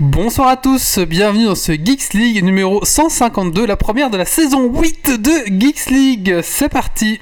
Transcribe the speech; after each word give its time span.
Bonsoir 0.00 0.48
à 0.48 0.56
tous, 0.56 0.98
bienvenue 0.98 1.44
dans 1.44 1.54
ce 1.54 1.70
Geeks 1.70 2.14
League 2.14 2.42
numéro 2.42 2.84
152, 2.84 3.64
la 3.64 3.76
première 3.76 4.10
de 4.10 4.16
la 4.16 4.24
saison 4.24 4.68
8 4.68 5.20
de 5.20 5.30
Geeks 5.60 5.86
League. 5.88 6.40
C'est 6.42 6.68
parti 6.68 7.20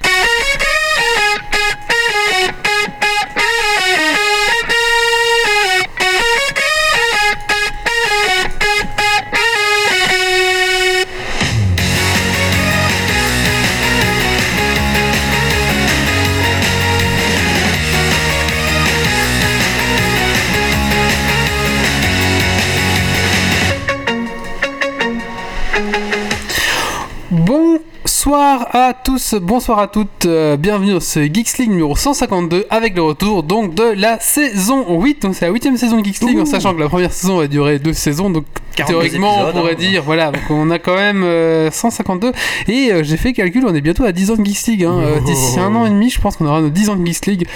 Bye. 28.33 28.42
Bonsoir 28.53 28.75
à 28.75 28.93
tous, 28.93 29.33
bonsoir 29.41 29.79
à 29.79 29.87
toutes, 29.87 30.27
euh, 30.27 30.57
bienvenue 30.57 30.91
dans 30.93 30.99
ce 30.99 31.21
Geeks 31.21 31.57
League 31.57 31.71
numéro 31.71 31.95
152 31.95 32.67
avec 32.69 32.95
le 32.95 33.01
retour 33.01 33.41
donc 33.41 33.73
de 33.73 33.81
la 33.81 34.19
saison 34.19 34.85
8, 35.01 35.23
donc 35.23 35.33
c'est 35.33 35.45
la 35.47 35.51
huitième 35.51 35.75
saison 35.75 35.99
de 35.99 36.05
Geeks 36.05 36.21
League 36.21 36.37
en 36.39 36.45
sachant 36.45 36.75
que 36.75 36.79
la 36.79 36.87
première 36.87 37.11
saison 37.11 37.37
va 37.37 37.47
durer 37.47 37.79
deux 37.79 37.93
saisons, 37.93 38.29
donc 38.29 38.45
42 38.75 38.93
théoriquement 38.93 39.39
on 39.47 39.51
pourrait 39.53 39.71
hein. 39.71 39.75
dire, 39.75 40.03
voilà, 40.03 40.29
donc 40.29 40.43
on 40.51 40.69
a 40.69 40.77
quand 40.77 40.93
même 40.95 41.23
euh, 41.23 41.71
152 41.71 42.31
et 42.67 42.91
euh, 42.91 43.01
j'ai 43.03 43.17
fait 43.17 43.33
calcul, 43.33 43.65
on 43.67 43.73
est 43.73 43.81
bientôt 43.81 44.03
à 44.03 44.11
10 44.11 44.29
ans 44.29 44.35
de 44.35 44.45
Geeks 44.45 44.67
League, 44.67 44.83
hein. 44.83 44.99
Euh, 45.01 45.19
d'ici 45.21 45.59
un 45.59 45.73
an 45.73 45.87
et 45.87 45.89
demi 45.89 46.11
je 46.11 46.21
pense 46.21 46.37
qu'on 46.37 46.45
aura 46.45 46.61
nos 46.61 46.69
10 46.69 46.89
ans 46.91 46.95
de 46.95 47.03
Geeks 47.07 47.25
League. 47.25 47.47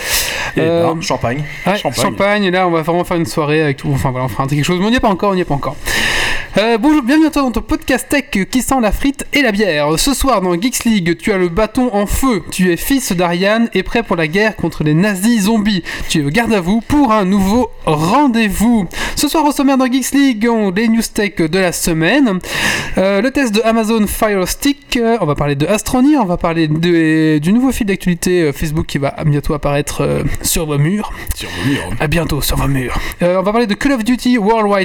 Et 0.56 0.62
Euh, 0.62 0.92
ben, 0.96 1.02
champagne. 1.02 1.44
Ouais, 1.68 1.78
Champagne. 1.78 2.02
champagne. 2.04 2.44
et 2.46 2.52
là 2.52 2.68
on 2.68 2.72
va 2.72 2.82
vraiment 2.82 3.04
faire 3.04 3.18
une 3.18 3.26
soirée 3.28 3.62
avec 3.62 3.78
tout. 3.78 3.90
Enfin 3.94 4.10
voilà, 4.10 4.26
on 4.26 4.30
fera 4.30 4.46
un- 4.46 4.48
quelque 4.48 4.64
chose, 4.64 4.80
mais 4.80 4.86
on 4.88 4.90
n'y 4.90 4.96
est 4.96 5.00
pas 5.00 5.10
encore, 5.10 5.32
on 5.34 5.36
n'y 5.36 5.42
est 5.42 5.46
pas 5.46 5.54
encore. 5.54 5.76
Euh, 6.58 6.80
bonjour, 6.80 7.04
bienvenue 7.04 7.28
à 7.28 7.30
toi 7.30 7.44
dans 7.44 7.52
ton 7.52 7.62
podcast 7.62 8.08
tech 8.10 8.32
qui 8.50 8.62
sent 8.64 8.76
la 8.82 8.92
frite 8.92 9.28
et 9.34 9.44
la 9.44 9.52
bière. 9.52 10.00
Ce 10.00 10.16
soir 10.16 10.42
dans 10.42 10.60
Geeks 10.60 10.86
League, 10.86 10.87
tu 11.20 11.32
as 11.32 11.38
le 11.38 11.50
bâton 11.50 11.90
en 11.94 12.06
feu. 12.06 12.44
Tu 12.52 12.72
es 12.72 12.78
fils 12.78 13.12
d'Ariane 13.12 13.70
et 13.74 13.84
prêt 13.84 14.04
pour 14.04 14.16
la 14.16 14.28
guerre 14.28 14.56
contre 14.56 14.84
les 14.84 14.94
nazis 14.94 15.44
zombies. 15.44 15.84
Tu 16.10 16.20
es 16.22 16.24
au 16.24 16.30
garde 16.30 16.54
à 16.54 16.62
vous 16.62 16.82
pour 16.82 17.12
un 17.12 17.26
nouveau 17.26 17.70
rendez-vous. 17.86 18.88
Ce 19.16 19.28
soir 19.28 19.46
au 19.46 19.52
sommaire 19.52 19.78
dans 19.78 19.86
Geeks 19.92 20.12
League, 20.14 20.48
on 20.50 20.72
les 20.72 20.88
news 20.88 21.02
tech 21.14 21.36
de 21.38 21.60
la 21.60 21.72
semaine. 21.72 22.40
Euh, 22.98 23.22
le 23.22 23.32
test 23.32 23.54
de 23.54 23.62
Amazon 23.64 24.06
Fire 24.08 24.48
Stick. 24.48 24.98
euh, 24.98 25.18
on 25.22 25.26
va 25.26 25.36
parler 25.36 25.56
de 25.56 25.66
Astroneer. 25.66 26.18
On 26.22 26.26
va 26.26 26.38
parler 26.38 26.68
de- 26.68 27.38
du 27.40 27.52
nouveau 27.54 27.72
fil 27.72 27.86
d'actualité 27.88 28.44
euh, 28.44 28.54
Facebook 28.54 28.86
qui 28.86 28.98
va 28.98 29.14
bientôt 29.26 29.54
apparaître 29.54 30.02
euh, 30.02 30.24
sur 30.42 30.66
vos 30.66 30.78
murs. 30.78 31.12
Sur 31.36 31.50
vos 31.50 31.70
murs. 31.70 31.90
À 32.00 32.08
bientôt 32.08 32.42
sur 32.42 32.58
vos 32.58 32.68
murs. 32.68 32.98
Euh, 33.22 33.38
on 33.40 33.44
va 33.44 33.52
parler 33.52 33.68
de 33.68 33.74
Call 33.74 33.92
of 33.94 34.04
Duty 34.04 34.38
World 34.38 34.68
War 34.70 34.80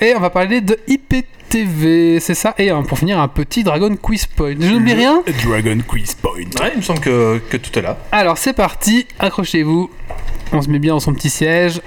2 0.00 0.06
et 0.06 0.14
on 0.16 0.20
va 0.20 0.30
parler 0.30 0.60
de 0.60 0.78
IPTV, 1.48 2.20
c'est 2.20 2.34
ça. 2.34 2.54
Et 2.58 2.70
euh, 2.70 2.82
pour 2.82 2.98
finir, 2.98 3.18
un 3.18 3.28
petit 3.28 3.62
Dragon 3.64 3.94
Quiz 3.96 4.26
Point. 4.26 4.56
Je 4.60 4.68
n'oublie 4.68 4.92
rien 4.94 5.22
Dragon 5.44 5.78
Quiz 5.86 6.14
Point. 6.14 6.50
Ouais, 6.60 6.72
il 6.74 6.78
me 6.78 6.82
semble 6.82 7.00
que, 7.00 7.38
que 7.50 7.56
tout 7.56 7.76
est 7.78 7.82
là. 7.82 7.98
Alors 8.12 8.38
c'est 8.38 8.52
parti, 8.52 9.06
accrochez-vous. 9.18 9.90
On 10.52 10.62
se 10.62 10.68
met 10.68 10.78
bien 10.78 10.94
dans 10.94 11.00
son 11.00 11.14
petit 11.14 11.30
siège. 11.30 11.80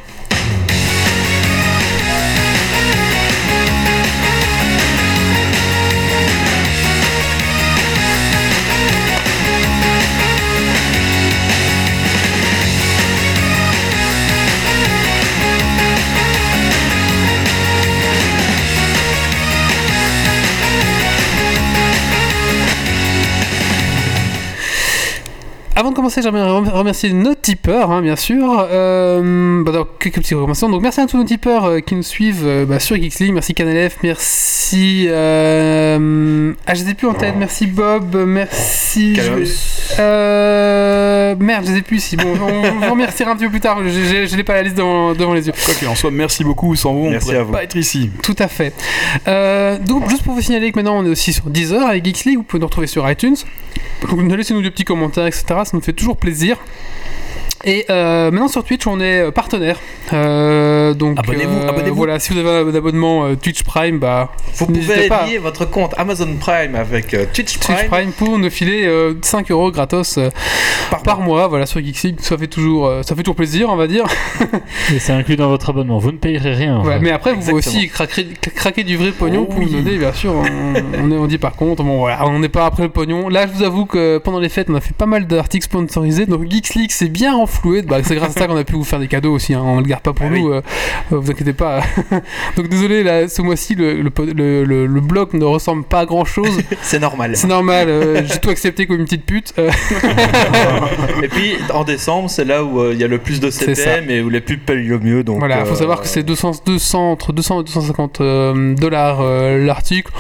Avant 25.82 25.90
de 25.90 25.96
commencer, 25.96 26.22
j'aimerais 26.22 26.48
rem- 26.48 26.70
remercier 26.70 27.12
nos 27.12 27.34
tipeurs, 27.34 27.90
hein, 27.90 28.04
bien 28.04 28.16
sûr. 28.16 28.68
Euh, 28.72 29.64
bah, 29.64 29.72
donc, 29.72 29.88
quelques 30.00 30.18
petites 30.18 30.34
recommandations. 30.34 30.70
Donc, 30.70 30.84
merci 30.84 31.02
à 31.02 31.08
tous 31.08 31.18
nos 31.18 31.24
tipeurs 31.24 31.66
euh, 31.66 31.80
qui 31.80 31.96
nous 31.96 32.04
suivent 32.04 32.44
euh, 32.46 32.66
bah, 32.68 32.78
sur 32.78 32.98
Geeks 32.98 33.18
League. 33.18 33.34
Merci 33.34 33.56
Canalef, 33.56 33.98
merci. 34.04 35.08
Euh, 35.08 36.54
ah, 36.68 36.76
je 36.76 36.84
les 36.84 36.92
ai 36.92 36.94
plus 36.94 37.08
en 37.08 37.16
tête. 37.16 37.34
Merci 37.36 37.66
Bob, 37.66 38.16
merci. 38.28 39.16
je 39.16 39.22
Euh, 40.00 41.36
merde, 41.40 41.66
je 41.66 41.72
les 41.72 41.78
ai 41.80 41.82
plus 41.82 41.98
ici. 41.98 42.16
Bon, 42.16 42.28
on, 42.40 42.80
vous 42.80 42.92
remerciera 42.92 43.32
un 43.32 43.36
petit 43.36 43.46
peu 43.46 43.50
plus 43.52 43.60
tard. 43.60 43.80
Je, 43.84 43.90
je, 43.90 44.28
je 44.28 44.36
n'ai 44.36 44.44
pas 44.44 44.54
la 44.54 44.62
liste 44.62 44.78
devant, 44.78 45.14
devant 45.16 45.34
les 45.34 45.48
yeux. 45.48 45.54
Quoi 45.66 45.74
qu'il 45.74 45.88
en 45.88 45.96
soit, 45.96 46.12
merci 46.12 46.44
beaucoup. 46.44 46.76
Sans 46.76 46.94
vous, 46.94 47.08
on 47.08 47.10
Merci 47.10 47.32
pourrait 47.32 47.46
pas 47.52 47.64
être 47.64 47.76
ici. 47.76 48.12
Tout 48.22 48.36
à 48.38 48.48
fait. 48.48 48.72
Euh, 49.28 49.80
donc, 49.80 50.08
juste 50.12 50.22
pour 50.22 50.36
vous 50.36 50.42
signaler 50.42 50.72
que 50.72 50.78
maintenant 50.78 51.00
on 51.00 51.06
est 51.08 51.10
aussi 51.10 51.34
sur 51.34 51.50
Deezer 51.50 51.88
avec 51.88 52.06
Geeks 52.06 52.26
League, 52.26 52.38
vous 52.38 52.44
pouvez 52.44 52.60
nous 52.62 52.68
retrouver 52.68 52.86
sur 52.86 53.10
iTunes. 53.10 53.36
Donc, 54.08 54.32
laissez-nous 54.32 54.62
des 54.62 54.72
petits 54.72 54.84
commentaires, 54.84 55.26
etc. 55.26 55.44
Ça 55.72 55.78
nous 55.78 55.84
fait 55.84 55.94
toujours 55.94 56.18
plaisir. 56.18 56.58
Et 57.64 57.86
euh, 57.90 58.32
maintenant 58.32 58.48
sur 58.48 58.64
Twitch, 58.64 58.88
on 58.88 59.00
est 59.00 59.20
euh, 59.22 59.32
partenaire. 59.32 59.78
Euh, 60.14 60.94
donc, 60.94 61.20
Abonnez-vous, 61.20 61.60
euh, 61.60 61.70
abonnez-vous. 61.70 61.96
Voilà, 61.96 62.20
si 62.20 62.34
vous 62.34 62.40
avez 62.40 62.70
un 62.72 62.76
abonnement 62.76 63.26
euh, 63.26 63.36
Twitch 63.36 63.64
Prime, 63.64 64.00
bah, 64.00 64.32
Vous 64.56 64.66
pouvez 64.66 65.08
pas. 65.08 65.28
lier 65.28 65.38
votre 65.38 65.66
compte 65.70 65.94
Amazon 65.98 66.36
Prime 66.40 66.76
avec 66.76 67.14
euh, 67.14 67.26
Twitch 67.32 67.60
Prime, 67.60 67.76
Twitch 67.78 67.88
Prime 67.90 68.12
pour 68.14 68.38
nous 68.40 68.50
filer 68.50 68.86
euh, 68.86 69.14
5 69.22 69.52
euros 69.52 69.72
gratos 69.72 70.18
euh, 70.18 70.30
par, 70.90 71.04
par 71.04 71.22
mois. 71.22 71.48
Voilà, 71.48 71.66
sur 71.66 71.80
Geeks 71.84 72.02
League, 72.04 72.18
ça 72.22 72.38
fait 72.38 72.48
toujours, 72.48 72.88
euh, 72.88 73.04
ça 73.04 73.16
fait 73.16 73.22
toujours 73.24 73.36
plaisir, 73.36 73.70
on 73.70 73.76
va 73.76 73.88
dire. 73.88 74.06
Et 74.94 75.00
c'est 75.00 75.14
inclus 75.14 75.36
dans 75.36 75.48
votre 75.50 75.70
abonnement. 75.70 76.00
Vous 76.00 76.12
ne 76.12 76.18
payerez 76.18 76.54
rien. 76.54 76.82
Ouais, 76.82 77.00
mais 77.00 77.12
après, 77.12 77.34
vous 77.34 77.42
pouvez 77.42 77.54
aussi 77.54 77.88
craquer, 77.90 78.26
craquer 78.56 78.84
du 78.84 78.98
vrai 78.98 79.12
pognon 79.12 79.46
Oh 79.48 79.52
pour 79.54 79.62
nous 79.62 79.70
donner, 79.70 79.98
bien 79.98 80.14
sûr. 80.14 80.34
On, 80.34 80.44
on, 81.04 81.12
est- 81.12 81.18
on 81.18 81.28
dit 81.28 81.38
par 81.38 81.54
contre, 81.56 81.84
bon 81.84 82.00
voilà, 82.00 82.26
on 82.28 82.40
n'est 82.40 82.50
pas 82.50 82.66
après 82.66 82.84
le 82.84 82.90
pognon. 82.90 83.30
Là, 83.30 83.46
je 83.48 83.54
vous 83.54 83.64
avoue 83.64 83.86
que 83.86 84.18
pendant 84.18 84.40
les 84.40 84.50
fêtes, 84.50 84.68
on 84.70 84.76
a 84.76 84.82
fait 84.82 84.96
pas 84.96 85.06
mal 85.06 85.28
d'articles 85.28 85.66
sponsorisés. 85.66 86.26
Donc, 86.26 86.50
Geeks 86.50 86.74
League, 86.76 86.92
c'est 86.92 87.08
bien 87.10 87.36
Bah, 87.88 87.98
c'est 88.04 88.16
grâce 88.16 88.36
à 88.36 88.40
ça 88.42 88.48
qu'on 88.48 88.56
a 88.58 88.64
pu 88.64 88.74
vous 88.74 88.84
faire 88.84 89.00
des 89.00 89.08
cadeaux 89.08 89.34
aussi. 89.34 89.54
Hein. 89.54 89.62
On 89.64 89.78
le 89.78 89.84
garde 89.86 90.02
pas 90.04 90.14
pour 90.14 90.26
Ah 90.28 90.34
nous, 90.34 90.48
oui. 90.50 90.54
euh, 90.56 90.62
euh, 91.14 91.20
vous 91.20 91.32
inquiétez 91.32 91.54
pas. 91.54 91.82
donc, 92.58 92.68
désolé, 92.70 93.04
là, 93.04 93.28
ce 93.28 93.42
mois-ci, 93.42 93.76
le, 93.76 94.02
le, 94.02 94.12
le, 94.34 94.64
le- 94.64 94.86
le 94.86 95.02
blog 95.02 95.34
ne 95.34 95.46
ressemble 95.46 95.84
pas 95.84 96.00
à 96.02 96.06
grand 96.06 96.26
chose. 96.26 96.60
C'est 96.82 97.00
normal. 97.00 97.36
c'est 97.36 97.48
normal, 97.48 97.88
euh, 97.90 98.22
j'ai 98.26 98.40
tout 98.40 98.50
accepté 98.50 98.86
comme 98.88 98.98
une 98.98 99.06
petite 99.06 99.26
pute. 99.26 99.54
Et 101.24 101.28
puis 101.28 101.56
en 101.74 101.84
décembre, 101.84 102.30
c'est 102.30 102.46
là 102.46 102.64
où 102.64 102.92
il 102.92 102.98
y 102.98 103.04
a 103.04 103.08
le 103.08 103.18
plus 103.18 103.40
de. 103.40 103.50
CPM 103.50 104.10
et 104.10 104.22
où 104.22 104.30
les 104.30 104.42
pubs 104.42 104.60
payent 104.60 104.88
le 104.88 105.00
mieux. 105.00 105.24
Donc, 105.24 105.40
Voilà, 105.40 105.66
faut 105.66 105.74
euh, 105.74 105.76
savoir 105.76 106.02
que 106.02 106.08
c'est 106.08 106.24
200, 106.24 106.62
200, 106.66 107.12
entre 107.12 107.34
200 107.34 107.62
et 107.62 107.64
250 107.66 108.22
euh, 108.22 108.76
dollars 108.76 109.22
l'article. 109.22 110.12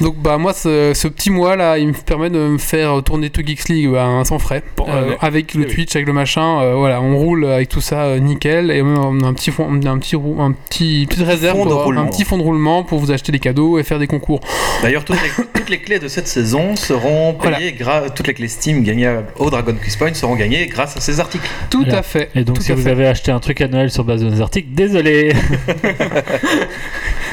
Donc 0.00 0.16
bah 0.16 0.38
moi 0.38 0.52
ce, 0.54 0.92
ce 0.94 1.08
petit 1.08 1.30
mois 1.30 1.56
là, 1.56 1.76
il 1.78 1.88
me 1.88 1.92
permet 1.92 2.30
de 2.30 2.38
me 2.38 2.58
faire 2.58 3.02
tourner 3.02 3.28
tout 3.30 3.42
Geeks 3.44 3.68
League 3.68 3.90
bah, 3.90 4.22
sans 4.24 4.38
frais, 4.38 4.62
Bon, 4.76 4.86
Euh, 4.88 5.10
ouais. 5.10 5.16
avec 5.20 5.52
le 5.54 5.64
Eh 5.64 5.66
oui. 5.66 5.74
Twitch, 5.74 5.94
avec 5.94 6.06
le 6.06 6.12
machin. 6.14 6.60
euh, 6.62 6.74
voilà, 6.74 7.02
on 7.02 7.16
roule 7.18 7.44
avec 7.44 7.68
tout 7.68 7.80
ça 7.82 8.04
euh, 8.04 8.18
nickel 8.18 8.70
et 8.70 8.80
on 8.82 9.20
a 9.20 9.26
un 9.26 9.34
petit 9.34 9.50
fond, 9.50 9.68
un 9.70 9.98
petit 9.98 10.16
rou- 10.16 10.40
un 10.40 10.52
petit 10.52 11.06
petite 11.08 11.26
réserve, 11.26 11.58
Fond 11.58 11.64
de 11.66 11.70
pour- 11.70 11.80
un 11.80 11.84
roulement. 11.84 12.06
petit 12.06 12.24
fond 12.24 12.38
de 12.38 12.42
roulement 12.42 12.82
pour 12.82 12.98
vous 12.98 13.10
acheter 13.12 13.30
des 13.30 13.38
cadeaux 13.38 13.78
et 13.78 13.82
faire 13.82 13.98
des 13.98 14.06
concours. 14.06 14.40
D'ailleurs, 14.82 15.04
toutes 15.04 15.20
les, 15.22 15.44
toutes 15.54 15.68
les 15.70 15.78
clés 15.80 15.98
de 15.98 16.08
cette 16.08 16.28
saison 16.28 16.76
seront 16.76 17.34
payées 17.34 17.72
gra- 17.78 18.08
toutes 18.14 18.26
les 18.26 18.34
clés 18.34 18.48
Steam 18.48 18.82
gagnées 18.82 19.14
au 19.38 19.50
Dragon 19.50 19.74
Quiz 19.82 19.96
Point 19.96 20.14
seront 20.14 20.34
gagnées 20.36 20.66
grâce 20.66 20.96
à 20.96 21.00
ces 21.00 21.20
articles. 21.20 21.46
Tout 21.70 21.82
Voilà. 21.82 21.98
à 21.98 22.02
fait. 22.02 22.30
Et 22.34 22.44
donc, 22.44 22.56
tout 22.56 22.62
si 22.62 22.72
vous 22.72 22.80
fait. 22.82 22.90
avez 22.90 23.06
acheté 23.06 23.30
un 23.32 23.40
truc 23.40 23.60
à 23.60 23.68
Noël 23.68 23.90
sur 23.90 24.04
base 24.04 24.22
de 24.24 24.30
nos 24.30 24.40
articles, 24.40 24.68
désolé. 24.72 25.32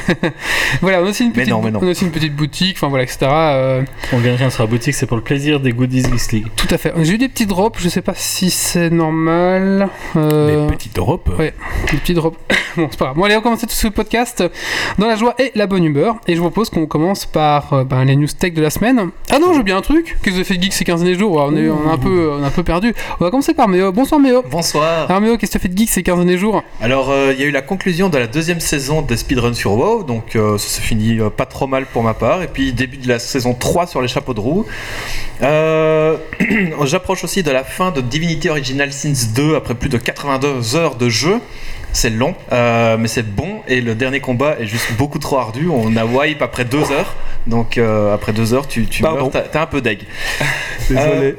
Voilà, 0.82 1.02
on 1.02 1.06
a 1.06 1.10
aussi 1.10 1.24
une 1.24 1.32
petite, 1.32 1.50
non, 1.50 1.62
mais 1.62 1.70
non. 1.70 1.80
on 1.82 1.86
a 1.86 1.90
aussi 1.90 2.04
une 2.04 2.10
petite 2.10 2.34
boutique, 2.34 2.76
enfin 2.76 2.88
voilà, 2.88 3.04
etc. 3.04 3.18
euh, 3.30 3.82
On 4.12 4.18
gagne 4.20 4.34
rien 4.34 4.50
sur 4.50 4.62
la 4.62 4.68
boutique, 4.68 4.94
c'est 4.94 5.06
pour 5.06 5.16
le 5.16 5.22
plaisir 5.22 5.60
des 5.60 5.72
goodies 5.72 6.02
Geeks 6.02 6.32
League. 6.32 6.46
tout 6.56 6.66
à 6.70 6.78
fait. 6.78 6.92
J'ai 7.02 7.14
eu 7.14 7.18
des 7.18 7.28
petits 7.28 7.46
drops, 7.46 7.80
je 7.80 7.88
sais 7.88 8.02
pas 8.02 8.14
si 8.14 8.50
c'est 8.50 8.90
normal. 8.90 9.88
Euh, 10.16 10.68
Les 10.68 10.76
petites 10.76 10.98
Europes. 10.98 11.30
ouais. 11.38 11.54
Des 11.90 11.98
petits 11.98 12.14
drops. 12.14 12.36
bon, 12.76 12.88
c'est 12.90 12.98
pas 12.98 13.06
grave. 13.06 13.16
Bon, 13.16 13.24
allez, 13.24 13.36
on 13.36 13.40
commence 13.40 13.60
tout 13.60 13.66
ce 13.68 13.88
podcast 13.88 14.44
dans 14.98 15.06
la 15.06 15.16
joie 15.16 15.34
et 15.38 15.52
la 15.54 15.66
bonne 15.66 15.84
humeur. 15.84 16.16
Et 16.26 16.34
je 16.34 16.40
vous 16.40 16.50
propose 16.50 16.70
qu'on 16.70 16.86
commence 16.86 17.26
par 17.26 17.72
euh, 17.72 17.84
ben, 17.84 18.04
les 18.04 18.16
news 18.16 18.26
tech 18.38 18.52
de 18.54 18.62
la 18.62 18.70
semaine. 18.70 19.10
Ah 19.30 19.38
non, 19.38 19.52
j'ai 19.52 19.60
oublié 19.60 19.76
un 19.76 19.80
truc. 19.82 20.06
Qu'est-ce 20.06 20.24
que 20.24 20.30
vous 20.30 20.36
avez 20.36 20.44
fait 20.44 20.56
de 20.56 20.62
geek 20.62 20.72
ces 20.72 20.84
15 20.84 21.02
derniers 21.02 21.18
jours? 21.18 21.36
On, 21.36 21.56
est, 21.56 21.68
on, 21.68 21.88
est 21.88 21.92
un 21.92 21.98
peu, 21.98 22.30
on 22.38 22.42
est 22.42 22.46
un 22.46 22.50
peu 22.50 22.62
perdu. 22.62 22.94
On 23.20 23.24
va 23.24 23.30
commencer 23.30 23.54
par 23.54 23.68
Méo. 23.68 23.92
Bonsoir 23.92 24.20
Méo. 24.20 24.42
Bonsoir. 24.50 25.08
Alors 25.08 25.20
Méo, 25.20 25.36
qu'est-ce 25.36 25.52
que 25.52 25.58
tu 25.58 25.62
as 25.64 25.68
fait 25.68 25.68
de 25.74 25.78
geek 25.78 25.88
ces 25.88 26.02
15 26.02 26.16
derniers 26.18 26.38
jours? 26.38 26.62
Alors, 26.80 27.10
euh, 27.10 27.32
il 27.34 27.40
y 27.40 27.44
a 27.44 27.46
eu 27.46 27.50
la 27.50 27.62
conclusion 27.62 28.08
de 28.08 28.18
la 28.18 28.26
deuxième 28.26 28.60
saison 28.60 29.02
des 29.02 29.16
speedruns 29.16 29.54
sur 29.54 29.72
WoW, 29.72 29.97
donc 30.04 30.36
euh, 30.36 30.58
ça 30.58 30.68
s'est 30.68 30.82
fini 30.82 31.20
euh, 31.20 31.30
pas 31.30 31.46
trop 31.46 31.66
mal 31.66 31.86
pour 31.86 32.02
ma 32.02 32.14
part. 32.14 32.42
Et 32.42 32.48
puis, 32.48 32.72
début 32.72 32.96
de 32.96 33.08
la 33.08 33.18
saison 33.18 33.54
3 33.54 33.86
sur 33.86 34.02
les 34.02 34.08
chapeaux 34.08 34.34
de 34.34 34.40
roue. 34.40 34.66
Euh, 35.42 36.16
J'approche 36.84 37.24
aussi 37.24 37.42
de 37.42 37.50
la 37.50 37.64
fin 37.64 37.90
de 37.90 38.00
Divinity 38.00 38.48
Original 38.48 38.92
Sins 38.92 39.32
2 39.34 39.56
après 39.56 39.74
plus 39.74 39.88
de 39.88 39.98
82 39.98 40.76
heures 40.76 40.96
de 40.96 41.08
jeu. 41.08 41.40
C'est 41.98 42.10
long, 42.10 42.34
euh, 42.52 42.96
mais 42.98 43.08
c'est 43.08 43.22
bon. 43.34 43.60
Et 43.68 43.80
le 43.80 43.94
dernier 43.94 44.20
combat 44.20 44.56
est 44.60 44.66
juste 44.66 44.92
beaucoup 44.96 45.18
trop 45.18 45.38
ardu. 45.38 45.68
On 45.70 45.96
a 45.96 46.04
wipe 46.04 46.42
après 46.42 46.64
deux 46.64 46.90
heures. 46.92 47.14
Donc 47.46 47.78
euh, 47.78 48.14
après 48.14 48.32
deux 48.32 48.52
heures, 48.54 48.68
tu, 48.68 48.86
tu 48.86 49.02
meurs, 49.02 49.30
t'es 49.30 49.58
un 49.58 49.66
peu 49.66 49.80
deg. 49.80 50.00
Désolé. 50.88 51.36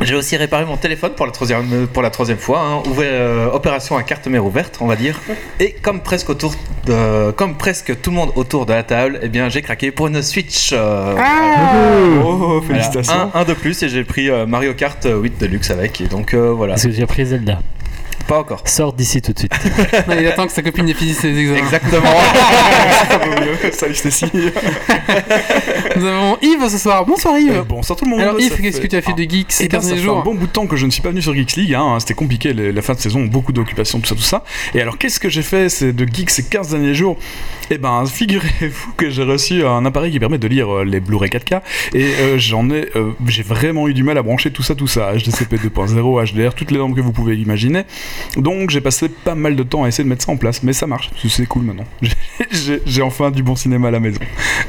J'ai 0.00 0.14
aussi 0.14 0.36
réparé 0.36 0.64
mon 0.64 0.76
téléphone 0.76 1.12
pour 1.14 1.26
la 1.26 1.32
troisième, 1.32 1.86
pour 1.92 2.02
la 2.02 2.10
troisième 2.10 2.38
fois. 2.38 2.60
hein. 2.60 2.82
Euh, 2.98 3.50
opération 3.50 3.96
à 3.96 4.02
carte 4.02 4.26
mère 4.28 4.44
ouverte, 4.44 4.78
on 4.80 4.86
va 4.86 4.96
dire. 4.96 5.18
Et 5.60 5.72
comme 5.72 6.00
presque, 6.00 6.30
autour 6.30 6.54
de- 6.86 7.30
comme 7.32 7.56
presque 7.56 8.00
tout 8.00 8.10
le 8.10 8.16
monde 8.16 8.32
autour 8.36 8.64
de 8.66 8.72
la 8.72 8.82
table, 8.82 9.18
eh 9.22 9.28
bien, 9.28 9.48
j'ai 9.48 9.62
craqué 9.62 9.90
pour 9.90 10.06
une 10.06 10.22
Switch. 10.22 10.70
euh, 10.72 11.14
Oh, 12.24 12.60
voilà. 12.62 12.66
félicitations. 12.66 13.30
un, 13.34 13.40
un 13.40 13.44
de 13.44 13.54
plus 13.54 13.82
et 13.82 13.88
j'ai 13.88 14.04
pris 14.04 14.30
euh, 14.30 14.46
Mario 14.46 14.74
Kart 14.74 15.06
8 15.10 15.38
Deluxe 15.40 15.70
avec. 15.70 16.00
Et 16.00 16.06
donc 16.06 16.34
euh, 16.34 16.52
voilà, 16.52 16.74
Parce 16.74 16.86
que 16.86 17.02
as 17.02 17.06
pris 17.06 17.26
Zelda. 17.26 17.60
Pas 18.28 18.38
encore. 18.38 18.62
Sors 18.66 18.92
d'ici 18.92 19.20
tout 19.22 19.32
de 19.32 19.38
suite. 19.38 19.52
Non, 20.08 20.14
il 20.18 20.26
attend 20.26 20.46
que 20.46 20.52
sa 20.52 20.62
copine 20.62 20.88
ait 20.88 20.94
fini 20.94 21.12
ses 21.14 21.28
examens. 21.36 21.58
Exactement. 21.58 22.08
Salut 23.72 23.94
Stacy. 23.94 24.26
Nous 25.96 26.06
avons 26.06 26.38
Yves 26.42 26.68
ce 26.68 26.78
soir. 26.78 27.04
Bonsoir 27.04 27.38
Yves. 27.38 27.64
Bonsoir 27.68 27.98
tout 27.98 28.04
le 28.04 28.10
monde. 28.10 28.20
Alors 28.20 28.40
Yves, 28.40 28.60
qu'est-ce 28.60 28.80
que 28.80 28.86
tu 28.86 28.96
as 28.96 29.02
fait 29.02 29.12
Ah. 29.14 29.18
de 29.20 29.22
geek 29.30 29.50
ces 29.52 29.64
Eh 29.64 29.68
ben, 29.68 29.80
ça 29.80 29.86
derniers 29.88 30.00
fait 30.00 30.06
jours 30.06 30.18
un 30.18 30.22
bon 30.22 30.34
bout 30.34 30.46
de 30.46 30.52
temps 30.52 30.66
que 30.66 30.76
je 30.76 30.86
ne 30.86 30.90
suis 30.90 31.02
pas 31.02 31.10
venu 31.10 31.22
sur 31.22 31.34
Geeks 31.34 31.56
League, 31.56 31.74
hein, 31.74 31.96
c'était 32.00 32.14
compliqué, 32.14 32.52
les- 32.52 32.72
la 32.72 32.82
fin 32.82 32.92
de 32.94 32.98
saison, 32.98 33.24
beaucoup 33.24 33.52
d'occupations, 33.52 33.98
tout 34.00 34.06
ça, 34.08 34.14
tout 34.14 34.20
ça. 34.22 34.44
Et 34.74 34.80
alors, 34.80 34.98
qu'est-ce 34.98 35.18
que 35.20 35.28
j'ai 35.28 35.42
fait 35.42 35.82
de 35.82 36.06
geek 36.06 36.30
ces 36.30 36.44
15 36.44 36.70
derniers 36.70 36.94
jours? 36.94 37.16
Eh 37.70 37.78
ben, 37.78 38.04
figurez-vous 38.06 38.92
que 38.96 39.10
j'ai 39.10 39.24
reçu 39.24 39.64
un 39.66 39.84
appareil 39.84 40.12
qui 40.12 40.20
permet 40.20 40.38
de 40.38 40.48
lire 40.48 40.68
euh, 40.78 40.84
les 40.84 41.00
Blu-ray 41.00 41.30
4K, 41.30 41.60
et 41.94 42.04
euh, 42.20 42.38
j'en 42.38 42.70
ai, 42.70 42.88
euh, 42.96 43.10
j'ai 43.26 43.42
vraiment 43.42 43.88
eu 43.88 43.94
du 43.94 44.02
mal 44.02 44.16
à 44.18 44.22
brancher 44.22 44.50
tout 44.50 44.62
ça, 44.62 44.74
tout 44.74 44.86
ça, 44.86 45.12
HDCP 45.14 45.56
2.0, 45.56 46.32
HDR, 46.32 46.54
toutes 46.54 46.70
les 46.70 46.78
normes 46.78 46.94
que 46.94 47.00
vous 47.00 47.12
pouvez 47.12 47.36
imaginer. 47.36 47.82
Donc, 48.36 48.70
j'ai 48.70 48.80
passé 48.80 49.08
pas 49.08 49.34
mal 49.34 49.56
de 49.56 49.62
temps 49.62 49.84
à 49.84 49.88
essayer 49.88 50.04
de 50.04 50.08
mettre 50.08 50.24
ça 50.24 50.32
en 50.32 50.36
place, 50.36 50.62
mais 50.62 50.72
ça 50.72 50.86
marche, 50.86 51.10
c'est 51.28 51.46
cool 51.46 51.62
maintenant. 51.62 51.84
J'ai- 52.86 53.02
enfin 53.02 53.30
du 53.30 53.42
bon 53.42 53.56
cinéma 53.56 53.88
à 53.88 53.90
la 53.90 54.00
maison. 54.00 54.20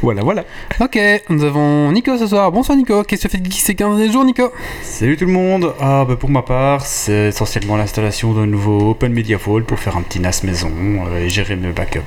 Voilà, 0.01 0.21
voilà. 0.23 0.43
Ok, 0.79 0.99
nous 1.29 1.43
avons 1.43 1.91
Nico 1.91 2.17
ce 2.17 2.27
soir. 2.27 2.51
Bonsoir 2.51 2.77
Nico. 2.77 3.03
Qu'est-ce 3.03 3.23
que 3.23 3.27
tu 3.27 3.35
as 3.35 3.37
fait 3.37 3.43
de 3.43 3.51
geek 3.51 3.61
ces 3.61 3.75
15 3.75 3.97
derniers 3.97 4.11
jours 4.11 4.23
Nico? 4.25 4.51
Salut 4.83 5.17
tout 5.17 5.25
le 5.25 5.31
monde. 5.31 5.73
Ah, 5.79 6.05
bah 6.07 6.15
pour 6.15 6.29
ma 6.29 6.41
part, 6.41 6.85
c'est 6.85 7.27
essentiellement 7.29 7.75
l'installation 7.77 8.33
d'un 8.33 8.45
nouveau 8.45 8.91
Open 8.91 9.13
Media 9.13 9.37
Vault 9.37 9.61
pour 9.61 9.79
faire 9.79 9.97
un 9.97 10.01
petit 10.01 10.19
NAS 10.19 10.41
maison 10.43 10.71
euh, 11.07 11.25
et 11.25 11.29
gérer 11.29 11.55
mes 11.55 11.71
backups. 11.71 12.01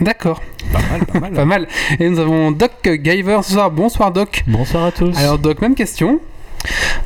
D'accord, 0.00 0.40
Pas 0.72 0.78
mal, 0.90 1.04
pas 1.06 1.20
mal. 1.20 1.32
pas 1.34 1.44
mal. 1.44 1.68
Et 1.98 2.08
nous 2.08 2.18
avons 2.18 2.50
Doc 2.52 2.72
Giver 3.02 3.40
ce 3.42 3.52
soir. 3.52 3.70
Bonsoir 3.70 4.12
Doc. 4.12 4.42
Bonsoir 4.46 4.84
à 4.84 4.92
tous. 4.92 5.16
Alors 5.18 5.38
Doc, 5.38 5.60
même 5.60 5.74
question. 5.74 6.20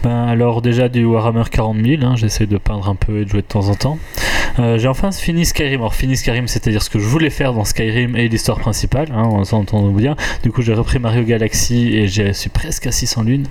Ben, 0.03 0.25
alors 0.27 0.61
déjà 0.63 0.89
du 0.89 1.05
Warhammer 1.05 1.45
40 1.51 1.77
000, 1.85 2.03
hein, 2.05 2.15
j'essaie 2.17 2.47
de 2.47 2.59
peindre 2.59 2.89
un 2.89 2.95
peu 2.95 3.21
et 3.21 3.25
de 3.25 3.31
jouer 3.31 3.41
de 3.43 3.47
temps 3.47 3.69
en 3.69 3.75
temps. 3.75 3.99
Euh, 4.59 4.79
j'ai 4.79 4.87
enfin 4.89 5.11
fini 5.11 5.45
Skyrim. 5.47 5.81
Alors 5.81 5.95
fini 5.95 6.17
Skyrim, 6.17 6.47
c'est-à-dire 6.47 6.83
ce 6.83 6.91
que 6.91 6.99
je 6.99 7.07
voulais 7.07 7.31
faire 7.31 7.53
dans 7.55 7.65
Skyrim 7.65 8.15
et 8.17 8.29
l'histoire 8.29 8.59
principale, 8.59 9.09
hein, 9.13 9.25
on 9.31 9.45
s'entend 9.45 9.89
bien. 9.91 10.15
Du 10.43 10.53
coup 10.53 10.63
j'ai 10.63 10.75
repris 10.75 10.99
Mario 10.99 11.25
Galaxy 11.25 11.89
et 11.97 12.07
je 12.09 12.33
suis 12.33 12.51
presque 12.51 12.87
à 12.87 12.93
600 12.93 13.23
lunes. 13.23 13.47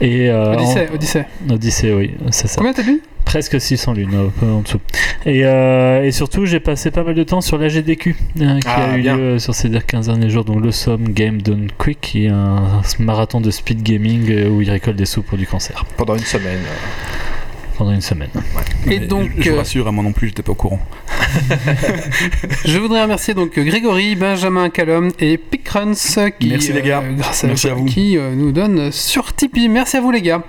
Et, 0.00 0.30
euh, 0.30 0.54
Odyssée. 0.94 1.22
en- 1.50 1.54
Odyssée, 1.54 1.92
oui, 1.92 2.14
c'est 2.30 2.46
ça. 2.48 2.56
Combien 2.58 2.72
t'as 2.72 2.82
lu 2.82 3.02
Presque 3.26 3.60
600 3.60 3.92
lunes, 3.92 4.14
un 4.14 4.30
peu 4.40 4.46
en 4.46 4.60
dessous. 4.62 4.80
Et, 5.26 5.44
euh, 5.44 6.04
et 6.04 6.12
surtout, 6.12 6.46
j'ai 6.46 6.60
passé 6.60 6.90
pas 6.90 7.02
mal 7.04 7.14
de 7.14 7.22
temps 7.24 7.40
sur 7.42 7.58
la 7.58 7.68
GDQ 7.68 8.16
euh, 8.40 8.58
qui 8.60 8.66
Ah, 8.68 8.92
a 8.92 8.96
eu 8.96 9.02
bien. 9.02 9.16
lieu 9.16 9.38
sur 9.38 9.54
ces 9.54 9.68
15 9.68 10.06
derniers 10.06 10.30
jours. 10.30 10.44
Donc, 10.44 10.62
le 10.64 10.70
Somme 10.70 11.08
Game 11.12 11.42
Done 11.42 11.68
Quick, 11.76 12.00
qui 12.00 12.24
est 12.26 12.28
un 12.28 12.80
marathon 12.98 13.40
de 13.42 13.50
speed 13.50 13.82
gaming 13.82 14.30
euh, 14.30 14.48
où 14.48 14.62
il 14.62 14.70
récolte 14.70 14.96
des 14.96 15.04
sous 15.06 15.22
pour 15.22 15.36
du 15.36 15.46
cancer 15.46 15.84
Pendant 15.98 16.14
une 16.14 16.22
semaine. 16.24 16.60
Pendant 17.76 17.92
une 17.92 18.00
semaine. 18.00 18.30
Et 18.86 18.98
Mais 19.00 19.06
donc, 19.06 19.30
je 19.38 19.50
vous 19.50 19.56
euh, 19.56 19.58
rassure, 19.58 19.86
à 19.88 19.92
moi 19.92 20.02
non 20.04 20.12
plus, 20.12 20.28
j'étais 20.28 20.42
pas 20.42 20.52
au 20.52 20.56
courant. 20.56 20.80
Je 22.64 22.78
voudrais 22.78 23.02
remercier 23.02 23.34
donc 23.34 23.58
Grégory, 23.58 24.14
Benjamin 24.16 24.70
Callum 24.70 25.10
et 25.20 25.36
Picruns 25.38 25.92
qui, 26.38 26.48
Merci, 26.48 26.72
les 26.72 26.82
gars. 26.82 27.02
euh, 27.04 27.12
grâce 27.16 27.44
à, 27.44 27.46
Merci 27.48 27.68
à 27.68 27.74
vous. 27.74 27.84
qui 27.84 28.16
euh, 28.16 28.34
nous 28.34 28.52
donnent 28.52 28.90
sur 28.92 29.34
Tipeee. 29.34 29.68
Merci 29.68 29.96
à 29.96 30.00
vous 30.00 30.10
les 30.10 30.22
gars. 30.22 30.42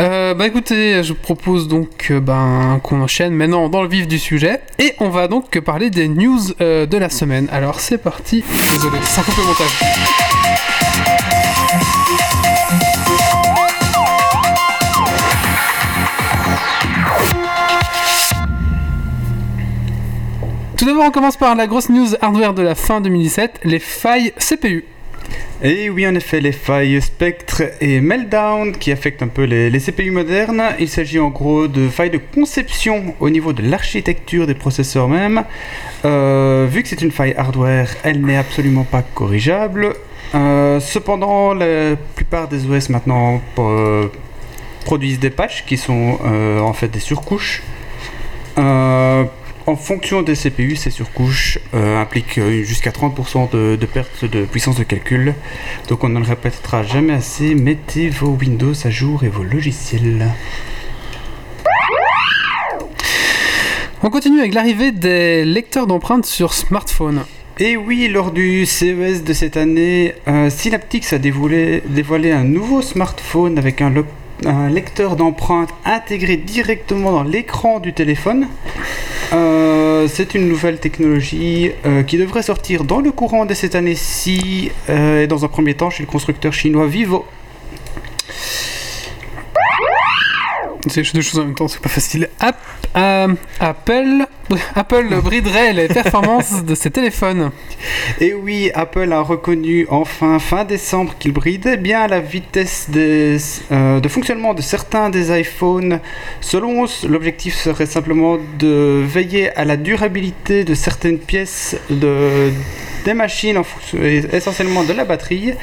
Euh, 0.00 0.34
bah 0.34 0.46
écoutez, 0.46 1.02
je 1.02 1.12
propose 1.12 1.68
donc 1.68 2.08
euh, 2.10 2.20
ben, 2.20 2.80
qu'on 2.82 3.00
enchaîne 3.00 3.34
maintenant 3.34 3.68
dans 3.68 3.82
le 3.82 3.88
vif 3.88 4.06
du 4.06 4.18
sujet 4.18 4.60
et 4.78 4.94
on 5.00 5.08
va 5.10 5.28
donc 5.28 5.58
parler 5.60 5.90
des 5.90 6.08
news 6.08 6.38
euh, 6.60 6.86
de 6.86 6.96
la 6.96 7.10
semaine. 7.10 7.48
Alors 7.52 7.80
c'est 7.80 7.98
parti. 7.98 8.44
Désolé, 8.72 8.98
ça 9.02 9.22
coupe 9.22 9.36
le 9.36 9.44
montage. 9.44 11.07
D'abord, 20.88 21.04
on 21.04 21.10
commence 21.10 21.36
par 21.36 21.54
la 21.54 21.66
grosse 21.66 21.90
news 21.90 22.14
hardware 22.22 22.54
de 22.54 22.62
la 22.62 22.74
fin 22.74 23.02
2017, 23.02 23.60
les 23.64 23.78
failles 23.78 24.32
CPU. 24.38 24.84
Et 25.62 25.90
oui, 25.90 26.06
en 26.06 26.14
effet, 26.14 26.40
les 26.40 26.52
failles 26.52 27.02
Spectre 27.02 27.62
et 27.82 28.00
Meltdown 28.00 28.72
qui 28.72 28.90
affectent 28.90 29.22
un 29.22 29.28
peu 29.28 29.44
les, 29.44 29.70
CPU 29.80 30.10
modernes. 30.10 30.62
Il 30.78 30.88
s'agit 30.88 31.18
en 31.18 31.28
gros 31.28 31.68
de 31.68 31.88
failles 31.88 32.08
de 32.10 32.20
conception 32.34 33.14
au 33.20 33.28
niveau 33.28 33.52
de 33.52 33.62
l'architecture 33.62 34.46
des 34.46 34.54
processeurs 34.54 35.08
même. 35.08 35.44
Euh, 36.06 36.66
vu 36.70 36.82
que 36.82 36.88
c'est 36.88 37.02
une 37.02 37.10
faille 37.10 37.34
hardware, 37.36 37.88
elle 38.02 38.22
n'est 38.22 38.38
absolument 38.38 38.84
pas 38.84 39.02
corrigeable. 39.02 39.94
Euh, 40.34 40.80
cependant, 40.80 41.52
la 41.52 41.96
plupart 42.14 42.48
des 42.48 42.66
OS 42.66 42.88
maintenant 42.88 43.42
euh, 43.58 44.06
produisent 44.86 45.20
des 45.20 45.30
patchs 45.30 45.64
qui 45.66 45.76
sont 45.76 46.18
en 46.24 46.72
fait 46.72 46.88
des 46.88 47.00
surcouches. 47.00 47.62
En 49.68 49.76
fonction 49.76 50.22
des 50.22 50.32
CPU, 50.34 50.76
ces 50.76 50.88
surcouches 50.88 51.58
euh, 51.74 52.00
impliquent 52.00 52.38
euh, 52.38 52.62
jusqu'à 52.62 52.88
30% 52.90 53.50
de, 53.50 53.76
perte 53.84 54.24
de 54.24 54.46
puissance 54.46 54.76
de 54.78 54.82
calcul. 54.82 55.34
Donc 55.90 56.04
on 56.04 56.08
ne 56.08 56.18
le 56.18 56.24
répétera 56.24 56.82
jamais 56.82 57.12
assez, 57.12 57.54
mettez 57.54 58.08
vos 58.08 58.28
Windows 58.30 58.72
à 58.86 58.88
jour 58.88 59.24
et 59.24 59.28
vos 59.28 59.42
logiciels. 59.44 60.26
On 64.02 64.08
continue 64.08 64.40
avec 64.40 64.54
l'arrivée 64.54 64.90
des 64.90 65.44
lecteurs 65.44 65.86
d'empreintes 65.86 66.24
sur 66.24 66.54
smartphone. 66.54 67.24
Et 67.58 67.76
oui, 67.76 68.08
lors 68.08 68.30
du 68.30 68.64
CES 68.64 69.22
de 69.22 69.32
cette 69.34 69.58
année, 69.58 70.14
euh, 70.28 70.48
Synaptics 70.48 71.12
a 71.12 71.18
dévoilé, 71.18 71.82
dévoilé 71.88 72.32
un 72.32 72.44
nouveau 72.44 72.80
smartphone 72.80 73.58
avec 73.58 73.82
un, 73.82 73.90
lo- 73.90 74.06
un 74.44 74.68
lecteur 74.68 75.16
d'empreintes 75.16 75.70
intégré 75.84 76.36
directement 76.36 77.12
dans 77.12 77.22
l'écran 77.22 77.80
du 77.80 77.92
téléphone. 77.92 78.46
Euh, 79.32 80.08
c'est 80.08 80.34
une 80.34 80.48
nouvelle 80.48 80.78
technologie 80.78 81.72
euh, 81.84 82.02
qui 82.02 82.16
devrait 82.16 82.42
sortir 82.42 82.84
dans 82.84 83.00
le 83.00 83.12
courant 83.12 83.44
de 83.44 83.54
cette 83.54 83.74
année-ci 83.74 84.70
euh, 84.88 85.24
et 85.24 85.26
dans 85.26 85.44
un 85.44 85.48
premier 85.48 85.74
temps 85.74 85.90
chez 85.90 86.02
le 86.02 86.08
constructeur 86.08 86.52
chinois 86.52 86.86
Vivo. 86.86 87.26
C'est 90.88 91.14
deux 91.14 91.20
choses 91.20 91.40
en 91.40 91.44
même 91.44 91.54
temps, 91.54 91.68
c'est 91.68 91.80
pas 91.80 91.88
facile. 91.88 92.28
Euh, 92.96 93.34
Apple, 93.60 94.24
Apple 94.74 95.20
briderait 95.22 95.72
les 95.72 95.88
performances 95.88 96.64
de 96.64 96.74
ses 96.74 96.90
téléphones. 96.90 97.50
Et 98.20 98.34
oui, 98.34 98.70
Apple 98.74 99.12
a 99.12 99.20
reconnu 99.20 99.86
enfin 99.90 100.38
fin 100.38 100.64
décembre 100.64 101.14
qu'il 101.18 101.32
bridait 101.32 101.76
bien 101.76 102.06
la 102.06 102.20
vitesse 102.20 102.88
euh, 102.96 104.00
de 104.00 104.08
fonctionnement 104.08 104.54
de 104.54 104.62
certains 104.62 105.10
des 105.10 105.38
iPhones. 105.38 106.00
Selon 106.40 106.86
l'objectif 107.08 107.54
serait 107.54 107.86
simplement 107.86 108.38
de 108.58 109.04
veiller 109.06 109.50
à 109.56 109.64
la 109.64 109.76
durabilité 109.76 110.64
de 110.64 110.74
certaines 110.74 111.18
pièces 111.18 111.76
de, 111.90 112.52
des 113.04 113.14
machines, 113.14 113.60
et 113.94 114.22
essentiellement 114.32 114.84
de 114.84 114.92
la 114.92 115.04
batterie. 115.04 115.54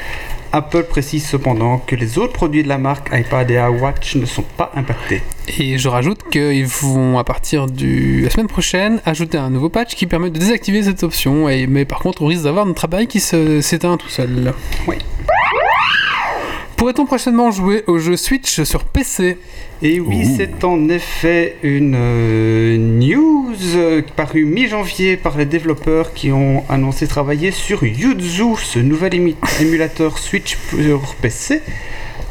Apple 0.52 0.84
précise 0.84 1.26
cependant 1.26 1.78
que 1.78 1.96
les 1.96 2.18
autres 2.18 2.32
produits 2.32 2.62
de 2.62 2.68
la 2.68 2.78
marque 2.78 3.08
iPad 3.12 3.50
et 3.50 3.54
iWatch 3.54 4.16
ne 4.16 4.24
sont 4.24 4.44
pas 4.56 4.70
impactés. 4.74 5.22
Et 5.58 5.76
je 5.76 5.88
rajoute 5.88 6.20
qu'ils 6.30 6.66
vont, 6.66 7.18
à 7.18 7.24
partir 7.24 7.66
de 7.66 8.24
la 8.24 8.30
semaine 8.30 8.46
prochaine, 8.46 9.00
ajouter 9.04 9.38
un 9.38 9.50
nouveau 9.50 9.68
patch 9.68 9.94
qui 9.94 10.06
permet 10.06 10.30
de 10.30 10.38
désactiver 10.38 10.82
cette 10.82 11.02
option. 11.02 11.48
Et, 11.48 11.66
mais 11.66 11.84
par 11.84 11.98
contre, 11.98 12.22
on 12.22 12.26
risque 12.26 12.44
d'avoir 12.44 12.64
notre 12.64 12.84
appareil 12.84 13.06
qui 13.06 13.20
s'éteint 13.20 13.96
tout 13.96 14.08
seul. 14.08 14.54
Oui. 14.86 14.96
Pourrait-on 16.76 17.06
prochainement 17.06 17.50
jouer 17.50 17.84
au 17.86 17.98
jeu 17.98 18.16
Switch 18.18 18.62
sur 18.62 18.84
PC 18.84 19.38
Et 19.82 19.98
oui, 19.98 20.24
Ouh. 20.26 20.34
c'est 20.36 20.62
en 20.62 20.88
effet 20.90 21.56
une 21.62 21.94
euh, 21.96 22.76
news 22.76 23.54
euh, 23.76 24.02
parue 24.14 24.44
mi-janvier 24.44 25.16
par 25.16 25.38
les 25.38 25.46
développeurs 25.46 26.12
qui 26.12 26.30
ont 26.32 26.64
annoncé 26.68 27.06
travailler 27.08 27.50
sur 27.50 27.82
Yuzu, 27.82 28.56
ce 28.62 28.78
nouvel 28.78 29.14
émi- 29.14 29.36
émulateur 29.60 30.18
Switch 30.18 30.56
pour 30.70 31.14
PC. 31.22 31.62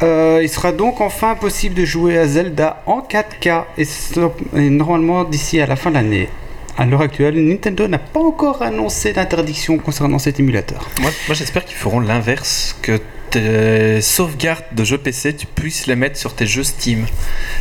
Euh, 0.04 0.42
il 0.44 0.50
sera 0.50 0.72
donc 0.72 1.02
enfin 1.02 1.34
possible 1.36 1.74
de 1.74 1.86
jouer 1.86 2.18
à 2.20 2.28
Zelda 2.28 2.84
en 2.86 3.00
4K 3.00 3.64
et, 3.80 3.86
so- 3.86 4.34
et 4.56 4.70
normalement 4.70 5.24
d'ici 5.24 5.60
à 5.60 5.66
la 5.66 5.75
fin 5.75 5.90
de 5.90 5.96
l'année. 5.96 6.30
À 6.78 6.86
l'heure 6.86 7.02
actuelle, 7.02 7.36
Nintendo 7.44 7.88
n'a 7.88 7.98
pas 7.98 8.20
encore 8.20 8.62
annoncé 8.62 9.14
d'interdiction 9.14 9.78
concernant 9.78 10.20
cet 10.20 10.40
émulateur. 10.42 10.88
Moi, 11.02 11.10
moi, 11.28 11.34
j'espère 11.34 11.64
qu'ils 11.66 11.78
feront 11.78 12.02
l'inverse, 12.02 12.78
que 12.82 13.00
tes 13.39 14.01
sauvegardes 14.01 14.63
de 14.72 14.84
jeux 14.84 14.98
PC, 14.98 15.36
tu 15.36 15.46
puisses 15.46 15.88
les 15.88 15.96
mettre 15.96 16.18
sur 16.18 16.34
tes 16.34 16.46
jeux 16.46 16.63
Steam. 16.63 17.06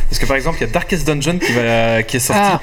Parce 0.09 0.19
que 0.19 0.25
par 0.25 0.35
exemple, 0.37 0.57
il 0.59 0.61
y 0.61 0.69
a 0.69 0.71
Darkest 0.71 1.05
Dungeon 1.07 1.37
qui, 1.39 1.51
va, 1.51 2.03
qui 2.03 2.17
est 2.17 2.19
sorti. 2.19 2.41
Ah, 2.43 2.61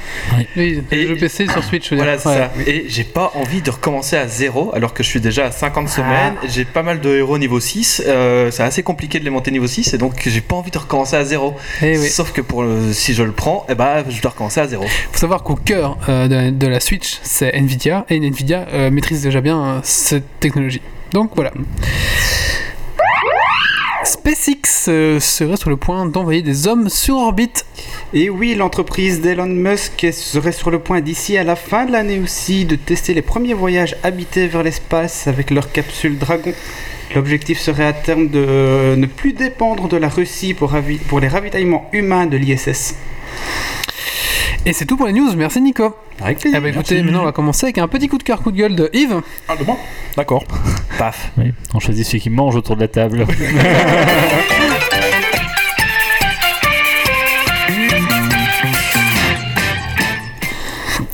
Oui. 0.56 0.82
Et- 0.90 0.96
le 1.04 1.08
jeu 1.08 1.16
PC 1.16 1.46
sur 1.48 1.62
Switch, 1.64 1.90
je. 1.90 1.94
Voilà, 1.96 2.18
c'est 2.18 2.28
Ouais. 2.28 2.36
ça. 2.36 2.50
Et 2.66 2.84
j'ai 2.88 3.04
pas 3.04 3.32
envie 3.34 3.60
de 3.62 3.70
recommencer 3.70 4.16
à 4.16 4.26
zéro 4.28 4.72
alors 4.74 4.94
que 4.94 5.02
je 5.02 5.08
suis 5.08 5.20
déjà 5.20 5.44
à 5.44 5.48
Ah. 5.48 5.52
50 5.52 5.88
semaines. 5.88 6.34
J'ai 6.48 6.64
pas 6.64 6.82
mal 6.82 7.00
de 7.00 7.10
héros 7.16 7.38
niveau 7.38 7.60
6. 7.60 8.02
euh, 8.06 8.50
c'est 8.50 8.62
assez 8.62 8.82
compliqué 8.82 9.18
de 9.18 9.24
les 9.24 9.30
monter 9.30 9.50
niveau 9.50 9.66
6 9.66 9.92
et 9.94 9.98
donc 9.98 10.14
j'ai 10.26 10.40
pas 10.40 10.56
envie 10.56 10.70
de 10.70 10.78
recommencer 10.78 11.16
à 11.16 11.24
zéro. 11.24 11.56
Eh 11.82 11.98
oui. 11.98 12.08
Sauf 12.08 12.32
que 12.32 12.40
pour 12.40 12.62
le- 12.62 12.92
si 12.92 13.14
je 13.14 13.22
le 13.22 13.32
prends, 13.32 13.66
eh 13.68 13.74
ben, 13.74 14.04
je 14.08 14.20
dois 14.20 14.30
recommencer 14.30 14.60
à 14.60 14.66
zéro. 14.66 14.84
faut 15.12 15.18
savoir 15.18 15.42
qu'au 15.42 15.56
cœur 15.56 15.98
euh, 16.08 16.28
de, 16.28 16.50
de 16.50 16.66
la 16.66 16.80
Switch, 16.80 17.18
c'est 17.22 17.52
Nvidia, 17.54 18.04
et 18.10 18.18
Nvidia 18.18 18.66
euh, 18.72 18.90
maîtrise 18.90 19.22
déjà 19.22 19.40
bien 19.40 19.80
cette 19.84 20.24
technologie. 20.40 20.80
Donc 21.12 21.32
voilà. 21.34 21.52
SpaceX 24.04 24.88
euh, 24.88 25.20
serait 25.20 25.56
sur 25.56 25.70
le 25.70 25.76
point 25.76 26.06
d'envoyer 26.06 26.42
des 26.42 26.66
hommes 26.66 26.88
sur 26.88 27.16
orbite. 27.16 27.64
Et 28.12 28.30
oui, 28.30 28.54
l'entreprise 28.54 29.20
d'Elon 29.20 29.46
Musk 29.46 30.08
serait 30.12 30.52
sur 30.52 30.70
le 30.70 30.80
point 30.80 31.00
d'ici 31.00 31.36
à 31.36 31.44
la 31.44 31.54
fin 31.54 31.84
de 31.84 31.92
l'année 31.92 32.18
aussi 32.18 32.64
de 32.64 32.74
tester 32.74 33.14
les 33.14 33.22
premiers 33.22 33.54
voyages 33.54 33.96
habités 34.02 34.48
vers 34.48 34.62
l'espace 34.62 35.28
avec 35.28 35.50
leur 35.50 35.70
capsule 35.70 36.18
Dragon. 36.18 36.52
L'objectif 37.14 37.60
serait 37.60 37.84
à 37.84 37.92
terme 37.92 38.28
de 38.28 38.44
euh, 38.46 38.96
ne 38.96 39.06
plus 39.06 39.34
dépendre 39.34 39.88
de 39.88 39.96
la 39.96 40.08
Russie 40.08 40.54
pour, 40.54 40.72
les 41.20 41.28
ravitaillements 41.28 41.88
humains 41.92 42.26
de 42.26 42.36
l'ISS. 42.36 42.96
Et 44.64 44.72
c'est 44.72 44.86
tout 44.86 44.96
pour 44.96 45.06
les 45.06 45.12
news, 45.12 45.34
merci 45.36 45.60
Nico. 45.60 45.94
Avec 46.22 46.36
Ah 46.38 46.40
plaisir. 46.40 46.60
bah 46.62 46.68
écoutez, 46.68 46.94
Merci. 46.94 47.04
maintenant 47.04 47.22
on 47.22 47.24
va 47.24 47.32
commencer 47.32 47.66
avec 47.66 47.78
un 47.78 47.88
petit 47.88 48.06
coup 48.08 48.16
de 48.16 48.22
cœur, 48.22 48.40
coup 48.42 48.52
de 48.52 48.56
gueule 48.58 48.76
de 48.76 48.88
Yves. 48.92 49.20
Ah, 49.48 49.56
de 49.56 49.64
moi? 49.64 49.76
D'accord. 50.16 50.44
Paf. 50.98 51.32
Oui, 51.36 51.52
on 51.74 51.80
choisit 51.80 52.06
celui 52.06 52.20
qui 52.20 52.30
mange 52.30 52.54
autour 52.54 52.76
de 52.76 52.82
la 52.82 52.88
table. 52.88 53.26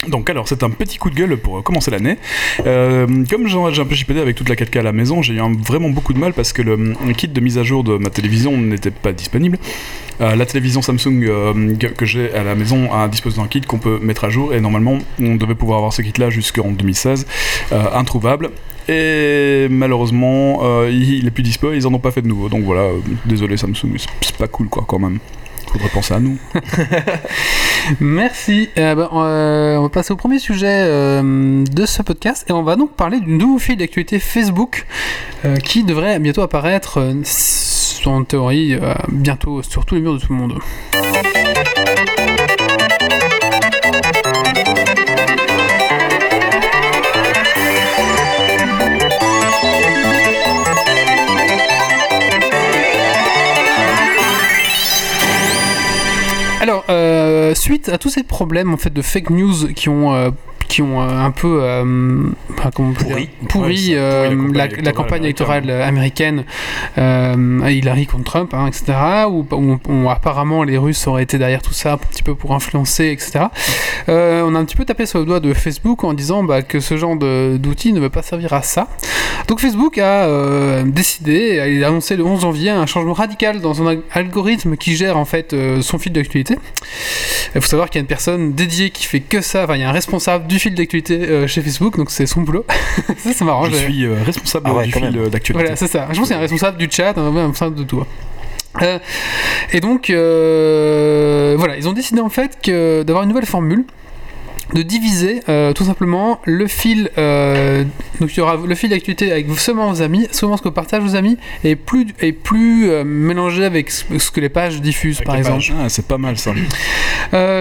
Donc 0.08 0.30
alors 0.30 0.48
c'est 0.48 0.62
un 0.62 0.70
petit 0.70 0.98
coup 0.98 1.10
de 1.10 1.14
gueule 1.14 1.36
pour 1.36 1.58
euh, 1.58 1.62
commencer 1.62 1.90
l'année. 1.90 2.18
Euh, 2.66 3.06
comme 3.30 3.46
j'ai 3.46 3.80
un 3.80 3.86
peu 3.86 3.94
chipédé 3.94 4.20
avec 4.20 4.36
toute 4.36 4.48
la 4.48 4.54
4K 4.54 4.80
à 4.80 4.82
la 4.82 4.92
maison, 4.92 5.22
j'ai 5.22 5.34
eu 5.34 5.40
vraiment 5.66 5.90
beaucoup 5.90 6.12
de 6.12 6.18
mal 6.18 6.32
parce 6.32 6.52
que 6.52 6.62
le, 6.62 6.94
kit 7.16 7.28
de 7.28 7.40
mise 7.40 7.58
à 7.58 7.62
jour 7.62 7.84
de 7.84 7.96
ma 7.96 8.10
télévision 8.10 8.56
n'était 8.56 8.90
pas 8.90 9.12
disponible. 9.12 9.58
Euh, 10.20 10.34
la 10.34 10.46
télévision 10.46 10.82
Samsung 10.82 11.24
euh, 11.24 11.76
que, 11.76 12.04
j'ai 12.04 12.32
à 12.34 12.42
la 12.42 12.54
maison 12.54 12.92
a 12.92 13.06
disposé 13.08 13.40
d'un 13.40 13.46
kit 13.46 13.60
qu'on 13.60 13.78
peut 13.78 14.00
mettre 14.00 14.24
à 14.24 14.30
jour 14.30 14.52
et 14.52 14.60
normalement 14.60 14.98
on 15.20 15.36
devait 15.36 15.54
pouvoir 15.54 15.78
avoir 15.78 15.92
ce 15.92 16.02
kit 16.02 16.12
là 16.18 16.28
jusqu'en 16.28 16.70
2016, 16.70 17.26
euh, 17.72 17.84
introuvable. 17.94 18.50
Et 18.88 19.68
malheureusement, 19.68 20.62
il, 20.86 21.26
est 21.26 21.30
plus 21.30 21.42
dispo, 21.42 21.74
ils 21.74 21.86
en 21.86 21.92
ont 21.92 21.98
pas 21.98 22.10
fait 22.10 22.22
de 22.22 22.26
nouveau. 22.26 22.48
Donc 22.48 22.64
voilà, 22.64 22.88
désolé 23.26 23.58
Samsung, 23.58 23.96
c'est 24.22 24.36
pas 24.38 24.48
cool 24.48 24.68
quoi 24.68 24.84
quand 24.88 24.98
même. 24.98 25.18
Faudrait 25.72 25.88
penser 25.88 26.14
à 26.14 26.20
nous. 26.20 26.38
Merci. 28.00 28.68
Euh, 28.78 28.94
bah, 28.94 29.10
euh, 29.12 29.76
on 29.76 29.82
va 29.82 29.88
passer 29.88 30.12
au 30.12 30.16
premier 30.16 30.38
sujet 30.38 30.82
euh, 30.82 31.64
de 31.64 31.86
ce 31.86 32.02
podcast 32.02 32.44
et 32.48 32.52
on 32.52 32.62
va 32.62 32.76
donc 32.76 32.92
parler 32.92 33.20
du 33.20 33.32
nouveau 33.32 33.58
fil 33.58 33.76
d'actualité 33.76 34.18
Facebook 34.18 34.86
qui 35.62 35.84
devrait 35.84 36.18
bientôt 36.18 36.42
apparaître, 36.42 37.14
en 38.06 38.24
théorie, 38.24 38.76
bientôt 39.08 39.62
sur 39.62 39.84
tous 39.84 39.94
les 39.94 40.00
murs 40.00 40.14
de 40.14 40.18
tout 40.18 40.32
le 40.32 40.38
monde. 40.38 40.58
Suite 57.54 57.88
à 57.88 57.98
tous 57.98 58.10
ces 58.10 58.22
problèmes 58.22 58.72
en 58.72 58.76
fait 58.76 58.92
de 58.92 59.02
fake 59.02 59.30
news 59.30 59.72
qui 59.74 59.88
ont 59.88 60.14
euh, 60.14 60.30
qui 60.68 60.82
ont 60.82 61.00
euh, 61.02 61.08
un 61.08 61.30
peu 61.30 61.60
euh, 61.62 62.24
peut 62.56 63.48
Pourri. 63.48 63.88
euh, 63.92 64.30
la, 64.52 64.66
la 64.66 64.68
campagne 64.68 64.84
la 64.84 64.92
campagne 64.92 65.24
électorale 65.24 65.70
américaine, 65.70 66.44
Hillary 66.96 68.06
contre 68.06 68.24
Trump, 68.24 68.52
hein, 68.54 68.66
etc. 68.66 68.92
Où, 69.28 69.46
où- 69.52 69.78
où 69.88 70.10
apparemment 70.10 70.62
les 70.64 70.78
Russes 70.78 71.06
auraient 71.06 71.22
été 71.22 71.38
derrière 71.38 71.62
tout 71.62 71.72
ça 71.72 71.94
un 71.94 71.96
petit 71.98 72.22
peu 72.22 72.34
pour 72.34 72.54
influencer, 72.54 73.06
etc. 73.10 73.46
On 74.08 74.54
a 74.54 74.58
un 74.58 74.64
petit 74.64 74.76
peu 74.76 74.84
tapé 74.84 75.06
sur 75.06 75.18
le 75.18 75.24
doigt 75.24 75.40
de 75.40 75.52
Facebook 75.54 76.04
en 76.04 76.12
disant 76.14 76.42
bah, 76.44 76.62
que 76.62 76.80
ce 76.80 76.96
genre 76.96 77.16
d'outil 77.16 77.92
ne 77.92 78.00
veut 78.00 78.10
pas 78.10 78.22
servir 78.22 78.52
à 78.52 78.62
ça. 78.62 78.88
Donc 79.46 79.60
Facebook 79.60 79.98
a 79.98 80.82
décidé, 80.84 81.62
il 81.74 81.82
a 81.84 81.88
annoncé 81.88 82.16
le 82.16 82.24
11 82.24 82.42
janvier 82.42 82.70
un 82.70 82.86
changement 82.86 83.12
radical 83.14 83.60
dans 83.60 83.74
son 83.74 83.86
al- 83.86 84.02
algorithme 84.12 84.76
qui 84.76 84.96
gère 84.96 85.16
en 85.16 85.24
fait 85.24 85.54
son 85.80 85.98
fil 85.98 86.12
d'actualité. 86.12 86.58
Il 87.54 87.60
faut 87.60 87.66
savoir 87.66 87.88
qu'il 87.88 87.98
y 87.98 88.00
a 88.00 88.02
une 88.02 88.06
personne 88.06 88.52
dédiée 88.52 88.90
qui 88.90 89.04
fait 89.06 89.20
que 89.20 89.40
ça, 89.40 89.64
enfin 89.64 89.76
il 89.76 89.80
y 89.80 89.84
a 89.84 89.88
un 89.88 89.92
responsable 89.92 90.46
du 90.46 90.57
fil 90.58 90.74
d'actualité 90.74 91.14
euh, 91.28 91.46
chez 91.46 91.62
Facebook, 91.62 91.96
donc 91.96 92.10
c'est 92.10 92.26
son 92.26 92.42
boulot. 92.42 92.64
ça 93.18 93.32
c'est 93.32 93.44
marrant. 93.44 93.64
Je 93.66 93.70
j'ai- 93.72 93.78
suis 93.78 94.04
euh, 94.04 94.16
responsable 94.24 94.66
Ah 94.68 94.74
ouais, 94.74 94.84
du 94.86 94.92
fil 94.92 95.02
même. 95.02 95.16
euh, 95.16 95.28
d'actualité. 95.28 95.52
voilà, 95.64 95.76
c'est 95.76 95.86
ça. 95.88 96.08
Je 96.10 96.18
pense 96.18 96.26
qu'il 96.28 96.32
y 96.32 96.34
a 96.34 96.38
un 96.38 96.42
responsable 96.42 96.78
du 96.78 96.88
chat, 96.90 97.16
un 97.16 97.22
un 97.36 97.46
responsable 97.48 97.76
de 97.76 97.84
tout. 97.84 98.04
Euh, 98.82 98.98
et 99.72 99.80
donc, 99.80 100.10
euh, 100.10 101.54
voilà, 101.58 101.76
ils 101.76 101.88
ont 101.88 101.92
décidé 101.92 102.20
en 102.20 102.28
fait 102.28 102.58
que 102.62 103.02
d'avoir 103.02 103.22
une 103.24 103.30
nouvelle 103.30 103.46
formule, 103.46 103.84
de 104.74 104.82
diviser 104.82 105.40
euh, 105.48 105.72
tout 105.72 105.84
simplement 105.84 106.40
le 106.44 106.66
fil. 106.66 107.10
euh, 107.18 107.84
donc, 108.20 108.34
il 108.34 108.38
y 108.38 108.40
aura 108.40 108.56
le 108.56 108.74
fil 108.74 108.90
d'actualité 108.90 109.32
avec 109.32 109.48
seulement 109.58 109.90
vos 109.90 110.02
amis, 110.02 110.28
seulement 110.32 110.56
ce 110.56 110.62
que 110.62 110.68
partagent 110.68 111.02
vos 111.02 111.16
amis, 111.16 111.38
et 111.64 111.76
plus, 111.76 112.06
et 112.20 112.32
plus 112.32 112.90
euh, 112.90 113.04
mélangé 113.04 113.64
avec 113.64 113.90
ce 113.90 114.30
que 114.30 114.40
les 114.40 114.48
pages 114.48 114.80
diffusent, 114.80 115.18
Avec 115.18 115.26
par 115.26 115.36
exemple. 115.36 115.64
Ah, 115.80 115.88
c'est 115.88 116.06
pas 116.06 116.18
mal 116.18 116.36
ça. 116.38 116.52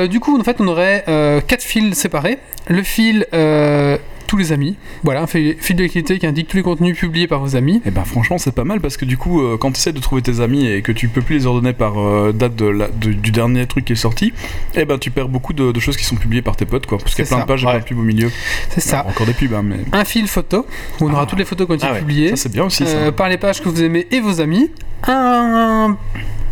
Du 0.07 0.19
coup, 0.19 0.39
en 0.39 0.43
fait, 0.43 0.57
on 0.59 0.67
aurait 0.67 1.03
quatre 1.47 1.63
fils 1.63 1.95
séparés. 1.95 2.39
Le 2.67 2.83
fil 2.83 3.25
tous 4.27 4.37
les 4.37 4.51
amis, 4.51 4.75
voilà, 5.03 5.21
un 5.23 5.27
fil 5.27 5.55
d'actualité 5.75 6.19
qui 6.19 6.27
indique 6.27 6.47
tous 6.49 6.57
les 6.57 6.63
contenus 6.63 6.97
publiés 6.97 7.27
par 7.27 7.39
vos 7.39 7.55
amis. 7.55 7.81
Et 7.85 7.91
ben 7.91 8.03
franchement 8.03 8.37
c'est 8.37 8.51
pas 8.53 8.63
mal 8.65 8.81
parce 8.81 8.97
que 8.97 9.05
du 9.05 9.17
coup 9.17 9.41
euh, 9.41 9.57
quand 9.57 9.71
tu 9.71 9.77
essaies 9.79 9.93
de 9.93 9.99
trouver 9.99 10.21
tes 10.21 10.41
amis 10.41 10.67
et 10.67 10.81
que 10.81 10.91
tu 10.91 11.07
peux 11.07 11.21
plus 11.21 11.35
les 11.35 11.45
ordonner 11.45 11.73
par 11.73 11.99
euh, 11.99 12.31
date 12.33 12.55
de 12.55 12.65
la- 12.65 12.89
de- 12.89 13.13
du 13.13 13.31
dernier 13.31 13.65
truc 13.65 13.85
qui 13.85 13.93
est 13.93 13.95
sorti, 13.95 14.33
et 14.75 14.85
ben 14.85 14.97
tu 14.99 15.09
perds 15.11 15.29
beaucoup 15.29 15.53
de, 15.53 15.71
de 15.71 15.79
choses 15.79 15.97
qui 15.97 16.03
sont 16.03 16.15
publiées 16.17 16.41
par 16.41 16.55
tes 16.55 16.65
potes 16.65 16.85
quoi. 16.85 16.97
Parce 16.97 17.15
qu'il 17.15 17.23
y 17.23 17.27
a 17.27 17.29
plein 17.29 17.37
ça. 17.37 17.43
de 17.43 17.47
pages 17.47 17.63
et 17.63 17.67
plein 17.67 17.79
de 17.79 17.83
pubs 17.85 17.99
au 17.99 18.03
milieu. 18.03 18.29
C'est 18.69 18.81
ça. 18.81 18.99
Alors, 18.99 19.11
encore 19.11 19.25
des 19.25 19.33
pubs 19.33 19.53
hein, 19.53 19.63
mais 19.63 19.77
Un 19.93 20.03
fil 20.05 20.27
photo, 20.27 20.65
où 20.99 21.05
on 21.07 21.11
aura 21.13 21.21
Ah. 21.23 21.25
toutes 21.25 21.39
les 21.39 21.45
photos 21.45 21.65
qui 21.67 21.71
ont 21.73 21.75
été 21.75 21.87
Ah 21.89 21.93
ouais. 21.93 21.99
publiées, 21.99 22.29
ça 22.31 22.35
c'est 22.35 22.51
bien 22.51 22.65
aussi 22.65 22.85
ça. 22.85 22.91
euh, 22.97 23.11
par 23.11 23.29
les 23.29 23.37
pages 23.37 23.61
que 23.61 23.69
vous 23.69 23.81
aimez 23.81 24.07
et 24.11 24.19
vos 24.19 24.41
amis. 24.41 24.69
Un, 25.07 25.95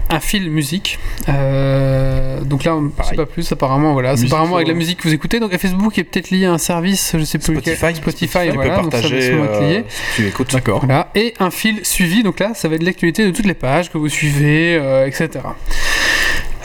un 0.10 0.20
fil 0.20 0.50
musique. 0.52 1.00
Euh, 1.30 2.42
donc 2.42 2.64
là, 2.64 2.76
on 2.76 2.82
ne 2.82 2.90
sait 3.04 3.16
pas 3.16 3.26
plus. 3.26 3.52
Apparemment, 3.52 3.94
voilà. 3.94 4.10
C'est 4.16 4.24
Musique, 4.24 4.34
apparemment 4.34 4.56
avec 4.58 4.68
la 4.68 4.74
musique 4.74 5.00
que 5.00 5.04
vous 5.08 5.14
écoutez. 5.14 5.40
Donc 5.40 5.56
Facebook 5.58 5.98
est 5.98 6.04
peut-être 6.04 6.30
lié 6.30 6.46
à 6.46 6.54
un 6.54 6.58
service, 6.58 7.16
je 7.18 7.24
sais 7.24 7.40
plus 7.40 7.54
lequel. 7.54 7.76
Spotify. 7.78 7.96
Spotify, 7.98 8.50
voilà. 8.54 8.80
donc 8.82 8.92
ça 8.94 9.02
va 9.02 9.08
lié. 9.10 9.32
euh, 9.32 9.82
si 9.88 10.22
tu 10.22 10.28
écoutes. 10.28 10.54
D'accord. 10.54 10.86
Voilà, 10.86 11.10
et 11.16 11.34
un 11.40 11.52
fil 11.52 11.86
suivi, 11.86 12.24
donc 12.24 12.40
là, 12.40 12.52
ça 12.54 12.68
va 12.68 12.76
être 12.76 12.84
l'actualité 12.84 13.26
de 13.26 13.32
toutes 13.32 13.46
les 13.46 13.54
pages 13.54 13.92
que 13.92 13.98
vous 13.98 14.10
suivez, 14.10 14.76
euh, 14.80 15.08
etc. 15.08 15.30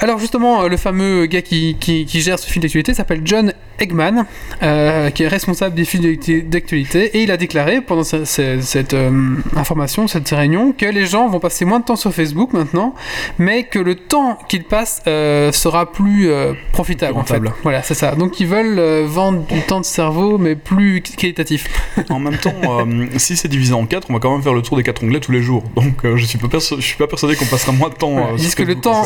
Alors 0.03 0.19
justement, 0.19 0.63
euh, 0.63 0.69
le 0.69 0.77
fameux 0.79 1.27
gars 1.27 1.43
qui, 1.43 1.77
qui- 1.79 2.07
qui 2.07 2.21
gère 2.23 2.39
ce 2.39 2.51
fil 2.51 2.63
d'actualité 2.63 2.95
s'appelle 2.95 3.21
John 3.25 3.53
Eggman, 3.79 4.25
euh, 4.63 5.11
qui 5.11 5.23
est 5.25 5.29
responsable 5.29 5.75
des 5.75 5.85
fils 5.85 6.01
d'actu- 6.01 6.43
d'actualité, 6.43 7.17
et 7.19 7.23
il 7.23 7.31
a 7.31 7.37
déclaré 7.37 7.81
pendant 7.83 8.03
ce- 8.03 8.25
ce- 8.25 8.61
cette 8.63 8.95
euh, 8.95 9.11
information, 9.57 10.09
cette 10.09 10.29
réunion, 10.31 10.73
que 10.73 10.87
les 10.87 11.05
gens 11.07 11.29
vont 11.29 11.39
passer 11.39 11.65
moins 11.67 11.81
de 11.81 11.85
temps 11.85 11.97
sur 11.97 12.13
Facebook 12.15 12.53
maintenant, 12.55 12.95
mais 13.39 13.65
que 13.65 13.79
le 13.79 13.95
temps 13.95 14.39
qu'ils 14.49 14.65
passent 14.65 15.03
euh, 15.07 15.53
sera 15.53 15.93
plus 15.93 16.31
profitable. 16.73 17.19
En 17.19 17.25
fait. 17.25 17.35
Voilà, 17.63 17.83
c'est 17.83 17.95
ça. 17.95 18.15
Donc 18.15 18.41
ils 18.41 18.47
veulent 18.47 19.05
vendre 19.05 19.47
du 19.47 19.61
temps 19.63 19.81
de 19.81 19.85
cerveau, 19.85 20.39
mais 20.39 20.55
plus 20.57 21.03
qualitatif. 21.03 21.69
En 22.09 22.19
même 22.19 22.39
temps, 22.39 22.55
si 23.19 23.37
c'est 23.37 23.49
divisé 23.49 23.75
en 23.75 23.85
quatre, 23.85 24.07
on 24.09 24.15
va 24.15 24.19
quand 24.19 24.33
même 24.33 24.43
faire 24.43 24.55
le 24.55 24.63
tour 24.63 24.79
des 24.79 24.83
quatre 24.83 25.05
onglets 25.05 25.21
tous 25.21 25.33
les 25.33 25.43
jours. 25.43 25.63
Donc 25.77 25.95
je 26.17 26.25
suis 26.25 26.39
pas 26.39 26.49
je 26.59 26.81
suis 26.81 26.97
pas 26.97 27.07
persuadé 27.07 27.37
qu'on 27.37 27.45
passera 27.47 27.73
moins 27.73 27.91
de 27.91 27.95
temps. 27.95 28.11
Voilà, 28.13 28.29
ils 28.33 28.41
disent 28.41 28.55
que 28.55 28.63
le 28.63 28.77
temps, 28.77 29.05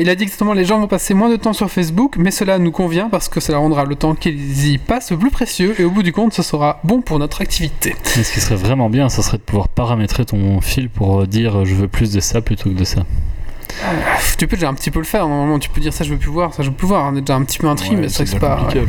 il 0.00 0.08
a 0.10 0.15
exactement, 0.22 0.52
les 0.52 0.64
gens 0.64 0.80
vont 0.80 0.88
passer 0.88 1.14
moins 1.14 1.28
de 1.28 1.36
temps 1.36 1.52
sur 1.52 1.70
Facebook, 1.70 2.16
mais 2.18 2.30
cela 2.30 2.58
nous 2.58 2.72
convient 2.72 3.08
parce 3.08 3.28
que 3.28 3.40
cela 3.40 3.58
rendra 3.58 3.84
le 3.84 3.94
temps 3.94 4.14
qu'ils 4.14 4.68
y 4.68 4.78
passent 4.78 5.12
plus 5.18 5.30
précieux 5.30 5.74
et 5.80 5.84
au 5.84 5.90
bout 5.90 6.02
du 6.02 6.12
compte, 6.12 6.32
ce 6.32 6.42
sera 6.42 6.80
bon 6.84 7.02
pour 7.02 7.18
notre 7.18 7.40
activité. 7.40 7.94
Mais 8.16 8.22
ce 8.22 8.32
qui 8.32 8.40
serait 8.40 8.56
vraiment 8.56 8.90
bien, 8.90 9.08
ça 9.08 9.22
serait 9.22 9.38
de 9.38 9.42
pouvoir 9.42 9.68
paramétrer 9.68 10.24
ton 10.24 10.60
fil 10.60 10.88
pour 10.88 11.26
dire 11.26 11.60
euh, 11.60 11.64
je 11.64 11.74
veux 11.74 11.88
plus 11.88 12.12
de 12.12 12.20
ça 12.20 12.40
plutôt 12.40 12.70
que 12.70 12.74
de 12.74 12.84
ça. 12.84 13.04
Tu 14.38 14.46
peux 14.46 14.56
déjà 14.56 14.68
un 14.68 14.74
petit 14.74 14.90
peu 14.90 14.98
le 14.98 15.04
faire, 15.04 15.28
normalement, 15.28 15.58
tu 15.58 15.68
peux 15.70 15.80
dire 15.80 15.92
ça 15.92 16.04
je 16.04 16.10
veux 16.10 16.18
plus 16.18 16.30
voir, 16.30 16.52
ça 16.54 16.62
je 16.62 16.70
veux 16.70 16.74
plus 16.74 16.86
voir, 16.86 17.10
on 17.12 17.16
est 17.16 17.20
déjà 17.20 17.34
un 17.36 17.42
petit 17.44 17.58
peu 17.58 17.66
un 17.68 17.74
tri, 17.74 17.90
Ouais, 17.90 17.96
mais 18.02 18.08
c'est 18.08 18.38
pas. 18.38 18.56
compliqué. 18.56 18.80
ouais. 18.80 18.86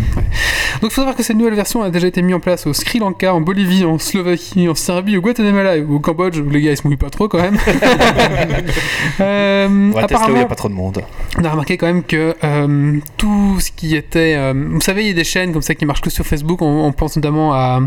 Donc 0.82 0.84
il 0.84 0.90
faut 0.92 1.02
savoir 1.02 1.16
que 1.16 1.24
cette 1.24 1.38
nouvelle 1.38 1.54
version 1.56 1.82
a 1.84 1.90
déjà 1.90 2.08
été 2.08 2.22
mise 2.22 2.36
en 2.36 2.40
place 2.40 2.68
au 2.68 2.74
Sri 2.74 3.00
Lanka, 3.00 3.34
en 3.34 3.42
Bolivie, 3.42 3.84
en 3.86 3.98
Slovaquie, 3.98 4.68
en 4.70 4.76
Serbie, 4.76 5.18
au 5.18 5.22
Guatemala 5.22 5.78
et 5.78 5.82
au 5.84 6.00
Cambodge, 6.00 6.38
où 6.40 6.50
les 6.50 6.62
gars 6.62 6.72
ils 6.72 6.78
se 6.78 6.86
mouillent 6.86 6.98
pas 6.98 7.10
trop 7.10 7.28
quand 7.28 7.40
même. 7.42 7.58
Euh, 9.20 9.68
On 9.68 9.72
où 9.72 9.90
il 9.90 9.90
n'y 9.94 10.00
apparemment, 10.00 10.42
a 10.42 10.46
pas 10.46 10.56
trop 10.56 10.70
de 10.70 10.74
monde. 10.74 11.02
On 11.40 11.44
a 11.44 11.50
remarqué 11.50 11.78
quand 11.78 11.88
même 11.88 12.04
que 12.04 12.36
euh, 12.44 12.98
tout 13.18 13.60
ce 13.60 13.72
qui 13.72 13.96
était. 13.96 14.36
euh, 14.38 14.54
vous 14.72 14.82
savez, 14.82 15.02
il 15.04 15.08
y 15.08 15.12
a 15.12 15.14
des 15.14 15.24
chaînes 15.24 15.54
comme 15.54 15.62
ça 15.62 15.76
qui 15.76 15.86
marchent 15.86 16.02
que 16.02 16.10
sur 16.10 16.26
Facebook. 16.26 16.62
On, 16.62 16.86
on 16.86 16.92
pense 16.92 17.16
notamment 17.16 17.54
à, 17.54 17.80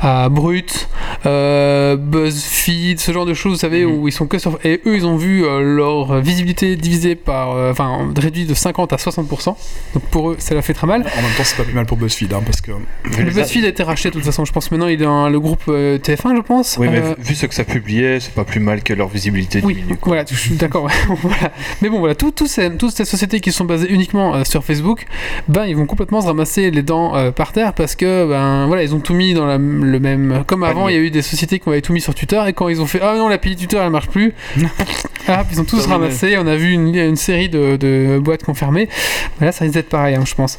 à 0.00 0.28
Brut, 0.28 0.88
euh, 1.26 1.96
BuzzFeed, 1.96 3.00
ce 3.00 3.12
genre 3.12 3.26
de 3.26 3.34
choses, 3.34 3.52
vous 3.52 3.58
savez, 3.58 3.84
Mhm. 3.84 3.92
où 3.92 4.08
ils 4.08 4.12
sont 4.12 4.26
que 4.26 4.38
sur. 4.38 4.58
Et 4.64 4.80
eux, 4.86 4.96
ils 4.96 5.06
ont 5.06 5.16
vu 5.16 5.44
euh, 5.44 5.60
leur 5.76 6.20
visibilité 6.20 6.76
divisée 6.76 7.14
par. 7.14 7.52
euh, 7.52 7.70
Enfin, 7.72 8.08
réduite 8.16 8.48
de 8.48 8.54
50 8.54 8.92
à 8.92 8.96
60%. 8.96 9.56
Donc 9.94 10.02
pour 10.10 10.30
eux, 10.30 10.36
ça 10.38 10.54
leur 10.54 10.64
fait 10.64 10.72
très 10.74 10.86
mal. 10.86 11.00
En 11.02 11.22
même 11.22 11.30
temps, 11.36 11.42
c'est 11.44 11.56
pas 11.56 11.64
plus 11.64 11.74
mal 11.74 11.86
pour 11.86 11.96
BuzzFeed, 11.98 12.32
hein, 12.32 12.42
parce 12.44 12.60
que 12.60 12.70
Le 13.18 13.30
BuzzFeed 13.30 13.64
a 13.64 13.68
été 13.68 13.82
racheté 13.82 14.08
de 14.10 14.14
toute 14.14 14.24
façon, 14.24 14.44
je 14.44 14.52
pense 14.52 14.70
maintenant 14.70 14.86
il 14.86 14.94
est 15.00 15.04
dans 15.04 15.28
le 15.28 15.40
groupe 15.40 15.62
euh, 15.68 15.98
TF1, 15.98 16.36
je 16.36 16.40
pense. 16.42 16.76
Oui, 16.78 16.88
mais 16.90 16.98
Euh, 17.00 17.14
vu 17.18 17.34
ce 17.34 17.46
que 17.46 17.54
ça 17.54 17.64
publiait, 17.64 18.20
c'est 18.20 18.32
pas 18.34 18.44
plus 18.44 18.60
mal 18.60 18.82
que 18.82 18.92
leur 18.92 19.08
visibilité 19.08 19.60
Oui, 19.64 19.74
diminue. 19.74 19.98
voilà, 20.02 20.24
je 20.28 20.34
suis 20.36 20.54
d'accord. 20.54 20.88
voilà. 21.22 21.52
Mais 21.82 21.88
bon, 21.88 21.98
voilà, 21.98 22.14
tout- 22.14 22.30
tout 22.30 22.46
ces- 22.46 22.76
toutes 22.76 22.92
ces 22.92 23.04
sociétés 23.04 23.40
qui 23.40 23.52
sont 23.52 23.64
basées 23.64 23.90
uniquement 23.90 24.34
euh, 24.34 24.44
sur 24.44 24.64
Facebook, 24.64 25.06
ben 25.48 25.64
ils 25.66 25.76
vont 25.76 25.86
complètement 25.86 26.20
se 26.20 26.26
ramasser 26.26 26.70
les 26.70 26.82
dents 26.82 27.14
euh, 27.16 27.30
par 27.30 27.52
terre 27.52 27.72
parce 27.74 27.94
que 27.96 28.26
ben 28.28 28.66
voilà, 28.66 28.82
ils 28.82 28.94
ont 28.94 29.00
tout 29.00 29.14
mis 29.14 29.34
dans 29.34 29.46
la- 29.46 29.58
le 29.88 30.00
même. 30.00 30.44
Comme 30.46 30.62
avant, 30.62 30.88
il 30.88 30.94
y 30.94 30.98
a 30.98 31.00
eu 31.00 31.10
des 31.10 31.22
sociétés 31.22 31.58
qui 31.58 31.68
avaient 31.68 31.80
tout 31.80 31.92
mis 31.92 32.00
sur 32.00 32.14
Twitter 32.14 32.40
et 32.46 32.52
quand 32.52 32.68
ils 32.68 32.80
ont 32.80 32.86
fait 32.86 33.00
ah 33.02 33.14
non 33.16 33.28
l'API 33.28 33.56
Twitter 33.56 33.78
elle 33.78 33.90
marche 33.90 34.08
plus, 34.08 34.34
ah, 35.28 35.44
ils 35.50 35.60
ont 35.60 35.64
tous 35.64 35.86
ramassé. 35.86 36.36
On 36.38 36.46
a 36.46 36.56
vu 36.56 36.70
une, 36.70 36.94
une 36.94 37.16
série 37.16 37.48
de, 37.48 37.76
de 37.76 38.18
boîtes 38.18 38.44
confirmées. 38.44 38.88
Là, 39.40 39.52
ça 39.52 39.64
risque 39.64 39.74
d'être 39.74 39.88
pareil, 39.88 40.16
hein, 40.16 40.24
je 40.26 40.34
pense. 40.34 40.58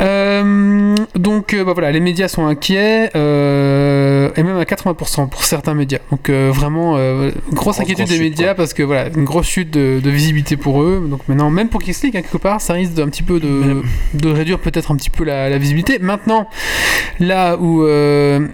Euh, 0.00 0.94
donc 1.14 1.54
euh, 1.54 1.64
bah 1.64 1.72
voilà, 1.72 1.92
les 1.92 2.00
médias 2.00 2.28
sont 2.28 2.46
inquiets 2.46 3.10
euh, 3.14 4.03
et 4.36 4.42
même 4.42 4.56
à 4.56 4.64
80% 4.64 5.28
pour 5.28 5.44
certains 5.44 5.74
médias. 5.74 5.98
Donc 6.10 6.28
euh, 6.28 6.50
vraiment 6.54 6.96
euh, 6.96 7.30
grosse 7.52 7.80
inquiétude 7.80 8.06
des 8.08 8.18
médias 8.18 8.54
parce 8.54 8.74
que 8.74 8.82
voilà 8.82 9.08
une 9.08 9.24
grosse 9.24 9.46
chute 9.46 9.70
de, 9.70 10.00
de 10.02 10.10
visibilité 10.10 10.56
pour 10.56 10.82
eux. 10.82 11.06
Donc 11.08 11.20
maintenant 11.28 11.50
même 11.50 11.68
pour 11.68 11.82
Kissleague 11.82 12.16
hein, 12.16 12.22
quelque 12.22 12.38
part, 12.38 12.60
ça 12.60 12.74
risque 12.74 12.92
d'un 12.94 13.08
petit 13.08 13.22
peu 13.22 13.40
de, 13.40 13.82
de 14.14 14.28
réduire 14.28 14.58
peut-être 14.58 14.90
un 14.92 14.96
petit 14.96 15.10
peu 15.10 15.24
la, 15.24 15.48
la 15.50 15.58
visibilité. 15.58 15.98
Maintenant 15.98 16.48
là 17.20 17.56
où 17.56 17.82
euh, 17.84 18.46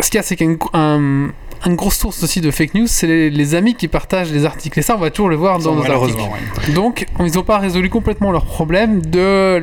ce 0.00 0.10
qu'il 0.10 0.18
y 0.18 0.20
a 0.20 0.22
c'est 0.22 0.36
qu'un 0.36 0.56
un- 0.72 1.28
une 1.66 1.76
grosse 1.76 1.96
source 1.96 2.22
aussi 2.22 2.40
de 2.40 2.50
fake 2.50 2.74
news, 2.74 2.86
c'est 2.86 3.06
les, 3.06 3.30
les 3.30 3.54
amis 3.54 3.74
qui 3.74 3.88
partagent 3.88 4.32
les 4.32 4.44
articles. 4.44 4.78
Et 4.78 4.82
ça, 4.82 4.96
on 4.96 5.00
va 5.00 5.10
toujours 5.10 5.28
le 5.28 5.36
voir 5.36 5.58
dans 5.58 5.74
nos 5.74 5.84
articles. 5.84 6.20
Ouais. 6.20 6.72
Donc, 6.74 7.06
ils 7.20 7.32
n'ont 7.34 7.42
pas 7.42 7.58
résolu 7.58 7.88
complètement 7.90 8.32
leur 8.32 8.44
problème 8.44 9.00
de, 9.02 9.62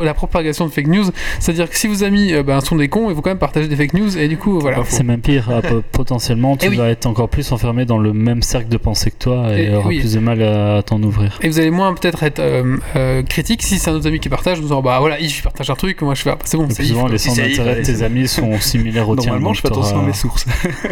la 0.00 0.14
propagation 0.14 0.66
de 0.66 0.70
fake 0.72 0.86
news. 0.88 1.04
C'est-à-dire 1.40 1.68
que 1.68 1.76
si 1.76 1.86
vos 1.88 2.04
amis 2.04 2.32
euh, 2.32 2.42
ben, 2.42 2.60
sont 2.60 2.76
des 2.76 2.88
cons, 2.88 3.10
ils 3.10 3.14
vont 3.14 3.22
quand 3.22 3.30
même 3.30 3.38
partager 3.38 3.68
des 3.68 3.76
fake 3.76 3.94
news. 3.94 4.16
Et 4.18 4.28
du 4.28 4.36
coup, 4.38 4.58
voilà. 4.60 4.78
C'est 4.88 5.02
même 5.04 5.20
pire. 5.20 5.48
Ah, 5.52 5.62
po- 5.62 5.82
potentiellement, 5.92 6.56
tu 6.56 6.66
Eh 6.66 6.68
oui. 6.70 6.76
vas 6.76 6.88
être 6.88 7.06
encore 7.06 7.28
plus 7.28 7.50
enfermé 7.52 7.84
dans 7.84 7.98
le 7.98 8.12
même 8.12 8.42
cercle 8.42 8.68
de 8.68 8.76
pensée 8.76 9.10
que 9.10 9.18
toi 9.18 9.46
et, 9.56 9.68
Eh 9.70 9.74
auras 9.74 9.88
oui. 9.88 10.00
plus 10.00 10.14
de 10.14 10.20
mal 10.20 10.42
à 10.42 10.82
t'en 10.82 11.02
ouvrir. 11.02 11.38
Et 11.42 11.48
vous 11.48 11.58
allez 11.58 11.70
moins 11.70 11.92
peut-être 11.94 12.22
être 12.22 12.38
euh, 12.40 12.76
euh, 12.96 13.22
critique 13.22 13.62
si 13.62 13.78
c'est 13.78 13.90
un 13.90 13.94
autre 13.94 14.06
ami 14.08 14.20
qui 14.20 14.28
partage, 14.28 14.58
en 14.58 14.62
disant 14.62 14.82
bah 14.82 14.98
voilà, 15.00 15.18
il 15.20 15.30
partage 15.42 15.70
un 15.70 15.74
truc, 15.74 16.00
moi 16.02 16.14
je 16.14 16.22
fais 16.22 16.30
ah, 16.30 16.38
c'est 16.44 16.56
bon, 16.56 16.66
Et 16.68 16.72
c'est 16.74 16.84
souvent, 16.84 17.06
les 17.08 17.18
centres 17.18 17.36
d'intérêt 17.40 17.76
de 17.76 17.82
tes 17.84 18.02
amis 18.02 18.28
sont 18.28 18.52
similaires 18.60 19.08
aux 19.08 19.16
tiens. 19.16 19.32
normalement, 19.32 19.52
je 19.54 19.60
fais 19.60 19.68
attention 19.68 20.00
à 20.00 20.02
mes 20.02 20.12
sources. 20.12 20.46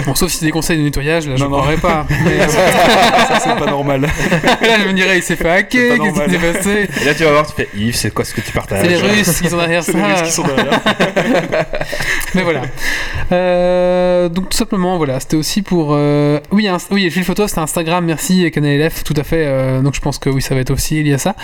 Bon, 0.07 0.15
sauf 0.15 0.31
si 0.31 0.39
c'est 0.39 0.50
des 0.51 0.53
conseils 0.53 0.79
de 0.79 0.83
nettoyage, 0.83 1.29
là 1.29 1.37
je 1.37 1.45
non. 1.45 1.51
croirais 1.51 1.77
pas. 1.77 2.07
Mais, 2.25 2.41
euh, 2.41 2.49
ça, 2.49 3.39
c'est 3.41 3.57
pas 3.57 3.71
normal. 3.71 4.01
là 4.43 4.79
je 4.83 4.89
me 4.89 4.93
dirais 4.93 5.17
il 5.19 5.23
s'est 5.23 5.37
fait 5.37 5.49
hacker, 5.51 5.99
qu'est-ce 5.99 6.25
qui 6.25 6.31
s'est 6.31 6.53
passé 6.53 6.89
Et 7.01 7.05
là, 7.05 7.15
tu 7.15 7.23
vas 7.25 7.31
voir, 7.31 7.47
tu 7.47 7.53
fais 7.55 7.69
Yves, 7.77 7.95
c'est 7.95 8.13
quoi 8.13 8.25
ce 8.25 8.35
que 8.35 8.41
tu 8.41 8.51
partages 8.53 8.83
C'est 8.83 8.89
les 8.89 8.97
Russes 8.97 9.41
qui 9.41 9.49
sont 9.49 9.57
derrière 9.59 9.83
C'est 9.85 9.93
les 9.93 10.03
Russes 10.03 10.17
ça. 10.19 10.25
qui 10.25 10.33
sont 10.33 10.43
derrière. 10.43 10.81
Mais 12.35 12.43
voilà. 12.43 12.63
Euh, 13.33 14.29
donc 14.29 14.49
tout 14.51 14.57
simplement, 14.57 14.97
voilà, 14.97 15.21
c'était 15.21 15.37
aussi 15.37 15.63
pour. 15.63 15.91
euh, 15.93 16.41
Oui, 16.53 16.67
un... 16.69 16.79
oui, 16.91 17.05
le 17.05 17.11
fil 17.11 17.25
photo, 17.25 17.47
c'était 17.47 17.61
Instagram, 17.61 18.05
merci 18.05 18.45
et 18.45 18.51
Canal 18.51 18.79
LF, 18.79 19.05
tout 19.05 19.15
à 19.17 19.23
fait. 19.23 19.45
euh, 19.47 19.81
Donc 19.83 19.95
je 19.95 20.01
pense 20.01 20.19
que 20.19 20.31
oui, 20.31 20.43
ça 20.43 20.55
va 20.55 20.61
être 20.61 20.71
aussi 20.73 21.03
lié 21.03 21.15
à 21.15 21.19
ça. 21.19 21.35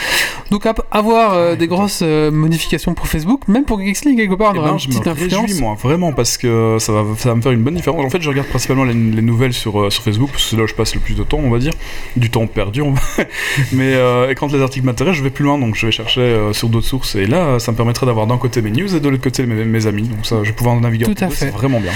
Donc 0.50 0.66
à 0.66 0.74
avoir 0.90 1.56
des 1.56 1.66
grosses 1.66 2.02
modifications 2.02 2.94
pour 2.94 3.06
Facebook, 3.08 3.42
même 3.48 3.64
pour 3.64 3.80
Geeks 3.80 4.04
League 4.04 4.16
quelque 4.18 4.34
part, 4.34 4.52
on 4.52 4.56
Eh 4.56 4.58
aura 4.58 4.70
ben, 4.72 4.78
une 4.78 4.86
petite 4.88 5.06
influence. 5.06 5.40
réjouis, 5.46 5.60
moi, 5.60 5.76
vraiment, 5.80 6.12
parce 6.12 6.36
que 6.36 6.76
ça 6.80 6.92
va, 6.92 7.02
ça 7.18 7.28
va 7.30 7.34
me 7.34 7.42
faire 7.42 7.52
une 7.52 7.62
bonne 7.62 7.74
différence. 7.74 8.04
En 8.04 8.10
fait, 8.10 8.20
je 8.22 8.28
regarde 8.28 8.48
principalement 8.48 8.84
les, 8.84 8.94
les 9.14 9.22
nouvelles 9.22 9.52
sur, 9.52 9.80
euh, 9.80 9.90
sur 9.90 10.02
Facebook, 10.02 10.30
parce 10.30 10.44
que 10.44 10.50
c'est 10.50 10.56
là 10.56 10.62
où 10.64 10.66
je 10.66 10.74
passe 10.74 10.94
le 10.94 11.00
plus 11.00 11.14
de 11.14 11.22
temps, 11.22 11.38
on 11.42 11.50
va 11.50 11.58
dire. 11.58 11.72
Du 12.16 12.30
temps 12.30 12.46
perdu, 12.46 12.82
on 12.82 12.92
va- 12.92 13.00
Mais 13.72 13.94
euh, 13.94 14.30
et 14.30 14.34
quand 14.34 14.52
les 14.52 14.60
articles 14.62 14.86
m'intéressent, 14.86 15.18
je 15.18 15.22
vais 15.24 15.30
plus 15.30 15.44
loin, 15.44 15.58
donc 15.58 15.74
je 15.76 15.86
vais 15.86 15.92
chercher 15.92 16.20
euh, 16.20 16.52
sur 16.52 16.68
d'autres 16.68 16.86
sources. 16.86 17.14
Et 17.14 17.26
là, 17.26 17.58
ça 17.58 17.72
me 17.72 17.76
permettrait 17.76 18.06
d'avoir 18.06 18.26
d'un 18.26 18.38
côté 18.38 18.62
mes 18.62 18.70
news 18.70 18.94
et 18.94 19.00
de 19.00 19.08
l'autre 19.08 19.22
côté 19.22 19.46
mes, 19.46 19.64
mes 19.64 19.86
amis. 19.86 20.02
Donc 20.08 20.24
ça, 20.26 20.36
je 20.42 20.48
vais 20.50 20.54
pouvoir 20.56 20.76
naviguer 20.80 21.04
Tout 21.06 21.14
à 21.20 21.28
fait. 21.28 21.46
C'est 21.46 21.50
vraiment 21.50 21.80
bien. 21.80 21.92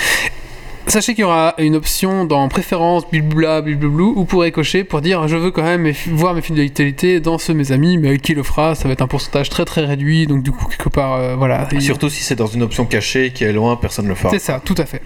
Sachez 0.87 1.15
qu'il 1.15 1.23
y 1.23 1.25
aura 1.25 1.55
une 1.59 1.77
option 1.77 2.25
dans 2.25 2.49
préférences, 2.49 3.09
blibla, 3.09 3.61
bliblablou, 3.61 4.13
où 4.13 4.15
vous 4.21 4.25
pourrez 4.25 4.51
cocher 4.51 4.83
pour 4.83 5.01
dire 5.03 5.29
je 5.29 5.37
veux 5.37 5.53
quand 5.53 5.63
même 5.63 5.93
voir 6.09 6.35
mes 6.35 6.41
fidélités 6.41 7.21
dans 7.21 7.39
ceux 7.39 7.55
mes 7.55 7.71
amis, 7.71 7.97
mais 7.97 8.19
qui 8.19 8.35
le 8.35 8.43
fera? 8.43 8.75
Ça 8.75 8.89
va 8.89 8.95
être 8.95 9.03
un 9.03 9.07
pourcentage 9.07 9.51
très 9.51 9.65
très 9.65 9.85
réduit, 9.85 10.27
donc 10.27 10.43
du 10.43 10.51
coup, 10.51 10.67
quelque 10.67 10.89
part, 10.89 11.15
euh, 11.15 11.37
voilà. 11.37 11.69
Il- 11.71 11.83
Surtout 11.83 12.09
si 12.09 12.25
c'est 12.25 12.35
dans 12.35 12.47
une 12.49 12.63
option 12.63 12.87
cachée 12.87 13.31
qui 13.33 13.45
est 13.45 13.53
loin, 13.53 13.77
personne 13.77 14.07
ne 14.07 14.11
le 14.11 14.17
fera. 14.17 14.31
C'est 14.31 14.41
ça, 14.41 14.61
tout 14.65 14.75
à 14.79 14.85
fait. 14.87 15.03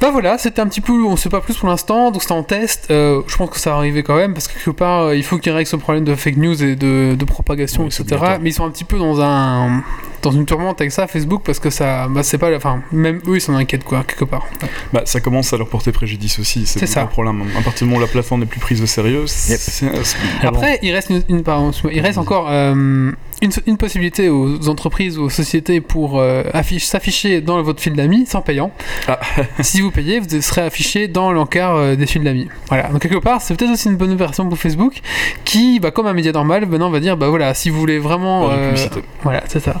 Bah 0.00 0.10
voilà, 0.12 0.38
c'était 0.38 0.60
un 0.60 0.66
petit 0.68 0.80
peu, 0.80 0.92
on 1.04 1.16
sait 1.16 1.28
pas 1.28 1.40
plus 1.40 1.56
pour 1.56 1.68
l'instant, 1.68 2.10
donc 2.12 2.22
c'était 2.22 2.32
en 2.34 2.44
test. 2.44 2.86
Euh, 2.90 3.22
je 3.26 3.36
pense 3.36 3.50
que 3.50 3.58
ça 3.58 3.70
va 3.70 3.76
arriver 3.76 4.02
quand 4.04 4.14
même, 4.16 4.32
parce 4.32 4.46
que 4.46 4.54
quelque 4.54 4.70
part, 4.70 5.02
euh, 5.02 5.16
il 5.16 5.24
faut 5.24 5.38
qu'ils 5.38 5.50
règlent 5.52 5.66
ce 5.68 5.76
problème 5.76 6.04
de 6.04 6.14
fake 6.14 6.36
news 6.36 6.62
et 6.62 6.76
de, 6.76 7.16
de 7.18 7.24
propagation, 7.24 7.86
etc. 7.86 8.04
Mais 8.40 8.50
ils 8.50 8.52
sont 8.52 8.64
un 8.64 8.70
petit 8.70 8.84
peu 8.84 8.98
dans 8.98 9.20
un 9.20 9.82
dans 10.20 10.32
une 10.32 10.46
tourmente 10.46 10.80
avec 10.80 10.90
ça, 10.92 11.06
Facebook, 11.06 11.42
parce 11.44 11.60
que 11.60 11.70
ça, 11.70 12.08
bah 12.08 12.24
c'est 12.24 12.38
pas, 12.38 12.54
enfin, 12.56 12.82
même 12.90 13.20
eux, 13.28 13.36
ils 13.36 13.40
s'en 13.40 13.54
inquiètent 13.54 13.84
quoi, 13.84 14.02
quelque 14.02 14.24
part. 14.24 14.46
Ouais. 14.62 14.68
Bah, 14.92 15.02
ça 15.04 15.20
commence 15.20 15.52
à 15.52 15.56
leur 15.56 15.68
porter 15.68 15.92
préjudice 15.92 16.38
aussi. 16.40 16.66
C'est 16.66 16.80
C'est 16.80 16.86
le 16.86 16.90
ça. 16.92 17.00
gros 17.02 17.10
problème. 17.10 17.42
À 17.56 17.62
partir 17.62 17.86
du 17.86 17.90
moment 17.92 17.98
où 17.98 18.00
la 18.00 18.08
plateforme 18.08 18.40
n'est 18.40 18.46
plus 18.46 18.58
prise 18.60 18.82
au 18.82 18.86
sérieux, 18.86 19.24
bon. 19.26 20.48
Après, 20.48 20.78
il 20.82 20.92
reste 20.92 21.10
une, 21.10 21.22
une- 21.28 21.42
pardon, 21.44 21.68
excuse-moi, 21.68 21.92
il 21.94 22.00
reste 22.00 22.18
encore 22.18 22.48
euh, 22.50 23.12
une, 23.42 23.50
une 23.66 23.76
possibilité 23.76 24.28
aux 24.28 24.68
entreprises 24.68 25.18
ou 25.18 25.24
aux 25.24 25.30
sociétés 25.30 25.80
pour 25.80 26.18
euh, 26.18 26.42
affiche- 26.54 26.84
s'afficher 26.86 27.40
dans 27.40 27.62
votre 27.62 27.80
fil 27.80 27.92
d'amis 27.94 28.26
sans 28.26 28.40
payant. 28.42 28.72
Ah. 29.06 29.18
si 29.60 29.80
vous 29.80 29.90
payez, 29.90 30.18
vous 30.20 30.40
serez 30.40 30.62
affiché 30.62 31.06
dans 31.08 31.30
l'encart 31.32 31.76
euh, 31.76 31.94
des 31.94 32.06
fils 32.06 32.22
d'amis. 32.22 32.48
Voilà. 32.68 32.88
Donc 32.88 33.00
quelque 33.02 33.18
part, 33.18 33.40
c'est 33.40 33.54
peut-être 33.56 33.72
aussi 33.72 33.88
une 33.88 33.96
bonne 33.96 34.14
version 34.16 34.48
pour 34.48 34.58
Facebook, 34.58 35.00
qui, 35.44 35.78
bah, 35.80 35.90
comme 35.90 36.06
un 36.06 36.12
média 36.14 36.32
normal, 36.32 36.66
maintenant 36.66 36.90
va 36.90 37.00
dire, 37.00 37.16
bah 37.16 37.28
voilà, 37.28 37.54
si 37.54 37.70
vous 37.70 37.78
voulez 37.78 37.98
vraiment, 37.98 38.50
euh, 38.50 38.74
voilà, 39.22 39.42
c'est 39.46 39.60
ça. 39.60 39.80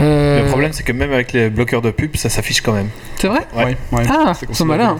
Euh, 0.00 0.42
Le 0.42 0.48
problème, 0.48 0.72
c'est 0.72 0.82
que 0.82 0.92
même 0.92 1.12
avec 1.12 1.32
les 1.32 1.50
bloqueurs 1.50 1.82
de 1.82 1.90
pub, 1.90 2.14
ça 2.16 2.28
s'affiche 2.28 2.60
quand 2.60 2.72
même. 2.72 2.88
c'est 3.16 3.28
vrai. 3.28 3.40
Ouais. 3.56 3.64
Ouais, 3.64 3.76
ouais. 3.92 4.02
Ah, 4.10 4.32
C'est 4.38 4.46
ils 4.48 4.54
sont 4.54 4.64
malins. 4.66 4.96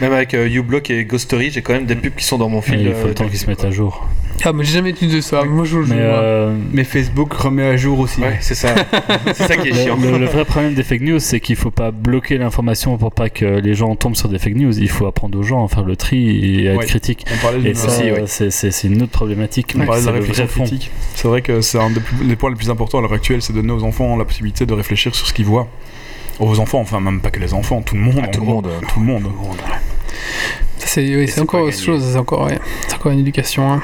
Même 0.00 0.12
avec 0.12 0.34
euh, 0.34 0.46
uBlock 0.48 0.90
et 0.90 1.04
Ghostory, 1.04 1.50
j'ai 1.50 1.62
quand 1.62 1.72
même 1.72 1.86
des 1.86 1.96
pubs 1.96 2.14
qui 2.14 2.24
sont 2.24 2.38
dans 2.38 2.48
mon 2.48 2.60
Et 2.60 2.62
fil. 2.62 2.80
il 2.80 2.92
faut 2.94 3.06
euh, 3.06 3.08
le 3.08 3.14
temps 3.14 3.28
qu'ils 3.28 3.38
se 3.38 3.46
mettent 3.46 3.64
à 3.64 3.70
jour. 3.70 4.06
Ah, 4.44 4.52
mais 4.52 4.64
j'ai 4.64 4.72
jamais 4.72 4.90
utilisé 4.90 5.22
ça. 5.22 5.42
Moi, 5.44 5.64
je 5.64 5.80
joue. 5.82 5.86
Mais 5.88 5.96
euh, 5.98 6.54
Mais 6.72 6.84
Facebook 6.84 7.32
remet 7.32 7.62
à 7.66 7.76
jour 7.76 7.98
aussi. 8.00 8.20
Ouais, 8.20 8.36
c'est 8.40 8.54
ça. 8.54 8.74
c'est 9.34 9.46
ça 9.46 9.56
qui 9.56 9.68
est 9.68 9.74
chiant. 9.74 9.96
le, 10.00 10.10
le- 10.12 10.18
le 10.18 10.26
vrai 10.26 10.44
problème 10.44 10.74
des 10.74 10.82
fake 10.82 11.00
news, 11.00 11.18
c'est 11.18 11.40
qu'il 11.40 11.56
faut 11.56 11.70
pas 11.70 11.90
bloquer 11.90 12.36
l'information 12.36 12.96
pour 12.98 13.12
pas 13.12 13.30
que 13.30 13.44
les 13.44 13.74
gens 13.74 13.94
tombent 13.96 14.16
sur 14.16 14.28
des 14.28 14.38
fake 14.38 14.56
news. 14.56 14.78
Il 14.78 14.88
faut 14.90 15.06
apprendre 15.06 15.38
aux 15.38 15.42
gens 15.42 15.64
à 15.64 15.68
faire 15.68 15.84
le 15.84 15.96
tri 15.96 16.58
et 16.62 16.68
à 16.68 16.74
être 16.74 16.84
critique. 16.86 17.24
On 17.32 17.42
parlait 17.42 17.70
Et 17.70 17.74
ça, 17.74 17.88
Aussi, 17.88 18.02
ouais. 18.12 18.24
c'est- 18.26 18.84
une 18.84 19.02
autre 19.02 19.12
problématique. 19.12 19.74
On 19.78 19.84
parlait 19.86 20.00
de 20.00 20.04
c'est 20.06 20.10
la 20.12 20.18
le 20.18 20.24
réflexion. 20.26 20.64
C'est 21.14 21.28
vrai 21.28 21.40
que 21.42 21.60
c'est 21.60 21.78
un 21.78 21.90
des, 21.90 22.00
plus- 22.00 22.26
des 22.26 22.36
points 22.36 22.50
les 22.50 22.56
plus 22.56 22.70
importants 22.70 22.98
à 22.98 23.00
l'heure 23.02 23.12
actuelle, 23.12 23.40
c'est 23.40 23.52
de 23.54 23.60
donner 23.62 23.72
aux 23.72 23.84
enfants 23.84 24.16
la 24.16 24.24
possibilité 24.24 24.66
de 24.66 24.72
réfléchir 24.74 25.14
sur 25.14 25.26
ce 25.26 25.32
qu'ils 25.32 25.46
voient. 25.46 25.68
Aux 26.40 26.58
enfants, 26.58 26.80
enfin 26.80 27.00
même 27.00 27.20
pas 27.20 27.30
que 27.30 27.40
les 27.40 27.54
enfants, 27.54 27.80
tout 27.82 27.94
le 27.94 28.00
monde. 28.02 28.20
Ah, 28.24 28.28
tout 28.28 28.40
le 28.40 28.46
monde. 28.46 28.68
Tout 28.92 29.00
le 29.00 29.06
monde. 29.06 29.22
Ça, 30.78 30.86
C'est 30.86 31.16
oui, 31.16 31.30
encore 31.40 31.62
autre 31.62 31.78
chose, 31.78 32.04
c'est 32.12 32.18
encore, 32.18 32.46
ouais, 32.46 32.58
c'est 32.88 32.94
encore 32.96 33.12
une 33.12 33.20
éducation 33.20 33.72
hein, 33.72 33.82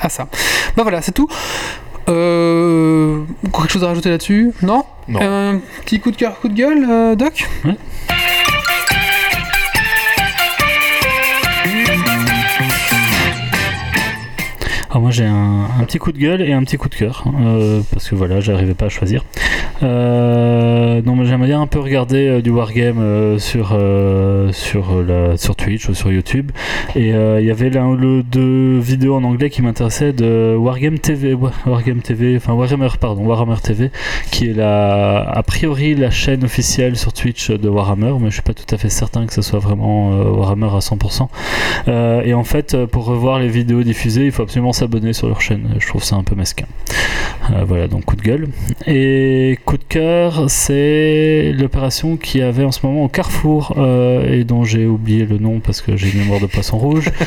à 0.00 0.08
ça. 0.08 0.28
Bah 0.76 0.82
voilà, 0.82 1.02
c'est 1.02 1.12
tout. 1.12 1.28
Euh, 2.08 3.22
quelque 3.44 3.72
chose 3.72 3.84
à 3.84 3.88
rajouter 3.88 4.10
là-dessus? 4.10 4.52
Non? 4.62 4.84
Non. 5.08 5.20
Un 5.22 5.60
petit 5.84 6.00
coup 6.00 6.10
de 6.10 6.16
cœur, 6.16 6.38
coup 6.40 6.48
de 6.48 6.54
gueule, 6.54 6.86
euh, 6.88 7.14
Doc? 7.14 7.46
Alors 14.94 15.02
moi 15.02 15.10
j'ai 15.10 15.24
un, 15.24 15.64
un 15.80 15.84
petit 15.84 15.98
coup 15.98 16.12
de 16.12 16.18
gueule 16.18 16.40
et 16.40 16.52
un 16.52 16.62
petit 16.62 16.76
coup 16.76 16.88
de 16.88 16.94
cœur 16.94 17.24
euh, 17.44 17.80
parce 17.90 18.08
que 18.08 18.14
voilà 18.14 18.38
j'arrivais 18.38 18.74
pas 18.74 18.86
à 18.86 18.88
choisir. 18.88 19.24
Euh, 19.82 21.02
non 21.04 21.16
mais 21.16 21.26
j'aimerais 21.26 21.48
bien 21.48 21.60
un 21.60 21.66
peu 21.66 21.80
regarder 21.80 22.28
euh, 22.28 22.40
du 22.40 22.50
wargame 22.50 22.98
euh, 23.00 23.38
sur 23.40 23.76
sur 24.52 25.02
la, 25.02 25.36
sur 25.36 25.56
Twitch 25.56 25.88
ou 25.88 25.94
sur 25.94 26.12
YouTube 26.12 26.52
et 26.94 27.08
il 27.08 27.44
y 27.44 27.50
avait 27.50 27.70
l'un 27.70 27.86
ou 27.88 27.96
le 27.96 28.22
deux 28.22 28.78
vidéos 28.78 29.16
en 29.16 29.24
anglais 29.24 29.50
qui 29.50 29.62
m'intéressaient 29.62 30.12
de 30.12 30.54
Wargame 30.56 31.00
TV 31.00 31.34
Wa- 31.34 31.50
Wargame 31.66 32.00
TV 32.00 32.36
enfin 32.36 32.52
Warhammer 32.52 32.90
pardon 33.00 33.26
Warhammer 33.26 33.56
TV 33.60 33.90
qui 34.30 34.48
est 34.48 34.52
la 34.52 35.22
a 35.28 35.42
priori 35.42 35.96
la 35.96 36.10
chaîne 36.12 36.44
officielle 36.44 36.96
sur 36.96 37.12
Twitch 37.12 37.50
de 37.50 37.68
Warhammer 37.68 38.12
mais 38.20 38.28
je 38.28 38.34
suis 38.34 38.42
pas 38.42 38.54
tout 38.54 38.72
à 38.72 38.78
fait 38.78 38.90
certain 38.90 39.26
que 39.26 39.32
ce 39.32 39.42
soit 39.42 39.58
vraiment 39.58 40.10
Warhammer 40.10 40.68
à 40.68 40.78
100%. 40.78 41.26
Euh, 41.88 42.22
et 42.24 42.32
en 42.32 42.44
fait, 42.44 42.76
pour 42.86 43.06
revoir 43.06 43.40
les 43.40 43.48
vidéos 43.48 43.82
diffusées, 43.82 44.26
il 44.26 44.30
faut 44.32 44.42
absolument 44.42 44.72
s'abonner 44.84 45.14
sur 45.14 45.28
leur 45.28 45.40
chaîne. 45.40 45.76
Je 45.78 45.86
trouve 45.86 46.04
ça 46.04 46.16
un 46.16 46.24
peu 46.24 46.34
mesquin. 46.34 46.66
Euh, 47.50 47.64
voilà, 47.66 47.88
donc 47.88 48.04
coup 48.04 48.16
de 48.16 48.22
gueule. 48.22 48.48
Et 48.86 49.58
coup 49.64 49.78
de 49.78 49.84
cœur, 49.84 50.44
c'est 50.48 51.52
l'opération 51.56 52.18
qui 52.18 52.42
avait 52.42 52.64
en 52.64 52.72
ce 52.72 52.84
moment 52.86 53.04
au 53.04 53.08
Carrefour 53.08 53.74
euh, 53.78 54.30
et 54.30 54.44
dont 54.44 54.64
j'ai 54.64 54.84
oublié 54.86 55.24
le 55.24 55.38
nom 55.38 55.60
parce 55.60 55.80
que 55.80 55.96
j'ai 55.96 56.10
une 56.10 56.20
mémoire 56.20 56.40
de 56.40 56.46
poisson 56.46 56.78
rouge. 56.78 57.10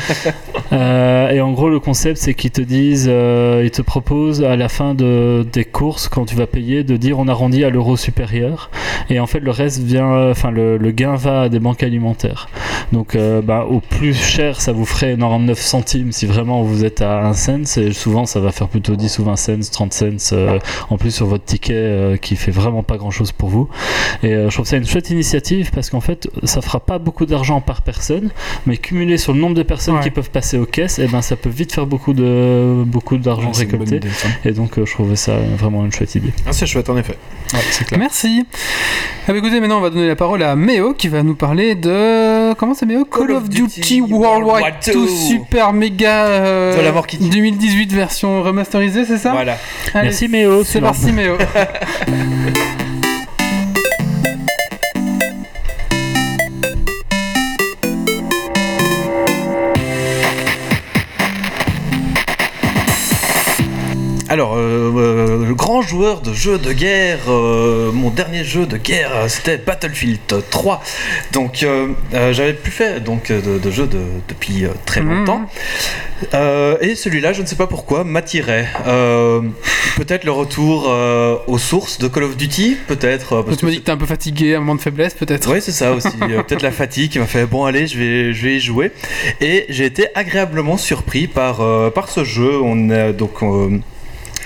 Euh, 0.70 1.30
et 1.30 1.40
en 1.40 1.52
gros, 1.52 1.70
le 1.70 1.80
concept, 1.80 2.18
c'est 2.18 2.34
qu'ils 2.34 2.50
te 2.50 2.60
disent, 2.60 3.06
ils 3.06 3.70
te 3.70 3.80
proposent 3.80 4.44
à 4.44 4.54
la 4.54 4.68
fin 4.68 4.94
de, 4.94 5.46
des 5.50 5.64
courses, 5.64 6.08
quand 6.08 6.26
tu 6.26 6.34
vas 6.34 6.46
payer, 6.46 6.84
de 6.84 6.98
dire 6.98 7.18
on 7.18 7.26
arrondit 7.26 7.64
à 7.64 7.70
l'euro 7.70 7.96
supérieur. 7.96 8.70
Et 9.08 9.18
en 9.18 9.26
fait, 9.26 9.40
le 9.40 9.50
reste 9.50 9.80
vient, 9.80 10.30
enfin, 10.30 10.50
le, 10.50 10.76
le 10.76 10.90
gain 10.90 11.16
va 11.16 11.42
à 11.42 11.48
des 11.48 11.58
banques 11.58 11.82
alimentaires. 11.82 12.50
Donc, 12.92 13.16
bah, 13.16 13.64
au 13.64 13.80
plus 13.80 14.12
cher, 14.12 14.60
ça 14.60 14.72
vous 14.72 14.84
ferait 14.84 15.16
99 15.16 15.58
centimes 15.58 16.12
si 16.12 16.26
vraiment 16.26 16.62
vous 16.62 16.84
êtes 16.84 17.00
à 17.00 17.24
1 17.24 17.32
Et 17.78 17.92
souvent, 17.92 18.26
ça 18.26 18.40
va 18.40 18.52
faire 18.52 18.68
plutôt 18.68 18.96
10 18.96 19.18
ou 19.20 19.24
20 19.24 19.36
cents, 19.36 19.52
30 19.72 19.92
cents 19.92 20.06
euh, 20.32 20.58
en 20.90 20.98
plus 20.98 21.10
sur 21.10 21.26
votre 21.26 21.44
ticket 21.44 21.72
euh, 21.74 22.16
qui 22.16 22.36
fait 22.36 22.50
vraiment 22.50 22.82
pas 22.82 22.96
grand 22.96 23.10
chose 23.10 23.32
pour 23.32 23.48
vous. 23.48 23.68
Et 24.22 24.32
euh, 24.34 24.50
je 24.50 24.54
trouve 24.54 24.66
ça 24.66 24.76
une 24.76 24.86
chouette 24.86 25.10
initiative 25.10 25.70
parce 25.74 25.90
qu'en 25.90 26.00
fait, 26.00 26.28
ça 26.44 26.60
fera 26.60 26.80
pas 26.80 26.98
beaucoup 26.98 27.26
d'argent 27.26 27.60
par 27.60 27.82
personne, 27.82 28.30
mais 28.66 28.76
cumulé 28.76 29.16
sur 29.18 29.32
le 29.32 29.40
nombre 29.40 29.54
de 29.54 29.62
personnes 29.62 29.96
Ouais. 29.96 30.02
qui 30.02 30.10
peuvent 30.10 30.30
passer 30.30 30.58
aux 30.58 30.66
caisses, 30.66 30.98
et 30.98 31.06
ben 31.06 31.22
ça 31.22 31.34
peut 31.36 31.48
vite 31.48 31.72
faire 31.72 31.86
beaucoup 31.86 32.12
de 32.12 32.82
beaucoup 32.86 33.16
d'argent 33.16 33.50
bonne 33.50 33.56
récolté. 33.58 33.96
idée. 33.96 34.08
Et 34.44 34.52
donc, 34.52 34.76
euh, 34.78 34.84
je 34.84 34.92
trouvais 34.92 35.16
ça 35.16 35.36
vraiment 35.56 35.84
une 35.84 35.92
chouette 35.92 36.14
idée. 36.14 36.32
Ah, 36.46 36.52
c'est 36.52 36.66
chouette 36.66 36.90
en 36.90 36.96
effet. 36.98 37.16
Ouais, 37.54 37.60
clair. 37.86 37.98
Merci. 37.98 38.44
Ah 39.26 39.32
écoutez, 39.34 39.60
maintenant 39.60 39.78
on 39.78 39.80
va 39.82 39.90
donner 39.90 40.06
la 40.08 40.16
parole 40.16 40.42
à 40.42 40.54
Méo 40.56 40.92
qui 40.94 41.08
va 41.08 41.22
nous 41.22 41.34
parler 41.34 41.74
de. 41.74 42.52
Comment 42.54 42.74
c'est 42.74 42.86
Méo? 42.86 43.04
Call, 43.06 43.30
of 43.32 43.48
Duty, 43.48 44.00
World 44.02 44.44
War 44.44 44.60
War 44.62 44.70
II 44.86 44.94
II. 44.94 45.08
Super 45.08 45.72
Méga 45.72 46.26
euh, 46.26 46.76
De 46.78 46.82
la 46.82 46.92
mort 46.92 47.06
qui 47.06 47.18
tue. 47.18 47.28
2018 47.42 47.92
version 47.92 48.42
remasterisée, 48.42 49.04
c'est 49.04 49.18
ça? 49.18 49.30
Voilà. 49.32 49.58
Allez, 49.94 50.08
Merci 50.08 50.26
Méo. 50.28 50.64
C'est 50.64 50.80
parti 50.80 51.12
Méo. 51.12 51.36
Alors, 64.30 64.56
euh, 64.56 64.92
euh, 64.94 65.46
le 65.46 65.54
grand 65.54 65.80
joueur 65.80 66.20
de 66.20 66.34
jeux 66.34 66.58
de 66.58 66.74
guerre, 66.74 67.18
euh, 67.30 67.90
mon 67.92 68.10
dernier 68.10 68.44
jeu 68.44 68.66
de 68.66 68.76
guerre, 68.76 69.10
c'était 69.28 69.56
Battlefield 69.56 70.20
3. 70.50 70.82
Donc, 71.32 71.62
euh, 71.62 71.88
euh, 72.12 72.34
j'avais 72.34 72.52
plus 72.52 72.70
fait 72.70 73.00
donc, 73.02 73.32
de, 73.32 73.58
de 73.58 73.70
jeu 73.70 73.86
de- 73.86 73.96
depuis 74.28 74.66
euh, 74.66 74.70
très 74.84 75.00
Mhm. 75.00 75.20
longtemps. 75.20 75.46
Euh, 76.34 76.76
et 76.80 76.94
celui-là, 76.94 77.32
je 77.32 77.42
ne 77.42 77.46
sais 77.46 77.56
pas 77.56 77.66
pourquoi, 77.66 78.04
m'attirait. 78.04 78.68
Euh, 78.86 79.42
peut-être 79.96 80.24
le 80.24 80.32
retour 80.32 80.86
euh, 80.88 81.36
aux 81.46 81.58
sources 81.58 81.98
de 81.98 82.08
Call 82.08 82.24
of 82.24 82.36
Duty, 82.36 82.76
peut-être. 82.86 83.44
tu 83.56 83.66
me 83.66 83.70
dis 83.70 83.80
que 83.80 83.84
t'es 83.84 83.92
un 83.92 83.96
peu 83.96 84.06
fatigué, 84.06 84.54
un 84.54 84.60
moment 84.60 84.74
de 84.74 84.80
faiblesse 84.80 85.14
peut-être 85.14 85.52
oui, 85.52 85.60
c'est 85.60 85.72
ça 85.72 85.92
aussi. 85.92 86.08
Peut-être 86.18 86.62
la 86.62 86.70
fatigue 86.70 87.12
qui 87.12 87.18
m'a 87.18 87.26
fait 87.26 87.46
bon 87.46 87.64
allez, 87.64 87.86
je 87.86 87.98
vais, 87.98 88.32
je 88.32 88.42
vais 88.42 88.56
y 88.56 88.60
jouer. 88.60 88.92
Et 89.40 89.66
j'ai 89.68 89.84
été 89.84 90.08
agréablement 90.14 90.76
surpris 90.76 91.26
par, 91.26 91.58
par 91.92 92.08
ce 92.08 92.24
jeu. 92.24 92.60
On 92.60 92.90
a 92.90 93.12
donc 93.12 93.42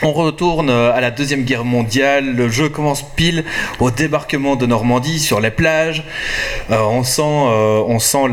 on 0.03 0.13
retourne 0.13 0.71
euh, 0.71 0.93
à 0.93 1.01
la 1.01 1.11
deuxième 1.11 1.45
guerre 1.45 1.65
mondiale. 1.65 2.35
Le 2.35 2.49
jeu 2.49 2.69
commence 2.69 3.03
pile 3.03 3.45
au 3.81 3.91
débarquement 3.91 4.57
de 4.57 4.67
Normandie 4.67 5.19
sur 5.19 5.41
les 5.41 5.51
plages. 5.51 6.05
Euh, 6.71 6.81
on 6.81 7.05
sent, 7.05 7.23
euh, 7.25 8.29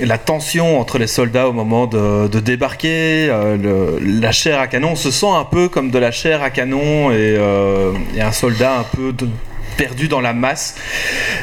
la, 0.00 0.18
tension 0.18 0.80
entre 0.80 0.98
les 0.98 1.06
soldats 1.06 1.48
au 1.48 1.52
moment 1.52 1.86
de, 1.86 2.40
débarquer. 2.40 3.28
La 4.00 4.32
chair 4.32 4.60
à 4.60 4.66
canon, 4.66 4.90
on 4.92 4.96
se 4.96 5.10
sent 5.10 5.28
un 5.28 5.44
peu 5.44 5.68
comme 5.68 5.90
de 5.90 5.98
la 5.98 6.10
chair 6.10 6.42
à 6.42 6.50
canon 6.50 7.10
et, 7.10 7.38
un 8.20 8.32
soldat 8.32 8.78
un 8.78 8.84
peu 8.84 9.12
perdu 9.76 10.08
dans 10.08 10.20
la 10.20 10.32
masse. 10.32 10.76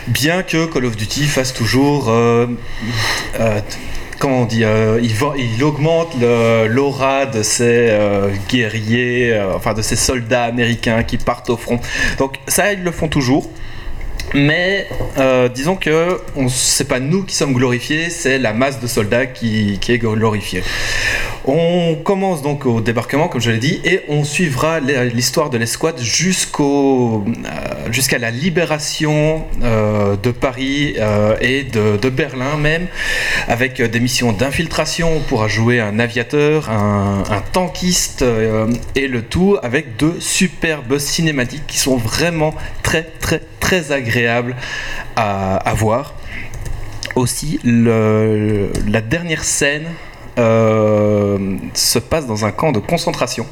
Bien 0.08 0.44
que 0.44 0.66
Call 0.66 0.86
of 0.86 0.96
Duty 0.96 1.26
fasse 1.26 1.54
toujours 1.54 2.12
comment 4.22 4.42
on 4.42 4.46
dit, 4.46 4.64
il, 5.02 5.64
augmente 5.64 6.16
l'aura 6.22 7.26
de 7.26 7.42
ces 7.42 7.90
euh, 7.90 8.30
guerriers, 8.48 9.34
euh, 9.34 9.56
enfin 9.56 9.74
de 9.74 9.82
ces 9.82 9.96
soldats 9.96 10.44
américains 10.44 11.02
qui 11.04 11.18
partent 11.18 11.50
au 11.50 11.58
front. 11.58 11.80
Donc 12.20 12.40
ça, 12.48 12.72
ils 12.72 12.84
le 12.84 12.92
font 12.92 13.08
toujours. 13.08 13.50
Mais 14.34 14.88
euh, 15.18 15.50
disons 15.50 15.76
que 15.76 16.20
c'est 16.48 16.88
pas 16.88 17.00
nous 17.00 17.24
qui 17.24 17.36
sommes 17.36 17.54
glorifiés, 17.54 18.10
c'est 18.10 18.38
la 18.38 18.54
masse 18.54 18.80
de 18.80 18.88
soldats 18.88 19.26
qui, 19.26 19.78
est 19.88 19.98
glorifiée. 19.98 20.64
On 21.46 21.96
commence 21.96 22.42
donc 22.42 22.66
au 22.66 22.82
débarquement, 22.82 23.28
comme 23.28 23.42
je 23.42 23.52
l'ai 23.52 23.58
dit, 23.58 23.82
et 23.84 24.02
on 24.08 24.24
suivra 24.24 24.80
l'histoire 24.80 25.50
de 25.50 25.58
l'escouade 25.58 26.00
euh, 26.00 27.20
jusqu'à 27.90 28.20
la 28.20 28.32
libération 28.32 29.46
euh, 29.64 30.16
de 30.16 30.32
Paris 30.32 30.96
et 31.42 31.64
de, 31.64 32.10
Berlin 32.10 32.58
même, 32.58 32.88
avec 33.48 33.82
des 33.82 34.00
missions 34.00 34.32
d'infiltration. 34.32 35.12
On 35.14 35.20
pourra 35.20 35.48
jouer 35.48 35.82
un 35.82 36.00
aviateur, 36.00 36.70
un, 36.70 37.24
un 37.30 37.42
tankiste, 37.52 38.24
et 38.96 39.08
le 39.08 39.22
tout 39.24 39.58
avec 39.62 39.98
deux 39.98 40.20
superbes 40.20 41.00
cinématiques 41.00 41.68
qui 41.68 41.80
sont 41.80 41.98
vraiment 41.98 42.54
très 42.84 43.04
très 43.04 43.42
très 43.60 43.92
agréables 43.92 44.21
à, 44.28 45.74
voir. 45.76 46.14
Aussi, 47.16 47.60
la 47.64 49.02
dernière 49.02 49.44
scène 49.44 49.88
euh, 50.38 51.58
se 51.74 52.00
passe 52.00 52.26
dans 52.26 52.46
un 52.46 52.52
camp 52.52 52.72
de 52.72 52.80
concentration. 52.80 53.46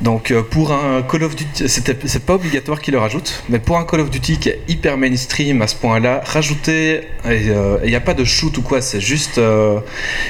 Donc 0.00 0.30
euh, 0.30 0.42
pour 0.42 0.72
un 0.72 1.02
Call 1.02 1.24
of 1.24 1.34
Duty, 1.34 1.68
c'est 1.68 2.24
pas 2.24 2.34
obligatoire 2.34 2.80
qu'il 2.80 2.94
le 2.94 3.00
rajoute, 3.00 3.42
mais 3.48 3.58
pour 3.58 3.78
un 3.78 3.84
Call 3.84 4.00
of 4.00 4.10
Duty 4.10 4.38
qui 4.38 4.48
est 4.48 4.60
hyper 4.68 4.96
mainstream 4.96 5.60
à 5.60 5.66
ce 5.66 5.74
point-là, 5.74 6.22
rajouter, 6.24 7.08
il 7.28 7.88
n'y 7.88 7.94
a 7.96 8.00
pas 8.00 8.14
de 8.14 8.24
shoot 8.24 8.56
ou 8.58 8.62
quoi, 8.62 8.80
c'est 8.80 9.00
juste, 9.00 9.38
euh, 9.38 9.80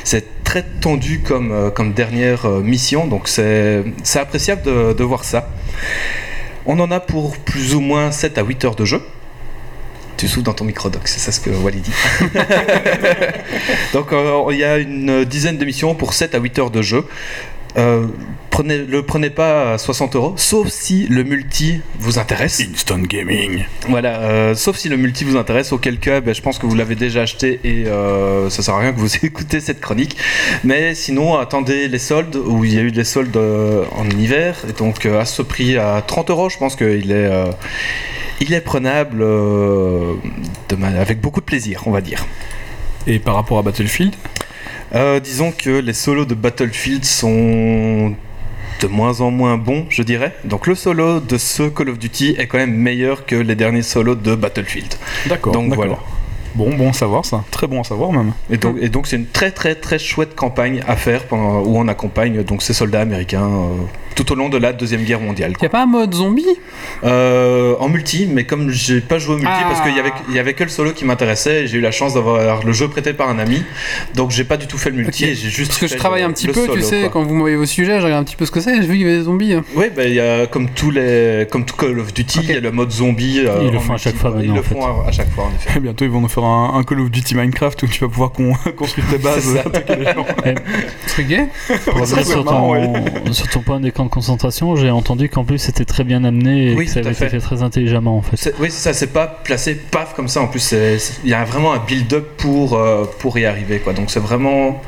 c'est 0.05 0.43
très 0.43 0.63
tendu 0.63 1.21
comme, 1.21 1.53
euh, 1.53 1.71
comme 1.71 1.93
dernière 1.93 2.47
euh, 2.47 2.63
mission, 2.63 3.07
donc 3.07 3.29
c'est 3.29 3.85
c'est 4.03 4.21
appréciable 4.21 4.63
de, 4.63 4.95
de 4.95 5.05
voir 5.05 5.25
ça. 5.25 5.51
On 6.65 6.81
en 6.81 6.91
a 6.91 7.01
pour 7.01 7.37
plus 7.37 7.75
ou 7.75 7.81
moins 7.81 8.11
7 8.11 8.39
à 8.39 8.43
8 8.43 8.65
heures 8.65 8.75
de 8.75 8.87
jeu. 8.87 9.03
Tu 10.19 10.27
souffles 10.27 10.43
dans 10.45 10.53
ton 10.53 10.65
micro-doc, 10.65 11.03
c'est 11.07 11.21
ça 11.21 11.31
ce 11.31 11.39
que 11.39 11.49
Wally 11.49 11.81
dit. 11.81 11.93
Donc 13.93 14.13
euh, 14.13 14.45
il 14.51 14.59
y 14.59 14.65
a 14.65 14.77
une 14.79 15.25
dizaine 15.25 15.59
de 15.59 15.65
missions 15.65 15.95
pour 15.95 16.13
7 16.13 16.35
à 16.35 16.39
8 16.39 16.59
heures 16.59 16.71
de 16.71 16.83
jeu. 16.83 17.07
Euh, 17.79 18.07
prenez, 18.51 18.79
le 18.79 19.03
prenez 19.03 19.31
pas 19.31 19.75
à 19.75 19.79
60 19.79 20.17
euros, 20.17 20.35
sauf 20.37 20.69
si 20.69 21.07
le 21.07 21.23
multi 21.23 21.81
vous 22.01 22.19
intéresse. 22.19 22.61
Instant 22.61 22.99
Gaming. 22.99 23.65
Voilà, 23.89 24.21
euh, 24.23 24.55
sauf 24.55 24.77
si 24.77 24.89
le 24.89 24.97
multi 24.97 25.25
vous 25.25 25.37
intéresse, 25.37 25.73
auquel 25.73 25.99
cas 25.99 26.21
ben, 26.21 26.35
je 26.35 26.43
pense 26.43 26.59
que 26.59 26.67
vous 26.67 26.75
l'avez 26.75 26.97
déjà 26.97 27.23
acheté 27.23 27.61
et 27.63 27.87
euh, 27.87 28.51
ça 28.51 28.63
sert 28.63 28.75
à 28.75 28.81
rien 28.81 28.93
que 28.93 28.99
vous 28.99 29.15
écoutez 29.23 29.61
cette 29.61 29.81
chronique. 29.81 30.17
Mais 30.65 30.95
sinon, 30.97 31.37
attendez 31.37 31.87
les 31.87 31.99
soldes, 31.99 32.37
où 32.37 32.65
il 32.65 32.75
y 32.75 32.79
a 32.79 32.83
eu 32.83 32.91
des 32.91 33.05
soldes 33.05 33.37
en 33.37 34.11
hiver, 34.11 34.57
et 34.69 34.73
donc 34.73 35.07
à 35.07 35.25
ce 35.25 35.43
prix 35.43 35.77
à 35.77 36.03
30 36.05 36.31
euros, 36.31 36.49
je 36.49 36.59
pense 36.59 36.75
qu'il 36.75 37.13
est, 37.13 37.31
il 38.41 38.53
est 38.53 38.61
prenable 38.61 39.19
de 39.19 40.17
avec 40.99 41.21
beaucoup 41.21 41.41
de 41.41 41.47
plaisir, 41.47 41.83
on 41.87 41.93
va 41.93 42.01
dire. 42.01 42.27
Et 43.07 43.19
par 43.19 43.35
rapport 43.35 43.59
à 43.59 43.63
Battlefield, 43.63 44.15
Euh, 44.95 45.21
disons 45.21 45.53
que 45.53 45.71
les 45.71 45.93
solos 45.93 46.25
de 46.25 46.35
Battlefield 46.35 47.05
sont 47.05 48.15
de 48.81 48.87
moins 48.87 49.21
en 49.21 49.31
moins 49.31 49.57
bons, 49.59 49.87
je 49.91 50.03
dirais. 50.03 50.35
Donc 50.45 50.67
le 50.67 50.75
solo 50.75 51.21
de 51.21 51.37
ce 51.37 51.65
Call 51.65 51.91
of 51.91 51.99
Duty 51.99 52.37
est 52.39 52.47
quand 52.47 52.59
même 52.59 52.75
meilleur 52.75 53.27
que 53.27 53.35
les 53.35 53.55
derniers 53.55 53.83
solos 53.83 54.15
de 54.15 54.35
Battlefield. 54.35 54.95
d'accord. 55.27 55.53
Donc 55.53 55.75
voilà. 55.75 55.99
Bon, 56.55 56.75
bon 56.75 56.91
à 56.91 56.93
savoir 56.93 57.25
ça. 57.25 57.45
Très 57.51 57.67
bon 57.67 57.81
à 57.81 57.85
savoir 57.85 58.13
même. 58.13 58.33
Et 58.51 58.57
donc, 58.57 58.77
et 58.81 58.89
donc 58.89 59.07
c'est 59.07 59.17
une 59.17 59.27
très 59.27 59.51
très 59.51 59.75
très 59.75 59.99
chouette 59.99 60.35
campagne 60.35 60.83
à 60.89 60.97
faire 60.97 61.25
pendant, 61.25 61.61
où 61.61 61.77
on 61.77 61.89
accompagne 61.89 62.43
donc 62.43 62.63
ces 62.63 62.73
soldats 62.73 63.01
américains 63.01 63.47
euh, 63.47 63.75
tout 64.19 64.33
au 64.33 64.35
long 64.35 64.49
de 64.49 64.59
la 64.59 64.73
deuxième 64.73 65.05
guerre 65.05 65.21
mondiale. 65.21 65.53
Y 65.63 65.67
a 65.67 65.69
pas 65.69 65.83
un 65.83 65.87
mode 65.87 66.13
zombie? 66.13 66.45
Euh, 67.05 67.77
en 67.79 67.89
multi, 67.89 68.27
mais 68.31 68.45
comme 68.45 68.71
j'ai 68.71 69.01
pas 69.01 69.19
joué 69.19 69.35
au 69.37 69.39
multi 69.39 69.53
Ah. 69.55 69.67
parce 69.69 69.81
qu'il 69.83 69.95
y 69.97 70.01
avait, 70.01 70.13
il 70.29 70.35
y 70.35 70.39
avait 70.41 70.55
que 70.55 70.65
le 70.65 70.71
solo 70.71 70.93
qui 70.93 71.05
m'intéressait, 71.05 71.67
j'ai 71.69 71.79
eu 71.79 71.81
la 71.81 71.93
chance 71.93 72.15
d'avoir 72.15 72.65
le 72.65 72.73
jeu 72.73 72.89
prêté 72.89 73.13
par 73.13 73.29
un 73.29 73.39
ami, 73.39 73.63
donc 74.15 74.31
j'ai 74.33 74.43
pas 74.45 74.57
du 74.57 74.67
tout 74.67 74.77
fait 74.79 74.91
le 74.91 74.97
multi. 74.97 75.25
Ok. 75.25 75.31
et 75.31 75.35
j'ai 75.35 75.49
juste 75.51 75.69
Parce 75.71 75.81
que 75.81 75.87
je 75.87 75.97
travaille 75.97 76.23
le- 76.23 76.29
un 76.29 76.33
petit 76.33 76.49
peu, 76.49 76.55
solo, 76.67 76.75
tu 76.75 76.83
sais, 76.83 77.01
quoi. 77.03 77.09
quand 77.11 77.23
vous 77.23 77.35
m'envoyez 77.35 77.57
vos 77.57 77.67
sujets, 77.67 78.01
je 78.01 78.05
regarde 78.05 78.23
un 78.23 78.25
petit 78.25 78.35
peu 78.37 78.45
ce 78.47 78.51
que 78.51 78.61
c'est, 78.61 78.75
j'ai 78.75 78.81
vu 78.89 78.95
qu'il 78.97 79.03
y 79.03 79.05
avait 79.05 79.19
des 79.19 79.25
zombies. 79.25 79.55
Oui, 79.77 79.87
bah, 79.95 80.05
il 80.05 80.15
y 80.15 80.21
a 80.21 80.47
comme 80.47 80.69
tous 80.71 80.91
les, 80.91 81.47
comme 81.51 81.65
tout 81.65 81.77
Call 81.77 81.99
of 82.01 82.13
Duty, 82.13 82.41
il 82.43 82.51
y 82.51 82.53
a 82.55 82.61
le 82.61 82.73
mode 82.73 82.91
zombie. 82.91 83.41
euh, 83.47 83.61
Ils 83.63 83.71
le 83.73 83.79
font 83.79 83.95
à 83.95 83.99
chaque 83.99 84.17
fois. 84.17 84.35
Ils 84.43 84.53
le 84.53 84.63
font 84.63 84.85
à, 84.85 85.09
à 85.09 85.13
chaque 85.13 85.31
fois, 85.33 85.45
en 85.45 85.55
effet. 85.55 85.77
Et 85.79 85.81
bientôt 85.89 86.05
ils 86.05 86.11
vont 86.11 86.21
nous 86.21 86.29
faire 86.29 86.45
un, 86.45 86.75
un 86.79 86.83
Call 86.83 87.01
of 87.01 87.11
Duty 87.11 87.35
Minecraft 87.37 87.83
où 87.85 87.87
tu 87.87 88.01
vas 88.01 88.09
pouvoir 88.09 88.33
con- 88.33 88.55
construire 88.77 89.07
tes 89.09 89.19
bases, 89.19 89.57
attaquer 89.57 89.97
les 90.01 90.05
gens. 90.07 90.27
Truc 91.07 91.27
gay 91.29 91.47
Pour 91.85 92.01
Ouais, 92.01 92.07
ça, 92.07 92.17
revenir 92.17 92.19
c'est 92.19 92.25
sur 92.25 93.49
ton, 93.51 93.61
point 93.61 93.81
des 93.81 93.91
camps 93.93 94.08
de 94.09 94.13
concentration, 94.13 94.75
j'ai 94.77 94.91
entendu 94.91 95.29
qu'en 95.29 95.45
plus 95.45 95.59
c'était 95.59 95.85
très 95.85 96.05
bien 96.05 96.25
amené 96.25 96.73
et 96.73 96.75
Oui, 96.75 96.87
que 96.87 96.91
ça 96.91 97.01
avait 97.01 97.11
été 97.11 97.19
fait. 97.19 97.29
fait 97.31 97.39
très 97.41 97.63
intelligemment 97.63 98.17
en 98.17 98.23
fait. 98.23 98.37
C'est- 98.37 98.55
Oui, 98.59 98.69
c'est 98.71 98.81
ça, 98.83 98.93
c'est 98.93 99.09
pas 99.13 99.27
placé 99.27 99.75
paf 99.75 100.15
comme 100.15 100.29
ça. 100.29 100.41
En 100.43 100.49
plus, 100.49 100.75
il 101.25 101.31
y 101.31 101.35
a 101.35 101.45
vraiment 101.45 101.73
un 101.73 101.79
build-up 101.79 102.27
pour, 102.39 102.75
euh, 102.75 103.05
pour 103.21 103.39
y 103.39 103.45
arriver. 103.47 103.79
Quoi. 103.79 103.93
Donc, 103.93 104.11
c'est 104.11 104.21
vraiment 104.21 104.83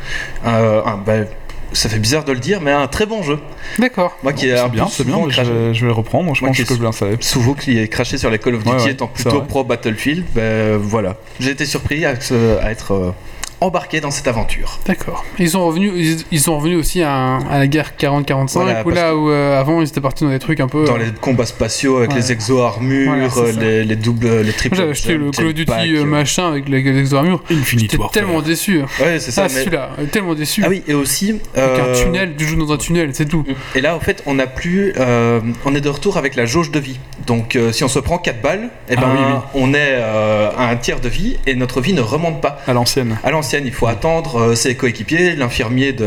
euh, 0.46 0.82
un- 0.84 0.96
ben, 0.96 1.26
ça 1.72 1.88
fait 1.88 1.98
bizarre 2.00 2.24
de 2.24 2.32
le 2.32 2.40
dire, 2.40 2.60
mais 2.60 2.72
un 2.72 2.88
très 2.88 3.06
bon 3.06 3.22
jeu. 3.22 3.38
D'accord. 3.78 4.16
Moi 4.24 4.32
qui 4.32 4.46
ai 4.48 4.56
C'est 4.56 4.62
un 4.62 4.68
bien, 4.68 4.88
c'est 4.88 5.06
bien, 5.06 5.18
je 5.28 5.40
vais, 5.42 5.74
je 5.74 5.80
vais 5.82 5.86
le 5.86 5.92
reprendre. 5.92 6.34
Je 6.34 6.40
Moi 6.40 6.48
pense 6.48 6.56
qui 6.56 6.64
que 6.64 6.74
je 6.74 6.82
l'installer. 6.82 7.16
souvent 7.20 7.54
qui 7.54 7.78
est 7.78 7.86
craché 7.88 8.18
sur 8.18 8.28
les 8.30 8.38
Call 8.40 8.56
of 8.56 8.64
Duty 8.64 8.74
Ouais, 8.76 8.82
ouais, 8.82 8.90
étant 8.90 9.06
plutôt 9.06 9.42
pro 9.42 9.62
Battlefield, 9.62 10.24
ben 10.34 10.76
voilà. 10.78 11.14
J'ai 11.38 11.50
été 11.50 11.66
surpris 11.66 12.04
à, 12.04 12.12
être 12.12 13.14
euh, 13.62 13.66
embarqué 13.66 14.00
dans 14.00 14.10
cette 14.10 14.28
aventure. 14.28 14.78
D'accord. 14.86 15.24
Ils 15.38 15.50
sont 15.50 15.64
revenus, 15.66 15.92
ils, 15.96 16.24
ils 16.30 16.40
sont 16.40 16.56
revenus 16.56 16.78
aussi 16.78 17.02
à, 17.02 17.36
à 17.50 17.58
la 17.58 17.66
guerre 17.66 17.92
40-45, 17.98 18.52
Voilà, 18.54 18.82
où 18.86 18.90
là 18.90 19.16
où 19.16 19.30
euh, 19.30 19.58
avant 19.60 19.80
ils 19.80 19.88
étaient 19.88 20.00
partis 20.00 20.24
dans 20.24 20.30
des 20.30 20.38
trucs 20.38 20.60
un 20.60 20.68
peu. 20.68 20.84
Dans 20.84 20.94
euh, 20.96 20.98
les 20.98 21.12
combats 21.20 21.46
spatiaux 21.46 21.98
avec 21.98 22.10
Ouais. 22.10 22.16
les 22.16 22.32
exo-armures, 22.32 23.28
Voilà, 23.28 23.52
les, 23.52 23.84
les 23.84 23.96
doubles, 23.96 24.40
les 24.42 24.52
triples. 24.52 24.76
J'avais 24.76 24.90
acheté 24.90 25.16
le 25.16 25.30
Call 25.30 25.46
of 25.48 25.54
Duty 25.54 25.72
euh, 25.72 26.00
euh, 26.00 26.04
machin 26.04 26.48
avec 26.48 26.68
les, 26.68 26.82
les 26.82 26.98
exo-armures. 27.00 27.42
Infinite 27.50 27.92
J'étais 27.92 28.04
tellement 28.12 28.42
déçu. 28.42 28.80
Ouais, 29.00 29.18
c'est 29.18 29.30
ça. 29.30 29.42
Ah, 29.44 29.48
mais- 29.52 29.60
celui-là, 29.60 29.90
tellement 30.12 30.34
déçu. 30.34 30.62
Ah 30.64 30.68
oui, 30.68 30.82
et 30.88 30.94
aussi. 30.94 31.40
Avec 31.54 31.70
euh, 31.80 31.92
un 31.92 32.02
tunnel, 32.04 32.34
tu 32.36 32.44
joues 32.46 32.56
dans 32.56 32.72
un 32.72 32.76
tunnel, 32.78 33.10
c'est 33.12 33.26
tout. 33.26 33.44
Et 33.74 33.80
là, 33.80 33.94
en 33.96 34.00
fait, 34.00 34.22
on 34.26 34.38
a 34.38 34.46
plus, 34.46 34.92
euh, 34.98 35.40
on 35.64 35.74
est 35.74 35.80
de 35.80 35.88
retour 35.88 36.16
avec 36.16 36.34
la 36.36 36.46
jauge 36.46 36.70
de 36.70 36.78
vie. 36.80 36.98
Donc, 37.26 37.56
euh, 37.56 37.72
si 37.72 37.84
on 37.84 37.88
se 37.88 37.98
prend 37.98 38.18
4 38.18 38.40
balles, 38.42 38.70
eh 38.88 38.94
Ah 38.96 39.00
ben, 39.00 39.08
oui, 39.12 39.20
oui. 39.26 39.38
on 39.54 39.74
est 39.74 39.78
euh, 39.92 40.50
à 40.56 40.68
un 40.68 40.76
tiers 40.76 41.00
de 41.00 41.08
vie 41.08 41.38
et 41.46 41.54
notre 41.54 41.80
vie 41.80 41.92
ne 41.92 42.00
remonte 42.00 42.40
pas. 42.40 42.58
À 42.66 42.72
l'ancienne. 42.72 43.18
À 43.22 43.30
l'ancienne, 43.30 43.49
il 43.58 43.72
faut 43.72 43.86
attendre 43.86 44.36
euh, 44.40 44.54
ses 44.54 44.74
coéquipiers, 44.76 45.34
l'infirmier 45.34 45.92
de, 45.92 46.06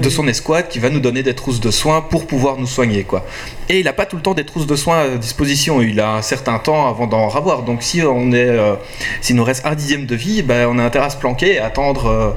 de 0.00 0.08
son 0.10 0.26
escouade 0.28 0.68
qui 0.68 0.78
va 0.78 0.90
nous 0.90 1.00
donner 1.00 1.22
des 1.22 1.34
trousses 1.34 1.60
de 1.60 1.70
soins 1.70 2.00
pour 2.00 2.26
pouvoir 2.26 2.56
nous 2.58 2.66
soigner. 2.66 3.04
quoi. 3.04 3.24
Et 3.68 3.80
il 3.80 3.84
n'a 3.84 3.92
pas 3.92 4.06
tout 4.06 4.16
le 4.16 4.22
temps 4.22 4.34
des 4.34 4.44
trousses 4.44 4.66
de 4.66 4.76
soins 4.76 5.00
à 5.00 5.08
disposition, 5.16 5.82
il 5.82 6.00
a 6.00 6.14
un 6.14 6.22
certain 6.22 6.58
temps 6.58 6.88
avant 6.88 7.06
d'en 7.06 7.28
avoir. 7.28 7.62
Donc 7.62 7.82
si 7.82 8.02
on 8.02 8.32
est, 8.32 8.36
euh, 8.48 8.74
s'il 9.20 9.36
nous 9.36 9.44
reste 9.44 9.66
un 9.66 9.74
dixième 9.74 10.06
de 10.06 10.14
vie, 10.14 10.42
ben, 10.42 10.68
on 10.70 10.78
a 10.78 10.82
intérêt 10.84 11.06
à 11.06 11.10
se 11.10 11.16
planquer 11.16 11.54
et 11.54 11.58
attendre 11.58 12.06
euh, 12.06 12.30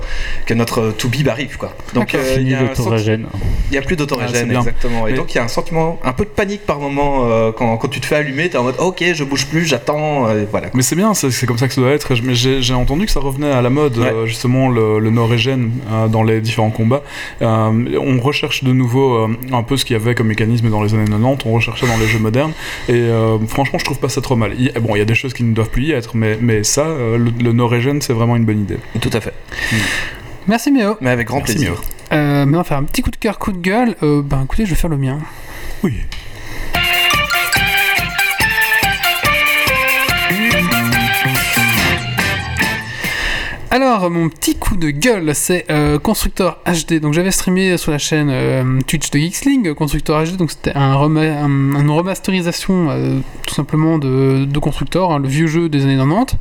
que 0.45 0.53
notre 0.53 0.91
to-bib 0.91 1.27
arrive. 1.29 1.57
Quoi. 1.57 1.73
Donc 1.93 2.13
il 2.13 2.19
Fini 2.19 2.49
y, 2.51 2.55
a 2.55 2.59
senti- 2.75 2.75
plus 3.85 3.93
Ah, 3.93 3.95
d'autorégène, 3.95 4.49
bien. 4.49 4.59
exactement. 4.59 5.07
Et 5.07 5.11
Mais- 5.11 5.17
donc 5.17 5.33
il 5.33 5.37
y 5.37 5.39
a 5.39 5.43
un 5.43 5.47
sentiment, 5.47 5.99
un 6.03 6.13
peu 6.13 6.25
de 6.25 6.29
panique 6.29 6.65
par 6.65 6.79
moment 6.79 7.25
euh, 7.29 7.51
quand, 7.51 7.77
quand 7.77 7.87
tu 7.87 7.99
te 8.01 8.05
fais 8.05 8.15
allumer, 8.15 8.49
tu 8.49 8.55
es 8.55 8.59
en 8.59 8.63
mode 8.63 8.75
ok, 8.79 9.03
je 9.13 9.23
bouge 9.23 9.45
plus, 9.47 9.65
j'attends, 9.65 10.27
voilà. 10.51 10.67
Mais 10.73 10.81
c'est 10.81 10.95
bien, 10.95 11.13
c'est 11.13 11.31
c'est 11.31 11.45
comme 11.45 11.57
ça 11.57 11.67
que 11.67 11.73
ça 11.73 11.81
doit 11.81 11.91
être. 11.91 12.11
Mais 12.23 12.35
j'ai 12.35 12.61
j'ai 12.61 12.73
entendu 12.73 13.05
que 13.05 13.11
ça 13.11 13.19
revenait 13.21 13.51
à 13.51 13.61
la 13.61 13.69
mode, 13.69 13.97
Ouais. 13.97 14.11
Justement, 14.31 14.67
le, 14.69 14.99
le 14.99 15.09
Norégène 15.11 15.71
euh, 15.91 16.07
dans 16.07 16.23
les 16.23 16.41
différents 16.41 16.71
combats. 16.71 17.03
Euh, 17.41 17.99
on 18.01 18.19
recherche 18.19 18.63
de 18.63 18.71
nouveau 18.73 19.13
euh, 19.15 19.27
un 19.51 19.63
peu 19.63 19.77
ce 19.77 19.85
qu'il 19.85 19.95
y 19.95 19.99
avait 19.99 20.15
comme 20.15 20.27
mécanisme 20.27 20.69
dans 20.69 20.81
les 20.81 20.93
années 20.95 21.05
90, 21.05 21.45
on 21.45 21.51
recherchait 21.53 21.85
dans 21.87 21.97
les 21.97 22.07
jeux 22.07 22.19
modernes. 22.19 22.53
Et 22.89 22.93
euh, 22.93 23.37
franchement, 23.47 23.77
je 23.79 23.85
trouve 23.85 23.99
pas 23.99 24.09
ça 24.09 24.21
trop 24.21 24.35
mal. 24.35 24.53
Il- 24.57 24.71
bon, 24.81 24.95
il 24.95 24.99
y 24.99 25.01
a 25.01 25.05
des 25.05 25.15
choses 25.15 25.33
qui 25.33 25.43
ne 25.43 25.53
doivent 25.53 25.69
plus 25.69 25.83
y 25.83 25.91
être, 25.91 26.15
mais, 26.15 26.37
mais 26.41 26.63
ça, 26.63 26.85
euh, 26.87 27.17
le, 27.17 27.31
le 27.43 27.51
Norégène, 27.53 28.01
c'est 28.01 28.13
vraiment 28.13 28.35
une 28.35 28.45
bonne 28.45 28.61
idée. 28.61 28.77
Tout 28.99 29.09
à 29.13 29.21
fait. 29.21 29.33
Merci 30.47 30.71
Méo. 30.71 30.97
Mais 31.01 31.11
avec 31.11 31.27
grand 31.27 31.37
Merci, 31.37 31.53
plaisir. 31.53 31.73
Euh, 32.11 32.45
maintenant, 32.45 32.57
on 32.59 32.61
va 32.61 32.63
faire 32.63 32.77
un 32.77 32.83
petit 32.83 33.01
coup 33.03 33.11
de 33.11 33.15
cœur, 33.15 33.37
coup 33.39 33.51
de 33.51 33.59
gueule. 33.59 33.95
Euh, 34.03 34.21
ben 34.23 34.41
écoutez, 34.43 34.65
je 34.65 34.71
vais 34.71 34.75
faire 34.75 34.89
le 34.89 34.97
mien. 34.97 35.19
Oui. 35.83 35.93
Alors, 43.73 44.09
mon 44.11 44.27
petit 44.27 44.55
coup 44.57 44.75
de 44.75 44.89
gueule, 44.89 45.33
c'est 45.33 45.63
euh, 45.71 45.97
Constructeur 45.97 46.59
HD. 46.65 46.99
Donc, 46.99 47.13
j'avais 47.13 47.31
streamé 47.31 47.77
sur 47.77 47.93
la 47.93 47.99
chaîne 47.99 48.27
euh, 48.29 48.81
Twitch 48.85 49.09
de 49.11 49.17
Geeksling, 49.17 49.73
Constructeur 49.75 50.21
HD. 50.25 50.35
Donc, 50.35 50.51
c'était 50.51 50.73
un 50.75 50.93
rema- 50.95 51.37
un- 51.43 51.79
une 51.79 51.89
remasterisation 51.89 52.89
euh, 52.89 53.19
tout 53.47 53.55
simplement 53.55 53.97
de, 53.97 54.43
de 54.43 54.59
Constructor, 54.59 55.13
hein, 55.13 55.19
le 55.19 55.29
vieux 55.29 55.47
jeu 55.47 55.69
des 55.69 55.83
années 55.83 55.95
90. 55.95 56.35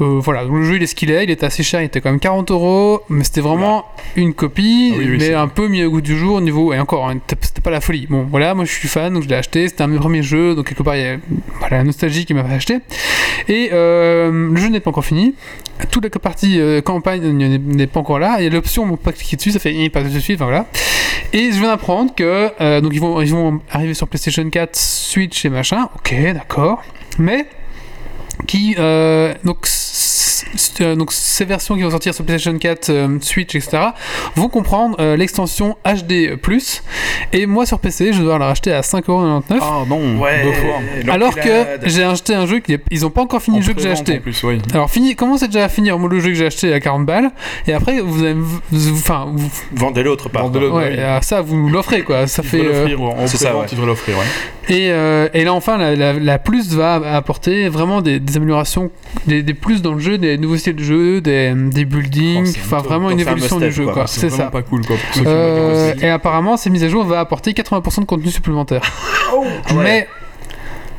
Euh, 0.00 0.18
voilà, 0.20 0.44
donc 0.44 0.54
le 0.54 0.64
jeu 0.64 0.74
il 0.76 0.82
est 0.82 0.86
ce 0.88 0.96
qu'il 0.96 1.12
est, 1.12 1.22
il 1.22 1.30
était 1.30 1.46
assez 1.46 1.62
cher, 1.62 1.80
il 1.82 1.84
était 1.84 2.00
quand 2.00 2.10
même 2.10 2.18
40 2.18 2.50
euros, 2.50 3.00
mais 3.08 3.22
c'était 3.22 3.40
vraiment 3.40 3.84
une 4.16 4.34
copie, 4.34 4.90
Ah 4.94 4.98
oui, 4.98 5.06
oui, 5.08 5.16
mais 5.20 5.34
un 5.34 5.46
peu 5.48 5.68
mis 5.68 5.84
au 5.84 5.90
goût 5.90 6.00
du 6.00 6.16
jour 6.18 6.34
au 6.36 6.40
niveau. 6.40 6.72
Et 6.72 6.80
encore, 6.80 7.08
hein, 7.08 7.18
c'était 7.40 7.60
pas 7.60 7.70
la 7.70 7.80
folie. 7.80 8.08
Bon, 8.10 8.26
voilà, 8.28 8.54
moi 8.54 8.64
je 8.64 8.72
suis 8.72 8.88
fan, 8.88 9.14
donc 9.14 9.22
je 9.22 9.28
l'ai 9.28 9.36
acheté, 9.36 9.68
c'était 9.68 9.82
un 9.82 9.88
de 9.88 9.92
mes 9.92 9.98
premiers 10.00 10.22
jeux, 10.24 10.56
donc 10.56 10.66
quelque 10.66 10.82
part 10.82 10.96
il 10.96 11.02
y 11.02 11.06
a 11.06 11.16
voilà, 11.60 11.78
la 11.78 11.84
nostalgie 11.84 12.24
qui 12.26 12.34
m'a 12.34 12.42
fait 12.42 12.54
acheter. 12.54 12.78
Et 13.48 13.68
le 13.70 14.56
jeu 14.56 14.68
n'est 14.68 14.80
pas 14.80 14.90
encore 14.90 15.04
fini. 15.04 15.34
Toute 15.90 16.02
la 16.04 16.10
partie 16.10 16.55
euh, 16.58 16.80
campagne 16.80 17.22
n'est- 17.32 17.86
pas 17.86 18.00
encore 18.00 18.18
là. 18.18 18.32
A 18.32 18.42
l'option 18.48 18.86
pour 18.86 18.98
pas 18.98 19.12
cliquer 19.12 19.36
dessus, 19.36 19.50
ça 19.52 19.58
fait 19.58 19.74
eh, 19.74 19.90
pas 19.90 20.02
dessus, 20.02 20.34
enfin 20.34 20.44
voilà. 20.46 20.66
Et 21.32 21.50
je 21.52 21.58
viens 21.58 21.68
d'apprendre 21.68 22.14
que 22.14 22.50
euh, 22.60 22.80
donc 22.80 22.92
ils 22.94 23.00
vont, 23.00 23.20
ils 23.20 23.30
vont 23.32 23.60
arriver 23.70 23.94
sur 23.94 24.08
PlayStation 24.08 24.48
4, 24.48 24.76
Switch 24.76 25.44
et 25.44 25.48
machin. 25.48 25.88
Ok, 25.96 26.14
d'accord. 26.34 26.82
Mais 27.18 27.46
qui 28.46 28.74
euh, 28.78 29.32
donc 29.44 29.66
euh, 30.80 30.94
donc 30.94 31.12
ces 31.12 31.44
versions 31.44 31.74
qui 31.74 31.82
vont 31.82 31.90
sortir 31.90 32.14
sur 32.14 32.24
PlayStation 32.24 32.58
4, 32.58 32.90
euh, 32.90 33.18
Switch, 33.20 33.54
etc. 33.54 33.78
vont 34.36 34.48
comprendre 34.48 34.96
euh, 35.00 35.16
l'extension 35.16 35.76
HD+. 35.84 36.36
Et 37.32 37.46
moi 37.46 37.66
sur 37.66 37.78
PC, 37.78 38.12
je 38.12 38.22
dois 38.22 38.38
la 38.38 38.46
racheter 38.46 38.72
à 38.72 38.80
5,99€. 38.82 39.42
Ah 39.60 39.84
non, 39.88 40.18
Ouais. 40.20 40.42
deux 40.44 40.52
fois. 40.52 41.12
alors 41.12 41.34
que 41.34 41.64
j'ai 41.84 42.04
acheté 42.04 42.34
un 42.34 42.46
jeu 42.46 42.60
qui 42.60 42.74
est- 42.74 42.82
ils 42.90 43.04
ont 43.06 43.10
pas 43.10 43.22
encore 43.22 43.40
fini 43.42 43.56
En 43.56 43.60
le 43.60 43.64
jeu 43.66 43.72
que 43.74 43.80
j'ai 43.80 43.90
acheté. 43.90 44.16
En 44.18 44.20
plus, 44.20 44.42
oui. 44.44 44.58
Alors 44.72 44.90
fini, 44.90 45.14
comment 45.16 45.36
c'est 45.38 45.48
déjà 45.48 45.64
à 45.64 45.68
finir 45.68 45.98
le 45.98 46.20
jeu 46.20 46.28
que 46.28 46.34
j'ai 46.34 46.46
acheté 46.46 46.72
à 46.72 46.80
40 46.80 47.06
balles 47.06 47.30
et 47.66 47.72
après 47.72 48.00
vous 48.00 48.22
avez 48.22 48.34
vous- 48.34 48.60
enfin 48.92 49.26
vous- 49.34 49.50
Vendez 49.72 50.02
l'autre 50.02 50.28
part. 50.28 50.42
Vendez-le. 50.44 50.70
ouais, 50.70 50.96
oui. 50.98 51.18
ça 51.22 51.40
vous 51.40 51.68
l'offrez 51.68 52.02
quoi, 52.02 52.26
ça 52.26 52.42
Il 52.44 52.48
fait 52.48 52.60
euh, 52.60 52.96
c'est 53.26 53.36
ça, 53.38 53.56
ouais. 53.56 53.66
l'offrir, 53.86 54.16
ouais. 54.18 54.24
et, 54.68 54.90
euh, 54.90 55.28
et 55.32 55.44
là 55.44 55.52
enfin 55.54 55.76
la, 55.78 55.94
la- 55.96 56.12
la 56.12 56.38
plus 56.38 56.74
va 56.74 56.94
apporter 57.16 57.68
vraiment 57.68 58.02
des, 58.02 58.20
des 58.26 58.36
améliorations, 58.36 58.90
des, 59.26 59.42
des 59.42 59.54
plus 59.54 59.80
dans 59.82 59.94
le 59.94 60.00
jeu, 60.00 60.18
des 60.18 60.36
nouveaux 60.36 60.56
styles 60.56 60.76
de 60.76 60.82
jeu, 60.84 61.20
des, 61.20 61.54
des 61.54 61.84
buildings, 61.84 62.52
Oh, 62.54 62.60
enfin 62.64 62.78
vraiment 62.78 63.10
une 63.10 63.18
un 63.18 63.22
évolution 63.22 63.58
du 63.58 63.70
jeu 63.70 63.84
quoi. 63.84 63.92
quoi, 63.94 64.06
C'est 64.06 64.28
ça. 64.30 64.46
pas 64.50 64.62
cool, 64.62 64.84
quoi. 64.86 64.96
pour 64.96 65.14
ceux 65.14 65.20
qui 65.22 65.26
Euh, 65.28 65.94
et 66.00 66.08
apparemment, 66.10 66.56
ces 66.56 66.68
mises 66.70 66.84
à 66.84 66.88
jour 66.88 67.04
va 67.04 67.20
apporter 67.20 67.52
80% 67.52 68.00
de 68.00 68.04
contenu 68.04 68.30
supplémentaire. 68.30 68.82
Mais 69.74 70.06